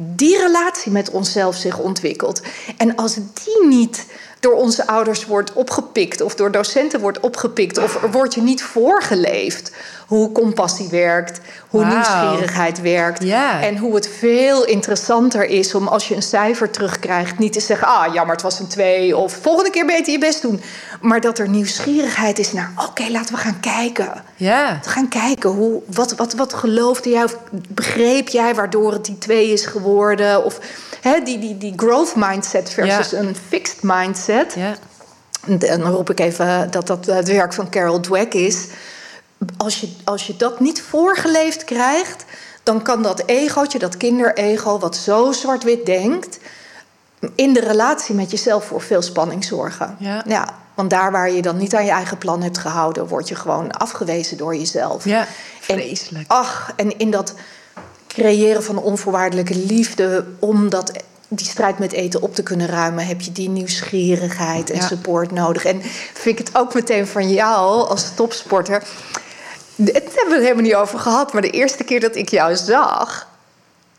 die 0.01 0.39
relatie 0.39 0.93
met 0.93 1.11
onszelf 1.11 1.57
zich 1.57 1.79
ontwikkelt. 1.79 2.41
En 2.77 2.97
als 2.97 3.15
die 3.15 3.67
niet 3.67 4.05
door 4.41 4.55
onze 4.55 4.87
ouders 4.87 5.27
wordt 5.27 5.53
opgepikt 5.53 6.21
of 6.21 6.35
door 6.35 6.51
docenten 6.51 7.01
wordt 7.01 7.21
opgepikt 7.21 7.79
of 7.79 8.03
er 8.03 8.11
wordt 8.11 8.35
je 8.35 8.43
niet 8.43 8.63
voorgeleefd 8.63 9.73
hoe 10.13 10.33
compassie 10.33 10.89
werkt, 10.89 11.41
hoe 11.69 11.85
nieuwsgierigheid 11.85 12.81
werkt 12.81 13.25
en 13.61 13.77
hoe 13.77 13.95
het 13.95 14.09
veel 14.09 14.65
interessanter 14.65 15.45
is 15.45 15.75
om 15.75 15.89
als 15.89 16.09
je 16.09 16.15
een 16.15 16.23
cijfer 16.23 16.71
terugkrijgt 16.71 17.39
niet 17.39 17.53
te 17.53 17.61
zeggen 17.61 17.87
ah 17.87 18.15
jammer 18.15 18.35
het 18.35 18.43
was 18.43 18.59
een 18.59 18.67
2 18.67 19.17
of 19.17 19.39
volgende 19.43 19.71
keer 19.71 19.87
beter 19.87 20.13
je 20.13 20.19
best 20.19 20.43
doen, 20.43 20.61
maar 21.01 21.21
dat 21.21 21.39
er 21.39 21.49
nieuwsgierigheid 21.49 22.39
is 22.39 22.53
naar 22.53 22.73
oké 22.89 23.11
laten 23.11 23.35
we 23.35 23.41
gaan 23.41 23.61
kijken. 23.61 24.25
Ja. 24.37 24.79
We 24.83 24.89
gaan 24.89 25.09
kijken 25.09 25.51
hoe 25.51 25.83
wat 25.87 26.15
wat 26.17 26.33
wat 26.33 26.55
geloofde 26.55 27.11
jij 27.11 27.25
of 27.25 27.39
begreep 27.69 28.29
jij 28.29 28.55
waardoor 28.55 28.93
het 28.93 29.05
die 29.05 29.19
2 29.19 29.53
is 29.53 29.67
geworden 29.67 30.45
of 30.45 30.59
die, 31.25 31.39
die, 31.39 31.59
die 31.59 31.73
growth 31.77 32.13
mindset 32.17 32.71
versus 32.71 33.13
een 33.13 33.37
fixed 33.49 33.83
mindset. 33.83 34.55
Ja. 34.55 34.75
En 35.47 35.59
dan 35.59 35.93
roep 35.93 36.11
ik 36.11 36.21
even 36.21 36.71
dat 36.71 36.87
dat 36.87 37.07
het 37.07 37.29
werk 37.29 37.53
van 37.53 37.71
Carol 37.71 38.01
Dweck 38.01 38.35
is. 38.35 38.67
Als 39.57 39.81
je, 39.81 39.89
als 40.05 40.27
je 40.27 40.37
dat 40.37 40.61
niet 40.61 40.83
voorgeleefd 40.83 41.65
krijgt, 41.65 42.25
dan 42.63 42.83
kan 42.83 43.03
dat 43.03 43.23
egootje, 43.27 43.79
dat 43.79 43.97
kinderego, 43.97 44.79
wat 44.79 44.97
zo 44.97 45.33
zwart-wit 45.33 45.87
denkt, 45.87 46.39
in 47.35 47.53
de 47.53 47.61
relatie 47.61 48.15
met 48.15 48.31
jezelf 48.31 48.65
voor 48.65 48.81
veel 48.81 49.03
spanning 49.03 49.45
zorgen. 49.45 49.97
Ja. 49.99 50.23
ja. 50.27 50.61
Want 50.75 50.91
daar 50.91 51.13
waar 51.13 51.31
je 51.31 51.43
dan 51.43 51.57
niet 51.57 51.75
aan 51.75 51.85
je 51.85 51.91
eigen 51.91 52.19
plan 52.19 52.43
hebt 52.43 52.59
gehouden, 52.59 53.07
word 53.07 53.29
je 53.29 53.35
gewoon 53.35 53.71
afgewezen 53.71 54.37
door 54.37 54.57
jezelf. 54.57 55.05
Ja, 55.05 55.27
vreselijk. 55.61 56.31
En, 56.31 56.37
ach, 56.37 56.73
en 56.77 56.99
in 56.99 57.11
dat 57.11 57.35
creëren 58.07 58.63
van 58.63 58.79
onvoorwaardelijke 58.79 59.57
liefde, 59.57 60.25
om 60.39 60.69
dat, 60.69 60.93
die 61.29 61.47
strijd 61.47 61.79
met 61.79 61.93
eten 61.93 62.23
op 62.23 62.35
te 62.35 62.43
kunnen 62.43 62.67
ruimen, 62.67 63.07
heb 63.07 63.21
je 63.21 63.33
die 63.33 63.49
nieuwsgierigheid 63.49 64.71
en 64.71 64.83
support 64.83 65.31
nodig. 65.31 65.65
En 65.65 65.83
vind 66.13 66.39
ik 66.39 66.47
het 66.47 66.57
ook 66.57 66.75
meteen 66.75 67.07
van 67.07 67.33
jou 67.33 67.89
als 67.89 68.15
topsporter. 68.15 68.83
Het 69.77 69.93
hebben 69.95 70.29
we 70.29 70.35
het 70.35 70.43
helemaal 70.43 70.63
niet 70.63 70.75
over 70.75 70.99
gehad, 70.99 71.33
maar 71.33 71.43
de 71.43 71.51
eerste 71.51 71.85
keer 71.85 72.01
dat 72.01 72.17
ik 72.17 72.29
jou 72.29 72.57
zag, 72.57 73.29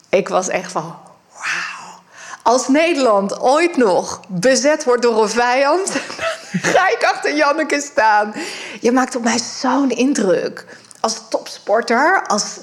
ik 0.09 0.27
was 0.27 0.47
echt 0.47 0.71
van 0.71 0.95
wauw. 1.31 2.01
Als 2.43 2.67
Nederland 2.67 3.39
ooit 3.39 3.77
nog 3.77 4.19
bezet 4.27 4.83
wordt 4.83 5.01
door 5.01 5.21
een 5.21 5.29
vijand, 5.29 5.91
ga 6.73 6.89
ik 6.89 7.09
achter 7.13 7.35
Janneke 7.35 7.81
staan. 7.81 8.33
Je 8.79 8.91
maakt 8.91 9.15
op 9.15 9.23
mij 9.23 9.39
zo'n 9.61 9.89
indruk. 9.89 10.65
Als 10.99 11.21
topsporter, 11.29 12.23
als 12.27 12.57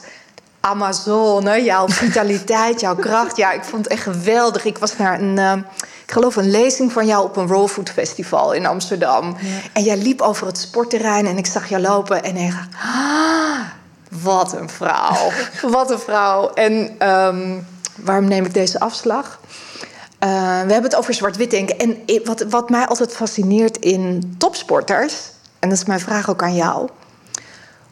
Amazone, 0.61 1.63
jouw 1.63 1.89
vitaliteit, 1.89 2.81
jouw 2.81 2.97
kracht. 2.97 3.37
Ja, 3.37 3.53
ik 3.53 3.65
vond 3.65 3.85
het 3.85 3.93
echt 3.93 4.03
geweldig. 4.03 4.65
Ik 4.65 4.79
was 4.79 4.97
naar 4.97 5.21
een, 5.21 5.37
uh, 5.37 5.53
ik 6.11 6.17
geloof 6.17 6.37
een 6.37 6.51
lezing 6.51 6.93
van 6.93 7.07
jou 7.07 7.25
op 7.25 7.37
een 7.37 7.49
Raw 7.49 7.69
Food 7.69 7.91
Festival 7.91 8.53
in 8.53 8.67
Amsterdam. 8.67 9.37
En 9.73 9.83
jij 9.83 9.97
liep 9.97 10.21
over 10.21 10.47
het 10.47 10.59
sportterrein 10.59 11.27
en 11.27 11.37
ik 11.37 11.47
zag 11.47 11.69
jou 11.69 11.83
lopen 11.83 12.23
en 12.23 12.37
ik 12.37 12.51
dacht, 12.51 12.69
ah, 12.85 13.61
wat 14.23 14.53
een 14.53 14.69
vrouw. 14.69 15.31
wat 15.77 15.91
een 15.91 15.99
vrouw. 15.99 16.51
En 16.53 16.73
um, 17.09 17.67
waarom 17.97 18.25
neem 18.25 18.45
ik 18.45 18.55
deze 18.55 18.81
afslag? 18.81 19.41
Uh, 19.45 20.31
we 20.41 20.73
hebben 20.73 20.83
het 20.83 20.97
over 20.97 21.15
zwart-wit 21.15 21.51
denken. 21.51 21.79
En 21.79 21.99
wat, 22.25 22.45
wat 22.49 22.71
mij 22.71 22.87
altijd 22.87 23.15
fascineert 23.15 23.77
in 23.77 24.35
topsporters, 24.39 25.15
en 25.59 25.69
dat 25.69 25.79
is 25.79 25.85
mijn 25.85 26.01
vraag 26.01 26.31
ook 26.31 26.43
aan 26.43 26.55
jou 26.55 26.89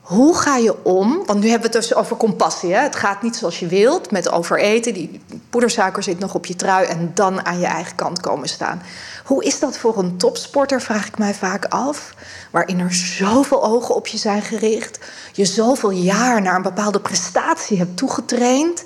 Hoe 0.09 0.37
ga 0.37 0.57
je 0.57 0.85
om? 0.85 1.23
Want 1.27 1.41
nu 1.41 1.49
hebben 1.49 1.71
we 1.71 1.77
het 1.77 1.87
dus 1.87 1.95
over 1.95 2.17
compassie. 2.17 2.75
Hè? 2.75 2.81
Het 2.81 2.97
gaat 2.97 3.23
niet 3.23 3.37
zoals 3.37 3.59
je 3.59 3.67
wilt 3.67 4.11
met 4.11 4.31
overeten. 4.31 4.95
Die 4.95 5.21
poedersuiker 5.51 6.03
zit 6.03 6.19
nog 6.19 6.35
op 6.35 6.47
je 6.47 6.57
trui 6.57 6.87
en 6.87 7.11
dan 7.15 7.47
aan 7.47 7.59
je 7.61 7.67
eigen 7.67 7.95
kant 7.95 8.21
komen 8.21 8.49
staan. 8.49 8.83
Hoe 9.25 9.45
is 9.45 9.59
dat 9.59 9.79
voor 9.79 9.99
een 9.99 10.17
topsporter, 10.17 10.81
vraag 10.81 11.07
ik 11.07 11.19
mij 11.19 11.35
vaak 11.35 11.65
af. 11.65 12.15
Waarin 12.51 12.81
er 12.81 12.95
zoveel 12.95 13.65
ogen 13.65 13.95
op 13.95 14.07
je 14.07 14.19
zijn 14.19 14.43
gericht. 14.43 14.99
Je 15.33 15.45
zoveel 15.45 15.91
jaar 15.91 16.43
naar 16.43 16.57
een 16.57 16.63
bepaalde 16.63 17.01
prestatie 17.01 17.79
hebt 17.79 17.97
toegetraind. 17.97 18.85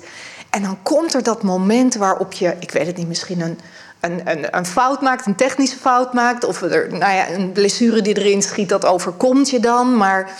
En 0.49 0.61
dan 0.61 0.77
komt 0.81 1.13
er 1.13 1.23
dat 1.23 1.43
moment 1.43 1.95
waarop 1.95 2.33
je, 2.33 2.55
ik 2.59 2.71
weet 2.71 2.87
het 2.87 2.97
niet, 2.97 3.07
misschien 3.07 3.41
een, 3.41 3.59
een, 3.99 4.21
een, 4.25 4.57
een 4.57 4.65
fout 4.65 5.01
maakt, 5.01 5.25
een 5.25 5.35
technische 5.35 5.77
fout 5.77 6.13
maakt. 6.13 6.43
Of 6.43 6.61
er, 6.61 6.87
nou 6.89 7.13
ja, 7.13 7.29
een 7.29 7.51
blessure 7.51 8.01
die 8.01 8.17
erin 8.17 8.41
schiet, 8.41 8.69
dat 8.69 8.85
overkomt 8.85 9.49
je 9.49 9.59
dan. 9.59 9.97
Maar 9.97 10.31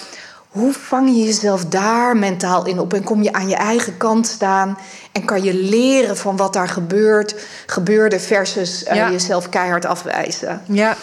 hoe 0.54 0.74
vang 0.74 1.10
je 1.10 1.24
jezelf 1.24 1.66
daar 1.66 2.18
mentaal 2.18 2.66
in 2.66 2.80
op 2.80 2.94
en 2.94 3.04
kom 3.04 3.24
je 3.24 3.34
aan 3.34 3.48
je 3.48 3.56
eigen 3.56 3.98
kant 3.98 4.28
staan 4.28 4.78
en 5.12 5.26
kan 5.26 5.44
je 5.44 5.54
leren 5.54 6.18
van 6.18 6.38
wat 6.38 6.54
daar 6.54 6.68
gebeurt, 6.68 7.36
gebeurde 7.66 8.20
versus 8.20 8.84
uh, 8.84 9.10
jezelf 9.10 9.50
keihard 9.50 9.86
afwijzen? 9.86 10.62
Ja. 10.66 10.96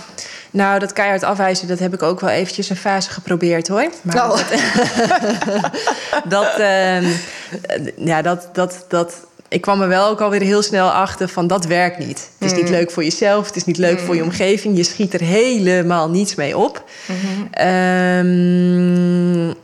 Nou, 0.51 0.79
dat 0.79 0.93
keihard 0.93 1.23
afwijzen, 1.23 1.69
dat 1.69 1.79
heb 1.79 1.95
ik 1.95 2.03
ook 2.03 2.21
wel 2.21 2.31
eventjes 2.31 2.71
een 2.71 2.77
fase 2.77 3.11
geprobeerd 3.11 3.69
hoor. 3.69 3.91
Maar 4.03 4.31
oh. 4.31 4.37
dat, 4.37 4.47
dat, 6.35 6.59
uh, 6.59 7.17
ja, 7.97 8.23
dat, 8.23 8.49
dat, 8.53 8.85
dat, 8.89 9.15
ik 9.51 9.61
kwam 9.61 9.83
er 9.83 9.89
wel 9.89 10.09
ook 10.09 10.21
alweer 10.21 10.41
heel 10.41 10.63
snel 10.63 10.91
achter 10.91 11.29
van 11.29 11.47
dat 11.47 11.65
werkt 11.65 11.99
niet. 11.99 12.31
Het 12.39 12.51
is 12.51 12.57
niet 12.57 12.67
mm. 12.67 12.71
leuk 12.71 12.91
voor 12.91 13.05
jezelf, 13.05 13.47
het 13.47 13.57
is 13.57 13.65
niet 13.65 13.79
leuk 13.79 13.99
voor 13.99 14.15
je 14.15 14.21
mm. 14.21 14.27
omgeving. 14.27 14.77
Je 14.77 14.85
schiet 14.85 15.15
er 15.15 15.21
helemaal 15.21 16.11
niets 16.11 16.35
mee 16.35 16.57
op. 16.57 16.85
Mm-hmm. 17.07 17.49
Um, 19.47 19.55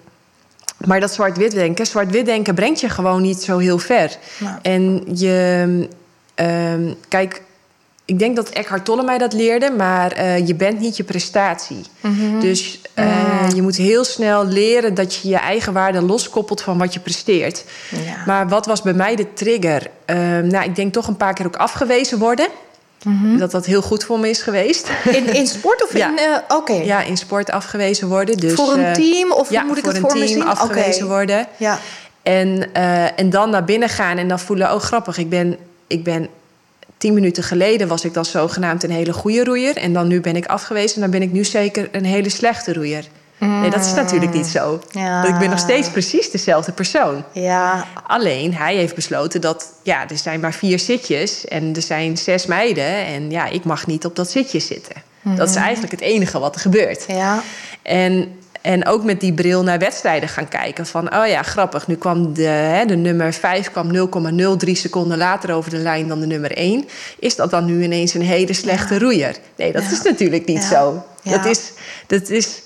maar 0.86 1.00
dat 1.00 1.12
zwart-wit 1.12 1.52
denken, 1.52 1.86
zwart-wit 1.86 2.26
denken 2.26 2.54
brengt 2.54 2.80
je 2.80 2.88
gewoon 2.88 3.22
niet 3.22 3.42
zo 3.42 3.58
heel 3.58 3.78
ver. 3.78 4.16
En 4.62 5.02
je, 5.14 5.88
um, 6.34 6.94
kijk, 7.08 7.42
ik 8.06 8.18
denk 8.18 8.36
dat 8.36 8.48
Eckhart 8.48 8.84
Tolle 8.84 9.02
mij 9.02 9.18
dat 9.18 9.32
leerde, 9.32 9.70
maar 9.70 10.18
uh, 10.18 10.46
je 10.46 10.54
bent 10.54 10.80
niet 10.80 10.96
je 10.96 11.04
prestatie. 11.04 11.84
Mm-hmm. 12.00 12.40
Dus 12.40 12.80
uh, 12.98 13.48
je 13.54 13.62
moet 13.62 13.76
heel 13.76 14.04
snel 14.04 14.46
leren 14.46 14.94
dat 14.94 15.14
je 15.14 15.28
je 15.28 15.36
eigen 15.36 15.72
waarde 15.72 16.02
loskoppelt 16.02 16.62
van 16.62 16.78
wat 16.78 16.94
je 16.94 17.00
presteert. 17.00 17.64
Ja. 17.90 18.22
Maar 18.26 18.48
wat 18.48 18.66
was 18.66 18.82
bij 18.82 18.92
mij 18.92 19.16
de 19.16 19.32
trigger? 19.32 19.90
Uh, 20.06 20.16
nou, 20.38 20.64
ik 20.64 20.76
denk 20.76 20.92
toch 20.92 21.06
een 21.06 21.16
paar 21.16 21.34
keer 21.34 21.46
ook 21.46 21.56
afgewezen 21.56 22.18
worden. 22.18 22.46
Mm-hmm. 23.02 23.38
Dat 23.38 23.50
dat 23.50 23.66
heel 23.66 23.82
goed 23.82 24.04
voor 24.04 24.18
me 24.18 24.28
is 24.28 24.42
geweest. 24.42 24.90
In, 25.04 25.34
in 25.34 25.46
sport 25.46 25.84
of 25.84 25.96
ja. 25.98 26.08
in... 26.08 26.14
Uh, 26.14 26.56
Oké. 26.56 26.72
Ja, 26.72 27.02
in 27.02 27.16
sport 27.16 27.50
afgewezen 27.50 28.08
worden. 28.08 28.36
Dus, 28.36 28.52
voor 28.52 28.72
een 28.72 28.92
team 28.92 29.32
of 29.32 29.50
ja, 29.50 29.62
moet 29.62 29.76
ik 29.76 29.84
voor 29.84 29.92
het 29.92 30.02
een 30.02 30.10
voor 30.10 30.18
team 30.18 30.28
me 30.28 30.34
zien? 30.34 30.46
afgewezen 30.46 31.04
okay. 31.04 31.16
worden. 31.16 31.46
Ja. 31.56 31.78
En, 32.22 32.72
en 33.16 33.30
dan 33.30 33.50
naar 33.50 33.64
binnen 33.64 33.88
gaan 33.88 34.18
en 34.18 34.28
dan 34.28 34.40
voelen... 34.40 34.74
oh, 34.74 34.80
grappig, 34.80 35.18
ik 35.18 35.28
ben, 35.28 35.56
ik 35.86 36.04
ben 36.04 36.28
tien 36.98 37.14
minuten 37.14 37.42
geleden 37.42 37.88
was 37.88 38.04
ik 38.04 38.14
dan 38.14 38.24
zogenaamd 38.24 38.82
een 38.82 38.90
hele 38.90 39.12
goede 39.12 39.44
roeier. 39.44 39.76
En 39.76 39.92
dan 39.92 40.08
nu 40.08 40.20
ben 40.20 40.36
ik 40.36 40.46
afgewezen 40.46 40.94
en 40.94 41.00
dan 41.00 41.10
ben 41.10 41.22
ik 41.22 41.32
nu 41.32 41.44
zeker 41.44 41.88
een 41.92 42.04
hele 42.04 42.28
slechte 42.28 42.72
roeier. 42.72 43.04
Nee, 43.38 43.70
dat 43.70 43.84
is 43.84 43.94
natuurlijk 43.94 44.32
niet 44.32 44.46
zo. 44.46 44.80
Ja. 44.90 45.22
Want 45.22 45.34
ik 45.34 45.38
ben 45.40 45.50
nog 45.50 45.58
steeds 45.58 45.90
precies 45.90 46.30
dezelfde 46.30 46.72
persoon. 46.72 47.24
Ja. 47.32 47.86
Alleen, 48.06 48.54
hij 48.54 48.76
heeft 48.76 48.94
besloten 48.94 49.40
dat... 49.40 49.72
ja, 49.82 50.08
er 50.08 50.18
zijn 50.18 50.40
maar 50.40 50.54
vier 50.54 50.78
zitjes 50.78 51.44
en 51.44 51.74
er 51.74 51.82
zijn 51.82 52.16
zes 52.16 52.46
meiden... 52.46 53.06
en 53.06 53.30
ja, 53.30 53.46
ik 53.46 53.64
mag 53.64 53.86
niet 53.86 54.04
op 54.04 54.16
dat 54.16 54.30
zitje 54.30 54.60
zitten. 54.60 54.94
Dat 55.22 55.48
is 55.48 55.54
eigenlijk 55.54 55.92
het 55.92 56.00
enige 56.00 56.38
wat 56.38 56.54
er 56.54 56.60
gebeurt. 56.60 57.04
Ja. 57.08 57.42
En 57.82 58.38
en 58.66 58.86
ook 58.86 59.04
met 59.04 59.20
die 59.20 59.32
bril 59.32 59.62
naar 59.62 59.78
wedstrijden 59.78 60.28
gaan 60.28 60.48
kijken. 60.48 60.86
Van, 60.86 61.14
oh 61.16 61.26
ja, 61.26 61.42
grappig. 61.42 61.86
Nu 61.86 61.94
kwam 61.96 62.34
de, 62.34 62.42
hè, 62.42 62.84
de 62.84 62.96
nummer 62.96 63.32
5 63.32 63.70
kwam 63.70 63.92
0,03 64.66 64.72
seconden 64.72 65.18
later 65.18 65.54
over 65.54 65.70
de 65.70 65.76
lijn 65.76 66.08
dan 66.08 66.20
de 66.20 66.26
nummer 66.26 66.52
1. 66.56 66.84
Is 67.18 67.36
dat 67.36 67.50
dan 67.50 67.64
nu 67.64 67.82
ineens 67.82 68.14
een 68.14 68.22
hele 68.22 68.52
slechte 68.52 68.94
Ja. 68.94 69.00
roeier? 69.00 69.36
Nee, 69.56 69.72
dat 69.72 69.82
Ja. 69.82 69.90
is 69.90 70.02
natuurlijk 70.02 70.46
niet 70.46 70.62
Ja. 70.62 70.68
zo. 70.68 71.04
Dat 71.22 71.44
is... 71.44 71.72
Dat 72.06 72.28
is 72.30 72.62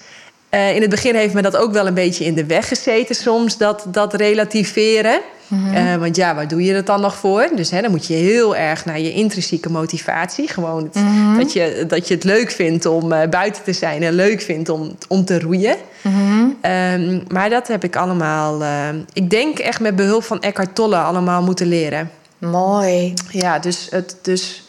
eh, 0.49 0.75
in 0.75 0.81
het 0.81 0.91
begin 0.91 1.15
heeft 1.15 1.35
me 1.35 1.43
dat 1.43 1.57
ook 1.57 1.73
wel 1.73 1.87
een 1.87 1.95
beetje 1.95 2.25
in 2.25 2.35
de 2.35 2.45
weg 2.45 2.69
gezeten 2.69 3.15
soms, 3.15 3.57
dat, 3.57 3.85
dat 3.89 4.15
relativeren. 4.15 5.21
Mhm. 5.51 5.75
Eh, 5.75 5.97
want 5.97 6.17
ja, 6.17 6.35
waar 6.35 6.49
doe 6.49 6.63
je 6.65 6.73
het 6.75 6.87
dan 6.87 7.01
nog 7.01 7.17
voor? 7.17 7.49
Dus 7.55 7.71
hè, 7.71 7.81
dan 7.81 7.91
moet 7.91 8.07
je 8.07 8.15
heel 8.15 8.57
erg 8.57 8.85
naar 8.85 9.01
je 9.01 9.13
intrinsieke 9.13 9.71
motivatie. 9.71 10.49
Gewoon 10.49 10.83
het- 10.85 10.95
Mhm. 10.95 11.39
dat, 11.39 11.53
je, 11.53 11.85
dat 11.89 12.09
je 12.09 12.15
het 12.15 12.25
leuk 12.25 12.51
vindt 12.51 12.87
om 12.87 13.13
eh, 13.13 13.29
buiten 13.29 13.63
te 13.63 13.73
zijn 13.73 14.03
en 14.03 14.13
leuk 14.13 14.41
vindt 14.41 14.69
om, 14.69 14.97
om 15.09 15.25
te 15.25 15.41
roeien. 15.41 15.77
Mhm. 16.03 16.45
Ehm, 16.61 17.21
maar 17.29 17.51
dat 17.51 17.69
heb 17.69 17.85
ik 17.85 17.97
allemaal, 17.97 18.63
eh, 18.63 18.89
ik 19.13 19.31
denk 19.31 19.59
echt 19.59 19.81
met 19.81 19.97
behulp 19.97 20.25
van 20.25 20.41
Eckhart 20.41 20.75
Tolle 20.75 20.97
allemaal 20.97 21.43
moeten 21.43 21.67
leren. 21.67 22.11
Mooi. 22.39 23.15
Ja, 23.31 23.59
dus, 23.59 23.87
het, 23.91 24.17
dus 24.23 24.63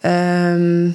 ehm, 0.00 0.88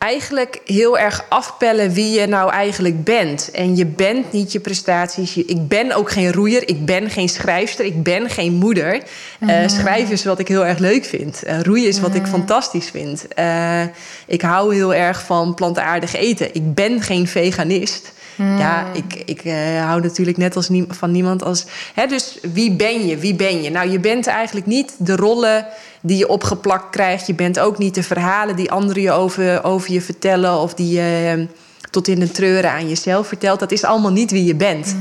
eigenlijk 0.00 0.60
heel 0.64 0.98
erg 0.98 1.24
afpellen 1.28 1.92
wie 1.92 2.20
je 2.20 2.26
nou 2.26 2.50
eigenlijk 2.50 3.04
bent. 3.04 3.50
En 3.50 3.76
je 3.76 3.86
bent 3.86 4.32
niet 4.32 4.52
je 4.52 4.60
prestaties. 4.60 5.36
Ik 5.36 5.68
ben 5.68 5.92
ook 5.92 6.10
geen 6.10 6.32
roeier. 6.32 6.68
Ik 6.68 6.84
ben 6.84 7.10
geen 7.10 7.28
schrijfster. 7.28 7.84
Ik 7.84 8.02
ben 8.02 8.30
geen 8.30 8.52
moeder. 8.52 9.02
Eh, 9.38 9.68
schrijven 9.68 10.12
is 10.12 10.24
wat 10.24 10.38
ik 10.38 10.48
heel 10.48 10.66
erg 10.66 10.78
leuk 10.78 11.04
vind. 11.04 11.42
Eh, 11.42 11.60
roeien 11.60 11.88
is 11.88 12.00
wat 12.00 12.14
ik 12.14 12.26
fantastisch 12.26 12.90
vind. 12.90 13.28
Eh, 13.34 13.82
ik 14.26 14.42
hou 14.42 14.74
heel 14.74 14.94
erg 14.94 15.24
van 15.24 15.54
plantaardig 15.54 16.14
eten. 16.14 16.54
Ik 16.54 16.74
ben 16.74 17.02
geen 17.02 17.28
veganist. 17.28 18.12
Ja, 18.36 18.86
ik, 18.92 19.22
ik 19.24 19.40
eh, 19.44 19.84
hou 19.86 20.00
natuurlijk 20.02 20.36
net 20.36 20.56
als 20.56 20.68
nie- 20.68 20.84
van 20.88 21.10
niemand 21.10 21.42
als. 21.44 21.64
Hè, 21.94 22.06
dus 22.06 22.38
wie 22.52 22.72
ben 22.72 23.06
je? 23.06 23.16
Wie 23.16 23.34
ben 23.34 23.62
je? 23.62 23.70
Nou, 23.70 23.90
je 23.90 23.98
bent 24.00 24.26
eigenlijk 24.26 24.66
niet 24.66 24.92
de 24.98 25.16
rollen 25.16 25.66
die 26.00 26.16
je 26.16 26.28
opgeplakt 26.28 26.90
krijgt. 26.90 27.26
Je 27.26 27.34
bent 27.34 27.58
ook 27.58 27.78
niet 27.78 27.94
de 27.94 28.02
verhalen 28.02 28.56
die 28.56 28.70
anderen 28.70 29.02
je 29.02 29.10
over, 29.12 29.64
over 29.64 29.92
je 29.92 30.00
vertellen 30.00 30.58
of 30.58 30.74
die 30.74 30.90
je 30.94 31.34
eh, 31.38 31.46
tot 31.90 32.08
in 32.08 32.20
de 32.20 32.30
treuren 32.30 32.70
aan 32.70 32.88
jezelf 32.88 33.26
vertelt. 33.26 33.60
Dat 33.60 33.72
is 33.72 33.84
allemaal 33.84 34.12
niet 34.12 34.30
wie 34.30 34.44
je 34.44 34.54
bent. 34.54 34.96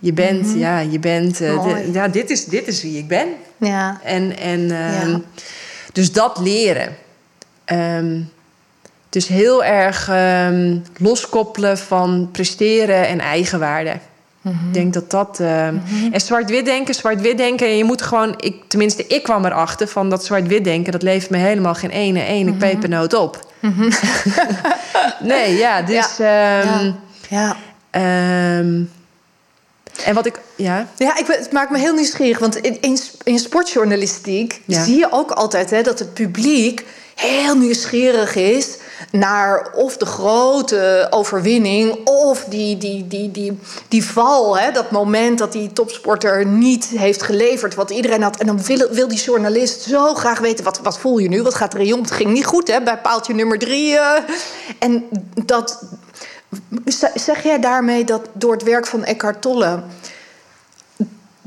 Je 0.00 0.12
bent, 0.12 0.52
ja, 0.56 0.78
je 0.78 0.98
bent. 0.98 1.40
eh, 1.40 1.62
de- 1.64 1.88
ja, 1.92 2.08
dit 2.08 2.30
is, 2.30 2.44
dit 2.44 2.66
is 2.66 2.82
wie 2.82 2.98
ik 2.98 3.08
ben. 3.08 3.28
Ja. 3.56 4.00
En, 4.04 4.38
en 4.38 4.60
ehm, 4.70 5.10
Ja. 5.10 5.20
dus 5.92 6.12
dat 6.12 6.38
leren. 6.38 6.96
Ehm, 7.64 8.20
dus 9.14 9.28
heel 9.28 9.64
erg 9.64 10.08
ehm, 10.08 10.76
loskoppelen 10.98 11.78
van 11.78 12.28
presteren 12.32 13.06
en 13.08 13.20
eigenwaarde. 13.20 13.92
Mhm. 14.40 14.54
Ik 14.66 14.74
denk 14.74 14.92
dat 14.94 15.10
dat. 15.10 15.40
ehm, 15.40 15.76
En 16.12 16.20
zwart-wit 16.20 16.64
denken, 16.64 16.94
zwart-wit 16.94 17.36
denken. 17.38 17.76
Je 17.76 17.84
moet 17.84 18.02
gewoon. 18.02 18.34
Ik, 18.40 18.54
tenminste, 18.68 19.06
ik 19.06 19.22
kwam 19.22 19.44
erachter 19.44 19.88
van 19.88 20.10
dat 20.10 20.24
zwart-wit 20.24 20.64
denken. 20.64 20.92
Dat 20.92 21.02
levert 21.02 21.30
me 21.30 21.36
helemaal 21.36 21.74
geen 21.74 21.90
ene, 21.90 22.24
ene 22.24 22.50
Mhm. 22.50 22.58
pepernoot 22.58 23.14
op. 23.14 23.52
nee, 25.20 25.56
ja, 25.56 25.82
dus. 25.82 26.16
Ja. 26.16 26.60
ehm, 26.62 26.92
Ja. 27.28 27.56
en 30.04 30.14
wat 30.14 30.26
ik. 30.26 30.40
Ja. 30.56 30.86
Ja, 30.96 31.16
ik, 31.18 31.26
het 31.26 31.52
maakt 31.52 31.70
me 31.70 31.78
heel 31.78 31.94
nieuwsgierig. 31.94 32.38
Want 32.38 32.56
in, 32.56 32.80
in, 32.80 32.98
in 33.24 33.38
sportjournalistiek 33.38 34.60
Ja. 34.64 34.84
zie 34.84 34.98
je 34.98 35.06
ook 35.10 35.30
altijd 35.30 35.70
hè, 35.70 35.82
dat 35.82 35.98
het 35.98 36.14
publiek 36.14 36.84
heel 37.14 37.56
nieuwsgierig 37.56 38.34
is 38.34 38.76
naar 39.10 39.72
of 39.74 39.96
de 39.96 40.06
grote 40.06 41.06
overwinning 41.10 42.06
of 42.06 42.44
die, 42.44 42.78
die, 42.78 43.06
die, 43.06 43.30
die, 43.30 43.58
die 43.88 44.04
val. 44.04 44.58
Hè, 44.58 44.72
dat 44.72 44.90
moment 44.90 45.38
dat 45.38 45.52
die 45.52 45.72
topsporter 45.72 46.46
niet 46.46 46.84
heeft 46.86 47.22
geleverd 47.22 47.74
wat 47.74 47.90
iedereen 47.90 48.22
had. 48.22 48.36
En 48.36 48.46
dan 48.46 48.62
wil, 48.62 48.88
wil 48.90 49.08
die 49.08 49.22
journalist 49.22 49.82
zo 49.82 50.14
graag 50.14 50.38
weten: 50.38 50.64
wat, 50.64 50.80
wat 50.82 50.98
voel 50.98 51.18
je 51.18 51.28
nu? 51.28 51.42
Wat 51.42 51.54
gaat 51.54 51.74
er 51.74 51.80
in 51.80 51.94
om? 51.94 52.00
Het 52.00 52.10
ging 52.10 52.32
niet 52.32 52.46
goed 52.46 52.68
hè, 52.68 52.82
bij 52.82 52.98
paaltje 52.98 53.34
nummer 53.34 53.58
drie. 53.58 53.98
eh. 53.98 54.22
en 54.78 55.04
dat. 55.44 55.82
Zeg 57.14 57.42
jij 57.42 57.60
daarmee 57.60 58.04
dat 58.04 58.20
door 58.32 58.52
het 58.52 58.62
werk 58.62 58.86
van 58.86 59.04
Eckhart 59.04 59.42
Tolle 59.42 59.82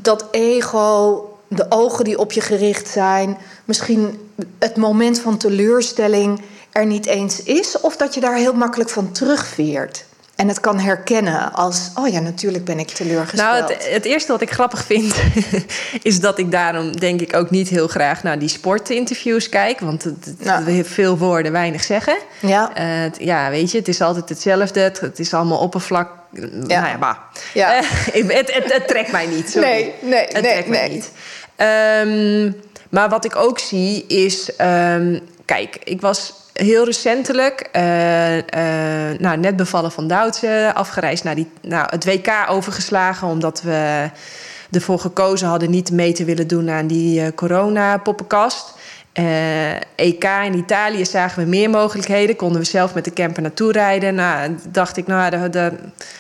dat 0.08 0.26
ego, 0.32 1.22
de 1.48 1.66
ogen 1.70 2.04
die 2.04 2.18
op 2.18 2.32
je 2.32 2.42
gericht 2.42 2.88
zijn, 2.88 3.38
misschien 3.66 4.32
het 4.60 4.76
moment 4.76 5.20
van 5.20 5.38
teleurstelling 5.38 6.42
er 6.78 6.86
niet 6.86 7.06
eens 7.06 7.44
is, 7.44 7.80
of 7.82 7.96
dat 7.98 8.14
je 8.14 8.20
daar 8.20 8.36
heel 8.36 8.54
makkelijk 8.54 8.90
van 8.90 9.12
terugveert 9.12 10.06
en 10.36 10.48
het 10.48 10.60
kan 10.60 10.80
herkennen 10.80 11.54
als, 11.54 11.90
oh 11.96 12.08
ja, 12.08 12.20
natuurlijk 12.20 12.66
ben 12.66 12.80
ik 12.80 12.88
teleurgesteld. 12.90 13.60
Nou, 13.60 13.74
het, 13.74 13.90
het 13.94 14.06
eerste 14.06 14.32
wat 14.32 14.42
ik 14.42 14.52
grappig 14.52 14.84
vind, 14.86 15.16
is 16.02 16.20
dat 16.20 16.38
ik 16.40 16.52
daarom 16.52 17.00
denk 17.00 17.22
ik 17.22 17.36
ook 17.36 17.50
niet 17.50 17.68
heel 17.70 17.88
graag 17.88 18.24
naar 18.24 18.40
die 18.40 18.50
sportinterviews 18.50 19.50
kijk. 19.50 19.80
Want 19.80 20.04
het, 20.04 20.26
het- 20.26 20.36
Ja. 20.40 20.84
veel 20.84 21.18
woorden, 21.18 21.52
weinig 21.52 21.84
zeggen. 21.84 22.18
Ja. 22.40 22.72
Eh, 22.76 22.84
het- 22.88 23.18
ja, 23.20 23.50
weet 23.50 23.72
je, 23.72 23.78
het 23.78 23.88
is 23.88 24.02
altijd 24.02 24.30
hetzelfde. 24.30 24.80
Het, 24.80 25.00
het 25.00 25.20
is 25.20 25.34
allemaal 25.34 25.58
oppervlak. 25.60 26.10
Nou 26.52 26.68
ja, 26.68 26.98
bah. 26.98 27.16
Ja. 27.54 27.80
Ik- 28.14 28.32
het, 28.32 28.54
het, 28.54 28.74
het 28.74 28.88
trekt 28.88 29.12
mij 29.12 29.26
niet. 29.26 29.50
Sorry. 29.50 29.68
Nee, 29.68 29.94
nee, 30.02 30.20
het 30.26 30.42
nee, 30.42 30.52
trekt 30.52 30.68
mij 30.68 30.88
nee. 30.88 30.90
niet. 30.90 31.12
Ehm, 31.56 32.52
maar 32.90 33.10
wat 33.10 33.26
ik 33.26 33.36
ook 33.36 33.60
zie 33.60 34.06
is... 34.08 34.56
ehm, 34.56 35.20
kijk, 35.46 35.78
ik 35.84 36.02
was 36.02 36.34
heel 36.58 36.86
recentelijk, 36.86 37.70
eh, 37.72 38.38
eh, 38.38 39.20
nou, 39.20 39.38
net 39.38 39.56
bevallen 39.56 39.92
van 39.92 40.08
Duitse, 40.08 40.72
afgereisd 40.74 41.24
naar 41.24 41.36
die, 41.36 41.48
nou, 41.62 41.88
het 41.90 42.06
WK 42.06 42.46
overgeslagen, 42.50 43.28
omdat 43.28 43.62
we 43.62 44.10
ervoor 44.72 45.00
gekozen 45.00 45.48
hadden 45.48 45.70
niet 45.70 45.92
mee 45.92 46.12
te 46.12 46.26
willen 46.26 46.48
doen 46.48 46.70
aan 46.70 46.88
die 46.88 47.22
uh, 47.22 47.28
corona-poppenkast. 47.36 48.76
EK 49.96 50.24
in 50.46 50.54
Italië 50.54 51.06
zagen 51.06 51.44
we 51.44 51.50
meer 51.50 51.70
mogelijkheden. 51.70 52.36
Konden 52.36 52.62
we 52.62 52.68
zelf 52.68 52.94
met 52.94 53.06
de 53.06 53.14
camper 53.14 53.42
naartoe 53.42 53.72
rijden. 53.72 54.16
Nou, 54.16 54.56
dacht 54.72 54.98
ik, 54.98 55.08
nou, 55.08 55.30
daar, 55.30 55.52
daar, 55.52 55.72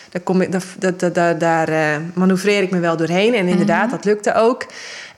daar, 0.09 0.21
kom 0.21 0.41
ik, 0.41 0.51
daar, 0.51 1.13
daar, 1.13 1.37
daar 1.37 2.01
manoeuvreer 2.13 2.61
ik 2.61 2.71
me 2.71 2.79
wel 2.79 2.97
doorheen. 2.97 3.33
En 3.33 3.47
inderdaad, 3.47 3.85
mhm. 3.85 3.95
dat 3.95 4.05
lukte 4.05 4.33
ook. 4.33 4.65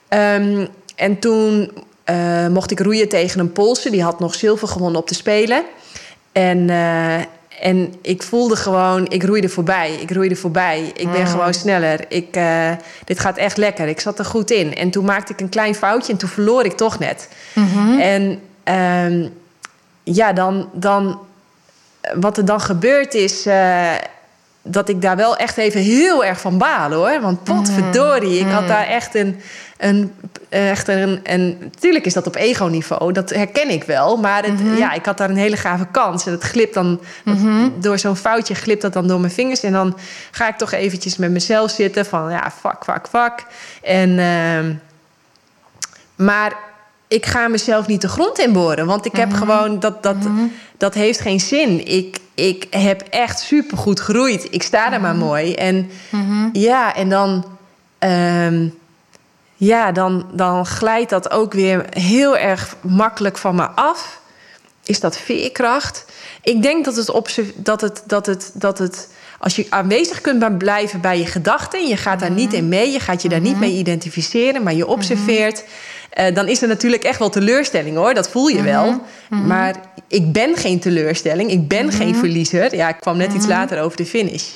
Um, 0.08 0.68
en 1.00 1.18
toen 1.18 1.70
uh, 2.10 2.46
mocht 2.46 2.70
ik 2.70 2.80
roeien 2.80 3.08
tegen 3.08 3.40
een 3.40 3.52
Poolse. 3.52 3.90
Die 3.90 4.02
had 4.02 4.20
nog 4.20 4.34
zilver 4.34 4.68
gewonnen 4.68 5.00
op 5.00 5.08
de 5.08 5.14
Spelen. 5.14 5.64
En, 6.32 6.58
uh, 6.68 7.14
en 7.60 7.94
ik 8.02 8.22
voelde 8.22 8.56
gewoon, 8.56 9.08
ik 9.08 9.22
roeide 9.22 9.48
voorbij. 9.48 9.94
Ik 9.94 10.10
roeide 10.10 10.36
voorbij. 10.36 10.92
Ik 10.94 11.12
ben 11.12 11.20
mm. 11.20 11.26
gewoon 11.26 11.54
sneller. 11.54 12.04
Ik, 12.08 12.36
uh, 12.36 12.70
dit 13.04 13.20
gaat 13.20 13.36
echt 13.36 13.56
lekker. 13.56 13.88
Ik 13.88 14.00
zat 14.00 14.18
er 14.18 14.24
goed 14.24 14.50
in. 14.50 14.74
En 14.74 14.90
toen 14.90 15.04
maakte 15.04 15.32
ik 15.32 15.40
een 15.40 15.48
klein 15.48 15.74
foutje 15.74 16.12
en 16.12 16.18
toen 16.18 16.28
verloor 16.28 16.64
ik 16.64 16.76
toch 16.76 16.98
net. 16.98 17.28
Mm 17.54 17.68
-hmm. 17.68 18.00
En 18.00 18.40
um, 19.04 19.32
ja, 20.02 20.32
dan, 20.32 20.68
dan... 20.72 21.18
Wat 22.14 22.36
er 22.36 22.44
dan 22.44 22.60
gebeurt 22.60 23.14
is 23.14 23.46
dat 24.62 24.88
ik 24.88 25.02
daar 25.02 25.16
wel 25.16 25.36
echt 25.36 25.56
even 25.56 25.80
heel 25.80 26.24
erg 26.24 26.40
van 26.40 26.58
baal 26.58 26.92
hoor. 26.92 27.20
Want 27.20 27.44
potverdorie, 27.44 28.38
ik 28.38 28.50
had 28.50 28.62
mm. 28.62 28.68
daar 28.68 28.86
echt 28.86 29.14
een, 29.14 29.40
een, 29.80 30.12
echt 30.48 30.88
een, 30.88 31.20
en 31.22 31.58
natuurlijk 31.60 32.04
is 32.04 32.12
dat 32.12 32.26
op 32.26 32.36
ego-niveau, 32.36 33.12
dat 33.12 33.30
herken 33.30 33.70
ik 33.70 33.84
wel. 33.84 34.16
Maar 34.16 34.44
het, 34.44 34.60
mhm. 34.60 34.76
ja, 34.76 34.92
ik 34.92 35.04
had 35.04 35.18
daar 35.18 35.30
een 35.30 35.36
hele 35.36 35.56
gave 35.56 35.86
kans. 35.90 36.26
En 36.26 36.32
het 36.32 36.42
glipt 36.42 36.74
dan, 36.74 37.00
mhm. 37.24 37.68
door 37.80 37.98
zo'n 37.98 38.16
foutje 38.16 38.54
glipt 38.54 38.82
dat 38.82 38.92
dan 38.92 39.06
door 39.06 39.20
mijn 39.20 39.32
vingers. 39.32 39.62
En 39.62 39.72
dan 39.72 39.96
ga 40.30 40.48
ik 40.48 40.56
toch 40.56 40.72
eventjes 40.72 41.16
met 41.16 41.30
mezelf 41.30 41.70
zitten 41.70 42.06
van, 42.06 42.30
ja, 42.30 42.52
fuck, 42.60 42.84
fuck, 42.84 43.08
fuck. 43.08 43.46
En, 43.82 44.10
uh, 44.10 44.74
maar 46.26 46.56
ik 47.08 47.26
ga 47.26 47.48
mezelf 47.48 47.86
niet 47.86 48.00
de 48.00 48.08
grond 48.08 48.38
inboren. 48.38 48.86
Want 48.86 49.06
ik 49.06 49.16
heb 49.16 49.28
mhm. 49.28 49.38
gewoon, 49.38 49.80
dat, 49.80 50.02
dat, 50.02 50.16
dat 50.76 50.94
heeft 50.94 51.20
geen 51.20 51.40
zin. 51.40 51.86
Ik, 51.86 52.18
ik 52.34 52.66
heb 52.70 53.00
echt 53.00 53.40
supergoed 53.40 54.00
gegroeid. 54.00 54.46
Ik 54.50 54.62
sta 54.62 54.92
er 54.92 55.00
maar 55.00 55.16
mooi. 55.16 55.54
En 55.54 55.90
ja, 56.52 56.94
en 56.94 57.08
dan... 57.08 57.44
Um, 57.98 58.78
ja, 59.60 59.92
dan, 59.92 60.26
dan 60.32 60.66
glijdt 60.66 61.10
dat 61.10 61.30
ook 61.30 61.52
weer 61.52 61.84
heel 61.90 62.36
erg 62.36 62.76
makkelijk 62.80 63.38
van 63.38 63.54
me 63.54 63.66
af. 63.66 64.20
Is 64.84 65.00
dat 65.00 65.18
veerkracht? 65.18 66.04
Ik 66.42 66.62
denk 66.62 66.84
dat 66.84 66.96
het, 66.96 67.06
dat 67.56 67.80
het, 67.80 68.02
dat 68.06 68.26
het, 68.26 68.50
dat 68.54 68.78
het 68.78 69.08
als 69.38 69.56
je 69.56 69.66
aanwezig 69.68 70.20
kunt 70.20 70.58
blijven 70.58 71.00
bij 71.00 71.18
je 71.18 71.26
gedachten, 71.26 71.86
je 71.86 71.96
gaat 71.96 72.20
daar 72.20 72.30
niet 72.30 72.52
in 72.52 72.68
mee, 72.68 72.90
je 72.90 73.00
gaat 73.00 73.22
je 73.22 73.28
daar 73.28 73.40
niet 73.40 73.52
mhm. 73.52 73.60
mee 73.60 73.72
identificeren, 73.72 74.62
maar 74.62 74.74
je 74.74 74.86
observeert, 74.86 75.64
uh, 76.18 76.34
dan 76.34 76.48
is 76.48 76.62
er 76.62 76.68
natuurlijk 76.68 77.02
echt 77.02 77.18
wel 77.18 77.30
teleurstelling 77.30 77.96
hoor, 77.96 78.14
dat 78.14 78.30
voel 78.30 78.48
je 78.48 78.54
mhm. 78.54 78.64
wel. 78.64 79.00
Mhm. 79.30 79.46
Maar 79.46 79.74
ik 80.08 80.32
ben 80.32 80.56
geen 80.56 80.80
teleurstelling, 80.80 81.50
ik 81.50 81.68
ben 81.68 81.92
geen 81.92 82.14
verliezer. 82.14 82.74
Ja, 82.74 82.88
ik 82.88 83.00
kwam 83.00 83.16
net 83.16 83.32
iets 83.32 83.46
later 83.46 83.80
over 83.80 83.96
de 83.96 84.06
finish. 84.06 84.46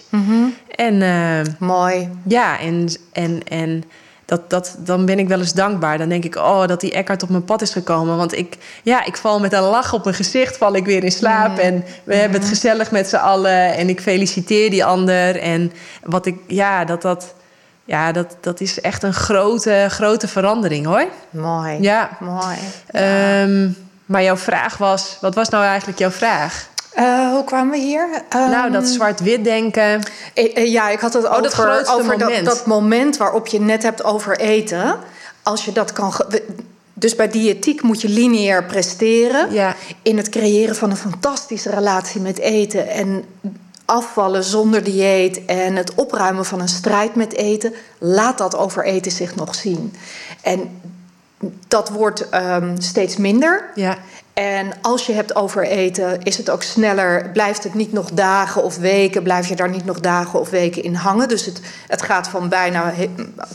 En, 0.75 0.95
uh, 0.95 1.41
Mooi. 1.59 2.09
Ja, 2.27 2.61
en, 2.61 2.89
en, 3.13 3.41
en 3.49 3.85
dat, 4.25 4.51
dat, 4.51 4.77
dan 4.79 5.05
ben 5.05 5.19
ik 5.19 5.29
wel 5.29 5.39
eens 5.39 5.53
dankbaar. 5.53 5.99
Dan 5.99 6.09
denk 6.09 6.25
ik, 6.25 6.37
oh, 6.37 6.67
dat 6.67 6.81
die 6.81 6.93
Eckhart 6.93 7.23
op 7.23 7.29
mijn 7.29 7.45
pad 7.45 7.63
is 7.63 7.71
gekomen. 7.71 8.17
Want 8.17 8.37
ik, 8.37 8.57
ja, 8.83 9.05
ik 9.05 9.17
val 9.17 9.41
met 9.41 9.53
een 9.53 9.63
lach 9.63 9.93
op 9.93 10.05
mijn 10.05 10.17
gezicht, 10.17 10.57
val 10.57 10.75
ik 10.75 10.85
weer 10.85 11.05
in 11.05 11.13
slaap. 11.13 11.59
En 11.59 11.85
we 12.05 12.15
hebben 12.15 12.41
het 12.41 12.49
gezellig 12.49 12.91
met 12.91 13.09
z'n 13.09 13.17
allen. 13.17 13.75
En 13.75 13.89
ik 13.89 14.01
feliciteer 14.01 14.71
die 14.71 14.85
ander. 14.85 15.41
En 15.41 15.73
wat 16.03 16.27
ik, 16.27 16.37
ja, 16.47 16.85
dat 16.85 17.03
dat... 17.03 17.35
Ja, 17.87 18.13
dat, 18.13 18.37
dat 18.41 18.61
is 18.61 18.81
echt 18.81 19.03
een 19.03 19.15
grote, 19.15 19.87
grote 19.89 20.29
verandering 20.29 20.87
hoor. 20.87 21.07
Mooi. 21.31 21.81
Ja. 21.81 22.11
Mooi. 22.21 22.57
Ehm, 22.87 23.69
maar 24.07 24.23
jouw 24.23 24.37
vraag 24.37 24.77
was, 24.77 25.19
wat 25.21 25.35
was 25.35 25.49
nou 25.49 25.65
eigenlijk 25.65 25.99
jouw 25.99 26.11
vraag? 26.11 26.69
Uh, 26.99 27.31
hoe 27.31 27.45
kwamen 27.45 27.73
we 27.73 27.79
hier? 27.79 28.09
Um, 28.37 28.51
nou, 28.51 28.71
dat 28.71 28.87
zwart-wit 28.87 29.45
denken. 29.45 30.03
Uh, 30.35 30.73
ja, 30.73 30.89
ik 30.89 31.01
had 31.01 31.13
het 31.13 31.25
oh, 31.25 31.33
over, 31.33 31.93
over 31.93 32.19
moment. 32.19 32.45
Dat, 32.45 32.57
dat, 32.57 32.67
moment 32.67 33.17
waarop 33.17 33.47
je 33.47 33.61
net 33.61 33.83
hebt 33.83 34.05
over 34.05 34.39
eten. 34.39 34.99
Als 35.43 35.65
je 35.65 35.73
dat 35.73 35.93
kan. 35.93 36.13
Dus 36.93 37.15
bij 37.15 37.29
diëtiek 37.29 37.83
moet 37.83 38.01
je 38.01 38.09
lineair 38.09 38.65
presteren. 38.65 39.53
Ja. 39.53 39.75
In 40.03 40.17
het 40.17 40.29
creëren 40.29 40.77
van 40.77 40.91
een 40.91 40.97
fantastische 40.97 41.71
relatie 41.71 42.21
met 42.21 42.39
eten. 42.39 42.89
En 42.89 43.25
afvallen 43.85 44.45
zonder 44.45 44.85
dieet. 44.85 45.45
En 45.45 45.77
het 45.77 45.95
opruimen 45.95 46.45
van 46.45 46.61
een 46.61 46.69
strijd 46.69 47.15
met 47.15 47.35
eten. 47.35 47.75
Laat 47.99 48.39
dat 48.39 48.57
over 48.57 48.85
eten 48.85 49.13
zich 49.13 49.35
nog 49.35 49.55
zien. 49.55 49.95
En 50.43 50.81
dat 51.69 51.89
wordt 51.89 52.27
um, 52.35 52.81
steeds 52.81 53.17
minder. 53.17 53.71
Ja. 53.75 53.97
En 54.35 54.73
als 54.83 55.07
je 55.07 55.13
hebt 55.13 55.37
over 55.37 55.67
eten, 55.67 56.23
is 56.23 56.37
het 56.37 56.51
ook 56.51 56.63
sneller, 56.63 57.31
blijft 57.33 57.65
het 57.65 57.75
niet 57.75 57.93
nog 57.93 58.11
dagen 58.11 58.63
of 58.63 58.77
weken, 58.77 59.23
blijf 59.23 59.49
je 59.49 59.57
daar 59.57 59.71
niet 59.71 59.85
nog 59.85 60.01
dagen 60.01 60.41
of 60.41 60.51
weken 60.51 60.83
in 60.83 60.95
hangen. 60.95 61.29
Dus 61.29 61.47
het, 61.47 61.61
het 61.89 62.03
gaat 62.03 62.29
van 62.29 62.49
bijna 62.49 62.93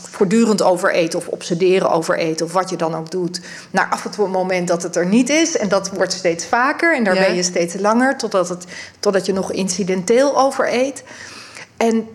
voortdurend 0.02 0.62
over 0.62 0.92
eten 0.92 1.18
of 1.18 1.28
obsederen 1.28 1.90
over 1.90 2.18
eten 2.18 2.46
of 2.46 2.52
wat 2.52 2.70
je 2.70 2.76
dan 2.76 2.94
ook 2.94 3.10
doet, 3.10 3.40
naar 3.70 3.88
af 3.90 4.04
en 4.04 4.10
toe 4.10 4.24
een 4.24 4.30
moment 4.30 4.68
dat 4.68 4.82
het 4.82 4.96
er 4.96 5.06
niet 5.06 5.28
is. 5.28 5.56
En 5.56 5.68
dat 5.68 5.90
wordt 5.90 6.12
steeds 6.12 6.46
vaker 6.46 6.96
en 6.96 7.04
daar 7.04 7.14
ben 7.14 7.34
je 7.34 7.42
steeds 7.42 7.74
langer, 7.78 8.18
totdat, 8.18 8.48
het, 8.48 8.64
totdat 9.00 9.26
je 9.26 9.32
nog 9.32 9.52
incidenteel 9.52 10.38
over 10.38 10.72
eet. 10.74 11.02
En 11.76 12.08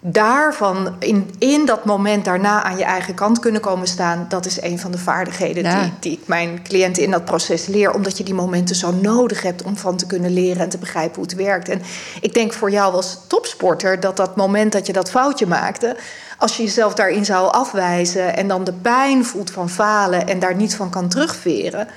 daarvan, 0.00 0.96
in, 0.98 1.30
in 1.38 1.66
dat 1.66 1.84
moment 1.84 2.24
daarna 2.24 2.62
aan 2.62 2.76
je 2.76 2.84
eigen 2.84 3.14
kant 3.14 3.38
kunnen 3.38 3.60
komen 3.60 3.86
staan, 3.86 4.26
dat 4.28 4.46
is 4.46 4.62
een 4.62 4.78
van 4.78 4.90
de 4.90 4.98
vaardigheden 4.98 5.80
die, 5.80 5.92
die 6.00 6.12
ik 6.12 6.26
mijn 6.26 6.62
cliënten 6.62 7.02
in 7.02 7.10
dat 7.10 7.24
proces 7.24 7.66
leer. 7.66 7.92
Omdat 7.92 8.18
je 8.18 8.24
die 8.24 8.34
momenten 8.34 8.76
zo 8.76 8.92
nodig 8.92 9.42
hebt 9.42 9.62
om 9.62 9.76
van 9.76 9.96
te 9.96 10.06
kunnen 10.06 10.32
leren 10.32 10.62
en 10.62 10.68
te 10.68 10.78
begrijpen 10.78 11.14
hoe 11.14 11.24
het 11.24 11.34
werkt. 11.34 11.68
En 11.68 11.82
ik 12.20 12.34
denk 12.34 12.52
voor 12.52 12.70
jou 12.70 12.94
als 12.94 13.18
topsporter 13.26 14.00
dat 14.00 14.16
dat 14.16 14.36
moment 14.36 14.72
dat 14.72 14.86
je 14.86 14.92
dat 14.92 15.10
foutje 15.10 15.46
maakte, 15.46 15.96
als 16.38 16.56
je 16.56 16.62
jezelf 16.62 16.94
daarin 16.94 17.24
zou 17.24 17.52
afwijzen 17.52 18.36
en 18.36 18.48
dan 18.48 18.64
de 18.64 18.72
pijn 18.72 19.24
voelt 19.24 19.50
van 19.50 19.70
falen 19.70 20.26
en 20.26 20.38
daar 20.38 20.54
niet 20.54 20.76
van 20.76 20.90
kan 20.90 21.08
terugveren, 21.08 21.88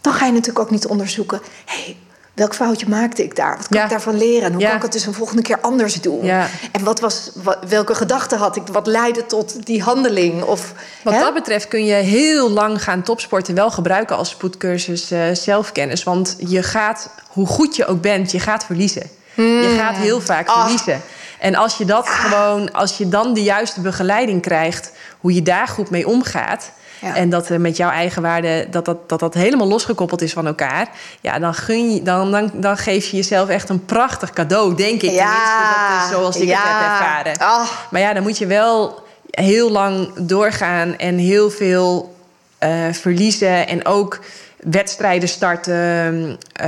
dan 0.00 0.12
ga 0.12 0.26
je 0.26 0.32
natuurlijk 0.32 0.58
ook 0.58 0.70
niet 0.70 0.86
onderzoeken. 0.86 1.40
Hey, 1.64 1.96
welk 2.38 2.54
foutje 2.54 2.88
maakte 2.88 3.22
ik 3.22 3.36
daar? 3.36 3.56
Wat 3.56 3.68
kan 3.68 3.82
ik 3.82 3.88
daarvan 3.88 4.16
leren? 4.16 4.42
En 4.42 4.52
hoe 4.52 4.62
kan 4.62 4.76
ik 4.76 4.82
het 4.82 4.92
dus 4.92 5.06
een 5.06 5.14
volgende 5.14 5.42
keer 5.42 5.60
anders 5.60 6.00
doen? 6.00 6.28
En 6.72 6.84
wat 6.84 7.00
was, 7.00 7.30
welke 7.68 7.94
gedachten 7.94 8.38
had 8.38 8.56
ik? 8.56 8.62
Wat 8.72 8.86
leidde 8.86 9.26
tot 9.26 9.66
die 9.66 9.82
handeling? 9.82 10.42
Of, 10.42 10.72
wat 11.02 11.14
dat 11.14 11.34
betreft 11.34 11.68
kun 11.68 11.84
je 11.84 11.94
heel 11.94 12.50
lang 12.50 12.82
gaan 12.82 13.02
topsporten 13.02 13.54
wel 13.54 13.70
gebruiken 13.70 14.16
als 14.16 14.30
spoedcursus 14.30 15.12
uh, 15.12 15.20
zelfkennis. 15.32 16.02
Want 16.02 16.36
je 16.38 16.62
gaat, 16.62 17.10
hoe 17.28 17.46
goed 17.46 17.76
je 17.76 17.86
ook 17.86 18.00
bent, 18.00 18.30
je 18.30 18.40
gaat 18.40 18.64
verliezen. 18.64 19.10
Hmm. 19.34 19.62
Je 19.62 19.76
gaat 19.78 19.96
heel 19.96 20.20
vaak 20.20 20.50
verliezen. 20.50 21.00
En 21.38 21.54
als 21.54 21.76
je 21.76 21.84
dat 21.84 22.08
gewoon, 22.08 22.72
als 22.72 22.98
je 22.98 23.08
dan 23.08 23.34
de 23.34 23.42
juiste 23.42 23.80
begeleiding 23.80 24.42
krijgt, 24.42 24.92
hoe 25.20 25.34
je 25.34 25.42
daar 25.42 25.68
goed 25.68 25.90
mee 25.90 26.06
omgaat 26.06 26.70
en 27.00 27.30
dat 27.30 27.48
met 27.48 27.76
jouw 27.76 27.90
eigen 27.90 28.22
waarde, 28.22 28.66
dat 28.70 28.84
dat, 28.84 29.08
dat 29.08 29.20
dat 29.20 29.34
helemaal 29.34 29.68
losgekoppeld 29.68 30.22
is 30.22 30.32
van 30.32 30.46
elkaar. 30.46 30.88
Ja, 31.20 31.38
dan, 31.38 31.54
gun 31.54 31.94
je, 31.94 32.02
dan, 32.02 32.30
dan, 32.30 32.50
dan 32.54 32.76
geef 32.76 33.06
je 33.06 33.16
jezelf 33.16 33.48
echt 33.48 33.68
een 33.68 33.84
prachtig 33.84 34.30
cadeau, 34.30 34.74
denk 34.74 35.02
ik. 35.02 35.10
Ja. 35.10 35.98
Dat 35.98 36.10
is 36.10 36.16
zoals 36.16 36.36
ik 36.36 36.48
het 36.48 36.58
heb 36.58 36.90
ervaren. 36.90 37.32
Oh. 37.40 37.70
Maar 37.90 38.00
ja, 38.00 38.12
dan 38.12 38.22
moet 38.22 38.38
je 38.38 38.46
wel 38.46 39.06
heel 39.30 39.70
lang 39.70 40.10
doorgaan 40.16 40.96
en 40.96 41.18
heel 41.18 41.50
veel 41.50 42.16
uh, 42.64 42.92
verliezen. 42.92 43.68
En 43.68 43.86
ook 43.86 44.20
wedstrijden 44.58 45.28
starten 45.28 46.24
uh, 46.24 46.66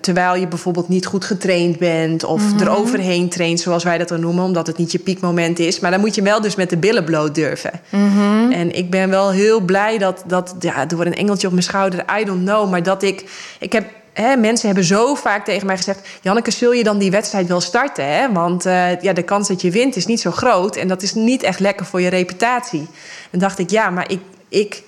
terwijl 0.00 0.34
je 0.34 0.48
bijvoorbeeld 0.48 0.88
niet 0.88 1.06
goed 1.06 1.24
getraind 1.24 1.78
bent 1.78 2.24
of 2.24 2.42
mm 2.42 2.48
-hmm. 2.48 2.60
eroverheen 2.60 3.28
traint, 3.28 3.60
zoals 3.60 3.84
wij 3.84 3.98
dat 3.98 4.08
dan 4.08 4.20
noemen, 4.20 4.44
omdat 4.44 4.66
het 4.66 4.76
niet 4.76 4.92
je 4.92 4.98
piekmoment 4.98 5.58
is. 5.58 5.80
Maar 5.80 5.90
dan 5.90 6.00
moet 6.00 6.14
je 6.14 6.22
wel 6.22 6.40
dus 6.40 6.54
met 6.54 6.70
de 6.70 6.76
billen 6.76 7.04
bloot 7.04 7.34
durven. 7.34 7.80
Mhm. 7.88 8.52
En 8.52 8.76
ik 8.76 8.90
ben 8.90 9.10
wel 9.10 9.30
heel 9.30 9.60
blij 9.60 9.98
dat, 9.98 10.24
dat 10.26 10.54
ja, 10.60 10.86
door 10.86 11.06
een 11.06 11.14
engeltje 11.14 11.46
op 11.46 11.52
mijn 11.52 11.64
schouder, 11.64 12.04
I 12.20 12.24
don't 12.24 12.44
know, 12.44 12.70
maar 12.70 12.82
dat 12.82 13.02
ik, 13.02 13.24
ik 13.58 13.72
heb 13.72 13.84
He, 14.12 14.36
mensen 14.36 14.66
hebben 14.66 14.84
zo 14.84 15.14
vaak 15.14 15.44
tegen 15.44 15.66
mij 15.66 15.76
gezegd: 15.76 16.08
Janneke, 16.20 16.50
zul 16.50 16.72
je 16.72 16.84
dan 16.84 16.98
die 16.98 17.10
wedstrijd 17.10 17.48
wel 17.48 17.60
starten? 17.60 18.06
Hè? 18.06 18.32
Want 18.32 18.66
uh, 18.66 19.00
ja, 19.00 19.12
de 19.12 19.22
kans 19.22 19.48
dat 19.48 19.60
je 19.60 19.70
wint 19.70 19.96
is 19.96 20.06
niet 20.06 20.20
zo 20.20 20.30
groot. 20.30 20.76
En 20.76 20.88
dat 20.88 21.02
is 21.02 21.14
niet 21.14 21.42
echt 21.42 21.60
lekker 21.60 21.86
voor 21.86 22.00
je 22.00 22.08
reputatie. 22.08 22.86
En 23.30 23.38
dacht 23.38 23.58
ik: 23.58 23.70
ja, 23.70 23.90
maar 23.90 24.10
ik, 24.10 24.20
ik, 24.48 24.82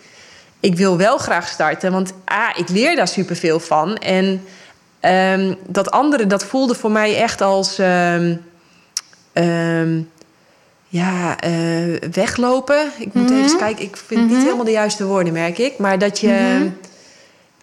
ik 0.64 0.76
wil 0.76 0.96
wel 0.96 1.18
graag 1.18 1.48
starten. 1.48 1.92
Want 1.92 2.12
A, 2.32 2.56
ik 2.56 2.68
leer 2.68 2.96
daar 2.96 3.08
superveel 3.08 3.60
van. 3.60 3.96
En 3.96 4.44
um, 5.00 5.56
dat 5.66 5.90
andere, 5.90 6.26
dat 6.26 6.44
voelde 6.44 6.74
voor 6.74 6.90
mij 6.90 7.16
echt 7.16 7.40
als... 7.40 7.78
Um, 7.78 8.44
um, 9.32 10.10
ja, 10.88 11.44
uh, 11.44 11.98
weglopen. 12.12 12.90
Ik 12.98 13.14
moet 13.14 13.30
mm 13.30 13.36
-hmm. 13.36 13.44
even 13.44 13.58
kijken. 13.58 13.84
Ik 13.84 13.96
vind 13.96 14.20
mm 14.20 14.26
-hmm. 14.26 14.34
niet 14.36 14.44
helemaal 14.44 14.64
de 14.64 14.70
juiste 14.70 15.04
woorden, 15.04 15.32
merk 15.32 15.58
ik. 15.58 15.78
Maar 15.78 15.98
dat 15.98 16.20
je... 16.20 16.28
Mm 16.28 16.56
-hmm. 16.56 16.76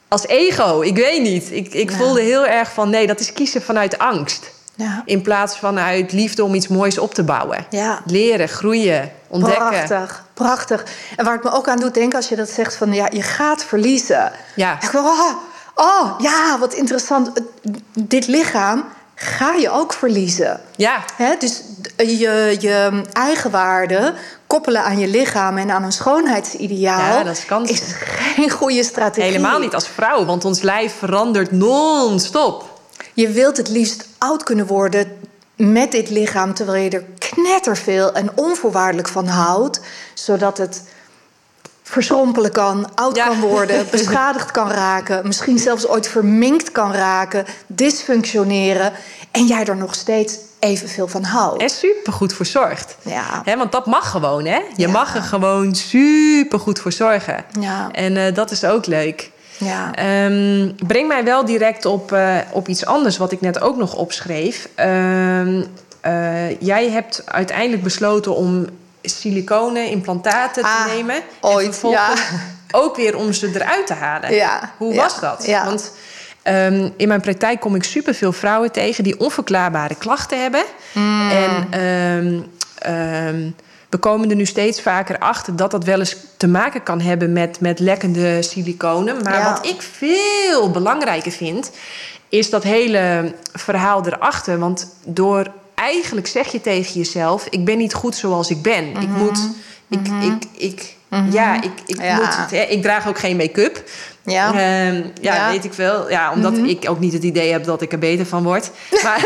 als 0.07 0.27
ego. 0.27 0.81
Ik 0.81 0.95
weet 0.95 1.21
niet. 1.21 1.51
Ik, 1.51 1.73
ik 1.73 1.89
Ja. 1.89 1.97
voelde 1.97 2.21
heel 2.21 2.47
erg 2.47 2.71
van 2.71 2.89
nee, 2.89 3.07
dat 3.07 3.19
is 3.19 3.33
kiezen 3.33 3.61
vanuit 3.61 3.97
angst. 3.97 4.51
Ja. 4.75 5.01
In 5.05 5.21
plaats 5.21 5.57
van 5.57 5.79
uit 5.79 6.11
liefde 6.11 6.43
om 6.43 6.53
iets 6.53 6.67
moois 6.67 6.97
op 6.97 7.13
te 7.13 7.23
bouwen. 7.23 7.65
Ja. 7.69 8.01
Leren, 8.05 8.49
groeien, 8.49 9.11
ontdekken. 9.27 9.67
Prachtig, 9.67 10.25
prachtig. 10.33 10.83
En 11.15 11.25
waar 11.25 11.33
het 11.33 11.43
me 11.43 11.51
ook 11.51 11.67
aan 11.67 11.79
doet 11.79 11.93
denken 11.93 12.17
als 12.17 12.29
je 12.29 12.35
dat 12.35 12.49
zegt 12.49 12.75
van 12.75 12.93
ja, 12.93 13.07
je 13.11 13.21
gaat 13.21 13.63
verliezen. 13.63 14.31
Ja. 14.55 14.73
Ik 14.73 14.91
denk, 14.91 14.93
oh, 14.93 15.35
oh, 15.75 16.19
ja, 16.19 16.59
wat 16.59 16.73
interessant. 16.73 17.31
Dit 17.93 18.27
lichaam 18.27 18.83
ga 19.15 19.53
je 19.53 19.69
ook 19.69 19.93
verliezen. 19.93 20.59
Ja? 20.75 21.03
Dus 21.39 21.61
je, 21.97 22.57
je 22.59 23.01
eigenwaarde 23.13 24.13
koppelen 24.47 24.83
aan 24.83 24.99
je 24.99 25.07
lichaam 25.07 25.57
en 25.57 25.71
aan 25.71 25.83
een 25.83 25.91
schoonheidsideaal 25.91 26.99
Ja, 26.99 27.23
dat 27.23 27.37
is 27.37 27.45
kansen. 27.45 27.75
is 27.75 27.81
geen 27.95 28.49
goede 28.49 28.83
strategie. 28.83 29.23
helemaal 29.31 29.59
niet 29.59 29.73
als 29.73 29.87
vrouw, 29.87 30.25
want 30.25 30.45
ons 30.45 30.61
lijf 30.61 30.93
verandert 30.97 31.51
non-stop. 31.51 32.70
Je 33.21 33.29
wilt 33.29 33.57
het 33.57 33.69
liefst 33.69 34.07
oud 34.17 34.43
kunnen 34.43 34.65
worden 34.67 35.17
met 35.55 35.91
dit 35.91 36.09
lichaam, 36.09 36.53
terwijl 36.53 36.83
je 36.83 36.89
er 36.89 37.03
knetterveel 37.17 38.13
en 38.13 38.29
onvoorwaardelijk 38.35 39.07
van 39.07 39.27
houdt, 39.27 39.79
zodat 40.13 40.57
het 40.57 40.83
verschrompelen 41.83 42.51
kan, 42.51 42.95
oud 42.95 43.15
Ja. 43.15 43.27
kan 43.27 43.39
worden, 43.39 43.85
beschadigd 43.91 44.51
kan 44.51 44.69
raken, 44.71 45.27
misschien 45.27 45.59
zelfs 45.59 45.87
ooit 45.87 46.07
verminkt 46.07 46.71
kan 46.71 46.91
raken, 46.93 47.45
dysfunctioneren 47.67 48.91
en 49.31 49.45
jij 49.45 49.65
er 49.65 49.77
nog 49.77 49.95
steeds 49.95 50.37
evenveel 50.59 51.07
van 51.07 51.23
houdt. 51.23 51.61
Er 51.61 51.69
super 51.69 52.13
goed 52.13 52.33
voor 52.33 52.45
zorgt. 52.45 52.95
Ja. 53.01 53.43
Want 53.57 53.71
dat 53.71 53.85
mag 53.85 54.09
gewoon, 54.11 54.45
hè? 54.45 54.55
Je 54.57 54.63
Ja. 54.75 54.89
mag 54.91 55.15
er 55.15 55.21
gewoon 55.21 55.75
super 55.75 56.59
goed 56.59 56.79
voor 56.79 56.91
zorgen. 56.91 57.45
Ja. 57.59 57.89
En 57.91 58.17
eh, 58.17 58.33
dat 58.35 58.51
is 58.51 58.63
ook 58.63 58.85
leuk. 58.85 59.31
Ja. 59.65 59.93
Ehm, 59.93 60.71
breng 60.87 61.07
mij 61.07 61.23
wel 61.23 61.45
direct 61.45 61.85
op, 61.85 62.11
eh, 62.11 62.35
op 62.51 62.67
iets 62.67 62.85
anders 62.85 63.17
wat 63.17 63.31
ik 63.31 63.41
net 63.41 63.61
ook 63.61 63.77
nog 63.77 63.95
opschreef. 63.95 64.67
Ehm, 64.75 65.61
eh, 66.01 66.59
jij 66.59 66.89
hebt 66.89 67.23
uiteindelijk 67.25 67.83
besloten 67.83 68.35
om 68.35 68.65
siliconen 69.01 69.85
implantaten 69.89 70.63
te 70.63 70.69
Ah, 70.69 70.85
nemen. 70.85 71.15
ooit, 71.41 71.65
en 71.65 71.71
vervolgens 71.73 72.19
ja. 72.29 72.37
ook 72.79 72.95
weer 72.95 73.17
om 73.17 73.33
ze 73.33 73.51
eruit 73.55 73.87
te 73.87 73.93
halen. 73.93 74.33
Ja, 74.33 74.71
Hoe 74.77 74.95
was 74.95 75.19
dat? 75.19 75.45
ja. 75.45 75.65
Want 75.65 75.91
ehm, 76.41 76.89
in 76.97 77.07
mijn 77.07 77.21
praktijk 77.21 77.59
kom 77.59 77.75
ik 77.75 77.83
superveel 77.83 78.31
vrouwen 78.31 78.71
tegen 78.71 79.03
die 79.03 79.19
onverklaarbare 79.19 79.95
klachten 79.95 80.41
hebben. 80.41 80.63
Mm. 80.93 81.29
En 81.31 81.67
we 83.91 83.97
komen 83.97 84.29
er 84.29 84.35
nu 84.35 84.45
steeds 84.45 84.81
vaker 84.81 85.19
achter 85.19 85.55
dat 85.55 85.71
dat 85.71 85.83
wel 85.83 85.99
eens 85.99 86.15
te 86.37 86.47
maken 86.47 86.83
kan 86.83 87.01
hebben 87.01 87.33
met, 87.33 87.59
met 87.59 87.79
lekkende 87.79 88.41
siliconen. 88.41 89.23
Maar 89.23 89.33
Ja. 89.39 89.51
wat 89.53 89.65
ik 89.65 89.81
veel 89.81 90.71
belangrijker 90.71 91.31
vind, 91.31 91.71
is 92.29 92.49
dat 92.49 92.63
hele 92.63 93.33
verhaal 93.53 94.05
erachter. 94.05 94.59
Want 94.59 94.95
door 95.05 95.51
eigenlijk 95.75 96.27
zeg 96.27 96.51
je 96.51 96.61
tegen 96.61 96.93
jezelf: 96.93 97.45
ik 97.49 97.65
ben 97.65 97.77
niet 97.77 97.93
goed 97.93 98.15
zoals 98.15 98.49
ik 98.49 98.61
ben. 98.61 98.85
Ik 99.01 99.07
moet. 99.09 99.39
Ik, 99.89 100.07
ik, 100.21 100.43
ik, 100.57 100.95
Ja, 101.31 101.55
ik, 101.61 101.71
ik, 101.85 101.95
Mhm. 101.97 102.05
Ja. 102.05 102.15
Moet 102.15 102.37
het, 102.37 102.51
hè. 102.51 102.61
ik 102.61 102.81
draag 102.81 103.07
ook 103.07 103.19
geen 103.19 103.37
make-up. 103.37 103.83
Ja. 104.23 104.47
Ehm, 104.47 105.01
ja, 105.21 105.35
Ja. 105.35 105.49
weet 105.49 105.65
ik 105.65 105.73
wel. 105.73 106.09
Ja, 106.09 106.31
omdat 106.31 106.57
ik 106.57 106.89
ook 106.89 106.99
niet 106.99 107.13
het 107.13 107.23
idee 107.23 107.51
heb 107.51 107.63
dat 107.63 107.81
ik 107.81 107.91
er 107.91 107.99
beter 107.99 108.25
van 108.25 108.43
word. 108.43 108.71
Maar, 109.03 109.25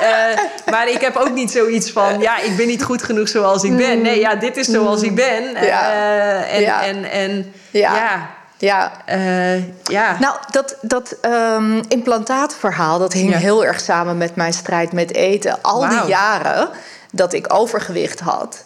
eh, 0.00 0.38
maar 0.70 0.88
ik 0.88 1.00
heb 1.00 1.16
ook 1.16 1.30
niet 1.34 1.50
zoiets 1.50 1.90
van... 1.90 2.20
ja, 2.20 2.38
ik 2.40 2.56
ben 2.56 2.66
niet 2.66 2.82
goed 2.82 3.02
genoeg 3.02 3.28
zoals 3.28 3.62
ik 3.62 3.76
ben. 3.76 4.02
Nee, 4.02 4.18
ja, 4.18 4.34
dit 4.34 4.56
is 4.56 4.66
zoals 4.66 5.02
ik 5.02 5.14
ben. 5.14 5.64
Ja. 5.64 5.90
Eh, 5.92 6.54
en, 6.54 6.60
Ja. 6.60 6.82
en, 6.84 7.10
en 7.10 7.52
Ja. 7.70 7.94
ja... 7.94 8.28
ja. 8.58 8.92
eh, 9.06 9.82
ja. 9.84 10.16
Nou, 10.20 10.36
dat, 10.50 10.76
dat 10.80 11.16
ehm, 11.20 11.82
implantaatverhaal, 11.88 12.98
dat 12.98 13.12
hing 13.12 13.30
Ja. 13.32 13.38
heel 13.38 13.64
erg 13.64 13.80
samen 13.80 14.18
met 14.18 14.36
mijn 14.36 14.52
strijd 14.52 14.92
met 14.92 15.14
eten. 15.14 15.58
Al 15.62 15.88
die 15.88 16.04
jaren 16.06 16.68
dat 17.12 17.32
ik 17.32 17.54
overgewicht 17.54 18.20
had, 18.20 18.64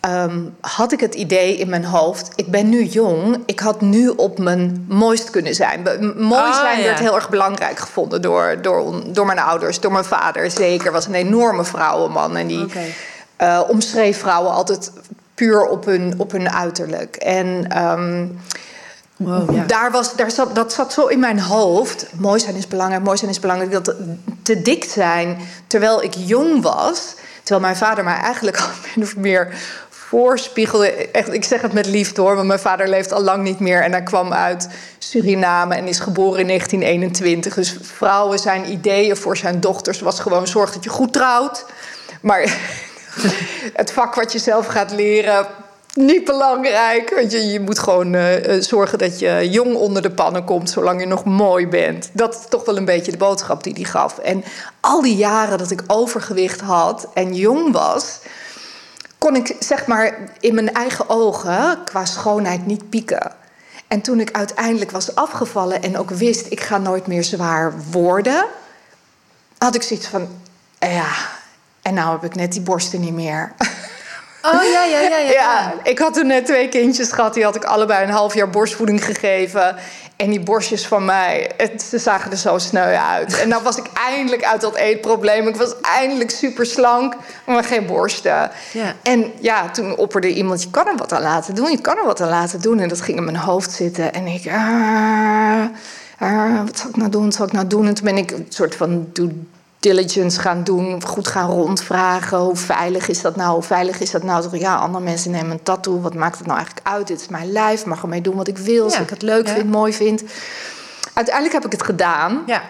ehm, 0.00 0.40
had 0.60 0.92
ik 0.92 1.00
het 1.00 1.14
idee 1.14 1.56
in 1.56 1.68
mijn 1.68 1.84
hoofd... 1.84 2.28
ik 2.34 2.50
ben 2.50 2.68
nu 2.68 2.84
jong, 2.84 3.42
ik 3.46 3.60
had 3.60 3.80
nu 3.80 4.08
op 4.08 4.38
mijn 4.38 4.84
mooist 4.88 5.30
kunnen 5.30 5.54
zijn. 5.54 5.82
Mooi 6.16 6.42
Ah, 6.50 6.60
zijn 6.60 6.78
ja. 6.78 6.84
werd 6.84 6.98
heel 6.98 7.14
erg 7.14 7.28
belangrijk 7.28 7.78
gevonden 7.78 8.22
door, 8.22 8.58
door, 8.62 9.02
door 9.12 9.26
mijn 9.26 9.38
ouders, 9.38 9.80
door 9.80 9.92
mijn 9.92 10.04
vader. 10.04 10.50
Zeker, 10.50 10.92
was 10.92 11.06
een 11.06 11.14
enorme 11.14 11.64
vrouwenman. 11.64 12.36
En 12.36 12.46
die 12.46 12.64
Oké. 12.64 12.80
eh, 13.36 13.60
omschreef 13.68 14.18
vrouwen 14.18 14.52
altijd 14.52 14.92
puur 15.34 15.66
op 15.66 15.84
hun, 15.84 16.14
op 16.16 16.32
hun 16.32 16.50
uiterlijk. 16.50 17.16
En... 17.16 17.66
ehm, 17.68 18.26
Wow, 19.16 19.54
ja. 19.54 19.64
daar 19.64 19.90
was, 19.90 20.16
daar 20.16 20.30
zat, 20.30 20.54
dat 20.54 20.72
zat 20.72 20.92
zo 20.92 21.06
in 21.06 21.18
mijn 21.18 21.40
hoofd. 21.40 22.06
Mooi 22.16 22.40
zijn 22.40 22.54
is 22.54 22.68
belangrijk, 22.68 23.02
mooi 23.02 23.16
zijn 23.16 23.30
is 23.30 23.40
belangrijk. 23.40 23.72
Dat 23.72 23.94
te 24.42 24.62
dik 24.62 24.84
zijn 24.84 25.38
terwijl 25.66 26.02
ik 26.02 26.14
jong 26.14 26.62
was. 26.62 27.14
Terwijl 27.42 27.60
mijn 27.60 27.76
vader 27.76 28.04
mij 28.04 28.16
eigenlijk 28.16 28.56
al 28.60 28.66
min 28.94 29.04
of 29.04 29.16
meer 29.16 29.54
voorspiegelde. 30.10 31.08
Echt, 31.10 31.32
ik 31.32 31.44
zeg 31.44 31.60
het 31.60 31.72
met 31.72 31.86
liefde 31.86 32.20
hoor, 32.20 32.34
want 32.34 32.46
mijn 32.46 32.58
vader 32.58 32.88
leeft 32.88 33.12
al 33.12 33.22
lang 33.22 33.42
niet 33.42 33.60
meer. 33.60 33.82
En 33.82 33.92
hij 33.92 34.02
kwam 34.02 34.32
uit 34.32 34.68
Suriname 34.98 35.74
en 35.74 35.86
is 35.86 35.98
geboren 35.98 36.40
in 36.40 36.46
1921. 36.46 37.54
Dus 37.54 37.76
vrouwen 37.82 38.38
zijn 38.38 38.70
ideeën 38.72 39.16
voor 39.16 39.36
zijn 39.36 39.60
dochters 39.60 40.00
was 40.00 40.20
gewoon 40.20 40.46
zorg 40.46 40.72
dat 40.72 40.84
je 40.84 40.90
goed 40.90 41.12
trouwt. 41.12 41.66
Maar 42.20 42.40
het 43.80 43.92
vak 43.92 44.14
wat 44.14 44.32
je 44.32 44.38
zelf 44.38 44.66
gaat 44.66 44.90
leren, 44.90 45.46
niet 45.94 46.24
belangrijk. 46.24 47.12
Want 47.14 47.32
je, 47.32 47.46
je 47.46 47.60
moet 47.60 47.78
gewoon 47.78 48.14
eh, 48.14 48.54
eh, 48.54 48.62
zorgen 48.62 48.98
dat 48.98 49.18
je 49.18 49.48
jong 49.50 49.74
onder 49.74 50.02
de 50.02 50.10
pannen 50.10 50.44
komt, 50.44 50.70
zolang 50.70 51.00
je 51.00 51.06
nog 51.06 51.24
mooi 51.24 51.68
bent. 51.68 52.10
Dat 52.12 52.34
is 52.34 52.40
toch 52.48 52.64
wel 52.64 52.76
een 52.76 52.84
beetje 52.84 53.10
de 53.10 53.18
boodschap 53.18 53.62
die 53.62 53.72
hij 53.72 53.84
gaf. 53.84 54.18
En 54.18 54.44
al 54.80 55.02
die 55.02 55.16
jaren 55.16 55.58
dat 55.58 55.70
ik 55.70 55.82
overgewicht 55.86 56.60
had 56.60 57.08
en 57.14 57.34
jong 57.34 57.72
was, 57.72 58.18
kon 59.20 59.36
ik 59.36 59.56
zeg 59.58 59.86
maar 59.86 60.14
in 60.40 60.54
mijn 60.54 60.74
eigen 60.74 61.08
ogen 61.08 61.84
qua 61.84 62.04
schoonheid 62.04 62.66
niet 62.66 62.90
pieken. 62.90 63.32
En 63.88 64.00
toen 64.00 64.20
ik 64.20 64.32
uiteindelijk 64.32 64.90
was 64.90 65.14
afgevallen 65.14 65.82
en 65.82 65.98
ook 65.98 66.10
wist, 66.10 66.46
ik 66.50 66.60
ga 66.60 66.78
nooit 66.78 67.06
meer 67.06 67.24
zwaar 67.24 67.72
worden, 67.90 68.46
had 69.58 69.74
ik 69.74 69.82
zoiets 69.82 70.06
van, 70.06 70.28
ja, 70.78 71.08
en 71.82 71.94
nou 71.94 72.12
heb 72.12 72.24
ik 72.24 72.34
net 72.34 72.52
die 72.52 72.60
borsten 72.60 73.00
niet 73.00 73.14
meer. 73.14 73.52
Oh, 74.42 74.62
ja, 74.72 74.84
ja, 74.84 75.00
ja. 75.00 75.16
ja. 75.16 75.30
Ja, 75.40 75.74
ik 75.82 75.98
had 75.98 76.14
toen 76.14 76.26
net 76.26 76.46
twee 76.46 76.68
kindjes 76.68 77.12
gehad. 77.12 77.34
Die 77.34 77.44
had 77.44 77.56
ik 77.56 77.64
allebei 77.64 78.04
een 78.04 78.10
half 78.10 78.34
jaar 78.34 78.50
borstvoeding 78.50 79.04
gegeven. 79.04 79.76
En 80.20 80.30
die 80.30 80.40
borstjes 80.40 80.86
van 80.86 81.04
mij, 81.04 81.50
het, 81.56 81.82
ze 81.82 81.98
zagen 81.98 82.30
er 82.30 82.36
zo 82.36 82.58
sneu 82.58 82.94
uit. 82.94 83.40
En 83.40 83.48
nou 83.48 83.62
was 83.62 83.76
ik 83.76 83.86
eindelijk 83.94 84.44
uit 84.44 84.60
dat 84.60 84.76
eetprobleem. 84.76 85.48
Ik 85.48 85.56
was 85.56 85.74
eindelijk 85.80 86.30
super 86.30 86.66
slank, 86.66 87.16
maar 87.46 87.64
geen 87.64 87.86
borsten. 87.86 88.50
Ja. 88.72 88.94
En 89.02 89.32
ja, 89.38 89.70
toen 89.70 89.96
opperde 89.96 90.34
iemand, 90.34 90.62
je 90.62 90.70
kan 90.70 90.86
er 90.86 90.96
wat 90.96 91.12
aan 91.12 91.22
laten 91.22 91.54
doen. 91.54 91.70
Je 91.70 91.80
kan 91.80 91.96
er 91.96 92.04
wat 92.04 92.20
aan 92.20 92.28
laten 92.28 92.60
doen. 92.60 92.78
En 92.78 92.88
dat 92.88 93.00
ging 93.00 93.18
in 93.18 93.24
mijn 93.24 93.36
hoofd 93.36 93.72
zitten. 93.72 94.12
En 94.12 94.26
ik, 94.26 94.46
ah, 94.46 95.64
ah, 96.18 96.64
wat 96.64 96.78
zal 96.78 96.88
ik 96.88 96.96
nou 96.96 97.10
doen, 97.10 97.24
wat 97.24 97.34
zal 97.34 97.46
ik 97.46 97.52
nou 97.52 97.66
doen? 97.66 97.86
En 97.86 97.94
toen 97.94 98.04
ben 98.04 98.16
ik 98.16 98.30
een 98.30 98.46
soort 98.48 98.74
van 98.74 99.08
due 99.12 99.46
diligence 99.80 100.40
gaan 100.40 100.64
doen. 100.64 101.02
Goed 101.02 101.28
gaan 101.28 101.50
rondvragen. 101.50 102.38
Hoe 102.38 102.56
veilig 102.56 103.08
is 103.08 103.20
dat 103.20 103.36
nou? 103.36 103.52
Hoe 103.52 103.62
veilig 103.62 104.00
is 104.00 104.10
dat 104.10 104.22
nou? 104.22 104.58
Ja, 104.58 104.76
andere 104.76 105.04
mensen 105.04 105.30
nemen 105.30 105.50
een 105.50 105.62
tattoo. 105.62 106.00
Wat 106.00 106.14
maakt 106.14 106.38
het 106.38 106.46
nou 106.46 106.58
eigenlijk 106.58 106.88
uit? 106.88 107.06
Dit 107.06 107.20
is 107.20 107.28
mijn 107.28 107.52
lijf. 107.52 107.80
Ik 107.80 107.86
mag 107.86 108.02
ermee 108.02 108.20
doen 108.20 108.36
wat 108.36 108.48
ik 108.48 108.58
wil. 108.58 108.84
Als 108.84 108.94
Ja. 108.94 109.00
ik 109.00 109.10
het 109.10 109.22
leuk 109.22 109.46
Ja. 109.46 109.54
vind, 109.54 109.70
mooi 109.70 109.92
vind. 109.92 110.22
Uiteindelijk 111.14 111.54
heb 111.54 111.64
ik 111.64 111.72
het 111.72 111.82
gedaan. 111.82 112.42
Ja. 112.46 112.62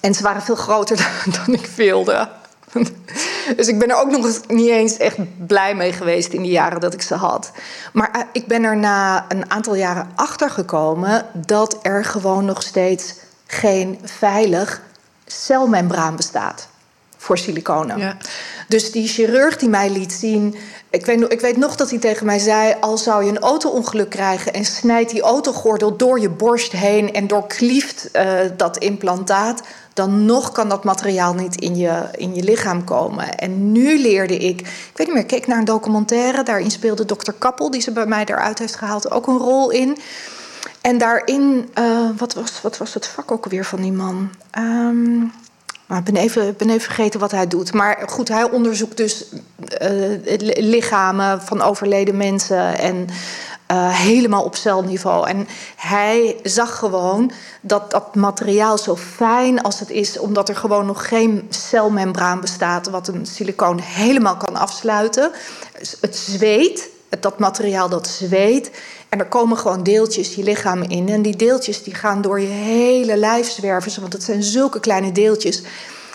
En 0.00 0.14
ze 0.14 0.22
waren 0.22 0.42
veel 0.42 0.54
groter 0.54 1.08
dan, 1.44 1.54
ik 1.54 1.66
wilde. 1.66 2.28
Dus 3.56 3.68
ik 3.68 3.78
ben 3.78 3.90
er 3.90 3.96
ook 3.96 4.10
nog 4.10 4.40
niet 4.48 4.68
eens 4.68 4.96
echt 4.96 5.16
blij 5.46 5.74
mee 5.74 5.92
geweest 5.92 6.32
in 6.32 6.42
die 6.42 6.50
jaren 6.50 6.80
dat 6.80 6.94
ik 6.94 7.02
ze 7.02 7.14
had. 7.14 7.50
Maar 7.92 8.10
eh, 8.12 8.20
ik 8.32 8.46
ben 8.46 8.64
er 8.64 8.76
na 8.76 9.24
een 9.28 9.50
aantal 9.50 9.74
jaren 9.74 10.10
achter 10.14 10.50
gekomen 10.50 11.26
dat 11.34 11.78
er 11.82 12.04
gewoon 12.04 12.44
nog 12.44 12.62
steeds 12.62 13.14
geen 13.46 13.98
veilig 14.04 14.80
celmembraan 15.26 16.16
bestaat 16.16 16.68
voor 17.16 17.38
siliconen. 17.38 17.98
Ja. 17.98 18.16
Dus 18.68 18.92
die 18.92 19.08
chirurg 19.08 19.56
die 19.56 19.68
mij 19.68 19.90
liet 19.90 20.12
zien. 20.12 20.54
Ik 20.90 21.06
weet, 21.06 21.18
nog- 21.18 21.28
ik 21.30 21.40
weet 21.40 21.56
nog 21.56 21.76
dat 21.76 21.90
hij 21.90 21.98
tegen 21.98 22.26
mij 22.26 22.38
zei: 22.38 22.74
Al 22.80 22.98
zou 22.98 23.24
je 23.24 23.30
een 23.30 23.38
auto-ongeluk 23.38 24.10
krijgen 24.10 24.52
en 24.52 24.64
snijdt 24.64 25.10
die 25.10 25.20
autogordel 25.22 25.96
door 25.96 26.20
je 26.20 26.28
borst 26.28 26.72
heen 26.72 27.12
en 27.12 27.26
doorklieft 27.26 28.10
eh, 28.10 28.28
dat 28.56 28.76
implantaat, 28.78 29.60
dan 29.94 30.24
nog 30.24 30.52
kan 30.52 30.68
dat 30.68 30.84
materiaal 30.84 31.34
niet 31.34 31.60
in 31.60 31.76
je, 31.76 32.02
in 32.12 32.34
je 32.34 32.42
lichaam 32.42 32.84
komen. 32.84 33.34
En 33.34 33.72
nu 33.72 33.98
leerde 34.00 34.36
ik, 34.36 34.60
ik 34.60 34.66
weet 34.94 35.06
niet 35.06 35.14
meer, 35.14 35.22
ik 35.22 35.26
keek 35.26 35.46
naar 35.46 35.58
een 35.58 35.64
documentaire, 35.64 36.42
daarin 36.42 36.70
speelde 36.70 37.04
dokter 37.04 37.32
Kappel, 37.32 37.70
die 37.70 37.80
ze 37.80 37.90
bij 37.90 38.06
mij 38.06 38.24
eruit 38.24 38.58
heeft 38.58 38.76
gehaald, 38.76 39.10
ook 39.10 39.26
een 39.26 39.38
rol 39.38 39.70
in. 39.70 39.98
En 40.80 40.98
daarin, 40.98 41.68
eh, 41.74 42.08
wat, 42.16 42.34
was, 42.34 42.60
wat 42.62 42.76
was 42.76 42.94
het 42.94 43.06
vak 43.06 43.30
ook 43.30 43.44
alweer 43.44 43.64
van 43.64 43.80
die 43.80 43.92
man? 43.92 44.30
Ehm, 44.50 45.18
maar 45.86 45.98
ik 45.98 46.04
ben 46.04 46.16
even, 46.16 46.54
ben 46.56 46.68
even 46.68 46.80
vergeten 46.80 47.20
wat 47.20 47.30
hij 47.30 47.46
doet. 47.46 47.72
Maar 47.72 48.02
goed, 48.06 48.28
hij 48.28 48.50
onderzoekt 48.50 48.96
dus 48.96 49.24
eh, 49.68 49.90
li- 50.24 50.54
lichamen 50.56 51.42
van 51.42 51.62
overleden 51.62 52.16
mensen. 52.16 52.78
En 52.78 53.06
Uh, 53.72 53.88
helemaal 53.94 54.42
op 54.44 54.56
celniveau. 54.56 55.28
En 55.28 55.48
hij 55.76 56.36
zag 56.42 56.78
gewoon 56.78 57.30
dat 57.60 57.90
dat 57.90 58.14
materiaal 58.14 58.78
zo 58.78 58.96
fijn 58.96 59.62
als 59.62 59.80
het 59.80 59.90
is, 59.90 60.18
omdat 60.18 60.48
er 60.48 60.56
gewoon 60.56 60.86
nog 60.86 61.08
geen 61.08 61.46
celmembraan 61.48 62.40
bestaat, 62.40 62.88
wat 62.88 63.08
een 63.08 63.26
silicoon 63.26 63.78
helemaal 63.78 64.36
kan 64.36 64.56
afsluiten. 64.56 65.30
Het 66.00 66.16
zweet, 66.16 66.88
dat 67.20 67.38
materiaal 67.38 67.88
dat 67.88 68.06
zweet. 68.08 68.70
En 69.08 69.18
er 69.18 69.26
komen 69.26 69.56
gewoon 69.56 69.82
deeltjes 69.82 70.34
je 70.34 70.42
lichaam 70.42 70.82
in. 70.82 71.08
En 71.08 71.22
die 71.22 71.36
deeltjes 71.36 71.82
die 71.82 71.94
gaan 71.94 72.22
door 72.22 72.40
je 72.40 72.46
hele 72.46 73.16
lijf 73.16 73.50
zwerven, 73.50 74.00
want 74.00 74.12
het 74.12 74.22
zijn 74.22 74.42
zulke 74.42 74.80
kleine 74.80 75.12
deeltjes. 75.12 75.62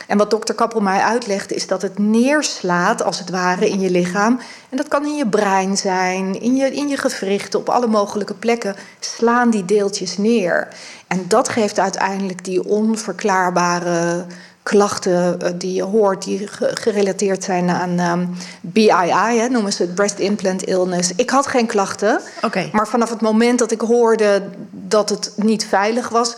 En 0.07 0.18
wat 0.18 0.30
dokter 0.30 0.55
Kappel 0.55 0.81
mij 0.81 0.99
uitlegde 0.99 1.55
is 1.55 1.68
dat 1.68 1.81
het 1.81 1.99
neerslaat, 1.99 3.03
als 3.03 3.19
het 3.19 3.30
ware, 3.30 3.69
in 3.69 3.80
je 3.80 3.89
lichaam. 3.89 4.39
En 4.69 4.77
dat 4.77 4.88
kan 4.88 5.05
in 5.05 5.15
je 5.15 5.27
brein 5.27 5.77
zijn, 5.77 6.41
in 6.41 6.55
je, 6.55 6.72
in 6.72 6.88
je 6.88 6.97
gewrichten, 6.97 7.59
op 7.59 7.69
alle 7.69 7.88
mogelijke 7.88 8.34
plekken 8.34 8.76
slaan 8.99 9.49
die 9.49 9.65
deeltjes 9.65 10.18
neer. 10.18 10.68
En 11.07 11.26
dat 11.27 11.49
geeft 11.49 11.80
uiteindelijk 11.80 12.45
die 12.45 12.65
onverklaarbare 12.65 14.26
klachten 14.63 15.41
eh, 15.41 15.51
die 15.55 15.73
je 15.73 15.83
hoort, 15.83 16.23
die 16.23 16.47
gerelateerd 16.57 17.43
zijn 17.43 17.69
aan 17.69 17.99
um, 17.99 18.35
BII, 18.61 19.38
hè, 19.39 19.47
noemen 19.47 19.73
ze 19.73 19.81
het 19.81 19.95
breast 19.95 20.19
implant 20.19 20.63
illness. 20.63 21.11
Ik 21.15 21.29
had 21.29 21.47
geen 21.47 21.65
klachten, 21.65 22.19
okay. 22.41 22.69
maar 22.71 22.88
vanaf 22.88 23.09
het 23.09 23.21
moment 23.21 23.59
dat 23.59 23.71
ik 23.71 23.81
hoorde 23.81 24.43
dat 24.71 25.09
het 25.09 25.33
niet 25.35 25.65
veilig 25.65 26.09
was, 26.09 26.38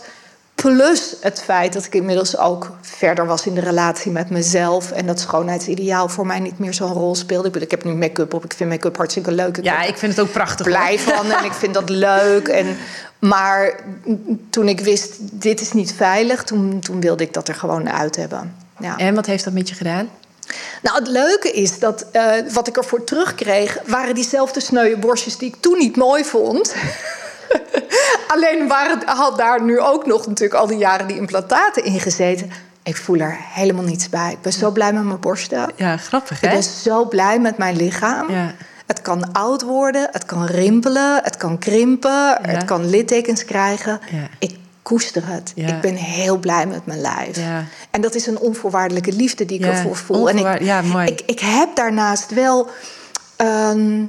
Plus 0.54 1.16
het 1.20 1.42
feit 1.42 1.72
dat 1.72 1.84
ik 1.84 1.94
inmiddels 1.94 2.38
ook 2.38 2.70
verder 2.80 3.26
was 3.26 3.46
in 3.46 3.54
de 3.54 3.60
relatie 3.60 4.12
met 4.12 4.30
mezelf. 4.30 4.90
En 4.90 5.06
dat 5.06 5.20
schoonheidsideaal 5.20 6.08
voor 6.08 6.26
mij 6.26 6.40
niet 6.40 6.58
meer 6.58 6.74
zo'n 6.74 6.92
rol 6.92 7.14
speelde. 7.14 7.48
Ik, 7.48 7.54
ik 7.56 7.70
heb 7.70 7.84
nu 7.84 7.94
make-up 7.94 8.34
op. 8.34 8.44
Ik 8.44 8.52
vind 8.52 8.70
make-up 8.70 8.96
hartstikke 8.96 9.32
leuk. 9.32 9.58
ja, 9.62 9.82
ik 9.82 9.96
vind 9.96 10.16
het 10.16 10.26
ook 10.26 10.32
prachtig. 10.32 10.66
Blij 10.66 10.98
van 10.98 11.30
en 11.32 11.44
ik 11.44 11.52
vind 11.52 11.74
dat 11.74 11.88
leuk. 11.88 12.48
En, 12.48 12.76
maar 13.28 13.74
toen 14.50 14.68
ik 14.68 14.80
wist, 14.80 15.16
dit 15.20 15.60
is 15.60 15.72
niet 15.72 15.92
veilig, 15.92 16.42
toen, 16.42 16.80
toen 16.80 17.00
wilde 17.00 17.24
ik 17.24 17.32
dat 17.32 17.48
er 17.48 17.54
gewoon 17.54 17.90
uit 17.90 18.16
hebben. 18.16 18.56
Ja. 18.78 18.96
En 18.96 19.14
wat 19.14 19.26
heeft 19.26 19.44
dat 19.44 19.52
met 19.52 19.68
je 19.68 19.74
gedaan? 19.74 20.08
Nou, 20.82 20.98
het 20.98 21.08
leuke 21.08 21.50
is 21.50 21.78
dat 21.78 22.06
uh, 22.12 22.32
wat 22.52 22.68
ik 22.68 22.76
ervoor 22.76 23.04
terugkreeg, 23.04 23.78
waren 23.86 24.14
diezelfde 24.14 24.60
sneuwe 24.60 24.96
borstjes 24.96 25.36
die 25.36 25.48
ik 25.48 25.56
toen 25.60 25.78
niet 25.78 25.96
mooi 25.96 26.24
vond. 26.24 26.74
Alleen 28.34 28.68
waren, 28.68 29.02
had 29.04 29.38
daar 29.38 29.62
nu 29.62 29.80
ook 29.80 30.06
nog 30.06 30.26
natuurlijk 30.26 30.60
al 30.60 30.66
die 30.66 30.78
jaren 30.78 31.06
die 31.06 31.16
implantaten 31.16 31.84
in 31.84 32.00
gezeten. 32.00 32.50
Ik 32.82 32.96
voel 32.96 33.18
er 33.18 33.36
helemaal 33.40 33.84
niets 33.84 34.08
bij. 34.08 34.32
Ik 34.32 34.42
ben 34.42 34.52
zo 34.52 34.70
blij 34.70 34.92
met 34.92 35.04
mijn 35.04 35.20
borsten. 35.20 35.72
Ja, 35.76 35.96
grappig 35.96 36.40
hè? 36.40 36.46
Ik 36.46 36.52
ben 36.52 36.62
zo 36.62 37.08
blij 37.08 37.38
met 37.38 37.58
mijn 37.58 37.76
lichaam. 37.76 38.30
Ja. 38.30 38.54
Het 38.86 39.02
kan 39.02 39.32
oud 39.32 39.62
worden, 39.62 40.08
het 40.12 40.24
kan 40.24 40.44
rimpelen, 40.46 41.20
het 41.22 41.36
kan 41.36 41.58
krimpen, 41.58 42.38
het 42.42 42.64
kan 42.64 42.88
littekens 42.90 43.44
krijgen. 43.44 44.00
Ja. 44.10 44.28
Ik 44.38 44.56
koester 44.82 45.22
het. 45.26 45.52
Ja. 45.54 45.66
Ik 45.68 45.80
ben 45.80 45.94
heel 45.94 46.36
blij 46.38 46.66
met 46.66 46.86
mijn 46.86 47.00
lijf. 47.00 47.38
En 47.90 48.00
dat 48.00 48.14
is 48.14 48.26
een 48.26 48.38
onvoorwaardelijke 48.38 49.12
liefde 49.12 49.44
die 49.44 49.58
ik 49.58 49.64
ervoor 49.66 49.96
voel. 49.96 50.28
En 50.28 50.38
ik, 50.38 50.62
ja, 50.62 50.82
mooi. 50.82 51.06
Ik, 51.06 51.22
ik 51.26 51.40
heb 51.40 51.68
daarnaast 51.76 52.34
wel 52.34 52.68
ehm, 53.36 54.04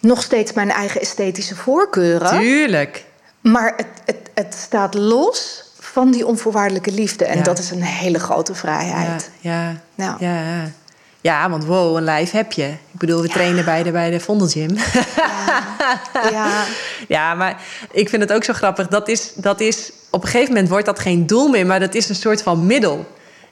nog 0.00 0.22
steeds 0.22 0.52
mijn 0.52 0.70
eigen 0.70 1.00
esthetische 1.00 1.56
voorkeuren. 1.56 2.40
Tuurlijk. 2.40 3.04
Maar 3.40 3.72
het, 3.76 3.86
het, 4.04 4.30
het 4.34 4.56
staat 4.62 4.94
los 4.94 5.64
van 5.78 6.10
die 6.10 6.26
onvoorwaardelijke 6.26 6.92
liefde. 6.92 7.24
En 7.24 7.36
Ja. 7.36 7.42
dat 7.42 7.58
is 7.58 7.70
een 7.70 7.82
hele 7.82 8.18
grote 8.18 8.54
vrijheid. 8.54 9.30
Ja, 9.40 9.60
ja, 9.62 9.74
Nou. 9.94 10.16
ja, 10.24 10.34
ja. 10.42 10.70
Ja, 11.28 11.50
want 11.50 11.64
wow, 11.64 11.96
een 11.96 12.02
lijf 12.02 12.30
heb 12.30 12.52
je. 12.52 12.66
Ik 12.66 12.98
bedoel, 12.98 13.22
we 13.22 13.28
trainen 13.28 13.64
bij 13.64 13.82
de, 13.82 13.90
bij 13.90 14.10
de 14.10 14.20
Vondelgym. 14.20 14.70
Ja. 16.30 16.64
Ja, 17.08 17.34
maar 17.34 17.62
ik 17.90 18.08
vind 18.08 18.22
het 18.22 18.32
ook 18.32 18.44
zo 18.44 18.52
grappig. 18.52 18.88
Dat 18.88 19.08
is, 19.08 19.32
dat 19.34 19.60
is, 19.60 19.92
op 20.10 20.22
een 20.22 20.28
gegeven 20.28 20.52
moment 20.52 20.68
wordt 20.68 20.86
dat 20.86 20.98
geen 20.98 21.26
doel 21.26 21.48
meer, 21.48 21.66
maar 21.66 21.80
dat 21.80 21.94
is 21.94 22.08
een 22.08 22.14
soort 22.14 22.42
van 22.42 22.66
middel. 22.66 23.06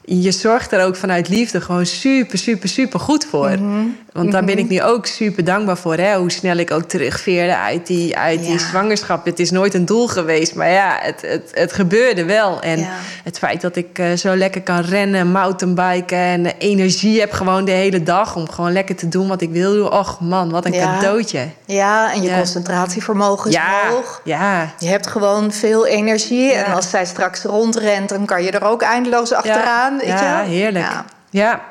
Je 0.09 0.31
zorgt 0.31 0.71
er 0.71 0.85
ook 0.85 0.95
vanuit 0.95 1.29
liefde 1.29 1.61
gewoon 1.61 1.85
super, 1.85 2.37
super, 2.37 2.69
super 2.69 2.99
goed 2.99 3.25
voor. 3.25 3.49
Mhm. 3.49 3.85
Want 4.13 4.31
daar 4.31 4.43
ben 4.45 4.57
ik 4.57 4.69
nu 4.69 4.81
ook 4.83 5.05
super 5.05 5.43
dankbaar 5.43 5.77
voor. 5.77 5.95
Hè? 5.95 6.15
Hoe 6.17 6.31
snel 6.31 6.57
ik 6.57 6.71
ook 6.71 6.83
terugveerde 6.83 7.57
uit 7.57 7.87
die, 7.87 8.17
uit 8.17 8.39
die 8.45 8.59
zwangerschap. 8.59 9.25
Het 9.25 9.39
is 9.39 9.51
nooit 9.51 9.73
een 9.73 9.85
doel 9.85 10.07
geweest, 10.07 10.55
maar 10.55 10.69
ja, 10.69 10.97
het, 11.01 11.21
het, 11.21 11.51
het 11.53 11.73
gebeurde 11.73 12.25
wel. 12.25 12.61
En 12.61 12.79
Ja. 12.79 12.87
het 13.23 13.37
feit 13.37 13.61
dat 13.61 13.75
ik 13.75 13.99
eh, 13.99 14.11
zo 14.13 14.35
lekker 14.35 14.61
kan 14.61 14.79
rennen, 14.81 15.31
mountainbiken 15.31 16.17
en 16.17 16.45
energie 16.45 17.19
heb 17.19 17.31
gewoon 17.31 17.65
de 17.65 17.71
hele 17.71 18.03
dag 18.03 18.35
om 18.35 18.49
gewoon 18.49 18.71
lekker 18.71 18.95
te 18.95 19.07
doen 19.07 19.27
wat 19.27 19.41
ik 19.41 19.49
wil 19.49 19.73
doen. 19.73 19.91
Och 19.91 20.19
man, 20.19 20.49
wat 20.49 20.65
een 20.65 20.73
Ja. 20.73 20.93
cadeautje. 20.93 21.47
ja, 21.65 22.13
en 22.13 22.21
je 22.21 22.33
concentratievermogen 22.33 23.51
is 23.51 23.57
hoog. 23.89 24.21
ja. 24.23 24.73
Je 24.79 24.87
hebt 24.87 25.07
gewoon 25.07 25.51
veel 25.51 25.85
energie. 25.87 26.51
En 26.51 26.73
als 26.73 26.89
zij 26.89 27.05
straks 27.05 27.43
rondrent, 27.43 28.09
dan 28.09 28.25
kan 28.25 28.43
je 28.43 28.51
er 28.51 28.63
ook 28.63 28.81
eindeloos 28.81 29.33
achteraan. 29.33 29.96
Weet 29.97 30.07
ja, 30.07 30.41
je? 30.41 30.47
heerlijk. 30.49 30.85
Ja. 30.85 31.05
Ja. 31.29 31.61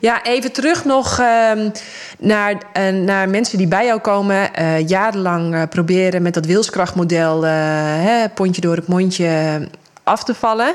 Ja, 0.00 0.24
even 0.24 0.52
terug 0.52 0.84
nog 0.84 1.18
ehm, 1.18 1.70
naar, 2.18 2.54
eh, 2.72 2.88
naar 2.92 3.28
mensen 3.28 3.58
die 3.58 3.66
bij 3.68 3.86
jou 3.86 4.00
komen. 4.00 4.54
eh, 4.54 4.88
jarenlang 4.88 5.54
eh, 5.54 5.62
proberen 5.70 6.22
met 6.22 6.34
dat 6.34 6.46
wilskrachtmodel... 6.46 7.42
hè, 7.42 8.28
pondje 8.28 8.60
door 8.60 8.76
het 8.76 8.86
mondje 8.88 9.60
af 10.04 10.24
te 10.24 10.34
vallen. 10.34 10.74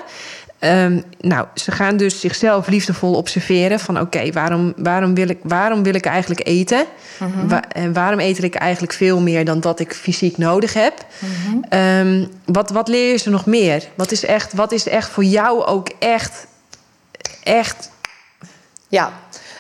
Ehm, 0.60 1.00
nou, 1.20 1.46
ze 1.56 1.72
gaan 1.72 1.98
dus 1.98 2.20
zichzelf 2.20 2.68
liefdevol 2.68 3.14
observeren. 3.14 3.80
Van 3.80 4.00
oké, 4.00 4.32
waarom, 4.32 4.74
waarom, 4.78 5.14
wil 5.14 5.30
ik, 5.30 5.40
waarom 5.44 5.84
wil 5.84 5.94
ik 5.96 6.06
eigenlijk 6.06 6.48
eten? 6.48 6.86
Wa- 7.48 7.64
en 7.72 7.94
waarom 7.94 8.20
eet 8.20 8.44
ik 8.44 8.56
eigenlijk 8.56 8.94
veel 8.94 9.20
meer 9.22 9.46
dan 9.46 9.60
dat 9.60 9.80
ik 9.80 9.94
fysiek 9.94 10.38
nodig 10.38 10.74
heb? 10.74 10.94
Ehm, 11.70 12.26
wat, 12.46 12.70
wat 12.70 12.88
leer 12.88 13.12
je 13.12 13.18
ze 13.18 13.30
nog 13.30 13.46
meer? 13.46 13.84
Wat 13.96 14.12
is, 14.12 14.26
echt, 14.26 14.54
wat 14.54 14.72
is 14.72 14.88
echt 14.88 15.10
voor 15.10 15.24
jou 15.24 15.66
ook 15.66 15.90
echt... 16.00 16.48
echt 17.44 17.90
Ja, 18.88 19.14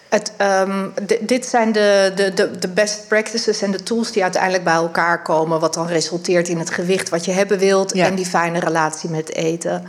het, 0.09 0.31
ehm, 0.37 0.87
di- 1.01 1.17
dit 1.21 1.45
zijn 1.45 1.71
de, 1.71 2.11
de, 2.15 2.51
de, 2.59 2.67
best 2.67 3.07
practices 3.07 3.61
en 3.61 3.71
de 3.71 3.83
tools 3.83 4.11
die 4.11 4.23
uiteindelijk 4.23 4.63
bij 4.63 4.73
elkaar 4.73 5.21
komen. 5.21 5.59
Wat 5.59 5.73
dan 5.73 5.87
resulteert 5.87 6.47
in 6.47 6.57
het 6.57 6.69
gewicht 6.69 7.09
wat 7.09 7.25
je 7.25 7.31
hebben 7.31 7.57
wilt 7.57 7.93
Ja. 7.95 8.05
en 8.05 8.15
die 8.15 8.25
fijne 8.25 8.59
relatie 8.59 9.09
met 9.09 9.33
eten. 9.35 9.83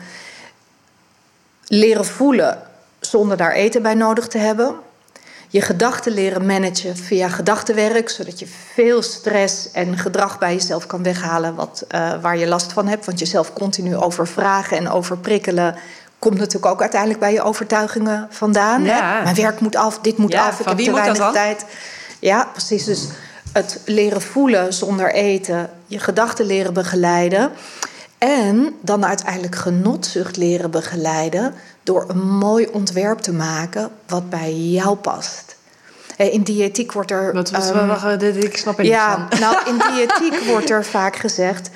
Leren 1.67 2.05
voelen 2.05 2.63
zonder 3.01 3.37
daar 3.37 3.53
eten 3.53 3.83
bij 3.83 3.95
nodig 3.95 4.27
te 4.29 4.39
hebben. 4.39 4.75
Je 5.49 5.61
gedachten 5.61 6.13
leren 6.13 6.47
managen 6.47 6.97
via 6.97 7.29
gedachtenwerk, 7.29 8.09
zodat 8.09 8.39
je 8.39 8.47
veel 8.75 9.03
stress 9.03 9.71
en 9.71 9.99
gedrag 9.99 10.39
bij 10.39 10.55
jezelf 10.55 10.87
kan 10.87 11.03
weghalen 11.03 11.55
wat, 11.55 11.85
eh, 11.89 12.21
waar 12.21 12.37
je 12.37 12.47
last 12.47 12.73
van 12.73 12.87
hebt. 12.89 13.07
Want 13.07 13.19
jezelf 13.19 13.53
continu 13.53 13.97
overvragen 13.97 14.77
en 14.77 14.89
overprikkelen 14.91 15.75
komt 16.25 16.39
natuurlijk 16.39 16.73
ook 16.73 16.81
uiteindelijk 16.81 17.21
bij 17.21 17.33
je 17.33 17.43
overtuigingen 17.43 18.27
vandaan. 18.31 18.85
Ja. 18.85 19.17
Hè? 19.17 19.23
Mijn 19.23 19.35
werk 19.35 19.61
moet 19.61 19.77
af, 19.77 19.99
dit 19.99 20.19
moet 20.19 20.33
Ja, 20.33 20.47
af, 20.47 20.61
ik 20.61 20.67
heb 20.67 20.77
wie 20.77 20.87
te 20.87 20.93
weinig 20.93 21.31
tijd. 21.33 21.65
Ja, 22.19 22.49
precies. 22.53 22.85
Dus 22.85 23.09
het 23.53 23.81
leren 23.85 24.23
voelen 24.23 24.73
zonder 24.73 25.13
eten, 25.13 25.71
je 25.87 25.99
gedachten 25.99 26.47
leren 26.47 26.73
begeleiden. 26.73 27.51
En 28.19 28.75
dan 28.81 29.07
uiteindelijk 29.07 29.57
genotzucht 29.57 30.37
leren 30.37 30.71
begeleiden 30.71 31.55
door 31.83 32.05
een 32.09 32.29
mooi 32.29 32.69
ontwerp 32.73 33.19
te 33.19 33.33
maken 33.33 33.91
wat 34.07 34.31
bij 34.31 34.55
jou 34.55 34.97
past. 34.97 35.57
In 36.17 36.43
diëtiek 36.43 36.93
wordt 36.93 37.11
er. 37.11 37.33
Wat, 37.33 37.51
wat, 37.51 38.21
dit- 38.21 38.45
ik 38.45 38.57
snap 38.57 38.79
er 38.79 38.85
niks 38.85 38.97
ja, 38.97 39.27
van. 39.29 39.39
nou, 39.41 39.57
in 39.67 39.79
diëtiek 39.95 40.45
wordt 40.45 40.71
er 40.71 40.85
vaak 40.85 41.17
gezegd: 41.17 41.71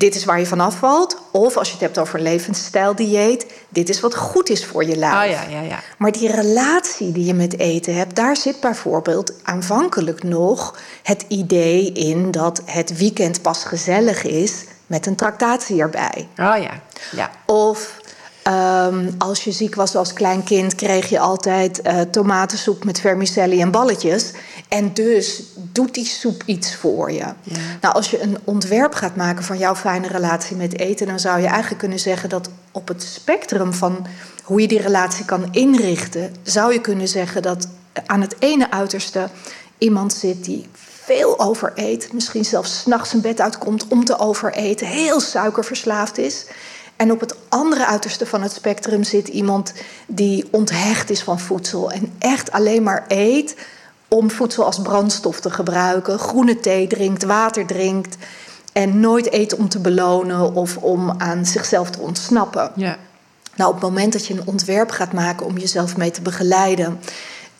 dit 0.00 0.14
is 0.14 0.24
waar 0.24 0.38
je 0.38 0.46
van 0.46 0.60
afvalt. 0.60 1.16
Of 1.30 1.56
als 1.56 1.66
je 1.66 1.72
het 1.72 1.82
hebt 1.82 1.98
over 1.98 2.20
levensstijldieet, 2.20 3.46
dit 3.68 3.88
is 3.88 4.00
wat 4.00 4.14
goed 4.14 4.48
is 4.48 4.64
voor 4.64 4.84
je 4.84 4.96
lijf. 4.96 5.14
Ah 5.14 5.30
ja, 5.30 5.58
ja, 5.58 5.60
ja. 5.60 5.78
Maar 5.98 6.12
die 6.12 6.30
relatie 6.30 7.12
die 7.12 7.24
je 7.24 7.34
met 7.34 7.58
eten 7.58 7.94
hebt, 7.94 8.16
daar 8.16 8.36
zit 8.36 8.60
bijvoorbeeld 8.60 9.32
aanvankelijk 9.42 10.22
nog 10.22 10.78
het 11.02 11.24
idee 11.28 11.92
in 11.92 12.30
dat 12.30 12.62
het 12.64 12.96
weekend 12.96 13.42
pas 13.42 13.64
gezellig 13.64 14.22
is 14.22 14.64
met 14.86 15.06
een 15.06 15.16
tractatie 15.16 15.80
erbij. 15.80 16.28
Oh 16.36 16.56
ja, 16.62 16.80
ja. 17.12 17.30
Of 17.46 18.00
ehm, 18.42 19.10
als 19.18 19.44
je 19.44 19.52
ziek 19.52 19.74
was 19.74 19.96
als 19.96 20.12
klein 20.12 20.44
kind, 20.44 20.74
kreeg 20.74 21.08
je 21.08 21.18
altijd 21.18 21.82
eh, 21.82 22.00
tomatensoep 22.00 22.84
met 22.84 23.00
vermicelli 23.00 23.60
en 23.60 23.70
balletjes. 23.70 24.32
En 24.70 24.92
dus 24.92 25.42
doet 25.54 25.94
die 25.94 26.04
soep 26.04 26.42
iets 26.46 26.74
voor 26.74 27.12
je. 27.12 27.18
Ja. 27.18 27.34
Nou, 27.80 27.94
als 27.94 28.10
je 28.10 28.22
een 28.22 28.38
ontwerp 28.44 28.94
gaat 28.94 29.16
maken 29.16 29.44
van 29.44 29.58
jouw 29.58 29.74
fijne 29.74 30.08
relatie 30.08 30.56
met 30.56 30.78
eten, 30.78 31.06
dan 31.06 31.18
zou 31.20 31.40
je 31.40 31.46
eigenlijk 31.46 31.78
kunnen 31.78 31.98
zeggen 31.98 32.28
dat 32.28 32.50
op 32.72 32.88
het 32.88 33.02
spectrum 33.02 33.72
van 33.72 34.06
hoe 34.44 34.60
je 34.60 34.68
die 34.68 34.80
relatie 34.80 35.24
kan 35.24 35.48
inrichten, 35.50 36.34
zou 36.42 36.72
je 36.72 36.80
kunnen 36.80 37.08
zeggen 37.08 37.42
dat 37.42 37.68
aan 38.06 38.20
het 38.20 38.36
ene 38.38 38.70
uiterste 38.70 39.28
iemand 39.78 40.12
zit 40.12 40.44
die 40.44 40.66
veel 41.04 41.40
overeet, 41.40 42.12
misschien 42.12 42.44
zelfs 42.44 42.80
s'nachts 42.80 43.10
zijn 43.10 43.22
bed 43.22 43.40
uitkomt 43.40 43.86
om 43.88 44.04
te 44.04 44.18
overeten, 44.18 44.86
heel 44.86 45.20
suikerverslaafd 45.20 46.18
is. 46.18 46.46
En 46.96 47.12
op 47.12 47.20
het 47.20 47.34
andere 47.48 47.86
uiterste 47.86 48.26
van 48.26 48.42
het 48.42 48.52
spectrum 48.52 49.02
zit 49.02 49.28
iemand 49.28 49.72
die 50.06 50.48
onthecht 50.50 51.10
is 51.10 51.22
van 51.22 51.40
voedsel 51.40 51.90
en 51.90 52.12
echt 52.18 52.52
alleen 52.52 52.82
maar 52.82 53.04
eet 53.08 53.54
om 54.10 54.30
voedsel 54.30 54.64
als 54.64 54.80
brandstof 54.82 55.40
te 55.40 55.50
gebruiken, 55.50 56.18
groene 56.18 56.60
thee 56.60 56.86
drinkt, 56.86 57.24
water 57.24 57.66
drinkt 57.66 58.16
en 58.72 59.00
nooit 59.00 59.32
eet 59.32 59.54
om 59.54 59.68
te 59.68 59.78
belonen 59.78 60.54
of 60.54 60.76
om 60.76 61.10
aan 61.18 61.46
zichzelf 61.46 61.90
te 61.90 62.00
ontsnappen. 62.00 62.72
Ja. 62.74 62.98
Nou, 63.56 63.68
op 63.68 63.80
het 63.80 63.90
moment 63.90 64.12
dat 64.12 64.26
je 64.26 64.34
een 64.34 64.46
ontwerp 64.46 64.90
gaat 64.90 65.12
maken 65.12 65.46
om 65.46 65.58
jezelf 65.58 65.96
mee 65.96 66.10
te 66.10 66.22
begeleiden, 66.22 67.00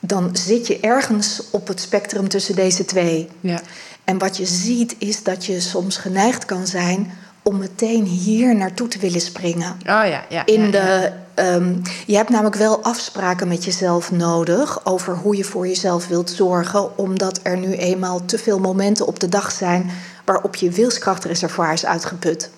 dan 0.01 0.31
zit 0.33 0.67
je 0.67 0.81
ergens 0.81 1.43
op 1.51 1.69
het 1.69 1.81
spectrum 1.81 2.29
tussen 2.29 2.55
deze 2.55 2.85
twee. 2.85 3.29
Ja. 3.41 3.61
En 4.05 4.19
wat 4.19 4.37
je 4.37 4.47
ziet 4.47 4.95
is 4.99 5.23
dat 5.23 5.45
je 5.45 5.61
soms 5.61 5.97
geneigd 5.97 6.45
kan 6.45 6.67
zijn 6.67 7.13
om 7.43 7.59
meteen 7.59 8.05
hier 8.05 8.57
naartoe 8.57 8.89
te 8.89 8.99
willen 8.99 9.21
springen. 9.21 9.73
Oh 9.73 9.85
ja, 9.85 10.25
ja. 10.29 10.47
In 10.47 10.61
ja, 10.65 10.71
de, 10.71 11.13
ehm, 11.35 11.75
je 12.07 12.17
hebt 12.17 12.29
namelijk 12.29 12.57
wel 12.57 12.83
afspraken 12.83 13.49
met 13.49 13.65
jezelf 13.65 14.11
nodig 14.11 14.87
over 14.87 15.17
hoe 15.17 15.37
je 15.37 15.45
voor 15.45 15.67
jezelf 15.67 16.09
wilt 16.09 16.31
zorgen, 16.31 16.99
omdat 16.99 17.41
er 17.43 17.57
nu 17.57 17.73
eenmaal 17.73 18.25
te 18.25 18.39
veel 18.39 18.59
momenten 18.59 19.07
op 19.07 19.21
de 19.21 19.29
dag 19.29 19.53
zijn 19.53 19.91
waarop 20.25 20.55
je 20.55 20.71
wilskrachtreservoir 20.71 21.73
is 21.73 21.87
uitgeput. 21.87 22.51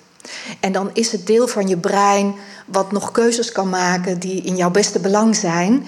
En 0.60 0.72
dan 0.72 0.90
is 0.92 1.12
het 1.12 1.26
deel 1.26 1.48
van 1.48 1.68
je 1.68 1.76
brein 1.76 2.34
wat 2.66 2.92
nog 2.92 3.10
keuzes 3.10 3.52
kan 3.52 3.68
maken 3.68 4.18
die 4.18 4.42
in 4.42 4.56
jouw 4.56 4.70
beste 4.70 4.98
belang 4.98 5.36
zijn, 5.36 5.86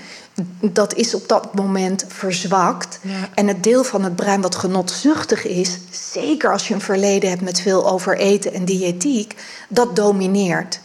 dat 0.61 0.94
is 0.94 1.15
op 1.15 1.28
dat 1.28 1.55
moment 1.55 2.05
verzwakt. 2.09 2.98
Ja. 3.02 3.28
En 3.35 3.48
het 3.48 3.62
deel 3.62 3.85
van 3.85 4.05
het 4.05 4.16
brein 4.16 4.40
wat 4.40 4.55
genotzuchtig 4.55 5.44
is, 5.47 5.78
zeker 5.90 6.52
als 6.52 6.69
je 6.69 6.74
een 6.74 6.81
verleden 6.81 7.28
hebt 7.31 7.43
met 7.43 7.61
veel 7.61 7.90
overeten 7.90 8.52
en 8.52 8.65
diëtiek, 8.65 9.35
dat 9.69 9.97
domineert. 9.97 10.81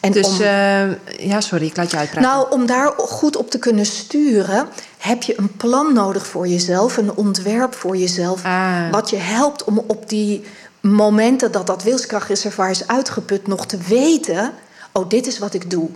En 0.00 0.12
Dus, 0.12 0.26
om, 0.28 0.40
eh, 0.40 1.26
ja, 1.26 1.40
sorry, 1.40 1.66
ik 1.66 1.76
laat 1.76 1.90
je 1.90 1.96
uitpraten. 1.96 2.30
nou, 2.30 2.50
om 2.50 2.66
daar 2.66 2.92
goed 2.96 3.36
op 3.36 3.50
te 3.50 3.58
kunnen 3.58 3.86
sturen, 3.86 4.68
heb 4.98 5.22
je 5.22 5.38
een 5.38 5.56
plan 5.56 5.92
nodig 5.92 6.26
voor 6.26 6.46
jezelf, 6.48 6.96
een 6.96 7.14
ontwerp 7.14 7.74
voor 7.74 7.96
jezelf, 7.96 8.44
Ah. 8.44 8.90
wat 8.90 9.10
je 9.10 9.16
helpt 9.16 9.64
om 9.64 9.82
op 9.86 10.08
die 10.08 10.44
momenten 10.80 11.52
dat 11.52 11.66
dat 11.66 11.82
wilskrachtreservoir 11.82 12.70
is 12.70 12.86
uitgeput, 12.86 13.46
nog 13.46 13.66
te 13.66 13.78
weten: 13.88 14.52
oh, 14.92 15.08
dit 15.08 15.26
is 15.26 15.38
wat 15.38 15.54
ik 15.54 15.70
doe. 15.70 15.88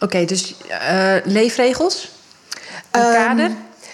Oké, 0.00 0.24
dus 0.24 0.54
eh, 0.68 1.14
leefregels? 1.24 2.10
Een 2.90 3.00
Ehm, 3.00 3.12
kader? 3.12 3.50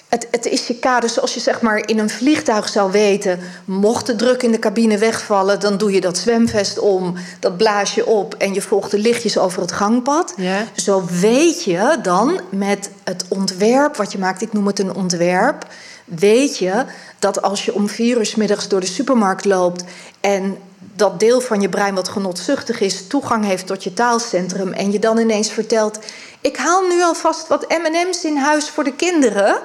Het, 0.09 0.27
het 0.31 0.47
is 0.47 0.67
je 0.67 0.75
kader 0.75 1.11
zoals 1.11 1.35
je 1.35 1.41
zeg 1.41 1.61
maar 1.61 1.89
in 1.89 1.99
een 1.99 2.11
vliegtuig 2.11 2.69
zou 2.69 2.91
weten. 2.93 3.39
Mocht 3.65 4.07
de 4.07 4.17
druk 4.17 4.43
in 4.43 4.51
de 4.53 4.59
cabine 4.59 4.99
wegvallen, 4.99 5.61
dan 5.61 5.77
doe 5.79 5.93
je 5.93 6.01
dat 6.01 6.19
zwemvest 6.19 6.79
om, 6.79 7.15
dat 7.41 7.57
blaas 7.57 7.95
je 7.95 8.07
op 8.07 8.35
en 8.35 8.55
je 8.55 8.63
volgt 8.63 8.91
de 8.91 8.99
lichtjes 8.99 9.39
over 9.39 9.61
het 9.61 9.73
gangpad. 9.73 10.35
Zo 10.77 11.05
weet 11.21 11.65
je 11.65 11.99
dan 12.03 12.41
met 12.51 12.91
het 13.05 13.25
ontwerp 13.29 13.97
wat 13.97 14.13
je 14.13 14.19
maakt, 14.19 14.43
ik 14.43 14.53
noem 14.53 14.67
het 14.67 14.79
een 14.79 14.95
ontwerp, 14.95 15.67
weet 16.05 16.59
je 16.59 16.85
dat 17.19 17.43
als 17.43 17.65
je 17.65 17.75
om 17.75 17.89
vier 17.89 18.17
uur 18.17 18.27
's 18.27 18.35
middags 18.35 18.69
door 18.69 18.81
de 18.81 18.87
supermarkt 18.87 19.45
loopt 19.45 19.85
en 20.21 20.57
dat 20.79 21.21
deel 21.21 21.41
van 21.41 21.61
je 21.61 21.69
brein 21.69 21.95
wat 21.95 22.09
genotzuchtig 22.09 22.81
is, 22.81 23.07
toegang 23.07 23.45
heeft 23.45 23.67
tot 23.67 23.85
je 23.85 23.93
taalcentrum 23.93 24.73
en 24.73 24.93
je 24.93 24.99
dan 24.99 25.19
ineens 25.19 25.51
vertelt: 25.51 25.99
ik 26.41 26.57
haal 26.57 26.87
nu 26.87 27.03
alvast 27.03 27.49
wat 27.49 27.69
M&M's 27.69 28.25
in 28.25 28.37
huis 28.37 28.69
voor 28.69 28.85
de 28.85 28.95
kinderen. 28.95 29.59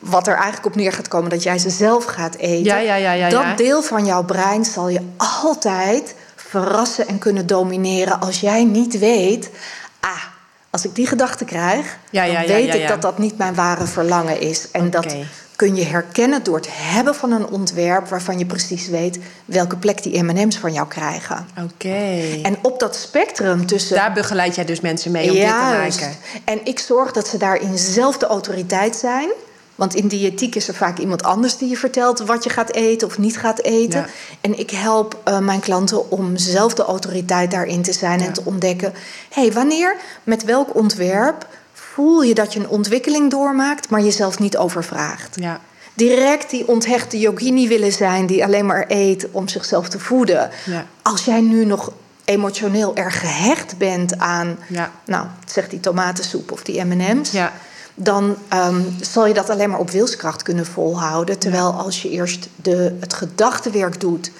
Wat 0.00 0.26
er 0.26 0.34
eigenlijk 0.34 0.66
op 0.66 0.74
neer 0.74 0.92
gaat 0.92 1.08
komen 1.08 1.30
dat 1.30 1.42
jij 1.42 1.58
ze 1.58 1.70
zelf 1.70 2.04
gaat 2.04 2.36
eten. 2.36 2.64
Ja, 2.64 2.76
ja, 2.76 2.94
ja, 2.94 3.12
ja, 3.12 3.28
dat 3.28 3.56
deel 3.56 3.82
van 3.82 4.06
jouw 4.06 4.24
brein 4.24 4.64
zal 4.64 4.88
je 4.88 5.00
altijd 5.16 6.14
verrassen 6.36 7.08
en 7.08 7.18
kunnen 7.18 7.46
domineren 7.46 8.20
als 8.20 8.40
jij 8.40 8.64
niet 8.64 8.98
weet. 8.98 9.50
Ah, 10.00 10.22
als 10.70 10.84
ik 10.84 10.94
die 10.94 11.06
gedachte 11.06 11.44
krijg, 11.44 11.98
Ja, 12.10 12.22
ja, 12.22 12.38
dan 12.38 12.46
weet 12.46 12.74
ik 12.74 12.88
dat 12.88 13.02
dat 13.02 13.18
niet 13.18 13.38
mijn 13.38 13.54
ware 13.54 13.86
verlangen 13.86 14.40
is. 14.40 14.70
En 14.70 14.90
dat. 14.90 15.16
Kun 15.60 15.76
je 15.76 15.84
herkennen 15.84 16.42
door 16.42 16.56
het 16.56 16.68
hebben 16.70 17.14
van 17.14 17.32
een 17.32 17.46
ontwerp 17.46 18.08
waarvan 18.08 18.38
je 18.38 18.46
precies 18.46 18.88
weet 18.88 19.18
welke 19.44 19.76
plek 19.76 20.02
die 20.02 20.22
M&M's 20.22 20.56
van 20.56 20.72
jou 20.72 20.88
krijgen. 20.88 21.46
Oké. 21.62 22.38
En 22.42 22.56
op 22.62 22.78
dat 22.78 22.96
spectrum 22.96 23.66
tussen 23.66 23.96
Daar 23.96 24.12
begeleid 24.12 24.54
jij 24.54 24.64
dus 24.64 24.80
mensen 24.80 25.12
mee 25.12 25.28
om 25.28 25.34
dit 25.34 25.46
te 25.46 25.50
maken. 25.50 26.16
En 26.44 26.60
ik 26.64 26.78
zorg 26.78 27.12
dat 27.12 27.28
ze 27.28 27.38
daarin 27.38 27.78
zelf 27.78 28.18
de 28.18 28.26
autoriteit 28.26 28.96
zijn. 28.96 29.30
Want 29.74 29.94
in 29.94 30.08
diëtiek 30.08 30.54
is 30.54 30.68
er 30.68 30.74
vaak 30.74 30.98
iemand 30.98 31.22
anders 31.22 31.56
die 31.56 31.68
je 31.68 31.76
vertelt 31.76 32.18
wat 32.18 32.44
je 32.44 32.50
gaat 32.50 32.72
eten 32.72 33.08
of 33.08 33.18
niet 33.18 33.38
gaat 33.38 33.60
eten. 33.62 34.00
Ja. 34.00 34.06
En 34.40 34.58
ik 34.58 34.70
help 34.70 35.20
eh, 35.24 35.38
mijn 35.38 35.60
klanten 35.60 36.10
om 36.10 36.36
zelf 36.36 36.74
de 36.74 36.84
autoriteit 36.84 37.50
daarin 37.50 37.82
te 37.82 37.92
zijn 37.92 38.18
Ja. 38.18 38.26
en 38.26 38.32
te 38.32 38.42
ontdekken: 38.44 38.92
hé, 39.30 39.42
hey, 39.42 39.52
wanneer, 39.52 39.96
met 40.22 40.44
welk 40.44 40.74
ontwerp 40.74 41.46
voel 41.94 42.22
je 42.22 42.34
dat 42.34 42.52
je 42.52 42.60
een 42.60 42.68
ontwikkeling 42.68 43.30
doormaakt, 43.30 43.88
maar 43.90 44.00
jezelf 44.00 44.38
niet 44.38 44.56
overvraagt? 44.56 45.36
Ja. 45.40 45.60
Direct 45.94 46.50
die 46.50 46.68
onthechte 46.68 47.18
yogini 47.18 47.68
willen 47.68 47.92
zijn 47.92 48.26
die 48.26 48.44
alleen 48.44 48.66
maar 48.66 48.84
eet 48.88 49.26
om 49.30 49.48
zichzelf 49.48 49.88
te 49.88 49.98
voeden. 49.98 50.50
Ja. 50.64 50.86
Als 51.02 51.24
jij 51.24 51.40
nu 51.40 51.64
nog 51.64 51.92
emotioneel 52.24 52.96
erg 52.96 53.20
gehecht 53.20 53.78
bent 53.78 54.18
aan, 54.18 54.58
Ja. 54.68 54.92
nou, 55.06 55.26
zeg 55.46 55.68
die 55.68 55.80
tomatensoep 55.80 56.52
of 56.52 56.62
die 56.62 56.84
M&M's, 56.84 57.30
Ja. 57.30 57.52
dan 57.94 58.36
ehm, 58.48 58.80
zal 59.00 59.26
je 59.26 59.34
dat 59.34 59.50
alleen 59.50 59.70
maar 59.70 59.78
op 59.78 59.90
wilskracht 59.90 60.42
kunnen 60.42 60.66
volhouden. 60.66 61.38
Terwijl 61.38 61.72
als 61.72 62.02
je 62.02 62.10
eerst 62.10 62.48
de, 62.56 62.96
het 63.00 63.14
gedachtenwerk 63.14 64.00
doet 64.00 64.30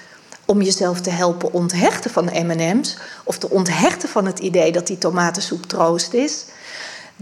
om 0.45 0.61
jezelf 0.61 1.01
te 1.01 1.09
helpen 1.09 1.53
onthechten 1.53 2.11
van 2.11 2.25
de 2.25 2.39
M&M's 2.43 2.97
of 3.23 3.37
te 3.37 3.49
onthechten 3.49 4.09
van 4.09 4.25
het 4.25 4.39
idee 4.39 4.71
dat 4.71 4.87
die 4.87 4.97
tomatensoep 4.97 5.65
troost 5.65 6.13
is, 6.13 6.45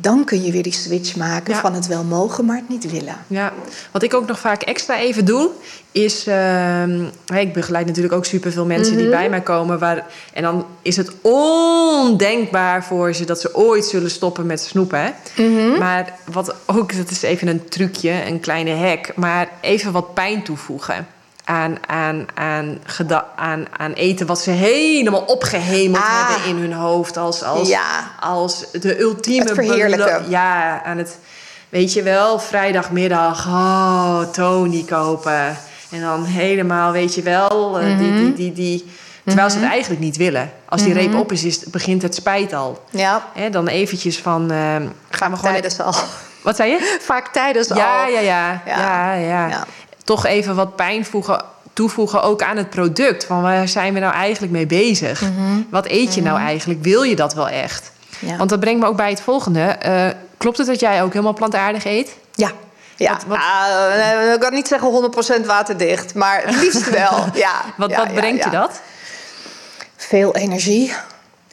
dan 0.01 0.23
kun 0.23 0.43
je 0.43 0.51
weer 0.51 0.63
die 0.63 0.73
switch 0.73 1.15
maken 1.15 1.53
Ja. 1.53 1.59
van 1.59 1.73
het 1.73 1.87
wel 1.87 2.03
mogen, 2.03 2.45
maar 2.45 2.55
het 2.55 2.69
niet 2.69 2.91
willen. 2.91 3.15
Ja, 3.27 3.53
wat 3.91 4.03
ik 4.03 4.13
ook 4.13 4.27
nog 4.27 4.39
vaak 4.39 4.61
extra 4.61 4.97
even 4.99 5.25
doe, 5.25 5.49
is. 5.91 6.27
ehm, 6.27 7.03
hey, 7.25 7.41
ik 7.41 7.53
begeleid 7.53 7.85
natuurlijk 7.85 8.13
ook 8.13 8.25
superveel 8.25 8.65
mensen 8.65 8.93
Mhm. 8.93 9.01
die 9.01 9.11
bij 9.11 9.29
mij 9.29 9.41
komen. 9.41 9.79
Waar, 9.79 10.05
en 10.33 10.43
dan 10.43 10.65
is 10.81 10.95
het 10.97 11.11
ondenkbaar 11.21 12.83
voor 12.83 13.13
ze 13.13 13.25
dat 13.25 13.41
ze 13.41 13.55
ooit 13.55 13.85
zullen 13.85 14.11
stoppen 14.11 14.45
met 14.45 14.61
snoepen. 14.61 14.99
hè. 15.03 15.09
Mhm. 15.43 15.79
Maar 15.79 16.13
wat 16.31 16.55
ook, 16.65 16.95
dat 16.97 17.09
is 17.09 17.21
even 17.21 17.47
een 17.47 17.69
trucje, 17.69 18.11
een 18.27 18.39
kleine 18.39 18.75
hack. 18.75 19.11
Maar 19.15 19.49
even 19.61 19.91
wat 19.91 20.13
pijn 20.13 20.43
toevoegen. 20.43 21.07
Aan, 21.49 21.77
aan, 21.87 22.25
aan, 22.33 22.79
aan, 23.35 23.65
aan 23.77 23.91
eten 23.93 24.25
wat 24.27 24.39
ze 24.41 24.51
helemaal 24.51 25.21
opgehemeld 25.21 26.03
Ah. 26.03 26.29
hebben 26.29 26.49
in 26.55 26.61
hun 26.61 26.73
hoofd. 26.73 27.17
Als, 27.17 27.43
als, 27.43 27.67
Ja. 27.67 28.11
als 28.19 28.65
de 28.71 28.99
ultieme... 28.99 29.45
Het 29.45 29.55
Ja, 30.29 30.83
aan 30.83 30.97
het... 30.97 31.17
Weet 31.69 31.93
je 31.93 32.03
wel, 32.03 32.39
vrijdagmiddag, 32.39 33.47
oh, 33.47 34.19
Tony 34.31 34.83
kopen. 34.83 35.57
En 35.91 36.01
dan 36.01 36.23
helemaal, 36.23 36.91
weet 36.91 37.15
je 37.15 37.21
wel, 37.21 37.79
eh, 37.79 37.97
die, 37.97 38.11
die, 38.13 38.33
die, 38.33 38.53
die... 38.53 38.91
Terwijl 39.25 39.49
ze 39.49 39.57
het 39.59 39.69
eigenlijk 39.69 40.01
niet 40.01 40.17
willen. 40.17 40.51
Als 40.69 40.83
die 40.83 40.93
reep 40.93 41.15
op 41.15 41.31
is, 41.31 41.43
is, 41.43 41.59
begint 41.59 42.01
het 42.01 42.15
spijt 42.15 42.53
al. 42.53 42.83
Ja, 42.89 43.23
dan 43.51 43.67
eventjes 43.67 44.17
van, 44.19 44.51
eh, 44.51 44.57
gaan 45.09 45.31
we 45.31 45.37
gewoon... 45.37 45.39
tijdens 45.51 45.79
al. 45.79 45.93
Wat 46.43 46.55
zei 46.55 46.69
je? 46.71 46.97
Vaak 47.09 47.27
tijdens 47.27 47.67
Ja, 47.67 48.03
al. 48.03 48.09
ja, 48.11 48.19
ja, 48.19 48.61
Ja. 48.65 49.13
ja, 49.13 49.47
Ja. 49.47 49.65
Toch 50.09 50.25
even 50.25 50.55
wat 50.55 50.75
pijn 50.75 51.05
voegen, 51.05 51.41
toevoegen 51.73 52.21
ook 52.23 52.41
aan 52.43 52.57
het 52.57 52.69
product. 52.69 53.25
Van 53.25 53.41
waar 53.41 53.67
zijn 53.67 53.93
we 53.93 53.99
nou 53.99 54.13
eigenlijk 54.13 54.53
mee 54.53 54.65
bezig? 54.65 55.23
Wat 55.69 55.85
eet 55.87 56.15
je 56.15 56.21
nou 56.21 56.39
eigenlijk? 56.39 56.83
Wil 56.83 57.03
je 57.03 57.15
dat 57.15 57.33
wel 57.33 57.49
echt? 57.49 57.91
Ja. 58.19 58.37
Want 58.37 58.49
dat 58.49 58.59
brengt 58.59 58.79
me 58.81 58.87
ook 58.87 58.95
bij 58.97 59.09
het 59.09 59.21
volgende. 59.21 59.61
Eh, 59.61 60.07
klopt 60.37 60.57
het 60.57 60.67
dat 60.67 60.79
jij 60.79 61.03
ook 61.03 61.11
helemaal 61.13 61.33
plantaardig 61.33 61.85
eet? 61.85 62.15
Ja. 62.33 62.51
Ja, 62.95 63.11
Wat- 63.11 63.23
wat- 63.27 63.37
Ah, 63.37 64.33
ik 64.33 64.39
kan 64.39 64.53
niet 64.53 64.67
zeggen 64.67 64.89
100% 64.89 65.45
waterdicht, 65.45 66.13
maar 66.13 66.41
het 66.45 66.61
liefst 66.61 66.89
wel. 66.89 67.25
Ja, 67.33 67.61
Wat, 67.77 67.89
ja, 67.89 67.97
wat 67.97 68.07
ja, 68.07 68.13
brengt 68.13 68.43
je 68.43 68.49
dat? 68.49 68.81
Veel 69.95 70.35
energie, 70.35 70.93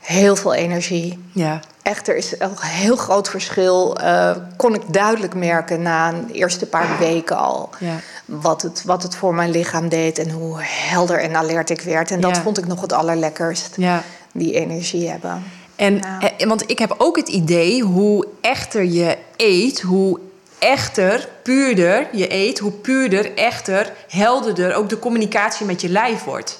heel 0.02 0.36
veel 0.36 0.54
energie. 0.54 1.28
Ja. 1.32 1.60
Echt, 1.82 2.08
er 2.08 2.16
is 2.16 2.34
een 2.40 2.50
heel 2.60 2.96
groot 2.96 3.28
verschil. 3.28 3.96
eh, 3.96 4.30
kon 4.56 4.74
ik 4.74 4.82
duidelijk 4.92 5.34
merken 5.34 5.82
na 5.82 6.08
een 6.08 6.30
eerste 6.32 6.66
paar 6.66 6.98
weken 6.98 7.36
al. 7.36 7.70
Ja. 7.78 7.94
Wat, 8.26 8.62
het, 8.62 8.82
wat 8.84 9.02
het 9.02 9.16
voor 9.16 9.34
mijn 9.34 9.50
lichaam 9.50 9.88
deed 9.88 10.18
en 10.18 10.30
hoe 10.30 10.56
helder 10.60 11.18
en 11.20 11.36
alert 11.36 11.70
ik 11.70 11.80
werd. 11.80 12.10
En 12.10 12.20
dat 12.20 12.36
Ja. 12.36 12.42
vond 12.42 12.58
ik 12.58 12.66
nog 12.66 12.80
het 12.80 12.92
allerlekkerst. 12.92 13.74
ja. 13.76 14.02
Die 14.32 14.54
energie 14.54 15.08
hebben. 15.10 15.42
En, 15.76 15.94
Ja. 15.96 16.20
eh, 16.36 16.46
want 16.48 16.70
ik 16.70 16.78
heb 16.78 16.94
ook 16.98 17.16
het 17.16 17.28
idee 17.28 17.82
hoe 17.82 18.26
echter 18.40 18.84
je 18.84 19.16
eet, 19.36 19.80
hoe 19.80 20.18
echter, 20.58 21.28
puurder 21.42 22.06
je 22.12 22.32
eet, 22.34 22.58
hoe 22.58 22.70
puurder, 22.72 23.34
echter, 23.36 23.92
helderder 24.08 24.74
ook 24.74 24.88
de 24.88 24.98
communicatie 24.98 25.66
met 25.66 25.80
je 25.80 25.88
lijf 25.88 26.24
wordt. 26.24 26.58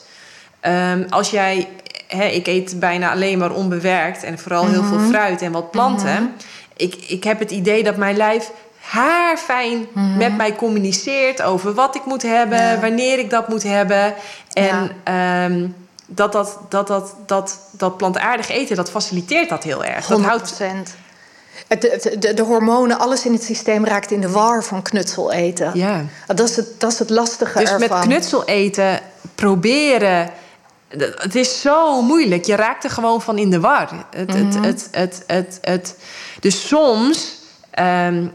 Ehm, 0.61 1.05
als 1.11 1.31
jij, 1.31 1.69
ik 2.33 2.47
eet 2.47 2.81
bijna 2.81 3.11
alleen 3.11 3.39
maar 3.39 3.53
onbewerkt 3.53 4.23
en 4.23 4.39
vooral 4.39 4.67
heel 4.67 4.85
veel 4.85 4.99
fruit 5.01 5.43
en 5.43 5.53
wat 5.53 5.71
planten. 5.71 6.33
ik, 6.77 6.95
ik 6.95 7.25
heb 7.25 7.39
het 7.39 7.51
idee 7.51 7.83
dat 7.83 7.97
mijn 7.97 8.17
lijf 8.17 8.51
haarfijn 8.91 9.87
met 10.19 10.37
mij 10.37 10.57
communiceert 10.57 11.43
over 11.43 11.75
wat 11.75 11.95
ik 11.95 12.05
moet 12.05 12.23
hebben, 12.23 12.59
Ja. 12.63 12.81
wanneer 12.81 13.19
ik 13.19 13.31
dat 13.31 13.49
moet 13.49 13.63
hebben. 13.63 14.15
En 14.53 14.91
Ja. 15.05 15.45
ehm, 15.45 15.67
dat, 16.07 16.33
dat, 16.33 16.59
dat, 16.69 16.87
dat, 16.87 17.15
dat, 17.27 17.59
dat 17.71 17.97
plantaardig 17.97 18.49
eten, 18.49 18.77
dat 18.77 18.91
faciliteert 18.91 19.49
dat 19.49 19.63
heel 19.63 19.85
erg. 19.85 20.07
Dat 20.07 20.19
100%. 20.19 20.23
houdt, 20.27 20.59
Het- 21.69 21.83
het- 22.03 22.23
de, 22.23 22.35
de 22.35 22.43
hormonen, 22.43 22.99
alles 22.99 23.25
in 23.25 23.33
het 23.33 23.43
systeem 23.43 23.85
raakt 23.85 24.11
in 24.11 24.21
de 24.21 24.31
war 24.31 24.65
van 24.65 24.83
knutsel 24.83 25.33
eten. 25.33 25.71
Ja. 25.75 26.05
Dat, 26.27 26.49
is 26.49 26.57
het, 26.57 26.81
dat 26.81 26.93
is 26.93 26.99
het 26.99 27.11
lastige 27.11 27.59
Dus 27.59 27.77
met 27.79 27.99
knutsel 28.01 28.45
eten 28.45 29.01
proberen. 29.35 30.31
Het 31.17 31.35
is 31.35 31.61
zo 31.61 32.03
moeilijk. 32.03 32.45
Je 32.45 32.55
raakt 32.57 32.85
er 32.85 32.91
gewoon 32.91 33.23
van 33.23 33.39
in 33.39 33.51
de 33.51 33.61
war. 33.61 33.89
Het, 34.11 34.29
Mhm. 34.29 34.45
het, 34.45 34.55
het, 34.65 34.89
het, 34.91 35.23
het, 35.27 35.59
het, 35.61 35.97
dus 36.41 36.69
soms 36.69 37.35
ehm, 37.71 37.87
eh, 38.23 38.29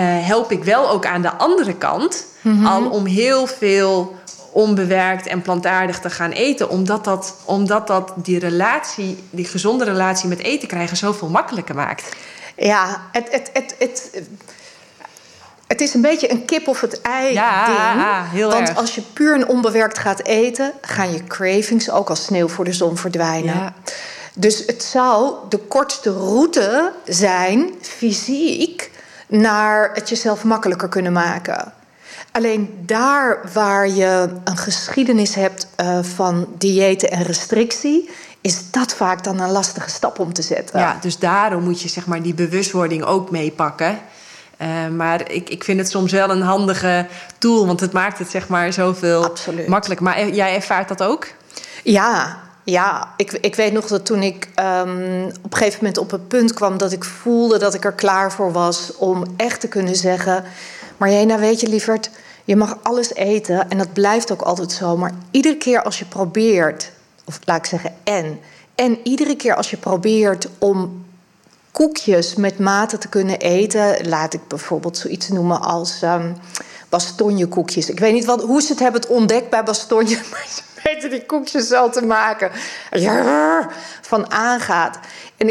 help 0.00 0.50
ik 0.50 0.64
wel 0.64 0.90
ook 0.90 1.06
aan 1.06 1.22
de 1.22 1.32
andere 1.32 1.74
kant. 1.74 2.26
Mhm. 2.40 2.66
Al 2.66 2.90
om 2.90 3.06
heel 3.06 3.46
veel 3.46 4.16
onbewerkt 4.52 5.26
en 5.26 5.42
plantaardig 5.42 6.00
te 6.00 6.10
gaan 6.10 6.30
eten. 6.30 6.68
Omdat 6.68 7.04
dat, 7.04 7.34
omdat 7.44 7.86
dat 7.86 8.12
die 8.16 8.38
relatie, 8.38 9.24
die 9.30 9.44
gezonde 9.44 9.84
relatie 9.84 10.28
met 10.28 10.38
eten 10.42 10.68
krijgen, 10.68 10.96
zoveel 10.96 11.28
makkelijker 11.28 11.74
maakt. 11.74 12.16
Ja, 12.56 13.00
het, 13.12 13.28
het, 13.30 13.50
het, 13.52 13.74
het, 13.78 14.22
het 15.66 15.80
is 15.80 15.94
een 15.94 16.00
beetje 16.00 16.30
een 16.30 16.44
kip 16.44 16.68
of 16.68 16.80
het 16.80 17.00
ei 17.00 17.32
Ja, 17.32 17.66
ding. 17.66 18.30
heel 18.30 18.50
Want 18.50 18.68
erg. 18.68 18.78
als 18.78 18.94
je 18.94 19.02
puur 19.12 19.34
en 19.34 19.48
onbewerkt 19.48 19.98
gaat 19.98 20.22
eten... 20.22 20.72
gaan 20.80 21.12
je 21.12 21.24
cravings 21.24 21.90
ook 21.90 22.08
als 22.08 22.24
sneeuw 22.24 22.48
voor 22.48 22.64
de 22.64 22.72
zon 22.72 22.96
verdwijnen. 22.96 23.54
Ja. 23.54 23.74
Dus 24.34 24.62
het 24.66 24.82
zou 24.82 25.34
de 25.48 25.58
kortste 25.58 26.10
route 26.12 26.92
zijn, 27.04 27.70
fysiek... 27.80 28.90
naar 29.32 29.90
het 29.94 30.08
jezelf 30.08 30.44
makkelijker 30.44 30.88
kunnen 30.88 31.12
maken. 31.12 31.72
Alleen 32.32 32.82
daar 32.86 33.40
waar 33.52 33.88
je 33.88 34.28
een 34.44 34.56
geschiedenis 34.56 35.34
hebt 35.34 35.66
eh, 35.76 36.02
van 36.02 36.46
diëten 36.58 37.10
en 37.10 37.22
restrictie... 37.22 38.10
is 38.40 38.70
dat 38.70 38.94
vaak 38.94 39.24
dan 39.24 39.40
een 39.40 39.50
lastige 39.50 39.90
stap 39.90 40.18
om 40.18 40.32
te 40.32 40.42
zetten. 40.42 40.80
Ja, 40.80 40.98
dus 41.00 41.18
daarom 41.18 41.62
moet 41.62 41.80
je 41.80 41.88
zeg 41.88 42.06
maar 42.06 42.22
die 42.22 42.34
bewustwording 42.34 43.04
ook 43.04 43.30
meepakken. 43.30 43.98
Eh, 44.56 44.68
maar 44.88 45.30
ik, 45.30 45.48
ik 45.48 45.64
vind 45.64 45.78
het 45.78 45.90
soms 45.90 46.12
wel 46.12 46.30
een 46.30 46.42
handige 46.42 47.06
tool, 47.38 47.66
want 47.66 47.80
het 47.80 47.92
maakt 47.92 48.18
het 48.18 48.30
zeg 48.30 48.48
maar 48.48 48.72
zoveel 48.72 49.24
Absoluut. 49.24 49.68
makkelijk. 49.68 50.00
Maar 50.00 50.28
jij 50.28 50.54
ervaart 50.54 50.88
dat 50.88 51.02
ook? 51.02 51.26
Ja, 51.82 52.40
ja. 52.64 53.12
Ik, 53.16 53.32
ik 53.32 53.54
weet 53.54 53.72
nog 53.72 53.86
dat 53.86 54.06
toen 54.06 54.22
ik 54.22 54.48
ehm, 54.54 55.24
op 55.42 55.52
een 55.52 55.58
gegeven 55.58 55.78
moment 55.78 55.98
op 55.98 56.10
het 56.10 56.28
punt 56.28 56.52
kwam 56.52 56.78
dat 56.78 56.92
ik 56.92 57.04
voelde 57.04 57.58
dat 57.58 57.74
ik 57.74 57.84
er 57.84 57.92
klaar 57.92 58.32
voor 58.32 58.52
was 58.52 58.96
om 58.96 59.24
echt 59.36 59.60
te 59.60 59.68
kunnen 59.68 59.96
zeggen: 59.96 60.44
Marjena, 60.96 61.38
weet 61.38 61.60
je 61.60 61.68
lieverd, 61.68 62.10
je 62.44 62.56
mag 62.56 62.78
alles 62.82 63.14
eten 63.14 63.70
en 63.70 63.78
dat 63.78 63.92
blijft 63.92 64.32
ook 64.32 64.42
altijd 64.42 64.72
zo. 64.72 64.96
Maar 64.96 65.12
iedere 65.30 65.56
keer 65.56 65.82
als 65.82 65.98
je 65.98 66.04
probeert, 66.04 66.92
of 67.24 67.38
laat 67.44 67.58
ik 67.58 67.66
zeggen 67.66 67.94
en, 68.04 68.38
en 68.74 68.98
iedere 69.02 69.36
keer 69.36 69.54
als 69.54 69.70
je 69.70 69.76
probeert 69.76 70.48
om 70.58 71.04
koekjes 71.70 72.34
met 72.34 72.58
mate 72.58 72.98
te 72.98 73.08
kunnen 73.08 73.38
eten. 73.38 74.08
Laat 74.08 74.34
ik 74.34 74.48
bijvoorbeeld 74.48 74.96
zoiets 74.96 75.28
noemen 75.28 75.60
als 75.60 76.02
ehm 76.02 76.32
bastonjekoekjes. 76.92 77.90
Ik 77.90 77.98
weet 77.98 78.12
niet 78.12 78.24
wat, 78.24 78.42
hoe 78.42 78.62
ze 78.62 78.72
het 78.72 78.80
hebben 78.80 79.08
ontdekt 79.08 79.50
bij 79.50 79.62
bastonje, 79.62 80.18
maar 80.30 80.46
ze 80.54 80.62
weten 80.82 81.10
die 81.10 81.26
koekjes 81.26 81.66
zo 81.66 81.90
te 81.90 82.04
maken. 82.04 82.50
Van 84.00 84.30
aangaat. 84.30 84.98
En 85.36 85.46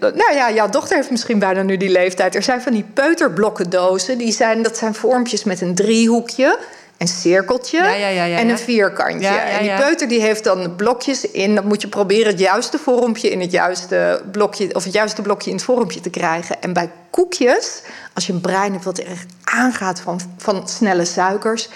nou 0.00 0.34
ja, 0.34 0.52
jouw 0.52 0.68
dochter 0.68 0.96
heeft 0.96 1.10
misschien 1.10 1.38
bijna 1.38 1.62
nu 1.62 1.76
die 1.76 1.90
leeftijd. 1.90 2.34
Er 2.34 2.42
zijn 2.42 2.62
van 2.62 2.72
die 2.72 2.84
peuterblokkendozen. 2.94 4.18
Die 4.18 4.32
zijn, 4.32 4.62
dat 4.62 4.76
zijn 4.76 4.94
vormpjes 4.94 5.44
met 5.44 5.60
een 5.60 5.74
driehoekje, 5.74 6.58
een 7.02 7.08
cirkeltje 7.08 7.78
Ja, 7.78 7.94
ja, 7.94 8.08
ja, 8.08 8.24
ja, 8.24 8.38
en 8.38 8.48
een 8.48 8.58
vierkantje. 8.58 9.26
En 9.28 9.62
die 9.62 9.74
peuter 9.74 10.08
die 10.08 10.20
heeft 10.20 10.44
dan 10.44 10.76
blokjes 10.76 11.30
in. 11.30 11.54
Dan 11.54 11.66
moet 11.66 11.80
je 11.82 11.88
proberen 11.88 12.26
het 12.26 12.38
juiste 12.38 12.78
vormpje 12.78 13.30
in 13.30 13.40
het 13.40 13.50
juiste 13.50 14.22
blokje, 14.32 14.74
of 14.74 14.84
het 14.84 14.92
juiste 14.92 15.22
blokje 15.22 15.50
in 15.50 15.56
het 15.56 15.64
vormpje 15.64 16.00
te 16.00 16.10
krijgen. 16.10 16.62
En 16.62 16.72
bij 16.72 16.90
koekjes, 17.10 17.82
als 18.14 18.26
je 18.26 18.32
een 18.32 18.40
brein 18.40 18.72
hebt 18.72 18.84
wat 18.84 18.98
erg 18.98 19.24
aangaat 19.44 20.00
van, 20.00 20.20
van 20.36 20.68
snelle 20.68 21.04
suikers. 21.04 21.68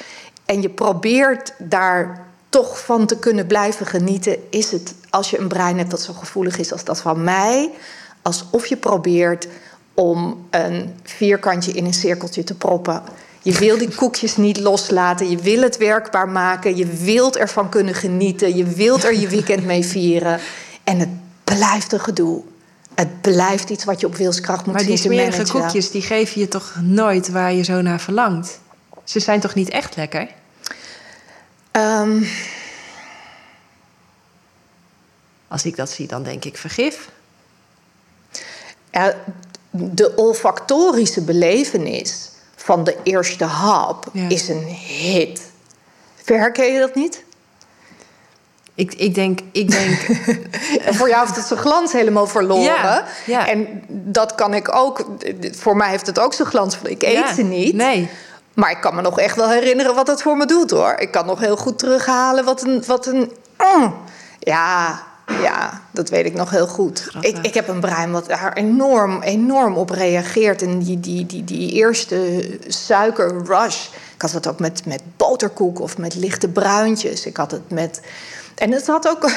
en 0.45 0.63
je 0.63 0.69
probeert 0.69 1.55
daar 1.59 2.27
toch 2.49 2.81
van 2.81 3.07
te 3.07 3.19
kunnen 3.19 3.47
blijven 3.47 3.87
genieten, 3.87 4.37
is 4.51 4.71
het 4.71 4.95
als 5.11 5.31
je 5.31 5.39
een 5.39 5.49
brein 5.49 5.79
hebt 5.79 5.91
dat 5.91 6.01
zo 6.01 6.13
gevoelig 6.13 6.59
is 6.59 6.73
als 6.73 6.85
dat 6.85 7.01
van 7.01 7.25
mij, 7.25 7.71
alsof 8.23 8.67
je 8.67 8.77
probeert 8.77 9.49
om 9.95 10.47
een 10.51 10.95
vierkantje 11.03 11.73
in 11.73 11.85
een 11.85 11.95
cirkeltje 11.95 12.45
te 12.45 12.55
proppen. 12.55 13.03
Je 13.47 13.59
wil 13.59 13.79
die 13.79 13.95
koekjes 13.95 14.37
niet 14.37 14.59
loslaten. 14.59 15.31
Je 15.31 15.37
wil 15.37 15.63
het 15.63 15.77
werkbaar 15.77 16.29
maken. 16.29 16.77
Je 16.77 16.87
wilt 16.87 17.37
ervan 17.37 17.69
kunnen 17.69 17.95
genieten. 17.95 18.57
Je 18.57 18.65
wilt 18.65 19.05
er 19.05 19.15
je 19.15 19.29
weekend 19.29 19.65
mee 19.65 19.85
vieren. 19.85 20.41
En 20.85 20.99
het 20.99 21.09
blijft 21.45 21.93
een 21.93 22.01
gedoe. 22.01 22.43
Het 22.95 23.21
blijft 23.21 23.71
iets 23.71 23.85
wat 23.85 24.01
je 24.01 24.07
op 24.07 24.17
wilskracht 24.17 24.65
moet 24.65 24.75
Maar 24.75 24.83
zien 24.83 24.91
die 24.95 24.99
smerige 24.99 25.31
managen. 25.31 25.61
koekjes, 25.61 25.91
die 25.91 26.03
geven 26.03 26.41
je 26.41 26.49
toch 26.49 26.75
nooit 26.83 27.29
waar 27.31 27.53
je 27.53 27.63
zo 27.63 27.81
naar 27.83 28.01
verlangt? 28.01 28.61
Ze 29.05 29.21
zijn 29.21 29.41
toch 29.41 29.55
niet 29.55 29.69
echt 29.69 29.97
lekker? 29.97 30.29
Ehm, 31.71 32.23
Als 35.49 35.65
ik 35.65 35.77
dat 35.77 35.91
zie, 35.91 36.07
dan 36.07 36.23
denk 36.23 36.45
ik 36.45 36.57
vergif. 36.57 37.09
ja, 38.91 39.15
de 39.71 40.13
olfactorische 40.17 41.21
belevenis 41.21 42.31
van 42.67 42.85
de 42.85 42.97
eerste 43.03 43.45
hap 43.45 44.07
Ja. 44.13 44.29
is 44.29 44.49
een 44.49 44.65
hit. 44.65 45.51
Herken 46.25 46.73
je 46.73 46.81
dat 46.81 46.95
niet? 46.95 47.25
Ik, 48.75 48.95
ik 48.95 49.15
denk, 49.15 49.41
ik 49.53 49.71
denk 49.71 50.01
En 50.81 50.95
voor 50.99 51.09
jou 51.09 51.25
heeft 51.25 51.37
het 51.37 51.47
zijn 51.47 51.61
glans 51.61 51.93
helemaal 51.93 52.27
verloren. 52.27 52.65
Ja, 52.65 53.05
ja. 53.27 53.49
En 53.49 53.83
dat 53.89 54.35
kan 54.35 54.55
ik 54.55 54.75
ook. 54.75 55.07
Voor 55.53 55.77
mij 55.77 55.91
heeft 55.91 56.07
het 56.07 56.19
ook 56.19 56.33
zijn 56.33 56.49
glans. 56.49 56.79
Ik 56.83 57.03
eet 57.03 57.13
Ja, 57.13 57.35
ze 57.35 57.43
niet. 57.43 57.75
Nee. 57.75 58.11
Maar 58.55 58.71
ik 58.71 58.81
kan 58.81 58.95
me 58.95 59.01
nog 59.01 59.19
echt 59.19 59.37
wel 59.37 59.51
herinneren 59.51 59.95
wat 59.95 60.07
het 60.07 60.23
voor 60.23 60.37
me 60.37 60.47
doet 60.47 60.71
hoor. 60.71 60.95
Ik 60.99 61.11
kan 61.11 61.27
nog 61.27 61.41
heel 61.41 61.57
goed 61.57 61.79
terughalen 61.79 62.45
wat 62.45 62.63
een. 62.63 62.83
Wat 62.87 63.07
een 63.07 63.33
mm. 63.59 63.95
ja, 64.39 65.06
ja, 65.27 65.81
dat 65.91 66.09
weet 66.09 66.27
ik 66.27 66.35
nog 66.35 66.51
heel 66.51 66.67
goed. 66.67 67.01
Grappig. 67.01 67.31
Ik, 67.31 67.39
ik 67.43 67.55
heb 67.55 67.69
een 67.69 67.81
brein 67.81 68.13
wat 68.13 68.27
daar 68.27 68.53
enorm, 68.53 69.23
enorm 69.23 69.77
op 69.77 69.91
reageert. 69.91 70.63
En 70.63 70.79
die, 70.79 71.01
die, 71.01 71.27
die, 71.27 71.45
die 71.45 71.73
eerste 71.73 72.49
suikerrush. 72.67 73.87
Ik 74.15 74.23
had 74.23 74.33
het 74.33 74.49
ook 74.49 74.59
met, 74.59 74.87
met 74.87 75.03
boterkoek 75.17 75.81
of 75.81 75.99
met 75.99 76.15
lichte 76.15 76.49
bruintjes. 76.49 77.27
Ik 77.27 77.37
had 77.37 77.51
het 77.51 77.71
met. 77.71 78.01
En 78.55 78.73
het 78.73 78.87
had 78.87 79.09
ook. 79.09 79.31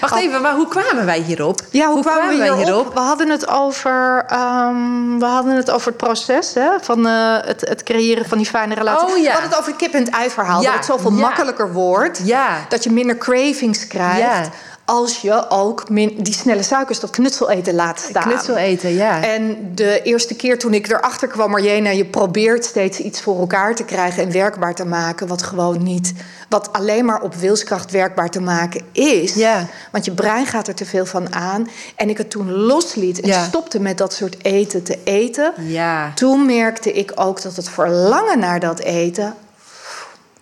Wacht 0.00 0.16
even, 0.16 0.42
maar 0.42 0.54
hoe 0.54 0.68
kwamen 0.68 1.04
wij 1.04 1.20
hierop? 1.20 1.60
Ja, 1.70 1.90
hoe, 1.90 2.02
kwamen 2.02 2.38
wij 2.38 2.56
hierop? 2.56 2.94
We 2.94 3.00
hadden 3.00 3.28
het 3.30 3.48
over, 3.48 4.24
ehm, 4.28 5.18
we 5.18 5.24
hadden 5.24 5.56
het 5.56 5.70
over 5.70 5.86
het 5.86 5.96
proces 5.96 6.54
hè, 6.54 6.70
van 6.80 7.06
eh, 7.06 7.36
het, 7.44 7.60
het 7.60 7.82
creëren 7.82 8.28
van 8.28 8.38
die 8.38 8.46
fijne 8.46 8.74
relatie. 8.74 9.08
Oh, 9.08 9.16
ja. 9.16 9.22
We 9.22 9.30
hadden 9.30 9.50
het 9.50 9.58
over 9.58 9.70
het 9.70 9.80
kip 9.80 9.92
en 9.92 10.04
het 10.04 10.14
ei 10.14 10.30
verhaal. 10.30 10.60
Ja, 10.60 10.66
Dat 10.66 10.74
het 10.74 10.84
zoveel 10.84 11.12
ja. 11.12 11.16
makkelijker 11.16 11.72
wordt. 11.72 12.20
Dat 12.68 12.84
je 12.84 12.90
minder 12.90 13.18
cravings 13.18 13.86
krijgt. 13.86 14.48
Als 14.84 15.20
je 15.20 15.50
ook 15.50 15.88
min, 15.88 16.14
die 16.18 16.34
snelle 16.34 16.62
suikers, 16.62 17.00
dat 17.00 17.10
knutsel 17.10 17.50
eten 17.50 17.74
laat 17.74 18.00
staan. 18.00 18.22
Knutsel 18.22 18.56
eten, 18.56 18.94
ja. 18.94 19.22
En 19.24 19.70
de 19.74 20.02
eerste 20.02 20.34
keer 20.34 20.58
toen 20.58 20.74
ik 20.74 20.88
erachter 20.88 21.28
kwam, 21.28 21.50
Marjena, 21.50 21.90
je 21.90 22.04
probeert 22.04 22.64
steeds 22.64 22.98
iets 22.98 23.20
voor 23.22 23.38
elkaar 23.38 23.74
te 23.74 23.84
krijgen 23.84 24.22
en 24.22 24.32
werkbaar 24.32 24.74
te 24.74 24.84
maken, 24.84 25.26
wat 25.26 25.42
gewoon 25.42 25.82
niet, 25.82 26.12
wat 26.48 26.72
alleen 26.72 27.04
maar 27.04 27.20
op 27.20 27.34
wilskracht 27.34 27.90
werkbaar 27.90 28.30
te 28.30 28.40
maken 28.40 28.82
is. 28.92 29.34
Ja. 29.34 29.66
Want 29.92 30.04
je 30.04 30.12
brein 30.12 30.46
gaat 30.46 30.68
er 30.68 30.74
te 30.74 30.84
veel 30.84 31.06
van 31.06 31.34
aan. 31.34 31.68
En 31.96 32.08
ik 32.08 32.18
het 32.18 32.30
toen 32.30 32.52
losliet 32.52 33.20
en 33.20 33.28
Ja. 33.28 33.44
stopte 33.44 33.80
met 33.80 33.98
dat 33.98 34.12
soort 34.12 34.44
eten 34.44 34.82
te 34.82 34.98
eten. 35.04 35.52
Ja. 35.58 36.12
Toen 36.14 36.46
merkte 36.46 36.92
ik 36.92 37.12
ook 37.14 37.42
dat 37.42 37.56
het 37.56 37.68
verlangen 37.68 38.38
naar 38.38 38.60
dat 38.60 38.78
eten. 38.78 39.34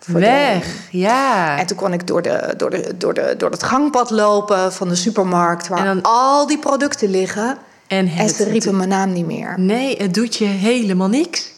Weg, 0.05 0.87
ja. 0.91 1.57
En 1.57 1.65
toen 1.65 1.77
kon 1.77 1.93
ik 1.93 2.07
door, 2.07 2.21
de, 2.21 2.53
door, 2.57 2.69
de, 2.69 2.97
door, 2.97 3.13
de, 3.13 3.35
door 3.37 3.51
het 3.51 3.63
gangpad 3.63 4.09
lopen 4.09 4.73
van 4.73 4.87
de 4.87 4.95
supermarkt, 4.95 5.67
waar 5.67 5.85
dan- 5.85 6.01
al 6.01 6.47
die 6.47 6.59
producten 6.59 7.09
liggen. 7.09 7.57
En, 7.87 8.07
En 8.07 8.29
ze 8.29 8.43
riepen 8.43 8.77
mijn 8.77 8.89
naam 8.89 9.13
niet 9.13 9.25
meer. 9.25 9.53
Nee, 9.57 9.97
het 9.97 10.13
doet 10.13 10.35
je 10.35 10.45
helemaal 10.45 11.07
niks. 11.09 11.51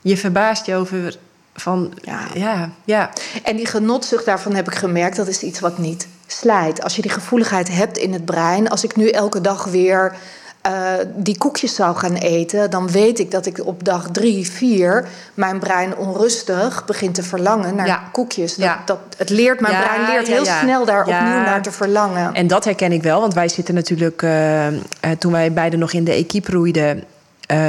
Je 0.00 0.16
verbaast 0.16 0.66
je 0.66 0.74
over 0.74 1.16
van... 1.54 1.92
Ja. 2.02 2.20
ja, 2.34 2.70
ja. 2.84 3.10
En 3.42 3.56
die 3.56 3.66
genotzucht 3.66 4.24
daarvan 4.24 4.54
heb 4.54 4.66
ik 4.66 4.74
gemerkt, 4.74 5.16
dat 5.16 5.28
is 5.28 5.42
iets 5.42 5.60
wat 5.60 5.78
niet 5.78 6.06
slijt. 6.26 6.82
Als 6.82 6.96
je 6.96 7.02
die 7.02 7.10
gevoeligheid 7.10 7.68
hebt 7.68 7.98
in 7.98 8.12
het 8.12 8.24
brein, 8.24 8.68
als 8.68 8.84
ik 8.84 8.96
nu 8.96 9.08
elke 9.08 9.40
dag 9.40 9.64
weer 9.64 10.14
eh, 10.64 10.72
die 11.16 11.38
koekjes 11.38 11.74
zou 11.74 11.96
gaan 11.96 12.14
eten, 12.14 12.70
dan 12.70 12.90
weet 12.90 13.18
ik 13.18 13.30
dat 13.30 13.46
ik 13.46 13.66
op 13.66 13.84
dag 13.84 14.08
drie, 14.12 14.50
vier 14.50 15.08
mijn 15.34 15.58
brein 15.58 15.96
onrustig 15.96 16.84
begint 16.84 17.14
te 17.14 17.22
verlangen 17.22 17.74
naar 17.74 17.86
Ja. 17.86 18.02
koekjes. 18.12 18.54
Dat, 18.54 18.64
Ja. 18.64 18.82
dat, 18.84 18.98
het 19.16 19.30
leert, 19.30 19.60
mijn 19.60 19.74
Ja, 19.74 19.80
brein 19.82 20.06
leert 20.10 20.26
heel 20.26 20.44
snel 20.44 20.84
daar 20.84 21.00
opnieuw 21.00 21.42
naar 21.44 21.62
te 21.62 21.72
verlangen. 21.72 22.34
En 22.34 22.46
dat 22.46 22.64
herken 22.64 22.92
ik 22.92 23.02
wel, 23.02 23.20
want 23.20 23.34
wij 23.34 23.48
zitten 23.48 23.74
natuurlijk... 23.74 24.22
eh, 24.22 24.66
eh, 24.66 24.74
toen 25.18 25.32
wij 25.32 25.52
beiden 25.52 25.78
nog 25.78 25.92
in 25.92 26.04
de 26.04 26.12
equipe 26.12 26.50
roeiden... 26.50 27.04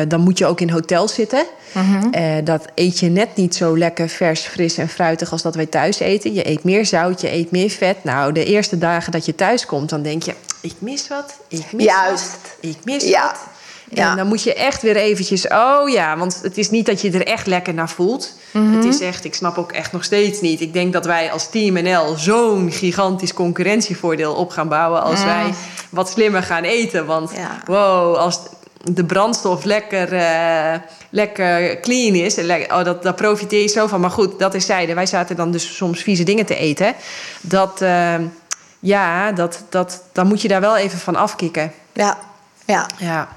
dan 0.07 0.19
moet 0.21 0.37
je 0.37 0.45
ook 0.45 0.61
in 0.61 0.69
hotels 0.69 1.13
zitten. 1.13 1.45
Mhm. 1.71 2.43
Dat 2.43 2.65
eet 2.75 2.99
je 2.99 3.09
net 3.09 3.35
niet 3.35 3.55
zo 3.55 3.77
lekker 3.77 4.09
vers, 4.09 4.41
fris 4.41 4.77
en 4.77 4.89
fruitig 4.89 5.31
als 5.31 5.41
dat 5.41 5.55
wij 5.55 5.65
thuis 5.65 5.99
eten. 5.99 6.33
Je 6.33 6.49
eet 6.49 6.63
meer 6.63 6.85
zout, 6.85 7.21
je 7.21 7.31
eet 7.31 7.51
meer 7.51 7.69
vet. 7.69 8.03
Nou, 8.03 8.31
de 8.31 8.45
eerste 8.45 8.77
dagen 8.77 9.11
dat 9.11 9.25
je 9.25 9.35
thuis 9.35 9.65
komt, 9.65 9.89
dan 9.89 10.01
denk 10.01 10.23
je... 10.23 10.33
ik 10.65 10.73
mis 10.79 11.07
wat, 11.07 11.37
ik 11.47 11.71
mis 11.71 11.85
Juist. 11.85 12.31
wat, 12.31 12.71
ik 12.71 12.77
mis 12.83 13.03
Ja. 13.03 13.25
wat. 13.25 13.39
En 13.89 13.95
Ja. 14.01 14.15
dan 14.15 14.27
moet 14.27 14.43
je 14.43 14.53
echt 14.53 14.81
weer 14.81 14.95
eventjes, 14.95 15.47
oh 15.47 15.89
ja, 15.89 16.17
want 16.17 16.39
het 16.41 16.57
is 16.57 16.69
niet 16.69 16.85
dat 16.85 17.01
je 17.01 17.11
er 17.11 17.27
echt 17.27 17.47
lekker 17.47 17.73
naar 17.73 17.89
voelt. 17.89 18.33
Mhm. 18.53 18.71
Het 18.75 18.85
is 18.85 18.99
echt, 18.99 19.25
ik 19.25 19.35
snap 19.35 19.57
ook 19.57 19.71
echt 19.71 19.91
nog 19.91 20.03
steeds 20.03 20.41
niet. 20.41 20.61
Ik 20.61 20.73
denk 20.73 20.93
dat 20.93 21.05
wij 21.05 21.31
als 21.31 21.49
Team 21.49 21.73
NL 21.73 22.15
zo'n 22.17 22.71
gigantisch 22.71 23.33
concurrentievoordeel 23.33 24.33
op 24.33 24.49
gaan 24.49 24.67
bouwen 24.67 25.01
als 25.03 25.23
wij 25.23 25.53
wat 25.89 26.09
slimmer 26.09 26.43
gaan 26.43 26.63
eten. 26.63 27.05
Want. 27.05 27.31
Ja. 27.35 27.61
wow, 27.65 28.15
als 28.15 28.39
de 28.83 29.03
brandstof 29.05 29.63
lekker, 29.63 30.13
eh, 30.13 30.73
lekker 31.09 31.79
clean 31.79 32.15
is, 32.15 32.37
oh, 32.37 32.83
dat, 32.83 33.03
daar 33.03 33.13
profiteer 33.13 33.61
je 33.61 33.67
zo 33.67 33.87
van. 33.87 34.01
Maar 34.01 34.09
goed, 34.11 34.39
dat 34.39 34.53
is 34.53 34.65
zijde. 34.65 34.93
Wij 34.93 35.05
zaten 35.05 35.35
dan 35.35 35.51
dus 35.51 35.75
soms 35.75 36.01
vieze 36.01 36.23
dingen 36.23 36.45
te 36.45 36.55
eten. 36.55 36.93
Dat, 37.41 37.81
eh, 37.81 38.15
ja, 38.85 39.31
dat, 39.31 39.63
dat, 39.69 40.03
dan 40.11 40.27
moet 40.27 40.41
je 40.41 40.47
daar 40.47 40.61
wel 40.61 40.77
even 40.77 40.99
van 40.99 41.15
afkicken. 41.15 41.71
Ja, 41.93 42.17
ja. 42.65 42.87
Ja, 42.97 43.27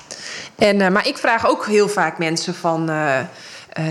en, 0.57 0.81
eh, 0.81 0.91
maar 0.91 1.07
ik 1.07 1.19
vraag 1.19 1.49
ook 1.49 1.67
heel 1.67 1.89
vaak 1.89 2.19
mensen 2.19 2.55
van... 2.55 2.91
eh, 2.91 3.19
eh, 3.19 3.27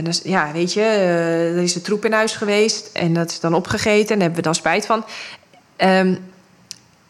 dus, 0.03 0.21
ja, 0.23 0.51
weet 0.51 0.73
je, 0.73 0.81
er 0.81 1.63
is 1.63 1.75
een 1.75 1.81
troep 1.81 2.05
in 2.05 2.13
huis 2.13 2.33
geweest... 2.35 2.89
en 2.93 3.13
dat 3.13 3.29
is 3.29 3.39
dan 3.39 3.53
opgegeten 3.53 4.09
en 4.09 4.19
daar 4.19 4.27
hebben 4.27 4.35
we 4.35 4.41
dan 4.41 4.55
spijt 4.55 4.85
van. 4.85 5.05
Ehm, 5.75 6.15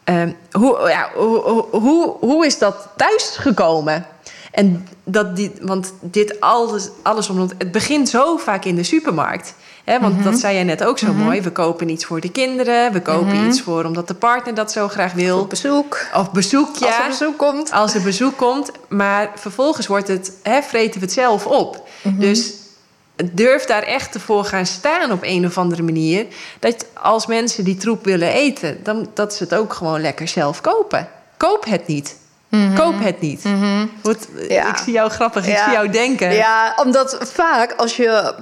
ehm, 0.04 0.32
hoe, 0.52 0.88
ja, 0.88 1.10
hoe, 1.14 1.38
hoe, 1.38 1.66
hoe, 1.70 2.16
hoe 2.20 2.46
is 2.46 2.58
dat 2.58 2.88
thuis 2.96 3.36
gekomen? 3.36 4.06
En 4.50 4.88
dat 5.04 5.36
die, 5.36 5.52
want 5.60 5.92
dit 6.00 6.40
alles, 6.40 6.88
alles 7.02 7.28
omdat 7.28 7.54
het 7.58 7.72
begint 7.72 8.08
zo 8.08 8.36
vaak 8.36 8.64
in 8.64 8.74
de 8.74 8.82
supermarkt. 8.82 9.54
Hè, 9.88 10.00
want 10.00 10.24
dat 10.24 10.38
zei 10.38 10.54
jij 10.54 10.64
net 10.64 10.84
ook 10.84 10.98
zo 10.98 11.12
mooi. 11.12 11.40
We 11.42 11.50
kopen 11.50 11.88
iets 11.88 12.04
voor 12.04 12.20
de 12.20 12.30
kinderen. 12.30 12.92
We 12.92 13.02
kopen 13.02 13.46
iets 13.46 13.60
voor 13.60 13.84
omdat 13.84 14.08
de 14.08 14.14
partner 14.14 14.54
dat 14.54 14.72
zo 14.72 14.88
graag 14.88 15.12
wil. 15.12 15.38
Op 15.40 15.50
bezoek. 15.50 15.98
Of 16.14 16.30
bezoek, 16.30 16.76
ja. 16.76 16.86
Als 16.86 16.96
er 16.98 17.08
bezoek 17.08 17.38
komt. 17.38 17.72
Als 17.72 17.94
er 17.94 18.02
bezoek 18.02 18.36
komt. 18.36 18.70
Maar 18.88 19.30
vervolgens 19.34 19.86
wordt 19.86 20.08
het, 20.08 20.32
hè, 20.42 20.62
vreten 20.62 21.00
we 21.00 21.06
het 21.06 21.14
zelf 21.14 21.46
op. 21.46 21.88
Mhm. 22.02 22.18
Dus 22.18 22.52
durf 23.32 23.64
daar 23.64 23.82
echt 23.82 24.16
voor 24.18 24.44
gaan 24.44 24.66
staan 24.66 25.12
op 25.12 25.22
een 25.22 25.46
of 25.46 25.58
andere 25.58 25.82
manier. 25.82 26.26
Dat 26.58 26.86
als 27.02 27.26
mensen 27.26 27.64
die 27.64 27.76
troep 27.76 28.04
willen 28.04 28.28
eten, 28.32 28.78
dan 28.82 29.08
dat 29.14 29.34
ze 29.34 29.42
het 29.42 29.54
ook 29.54 29.72
gewoon 29.72 30.00
lekker 30.00 30.28
zelf 30.28 30.60
kopen. 30.60 31.08
Koop 31.36 31.64
het 31.64 31.86
niet. 31.86 32.16
Koop 32.74 32.94
het 33.00 33.20
niet. 33.20 33.42
Wat, 34.02 34.28
Mhm. 34.32 34.52
Ja. 34.52 34.68
Ik 34.68 34.76
zie 34.76 34.92
jou 34.92 35.10
grappig, 35.10 35.46
ik 35.46 35.52
Ja. 35.52 35.64
zie 35.64 35.72
jou 35.72 35.88
denken. 35.90 36.32
Ja, 36.34 36.74
omdat 36.84 37.18
vaak 37.34 37.74
als 37.76 37.96
je, 37.96 38.34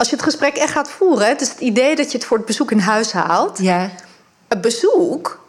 als 0.00 0.08
je 0.08 0.14
het 0.14 0.24
gesprek 0.24 0.56
echt 0.56 0.72
gaat 0.72 0.90
voeren... 0.90 1.28
het 1.28 1.40
is 1.40 1.48
het 1.48 1.60
idee 1.60 1.96
dat 1.96 2.12
je 2.12 2.18
het 2.18 2.26
voor 2.26 2.36
het 2.36 2.46
bezoek 2.46 2.70
in 2.70 2.78
huis 2.78 3.12
haalt... 3.12 3.58
Ja. 3.58 3.90
het 4.48 4.60
bezoek, 4.60 5.40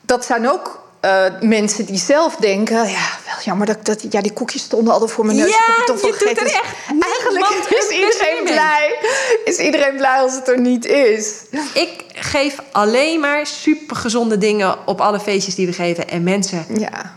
dat 0.00 0.24
zijn 0.24 0.50
ook 0.50 0.82
eh, 1.00 1.24
mensen 1.40 1.86
die 1.86 1.98
zelf 1.98 2.36
denken... 2.36 2.76
ja, 2.76 3.08
wel 3.24 3.44
jammer 3.44 3.66
dat, 3.66 3.84
dat 3.84 4.04
ja, 4.10 4.20
die 4.20 4.32
koekjes 4.32 4.62
stonden 4.62 4.94
al 4.94 5.08
voor 5.08 5.26
mijn 5.26 5.38
neus. 5.38 5.48
Ja, 5.48 5.56
ik 5.56 5.64
heb 5.66 5.86
het 5.86 6.02
doet 6.02 6.20
er 6.20 6.44
Dus 6.44 6.52
echt 6.52 6.74
Eigenlijk 6.88 7.64
is 7.68 7.88
een 7.88 7.94
iedereen 7.94 8.44
blij. 8.44 8.98
Is 9.44 9.58
iedereen 9.58 9.96
blij 9.96 10.20
als 10.20 10.34
het 10.34 10.48
er 10.48 10.60
niet 10.60 10.84
is. 10.84 11.32
Ik 11.74 12.04
geef 12.14 12.56
alleen 12.72 13.20
maar 13.20 13.46
supergezonde 13.46 14.38
dingen 14.38 14.86
op 14.86 15.00
alle 15.00 15.20
feestjes 15.20 15.54
die 15.54 15.66
we 15.66 15.72
geven. 15.72 16.08
En 16.08 16.22
mensen, 16.22 16.66
Ja. 16.78 17.14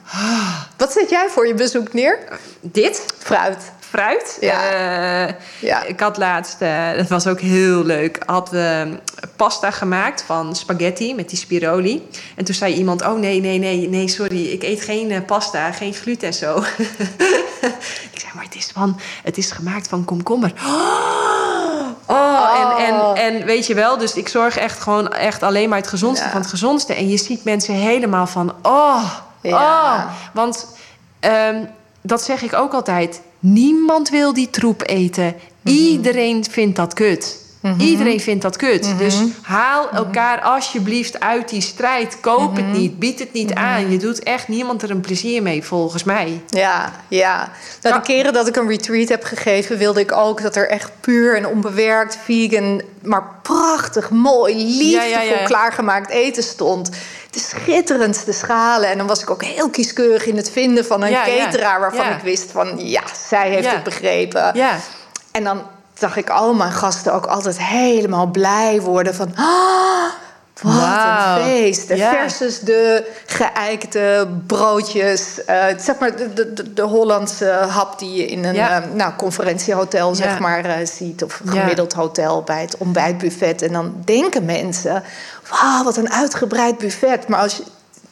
Wat 0.78 0.92
zet 0.92 1.10
jij 1.10 1.28
voor 1.30 1.48
je 1.48 1.54
bezoek 1.54 1.94
neer? 1.94 2.40
dit, 2.62 3.06
Fruit. 3.18 3.58
Fruit. 3.90 4.38
Ja. 4.42 4.62
Eh, 5.28 5.34
Ja. 5.60 5.84
Ik 5.84 6.00
had 6.00 6.18
laatst, 6.18 6.62
eh, 6.62 6.92
dat 6.96 7.08
was 7.08 7.28
ook 7.28 7.40
heel 7.40 7.84
leuk, 7.84 8.20
had 8.26 8.54
eh, 8.54 8.82
pasta 9.36 9.72
gemaakt 9.72 10.24
van 10.26 10.56
spaghetti 10.56 11.16
met 11.16 11.30
die 11.30 11.38
spiroli. 11.38 12.08
En 12.36 12.46
toen 12.46 12.56
zei 12.56 12.74
iemand, 12.74 13.02
oh 13.06 13.20
nee, 13.20 13.40
nee, 13.42 13.58
nee, 13.60 13.90
nee, 13.90 14.08
sorry, 14.08 14.46
ik 14.46 14.64
eet 14.64 14.82
geen 14.82 15.12
eh, 15.12 15.20
pasta, 15.26 15.72
geen 15.72 15.94
gluten 15.94 16.28
en 16.28 16.34
zo. 16.34 16.58
ik 18.12 18.20
zei, 18.20 18.32
maar 18.34 18.44
het 18.44 18.56
is, 18.56 18.72
van, 18.74 19.00
het 19.24 19.38
is 19.38 19.52
gemaakt 19.52 19.88
van 19.88 20.06
komkommer. 20.06 20.54
Oh, 22.06 22.78
En, 22.78 22.86
en, 22.86 23.16
en 23.16 23.46
weet 23.46 23.68
je 23.68 23.74
wel, 23.74 23.98
dus 23.98 24.14
ik 24.14 24.28
zorg 24.28 24.58
echt 24.58 24.80
gewoon 24.80 25.08
echt 25.14 25.44
alleen 25.44 25.70
maar 25.70 25.78
het 25.78 25.88
gezondste 25.88 26.26
Ja. 26.26 26.32
van 26.32 26.42
het 26.42 26.50
gezondste. 26.50 26.94
En 26.94 27.10
je 27.10 27.18
ziet 27.18 27.44
mensen 27.44 27.74
helemaal 27.74 28.28
van, 28.28 28.54
oh, 28.62 29.04
Ja. 29.42 29.96
oh. 29.96 30.04
Want 30.34 30.68
ehm, 31.20 31.64
dat 32.02 32.22
zeg 32.22 32.42
ik 32.42 32.54
ook 32.54 32.74
altijd. 32.74 33.22
Niemand 33.40 34.10
wil 34.10 34.34
die 34.34 34.50
troep 34.50 34.82
eten. 34.86 35.36
Iedereen 35.64 36.44
vindt 36.44 36.76
dat 36.76 36.94
kut. 36.94 37.49
Iedereen 37.78 38.20
vindt 38.20 38.42
dat 38.42 38.58
kut. 38.58 38.98
Dus 38.98 39.18
haal 39.42 39.90
elkaar 39.90 40.42
alsjeblieft 40.42 41.20
uit 41.20 41.50
die 41.50 41.62
strijd. 41.62 42.20
Koop 42.20 42.56
het 42.56 42.72
niet. 42.72 43.00
Bied 43.00 43.20
het 43.20 43.34
niet 43.34 43.54
aan. 43.54 43.92
Je 43.92 43.98
doet 43.98 44.24
echt 44.24 44.48
niemand 44.48 44.82
er 44.82 44.90
een 44.90 45.02
plezier 45.02 45.42
mee, 45.42 45.64
volgens 45.64 46.04
mij. 46.04 46.42
Ja, 46.48 46.92
ja. 47.08 47.52
Nou, 47.82 47.96
de 47.96 48.02
keren 48.02 48.34
dat 48.34 48.48
ik 48.48 48.56
een 48.56 48.68
retreat 48.68 49.10
heb 49.10 49.24
gegeven, 49.24 49.78
wilde 49.78 50.00
ik 50.00 50.12
ook 50.12 50.42
dat 50.42 50.56
er 50.56 50.70
echt 50.70 50.92
puur 51.00 51.36
en 51.36 51.48
onbewerkt, 51.48 52.18
vegan, 52.24 52.82
maar 53.02 53.24
prachtig, 53.42 54.10
mooi, 54.10 54.56
liefdevol 54.56 55.10
Ja, 55.10 55.22
ja, 55.22 55.40
ja. 55.40 55.44
klaargemaakt 55.44 56.10
eten 56.10 56.44
stond. 56.44 56.90
De 57.30 57.40
schitterendste 57.40 58.34
schalen. 58.34 58.90
En 58.90 58.98
dan 58.98 59.08
was 59.08 59.22
ik 59.22 59.30
ook 59.30 59.44
heel 59.44 59.70
kieskeurig 59.70 60.26
in 60.26 60.38
het 60.38 60.52
vinden 60.52 60.86
van 60.86 61.04
een 61.04 61.14
cateraar 61.14 61.80
waarvan 61.80 62.10
ik 62.10 62.22
wist 62.24 62.52
van 62.52 62.88
ja, 62.88 63.04
zij 63.28 63.50
heeft 63.50 63.72
het 63.72 63.84
begrepen. 63.84 64.52
Ja. 64.54 64.78
En 65.32 65.44
dan 65.44 65.62
zag 66.00 66.18
ik 66.18 66.30
al 66.30 66.54
mijn 66.54 66.72
gasten 66.72 67.14
ook 67.14 67.26
altijd 67.26 67.62
helemaal 67.62 68.28
blij 68.28 68.82
worden 68.82 69.16
van... 69.16 69.36
"Ah, 69.36 70.00
wat 70.62 70.74
een 70.74 71.44
feest. 71.44 71.86
Versus 71.88 72.60
de 72.60 73.06
geëikte 73.26 74.28
broodjes. 74.48 75.46
eh, 75.46 75.66
zeg 75.78 76.00
maar 76.00 76.16
de, 76.16 76.34
de, 76.34 76.74
de, 76.74 76.82
Hollandse 76.82 77.50
hap 77.70 78.00
die 78.00 78.14
je 78.14 78.26
in 78.26 78.44
een 78.46 78.56
eh, 78.56 78.78
nou, 78.94 79.14
conferentiehotel 79.18 80.16
zeg 80.16 80.40
maar, 80.40 80.66
eh, 80.66 80.86
ziet. 80.86 81.24
Of 81.24 81.40
een 81.40 81.50
gemiddeld 81.50 81.94
hotel 81.94 82.44
bij 82.44 82.62
het 82.62 82.78
ontbijtbuffet. 82.78 83.62
En 83.62 83.74
dan 83.74 83.94
denken 84.06 84.46
mensen, 84.46 85.04
wauw, 85.50 85.84
wat 85.84 85.98
een 85.98 86.12
uitgebreid 86.12 86.78
buffet. 86.78 87.28
Maar 87.28 87.40
als 87.40 87.58
je 87.58 87.64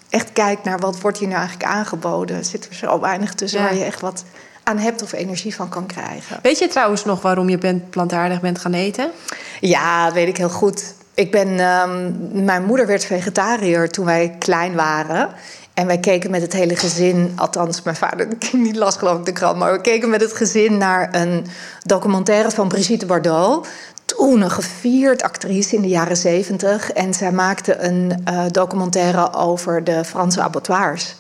echt 0.10 0.32
kijkt 0.34 0.64
naar 0.64 0.80
wat 0.80 1.02
wordt 1.02 1.18
hier 1.18 1.28
nou 1.28 1.40
eigenlijk 1.40 1.70
aangeboden... 1.70 2.46
zit 2.46 2.68
er 2.68 2.76
zo 2.76 3.00
weinig 3.00 3.34
tussen 3.34 3.62
waar 3.62 3.76
je 3.76 3.84
echt 3.84 4.02
wat 4.02 4.24
aan 4.68 4.78
hebt 4.78 5.04
of 5.04 5.12
energie 5.12 5.56
van 5.56 5.70
kan 5.70 5.86
krijgen. 5.86 6.40
Weet 6.42 6.60
je 6.60 6.68
trouwens 6.68 7.06
nog 7.06 7.22
waarom 7.22 7.50
je 7.50 7.58
bent 7.58 7.90
plantaardig 7.90 8.42
bent 8.42 8.60
gaan 8.60 8.74
eten? 8.74 9.12
Ja, 9.60 10.06
dat 10.06 10.14
weet 10.14 10.28
ik 10.28 10.38
heel 10.38 10.50
goed. 10.50 10.94
Ik 11.14 11.32
ben, 11.32 11.60
ehm, 11.60 12.12
mijn 12.46 12.66
moeder 12.66 12.88
werd 12.88 13.06
vegetariër 13.06 13.90
toen 13.90 14.06
wij 14.06 14.36
klein 14.40 14.76
waren. 14.76 15.30
En 15.74 15.88
wij 15.88 16.00
keken 16.00 16.32
met 16.32 16.42
het 16.42 16.54
hele 16.54 16.76
gezin, 16.76 17.32
althans 17.36 17.82
mijn 17.82 17.96
vader 17.96 18.28
die 18.52 18.78
las 18.78 18.98
geloof 18.98 19.20
ik 19.20 19.26
de 19.26 19.32
krant... 19.32 19.58
maar 19.58 19.72
we 19.72 19.82
keken 19.82 20.10
met 20.10 20.22
het 20.22 20.34
gezin 20.34 20.78
naar 20.78 21.16
een 21.16 21.46
documentaire 21.84 22.52
van 22.52 22.68
Brigitte 22.68 23.06
Bardot... 23.06 23.68
toen 24.06 24.42
een 24.42 24.52
gevierd 24.52 25.24
actrice 25.24 25.76
in 25.76 25.82
de 25.82 25.88
jaren 25.88 26.18
zeventig. 26.18 26.92
En 26.92 27.14
zij 27.14 27.32
maakte 27.32 27.78
een 27.78 28.22
eh, 28.24 28.46
documentaire 28.52 29.34
over 29.34 29.84
de 29.84 30.06
Franse 30.06 30.42
abattoirs... 30.42 31.16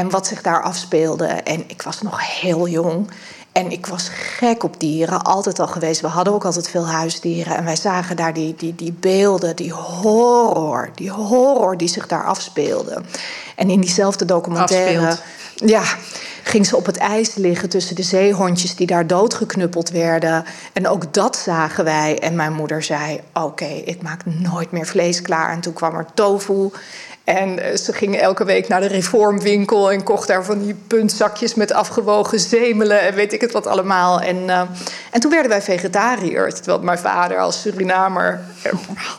En 0.00 0.10
wat 0.10 0.26
zich 0.26 0.42
daar 0.42 0.62
afspeelde. 0.62 1.24
En 1.24 1.64
ik 1.66 1.82
was 1.82 2.02
nog 2.02 2.40
heel 2.40 2.68
jong. 2.68 3.10
En 3.52 3.70
ik 3.70 3.86
was 3.86 4.08
gek 4.08 4.62
op 4.62 4.80
dieren, 4.80 5.22
altijd 5.22 5.58
al 5.58 5.66
geweest. 5.66 6.00
We 6.00 6.06
hadden 6.06 6.32
ook 6.32 6.44
altijd 6.44 6.68
veel 6.68 6.86
huisdieren. 6.86 7.56
En 7.56 7.64
wij 7.64 7.76
zagen 7.76 8.16
daar 8.16 8.34
die, 8.34 8.54
die, 8.54 8.74
die 8.74 8.92
beelden, 8.92 9.56
die 9.56 9.72
horror. 9.72 10.90
Die 10.94 11.10
horror 11.10 11.76
die 11.76 11.88
zich 11.88 12.06
daar 12.06 12.24
afspeelde. 12.24 13.02
En 13.56 13.70
in 13.70 13.80
diezelfde 13.80 14.24
documentaire... 14.24 15.16
Ja, 15.54 15.82
ging 16.42 16.66
ze 16.66 16.76
op 16.76 16.86
het 16.86 16.96
ijs 16.96 17.34
liggen 17.34 17.68
tussen 17.68 17.96
de 17.96 18.02
zeehondjes 18.02 18.76
die 18.76 18.86
daar 18.86 19.06
doodgeknuppeld 19.06 19.90
werden. 19.90 20.44
En 20.72 20.88
ook 20.88 21.14
dat 21.14 21.36
zagen 21.36 21.84
wij. 21.84 22.18
En 22.18 22.34
mijn 22.34 22.52
moeder 22.52 22.82
zei: 22.82 23.20
Oké, 23.32 23.64
ik 23.64 24.02
maak 24.02 24.20
nooit 24.24 24.70
meer 24.70 24.86
vlees 24.86 25.22
klaar. 25.22 25.52
En 25.52 25.60
toen 25.60 25.72
kwam 25.72 25.94
er 25.94 26.06
tofu. 26.14 26.70
En 27.24 27.58
eh, 27.58 27.76
ze 27.76 27.92
ging 27.92 28.16
elke 28.16 28.44
week 28.44 28.68
naar 28.68 28.80
de 28.80 28.86
reformwinkel 28.86 29.92
en 29.92 30.02
kocht 30.02 30.28
daar 30.28 30.44
van 30.44 30.62
die 30.62 30.74
puntzakjes 30.86 31.54
met 31.54 31.72
afgewogen 31.72 32.40
zemelen 32.40 33.00
en 33.00 33.14
weet 33.14 33.32
ik 33.32 33.40
het 33.40 33.52
wat 33.52 33.66
allemaal. 33.66 34.20
En, 34.20 34.50
eh, 34.50 34.62
en 35.10 35.20
toen 35.20 35.30
werden 35.30 35.50
wij 35.50 35.62
vegetariër. 35.62 36.54
Terwijl 36.54 36.80
mijn 36.82 36.98
vader 36.98 37.38
als 37.38 37.60
Surinamer 37.60 38.40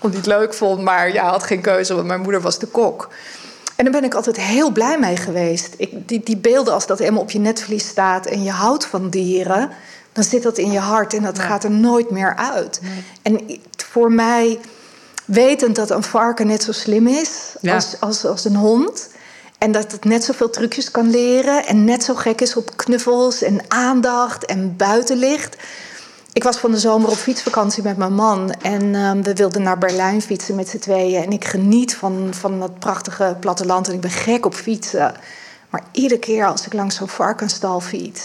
het 0.01 0.13
niet 0.13 0.25
leuk 0.25 0.53
vond, 0.53 0.81
maar 0.81 1.13
ja, 1.13 1.29
had 1.29 1.43
geen 1.43 1.61
keuze, 1.61 1.95
want 1.95 2.07
mijn 2.07 2.21
moeder 2.21 2.41
was 2.41 2.59
de 2.59 2.67
kok. 2.67 3.09
En 3.75 3.83
daar 3.83 4.01
ben 4.01 4.09
ik 4.09 4.15
altijd 4.15 4.37
heel 4.37 4.71
blij 4.71 4.99
mee 4.99 5.17
geweest. 5.17 5.73
Ik, 5.77 6.07
die, 6.07 6.21
die 6.23 6.37
beelden, 6.37 6.73
als 6.73 6.87
dat 6.87 6.99
helemaal 6.99 7.21
op 7.21 7.31
je 7.31 7.39
netvlies 7.39 7.87
staat 7.87 8.25
en 8.25 8.43
je 8.43 8.51
houdt 8.51 8.85
van 8.85 9.09
dieren, 9.09 9.69
dan 10.13 10.23
zit 10.23 10.43
dat 10.43 10.57
in 10.57 10.71
je 10.71 10.79
hart 10.79 11.13
en 11.13 11.23
dat 11.23 11.39
gaat 11.39 11.63
er 11.63 11.71
nooit 11.71 12.09
meer 12.09 12.35
uit. 12.35 12.81
En 13.21 13.61
voor 13.91 14.11
mij, 14.11 14.59
wetend 15.25 15.75
dat 15.75 15.89
een 15.89 16.03
varken 16.03 16.47
net 16.47 16.63
zo 16.63 16.71
slim 16.71 17.07
is 17.07 17.29
Ja. 17.61 17.75
als, 17.75 17.95
als, 17.99 18.25
als 18.25 18.45
een 18.45 18.55
hond. 18.55 19.09
En 19.57 19.71
dat 19.71 19.91
het 19.91 20.03
net 20.03 20.23
zoveel 20.23 20.49
trucjes 20.49 20.91
kan 20.91 21.09
leren 21.09 21.65
en 21.65 21.85
net 21.85 22.03
zo 22.03 22.15
gek 22.15 22.41
is 22.41 22.55
op 22.55 22.77
knuffels 22.77 23.41
en 23.41 23.59
aandacht 23.67 24.45
en 24.45 24.75
buitenlicht. 24.77 25.55
ik 26.33 26.43
was 26.43 26.57
van 26.57 26.71
de 26.71 26.79
zomer 26.79 27.09
op 27.09 27.15
fietsvakantie 27.17 27.83
met 27.83 27.97
mijn 27.97 28.13
man. 28.13 28.51
En 28.51 28.95
ehm, 28.95 29.21
we 29.21 29.33
wilden 29.33 29.61
naar 29.61 29.77
Berlijn 29.77 30.21
fietsen 30.21 30.55
met 30.55 30.69
z'n 30.69 30.77
tweeën. 30.77 31.23
En 31.23 31.31
ik 31.31 31.45
geniet 31.45 31.95
van, 31.95 32.27
van 32.31 32.59
dat 32.59 32.79
prachtige 32.79 33.37
platteland. 33.39 33.87
En 33.87 33.93
ik 33.93 34.01
ben 34.01 34.11
gek 34.11 34.45
op 34.45 34.53
fietsen. 34.53 35.13
Maar 35.69 35.83
iedere 35.91 36.19
keer 36.19 36.45
als 36.47 36.65
ik 36.65 36.73
langs 36.73 36.95
zo'n 36.95 37.07
varkensstal 37.07 37.79
fiets, 37.79 38.21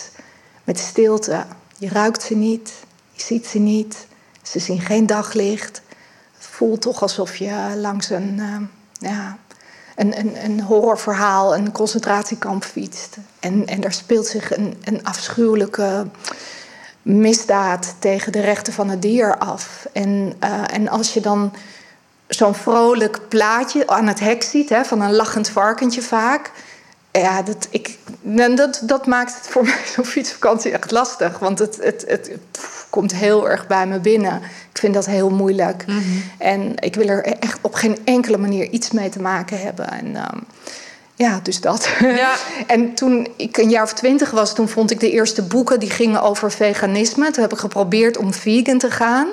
met 0.65 0.79
stilte, 0.79 1.45
je 1.79 1.89
ruikt 1.89 2.23
ze 2.23 2.35
niet, 2.35 2.73
je 3.13 3.23
ziet 3.23 3.47
ze 3.47 3.59
niet, 3.59 4.07
ze 4.43 4.59
zien 4.59 4.81
geen 4.81 5.07
daglicht. 5.07 5.81
Voelt 6.57 6.81
toch 6.81 7.03
alsof 7.03 7.37
je 7.37 7.73
langs 7.77 8.11
een, 8.11 8.37
ehm, 8.39 8.63
ja, 9.13 9.37
een, 9.97 10.19
een, 10.19 10.45
een 10.45 10.61
horrorverhaal, 10.61 11.57
een 11.57 11.73
concentratiekamp 11.73 12.65
fietst. 12.65 13.17
En, 13.41 13.67
en 13.67 13.81
daar 13.81 13.93
speelt 13.93 14.27
zich 14.27 14.57
een, 14.57 14.77
een 14.85 15.05
afschuwelijke 15.05 16.07
misdaad 17.03 17.95
tegen 17.99 18.33
de 18.33 18.41
rechten 18.41 18.73
van 18.73 18.89
het 18.89 19.03
dier 19.03 19.39
af. 19.39 19.87
En, 19.93 20.35
uh, 20.45 20.75
en 20.75 20.89
als 20.89 21.15
je 21.15 21.21
dan 21.21 21.53
zo'n 22.27 22.55
vrolijk 22.55 23.21
plaatje 23.29 23.87
aan 23.87 24.07
het 24.07 24.21
hek 24.21 24.43
ziet, 24.43 24.69
hè, 24.69 24.85
van 24.85 25.01
een 25.01 25.15
lachend 25.15 25.49
varkentje 25.49 26.03
vaak. 26.03 26.51
Ja, 27.11 27.43
dat, 27.43 27.69
ik, 27.71 27.99
dat, 28.57 28.81
dat 28.85 29.07
maakt 29.07 29.35
het 29.35 29.49
voor 29.49 29.65
mij 29.69 29.83
zo'n 29.95 30.05
fietsvakantie 30.05 30.73
echt 30.73 30.91
lastig. 30.91 31.39
Want 31.39 31.59
het, 31.59 31.77
het, 31.83 32.05
het, 32.07 32.31
komt 32.91 33.15
heel 33.15 33.49
erg 33.49 33.67
bij 33.67 33.87
me 33.87 33.99
binnen. 33.99 34.43
Ik 34.73 34.79
vind 34.79 34.95
dat 34.95 35.07
heel 35.07 35.31
moeilijk. 35.31 35.87
Mm 35.87 35.99
-hmm. 35.99 36.23
En 36.39 36.73
ik 36.77 36.95
wil 36.95 37.09
er 37.09 37.25
echt 37.25 37.59
op 37.61 37.75
geen 37.75 37.99
enkele 38.05 38.39
manier 38.39 38.69
iets 38.71 38.91
mee 38.91 39.09
te 39.09 39.21
maken 39.21 39.61
hebben. 39.61 39.91
En, 39.91 40.17
um, 40.17 40.47
ja, 41.15 41.41
dus 41.43 41.61
dat. 41.61 41.89
Ja. 42.01 42.35
en 42.67 42.95
toen 42.95 43.29
ik 43.37 43.57
een 43.57 43.71
jaar 43.71 43.83
of 43.83 43.93
twintig 43.93 44.31
was, 44.31 44.55
toen 44.55 44.69
vond 44.69 44.91
ik 44.91 45.01
de 45.01 45.11
eerste 45.11 45.43
boeken 45.43 45.81
die 45.81 45.91
gingen 45.91 46.23
over 46.23 46.53
veganisme. 46.53 47.31
Toen 47.31 47.43
heb 47.43 47.53
ik 47.53 47.59
geprobeerd 47.59 48.17
om 48.17 48.33
vegan 48.33 48.79
te 48.79 48.91
gaan. 48.91 49.29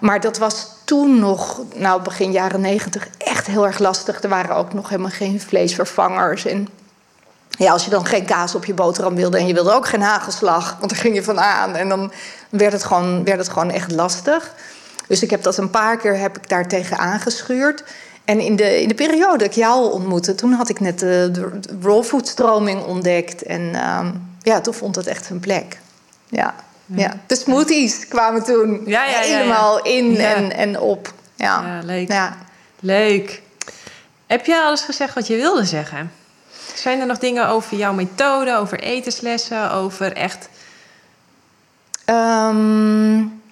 Maar 0.00 0.20
dat 0.20 0.38
was 0.38 0.68
toen 0.84 1.18
nog, 1.18 1.62
nou 1.74 2.02
begin 2.02 2.32
jaren 2.32 2.60
negentig, 2.60 3.08
echt 3.18 3.46
heel 3.46 3.66
erg 3.66 3.78
lastig. 3.78 4.22
Er 4.22 4.28
waren 4.28 4.56
ook 4.56 4.74
nog 4.74 4.88
helemaal 4.88 5.10
geen 5.10 5.40
vleesvervangers. 5.40 6.46
En 6.46 6.68
ja, 7.58 7.72
als 7.72 7.84
je 7.84 7.90
dan 7.90 8.06
geen 8.06 8.24
kaas 8.24 8.54
op 8.54 8.64
je 8.64 8.74
boterham 8.74 9.14
wilde 9.14 9.38
en 9.38 9.46
je 9.46 9.54
wilde 9.54 9.72
ook 9.72 9.88
geen 9.88 10.02
hagelslag, 10.02 10.76
want 10.78 10.90
daar 10.90 11.00
ging 11.00 11.14
je 11.14 11.22
van 11.22 11.40
aan. 11.40 11.76
En 11.76 11.88
dan 11.88 12.12
werd 12.48 12.72
het 12.72 12.84
gewoon, 12.84 13.24
werd 13.24 13.38
het 13.38 13.48
gewoon 13.48 13.70
echt 13.70 13.90
lastig. 13.90 14.54
Dus 15.06 15.22
ik 15.22 15.30
heb 15.30 15.42
dat 15.42 15.56
een 15.56 15.70
paar 15.70 15.96
keer 15.96 16.18
heb 16.18 16.36
ik 16.36 16.48
daar 16.48 16.68
tegen 16.68 16.98
aangeschuurd. 16.98 17.84
En 18.24 18.40
in 18.40 18.56
de, 18.56 18.82
in 18.82 18.88
de 18.88 18.94
periode 18.94 19.38
dat 19.38 19.46
ik 19.46 19.52
jou 19.52 19.92
ontmoette, 19.92 20.34
toen 20.34 20.52
had 20.52 20.68
ik 20.68 20.80
net 20.80 20.98
de, 20.98 21.28
de 21.32 21.60
raw 21.82 22.04
food 22.04 22.28
stroming 22.28 22.84
ontdekt. 22.84 23.42
En 23.42 23.88
um, 23.88 24.36
ja, 24.42 24.60
toen 24.60 24.74
vond 24.74 24.96
het 24.96 25.06
echt 25.06 25.24
zijn 25.24 25.40
plek. 25.40 25.78
Ja. 26.28 26.54
ja. 26.86 27.16
De 27.26 27.36
smoothies 27.36 28.08
kwamen 28.08 28.44
toen 28.44 28.82
ja, 28.86 29.04
ja, 29.04 29.18
helemaal 29.18 29.82
in 29.82 30.16
en, 30.16 30.52
en 30.52 30.80
op. 30.80 31.12
Ja, 31.34 31.80
leuk. 31.82 32.12
Ja. 32.12 32.36
Leuk. 32.80 33.42
Heb 34.26 34.46
jij 34.46 34.60
alles 34.60 34.80
gezegd 34.80 35.14
wat 35.14 35.26
je 35.26 35.36
wilde 35.36 35.64
zeggen? 35.64 36.12
Zijn 36.74 37.00
er 37.00 37.06
nog 37.06 37.18
dingen 37.18 37.48
over 37.48 37.76
jouw 37.76 37.92
methode, 37.92 38.56
over 38.56 38.80
etenslessen, 38.80 39.72
over 39.72 40.12
echt. 40.12 40.48
Um, 42.06 43.42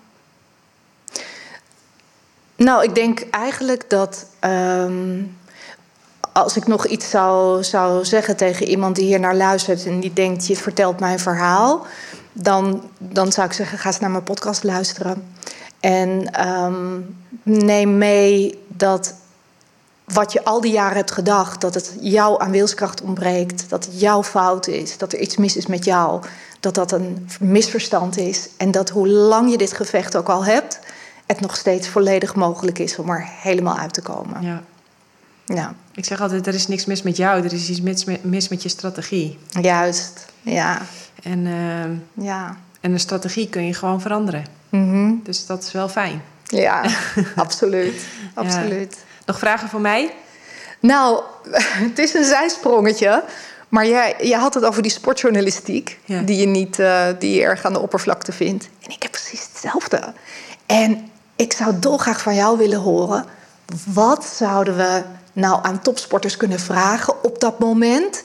nou, 2.57 2.83
ik 2.83 2.95
denk 2.95 3.21
eigenlijk 3.31 3.91
dat. 3.91 4.27
Um, 4.41 5.37
als 6.33 6.57
ik 6.57 6.67
nog 6.67 6.87
iets 6.87 7.11
zou, 7.11 7.65
zou 7.65 8.05
zeggen 8.05 8.37
tegen 8.37 8.67
iemand 8.67 8.97
die 8.97 9.05
hier 9.05 9.21
naar 9.21 9.37
luistert 9.37 9.87
en 9.87 10.01
die 10.01 10.13
denkt: 10.13 10.47
je 10.47 10.57
vertelt 10.57 11.01
mijn 11.01 11.19
verhaal. 11.19 11.87
Dan, 12.33 12.91
dan 12.99 13.33
zou 13.33 13.47
ik 13.47 13.53
zeggen: 13.53 13.79
ga 13.79 13.89
eens 13.89 14.01
naar 14.01 14.11
mijn 14.11 14.23
podcast 14.23 14.65
luisteren. 14.65 15.35
En 15.81 16.41
um, 16.49 17.17
neem 17.43 17.99
mee 17.99 18.65
dat 18.69 19.15
wat 20.13 20.33
je 20.33 20.45
al 20.45 20.61
die 20.61 20.73
jaren 20.73 20.97
hebt 20.97 21.11
gedacht, 21.11 21.61
dat 21.61 21.75
het 21.75 21.97
jou 22.01 22.43
aan 22.43 22.51
wilskracht 22.51 23.03
ontbreekt, 23.03 23.69
dat 23.69 23.85
het 23.85 24.01
jouw 24.01 24.23
fout 24.23 24.67
is, 24.67 24.99
dat 24.99 25.13
er 25.13 25.19
iets 25.19 25.37
mis 25.37 25.57
is 25.57 25.67
met 25.67 25.85
jou, 25.85 26.23
dat 26.61 26.75
dat 26.75 26.93
een 26.93 27.29
misverstand 27.41 28.17
is 28.17 28.49
en 28.57 28.71
dat 28.71 28.91
hoe 28.91 29.09
lang 29.09 29.51
je 29.51 29.59
dit 29.59 29.73
gevecht 29.73 30.17
ook 30.17 30.29
al 30.29 30.45
hebt, 30.45 30.79
het 31.27 31.41
nog 31.41 31.57
steeds 31.57 31.89
volledig 31.89 32.35
mogelijk 32.35 32.79
is 32.79 32.99
om 32.99 33.11
er 33.11 33.29
helemaal 33.41 33.77
uit 33.77 33.93
te 33.93 34.03
komen. 34.03 34.43
Ja. 34.43 34.63
ja. 35.45 35.75
Ik 35.93 36.05
zeg 36.05 36.21
altijd, 36.21 36.47
er 36.47 36.55
is 36.55 36.69
niks 36.69 36.85
mis 36.85 37.03
met 37.03 37.17
jou, 37.17 37.45
er 37.45 37.53
is 37.53 37.69
iets 37.69 37.81
mis 37.81 38.05
met, 38.05 38.25
mis 38.25 38.49
met 38.49 38.63
je 38.63 38.69
strategie. 38.69 39.39
Juist, 39.61 40.27
ja. 40.43 40.81
En, 41.23 41.39
uh, 41.39 42.25
ja. 42.25 42.57
en 42.81 42.93
een 42.93 43.01
strategie 43.01 43.49
kun 43.49 43.67
je 43.67 43.75
gewoon 43.75 44.01
veranderen. 44.01 44.45
Mm 44.69 44.91
-hmm. 44.91 45.21
Dus 45.25 45.47
dat 45.47 45.63
is 45.63 45.73
wel 45.73 45.89
fijn. 45.89 46.23
Ja, 46.45 46.85
absoluut. 47.37 48.07
absoluut. 48.35 48.97
Ja. 49.01 49.08
Nog 49.29 49.39
vragen 49.39 49.69
voor 49.69 49.81
mij? 49.81 50.15
Nou, 50.81 51.23
het 51.89 51.99
is 51.99 52.15
een 52.15 52.25
zijsprongetje. 52.25 53.25
Maar 53.69 53.87
jij, 53.87 54.15
jij 54.21 54.39
had 54.39 54.55
het 54.55 54.65
over 54.65 54.83
die 54.83 54.91
sportjournalistiek, 54.91 56.01
die, 56.07 56.37
je 56.37 56.47
niet, 56.47 56.79
uh, 56.79 57.07
die 57.19 57.35
je 57.35 57.43
erg 57.43 57.65
aan 57.65 57.73
de 57.73 57.79
oppervlakte 57.79 58.33
vindt. 58.33 58.69
En 58.83 58.91
ik 58.91 59.03
heb 59.03 59.11
precies 59.11 59.49
hetzelfde. 59.53 60.13
En 60.67 61.11
ik 61.37 61.53
zou 61.53 61.79
dolgraag 61.79 62.21
van 62.21 62.35
jou 62.35 62.59
willen 62.59 62.79
horen. 62.79 63.25
Wat 63.87 64.25
zouden 64.25 64.77
we 64.77 65.03
nou 65.33 65.59
aan 65.63 65.83
topsporters 65.83 66.37
kunnen 66.37 66.61
vragen 66.61 67.25
op 67.25 67.41
dat 67.41 67.59
moment? 67.59 68.25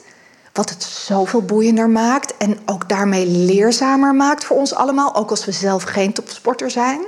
Wat 0.52 0.70
het 0.70 0.82
zoveel 0.82 1.42
boeiender 1.42 1.88
maakt 1.88 2.36
en 2.36 2.58
ook 2.66 2.88
daarmee 2.88 3.26
leerzamer 3.26 4.14
maakt 4.14 4.44
voor 4.44 4.56
ons 4.56 4.74
allemaal, 4.74 5.14
ook 5.14 5.30
als 5.30 5.44
we 5.44 5.52
zelf 5.52 5.82
geen 5.82 6.12
topsporter 6.12 6.70
zijn? 6.70 7.00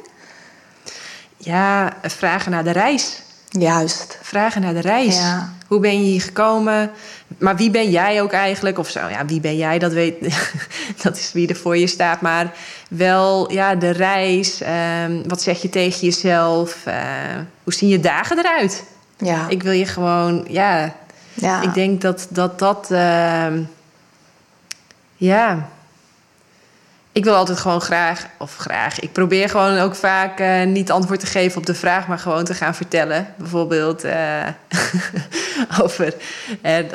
Ja, 1.37 1.93
vragen 2.03 2.51
naar 2.51 2.65
de 2.65 2.71
reis. 2.71 3.25
Juist. 3.49 4.19
Vragen 4.23 4.61
naar 4.61 4.75
de 4.75 4.81
reis. 4.81 5.17
Ja. 5.17 5.53
Hoe 5.67 5.81
ben 5.81 5.99
je 5.99 6.11
hier 6.11 6.21
gekomen? 6.21 6.91
Maar 7.39 7.57
wie 7.57 7.71
ben 7.71 7.91
jij 7.91 8.23
ook 8.23 8.33
eigenlijk? 8.33 8.79
Of 8.79 8.89
zo, 8.89 9.09
ja, 9.09 9.25
wie 9.25 9.41
ben 9.41 9.57
jij? 9.57 9.79
Dat, 9.79 9.93
weet, 9.93 10.37
dat 11.03 11.17
is 11.17 11.33
wie 11.33 11.49
er 11.49 11.57
voor 11.57 11.77
je 11.77 11.87
staat. 11.87 12.21
Maar 12.21 12.53
wel 12.89 13.53
ja, 13.53 13.75
de 13.75 13.91
reis. 13.91 14.61
Um, 15.05 15.29
wat 15.29 15.43
zeg 15.43 15.63
je 15.63 15.69
tegen 15.69 16.01
jezelf? 16.01 16.87
Uh, 16.89 16.95
hoe 17.65 17.73
zien 17.73 17.89
je 17.89 18.01
dagen 18.01 18.39
eruit? 18.39 18.85
Ja. 19.19 19.49
Ik 19.49 19.63
wil 19.63 19.73
je 19.73 19.87
gewoon, 19.87 20.47
ja. 20.49 20.95
ja. 21.35 21.63
Ik 21.63 21.75
denk 21.75 22.01
dat 22.01 22.27
dat. 22.31 22.59
dat 22.59 22.89
uh, 22.91 23.47
ja 25.17 25.69
ik 27.17 27.25
wil 27.25 27.35
altijd 27.35 27.59
gewoon 27.59 27.81
graag, 27.81 28.27
of 28.39 28.57
graag, 28.57 29.01
ik 29.01 29.13
probeer 29.13 29.49
gewoon 29.49 29.79
ook 29.79 29.95
vaak 29.95 30.41
uh, 30.41 30.63
niet 30.63 30.91
antwoord 30.91 31.21
te 31.21 31.27
geven 31.27 31.59
op 31.59 31.67
de 31.67 31.75
vraag, 31.75 32.09
maar 32.09 32.19
gewoon 32.19 32.45
te 32.45 32.55
gaan 32.55 32.75
vertellen. 32.75 33.35
Bijvoorbeeld 33.37 34.05
uh, 34.05 34.47
over, 35.83 36.15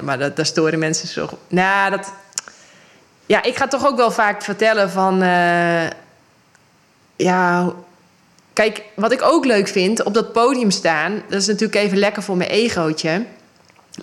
maar 0.02 0.19
dat, 0.19 0.35
daar 0.35 0.45
storen 0.45 0.80
mensen 0.80 1.07
zo. 1.07 1.30
Nou, 1.48 1.91
dat, 1.91 2.14
ja, 3.26 3.43
ik 3.43 3.56
ga 3.56 3.68
toch 3.68 3.85
ook 3.85 3.98
wel 3.98 4.11
vaak 4.11 4.41
vertellen 4.41 4.89
van, 4.89 5.18
ja, 7.15 7.72
kijk, 8.53 8.84
wat 8.95 9.11
ik 9.11 9.22
ook 9.22 9.45
leuk 9.45 9.68
vind, 9.68 10.03
op 10.03 10.14
dat 10.14 10.31
podium 10.31 10.72
staan, 10.72 11.22
dat 11.30 11.41
is 11.41 11.48
natuurlijk 11.48 11.76
even 11.76 11.98
lekker 11.98 12.23
voor 12.23 12.38
mijn 12.38 12.49
egootje. 12.49 13.26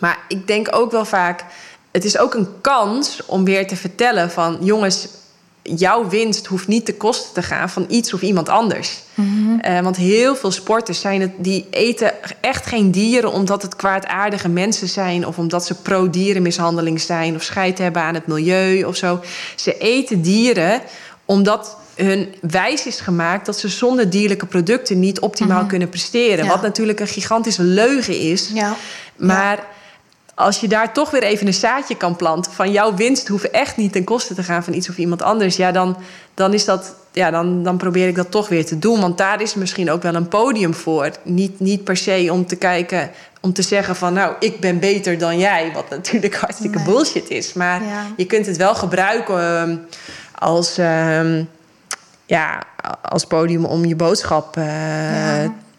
Maar 0.00 0.18
ik 0.28 0.46
denk 0.46 0.68
ook 0.70 0.90
wel 0.90 1.04
vaak, 1.04 1.44
het 1.90 2.04
is 2.04 2.18
ook 2.18 2.34
een 2.34 2.60
kans 2.60 3.26
om 3.26 3.44
weer 3.44 3.66
te 3.66 3.76
vertellen 3.76 4.30
van, 4.30 4.58
jongens, 4.60 5.08
jouw 5.76 6.08
winst 6.08 6.46
hoeft 6.46 6.68
niet 6.68 6.84
te 6.84 6.94
kosten 6.94 7.34
te 7.34 7.42
gaan 7.42 7.70
van 7.70 7.86
iets 7.88 8.14
of 8.14 8.22
iemand 8.22 8.48
anders. 8.48 8.98
Mm 9.14 9.36
want 9.82 9.96
heel 9.96 10.36
veel 10.36 10.50
sporters 10.50 11.00
zijn 11.00 11.20
het, 11.20 11.30
die 11.36 11.66
eten 11.70 12.12
echt 12.40 12.66
geen 12.66 12.90
dieren 12.90 13.32
omdat 13.32 13.62
het 13.62 13.76
kwaadaardige 13.76 14.48
mensen 14.48 14.88
zijn 14.88 15.26
of 15.26 15.38
omdat 15.38 15.66
ze 15.66 15.74
pro-dierenmishandeling 15.74 17.00
zijn 17.00 17.34
of 17.34 17.42
scheid 17.42 17.78
hebben 17.78 18.02
aan 18.02 18.14
het 18.14 18.26
milieu 18.26 18.84
of 18.84 18.96
zo. 18.96 19.20
Ze 19.56 19.78
eten 19.78 20.22
dieren 20.22 20.80
omdat 21.24 21.76
hun 21.94 22.34
wijs 22.40 22.86
is 22.86 23.00
gemaakt 23.00 23.46
dat 23.46 23.58
ze 23.58 23.68
zonder 23.68 24.10
dierlijke 24.10 24.46
producten 24.46 24.98
niet 24.98 25.20
optimaal 25.20 25.58
mhm. 25.58 25.68
kunnen 25.68 25.88
presteren. 25.88 26.46
Wat 26.46 26.62
natuurlijk 26.62 27.00
een 27.00 27.06
gigantische 27.06 27.62
leugen 27.62 28.20
is. 28.20 28.50
Ja. 28.54 28.76
Maar 29.16 29.66
als 30.38 30.60
je 30.60 30.68
daar 30.68 30.92
toch 30.92 31.10
weer 31.10 31.22
even 31.22 31.46
een 31.46 31.54
zaadje 31.54 31.96
kan 31.96 32.16
planten 32.16 32.52
van 32.52 32.72
jouw 32.72 32.94
winst 32.94 33.28
hoeft 33.28 33.50
echt 33.50 33.76
niet 33.76 33.92
ten 33.92 34.04
koste 34.04 34.34
te 34.34 34.42
gaan 34.42 34.64
van 34.64 34.74
iets 34.74 34.88
of 34.88 34.98
iemand 34.98 35.22
anders, 35.22 35.56
ja, 35.56 35.72
dan, 35.72 35.96
dan 36.34 36.54
is 36.54 36.64
dat. 36.64 36.96
Ja, 37.12 37.30
dan, 37.30 37.62
dan 37.62 37.76
probeer 37.76 38.08
ik 38.08 38.14
dat 38.14 38.30
toch 38.30 38.48
weer 38.48 38.66
te 38.66 38.78
doen. 38.78 39.00
Want 39.00 39.18
daar 39.18 39.42
is 39.42 39.54
misschien 39.54 39.90
ook 39.90 40.02
wel 40.02 40.14
een 40.14 40.28
podium 40.28 40.74
voor. 40.74 41.10
Niet, 41.22 41.60
niet 41.60 41.84
per 41.84 41.96
se 41.96 42.28
om 42.32 42.46
te 42.46 42.56
kijken, 42.56 43.10
om 43.40 43.52
te 43.52 43.62
zeggen 43.62 43.96
van 43.96 44.12
nou, 44.12 44.34
ik 44.40 44.60
ben 44.60 44.78
beter 44.78 45.18
dan 45.18 45.38
jij. 45.38 45.70
Wat 45.74 45.90
natuurlijk 45.90 46.34
hartstikke 46.44 46.82
bullshit 46.82 47.30
is. 47.30 47.52
Maar 47.52 47.82
je 48.16 48.26
kunt 48.26 48.46
het 48.46 48.56
wel 48.56 48.74
gebruiken 48.74 49.40
ehm, 49.40 49.76
als, 50.34 50.78
uh, 50.78 51.38
ja, 52.26 52.62
als 53.02 53.24
podium 53.24 53.64
om 53.64 53.84
je 53.84 53.96
boodschap 53.96 54.56
uh, 54.56 54.64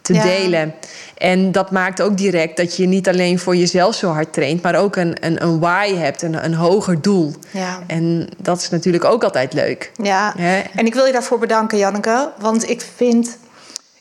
te 0.01 0.13
delen. 0.13 0.73
En 1.19 1.51
dat 1.51 1.71
maakt 1.71 2.01
ook 2.01 2.17
direct 2.17 2.57
dat 2.57 2.75
je 2.75 2.85
niet 2.87 3.07
alleen 3.07 3.39
voor 3.39 3.55
jezelf 3.55 3.95
zo 3.95 4.09
hard 4.09 4.33
traint, 4.33 4.61
maar 4.61 4.75
ook 4.75 4.95
een, 4.95 5.15
een, 5.25 5.43
een 5.43 5.59
why 5.59 5.95
hebt, 5.95 6.21
een, 6.21 6.45
een 6.45 6.53
hoger 6.53 7.01
doel. 7.01 7.33
Ja. 7.51 7.79
En 7.87 8.29
dat 8.37 8.61
is 8.61 8.69
natuurlijk 8.69 9.03
ook 9.03 9.23
altijd 9.23 9.53
leuk. 9.53 9.91
Ja, 10.03 10.35
en 10.75 10.85
ik 10.85 10.93
wil 10.93 11.05
je 11.05 11.11
daarvoor 11.11 11.39
bedanken, 11.39 11.77
Janneke. 11.77 12.31
Want 12.39 12.69
ik 12.69 12.81
vind, 12.95 13.37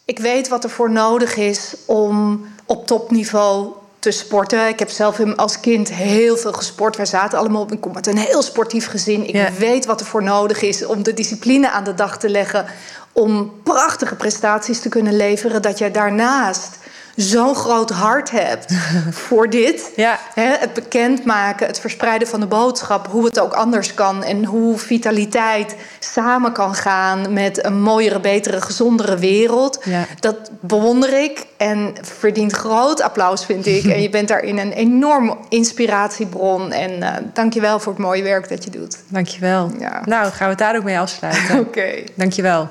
ik 0.05 0.19
weet 0.19 0.49
wat 0.49 0.65
er 0.65 0.70
voor 0.70 0.90
nodig 0.90 1.36
is 1.36 1.74
om 1.86 2.45
op 2.66 2.86
topniveau 2.86 3.73
te 3.99 4.11
sporten. 4.11 4.69
Ik 4.69 4.78
heb 4.78 4.90
zelf 4.90 5.36
als 5.36 5.61
kind 5.61 5.93
heel 5.93 6.36
veel 6.36 6.53
gesport. 6.53 6.97
Wij 6.97 7.07
zaten 7.07 7.39
allemaal 7.39 7.62
op, 7.62 7.73
ik 7.73 7.81
kom 7.81 7.95
uit 7.95 8.07
een 8.07 8.19
heel 8.19 8.43
sportief 8.43 8.86
gezin. 8.86 9.28
Ik 9.28 9.35
Ja. 9.35 9.49
weet 9.59 9.86
wat 9.86 10.01
er 10.01 10.07
voor 10.07 10.23
nodig 10.23 10.62
is 10.62 10.86
om 10.86 11.03
de 11.03 11.15
discipline 11.15 11.70
aan 11.70 11.85
de 11.85 11.95
dag 11.95 12.19
te 12.19 12.28
leggen. 12.28 12.65
Om 13.12 13.53
prachtige 13.62 14.15
prestaties 14.15 14.81
te 14.81 14.89
kunnen 14.89 15.16
leveren. 15.16 15.62
Dat 15.62 15.78
jij 15.78 15.90
daarnaast 15.90 16.77
zo'n 17.19 17.55
groot 17.55 17.90
hart 17.90 18.31
hebt 18.31 18.74
voor 19.27 19.51
dit. 19.51 19.93
Ja. 19.97 20.19
Hè, 20.35 20.57
het 20.59 20.73
bekendmaken, 20.73 21.66
het 21.66 21.81
verspreiden 21.81 22.28
van 22.28 22.40
de 22.40 22.47
boodschap, 22.47 23.07
hoe 23.07 23.24
het 23.24 23.40
ook 23.40 23.53
anders 23.53 23.95
kan 23.95 24.24
en 24.24 24.45
hoe 24.45 24.78
vitaliteit 24.78 25.77
samen 25.99 26.53
kan 26.53 26.74
gaan 26.74 27.32
met 27.32 27.65
een 27.65 27.82
mooiere, 27.82 28.20
betere, 28.20 28.61
gezondere 28.61 29.16
wereld. 29.16 29.81
Ja. 29.85 30.05
Dat 30.20 30.51
bewonder 30.61 31.23
ik 31.23 31.47
en 31.57 31.95
verdient 32.03 32.53
groot 32.53 33.03
applaus, 33.03 33.45
vind 33.45 33.66
ik. 33.66 33.85
en 33.95 34.03
je 34.03 34.11
bent 34.11 34.28
daarin 34.28 34.59
een 34.59 34.73
enorm 34.73 35.39
inspiratiebron. 35.49 36.73
En 36.73 37.03
eh 37.03 37.12
dank 37.32 37.53
je 37.53 37.61
wel 37.61 37.81
voor 37.81 37.93
het 37.93 38.03
mooie 38.03 38.23
werk 38.23 38.49
dat 38.49 38.65
je 38.65 38.70
doet. 38.70 38.99
Dankjewel. 39.09 39.70
Ja. 39.78 40.03
Nou, 40.05 40.31
gaan 40.31 40.45
we 40.47 40.51
het 40.51 40.59
daar 40.59 40.77
ook 40.77 40.85
mee 40.85 40.99
afsluiten. 40.99 41.59
Oké. 41.66 42.05
Dankjewel. 42.15 42.69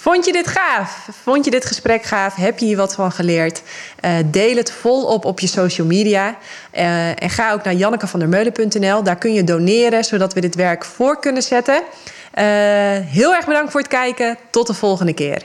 Vond 0.00 0.24
je 0.24 0.32
dit 0.32 0.46
gaaf? 0.46 1.08
Vond 1.22 1.44
je 1.44 1.50
dit 1.50 1.64
gesprek 1.64 2.02
gaaf? 2.02 2.34
Heb 2.34 2.58
je 2.58 2.66
hier 2.66 2.76
wat 2.76 2.94
van 2.94 3.12
geleerd? 3.12 3.62
Eh, 4.00 4.14
deel 4.26 4.56
het 4.56 4.72
volop 4.72 5.24
op 5.24 5.40
je 5.40 5.46
social 5.46 5.86
media. 5.86 6.36
Eh, 6.70 7.22
en 7.22 7.30
ga 7.30 7.52
ook 7.52 7.64
naar 7.64 7.74
jannekevandermeulen.nl. 7.74 9.02
Daar 9.02 9.16
kun 9.16 9.32
je 9.32 9.44
doneren, 9.44 10.04
zodat 10.04 10.34
we 10.34 10.40
dit 10.40 10.54
werk 10.54 10.84
voor 10.84 11.20
kunnen 11.20 11.42
zetten. 11.42 11.82
Eh, 12.32 12.44
heel 12.98 13.34
erg 13.34 13.46
bedankt 13.46 13.70
voor 13.70 13.80
het 13.80 13.88
kijken. 13.88 14.38
Tot 14.50 14.66
de 14.66 14.74
volgende 14.74 15.12
keer. 15.12 15.42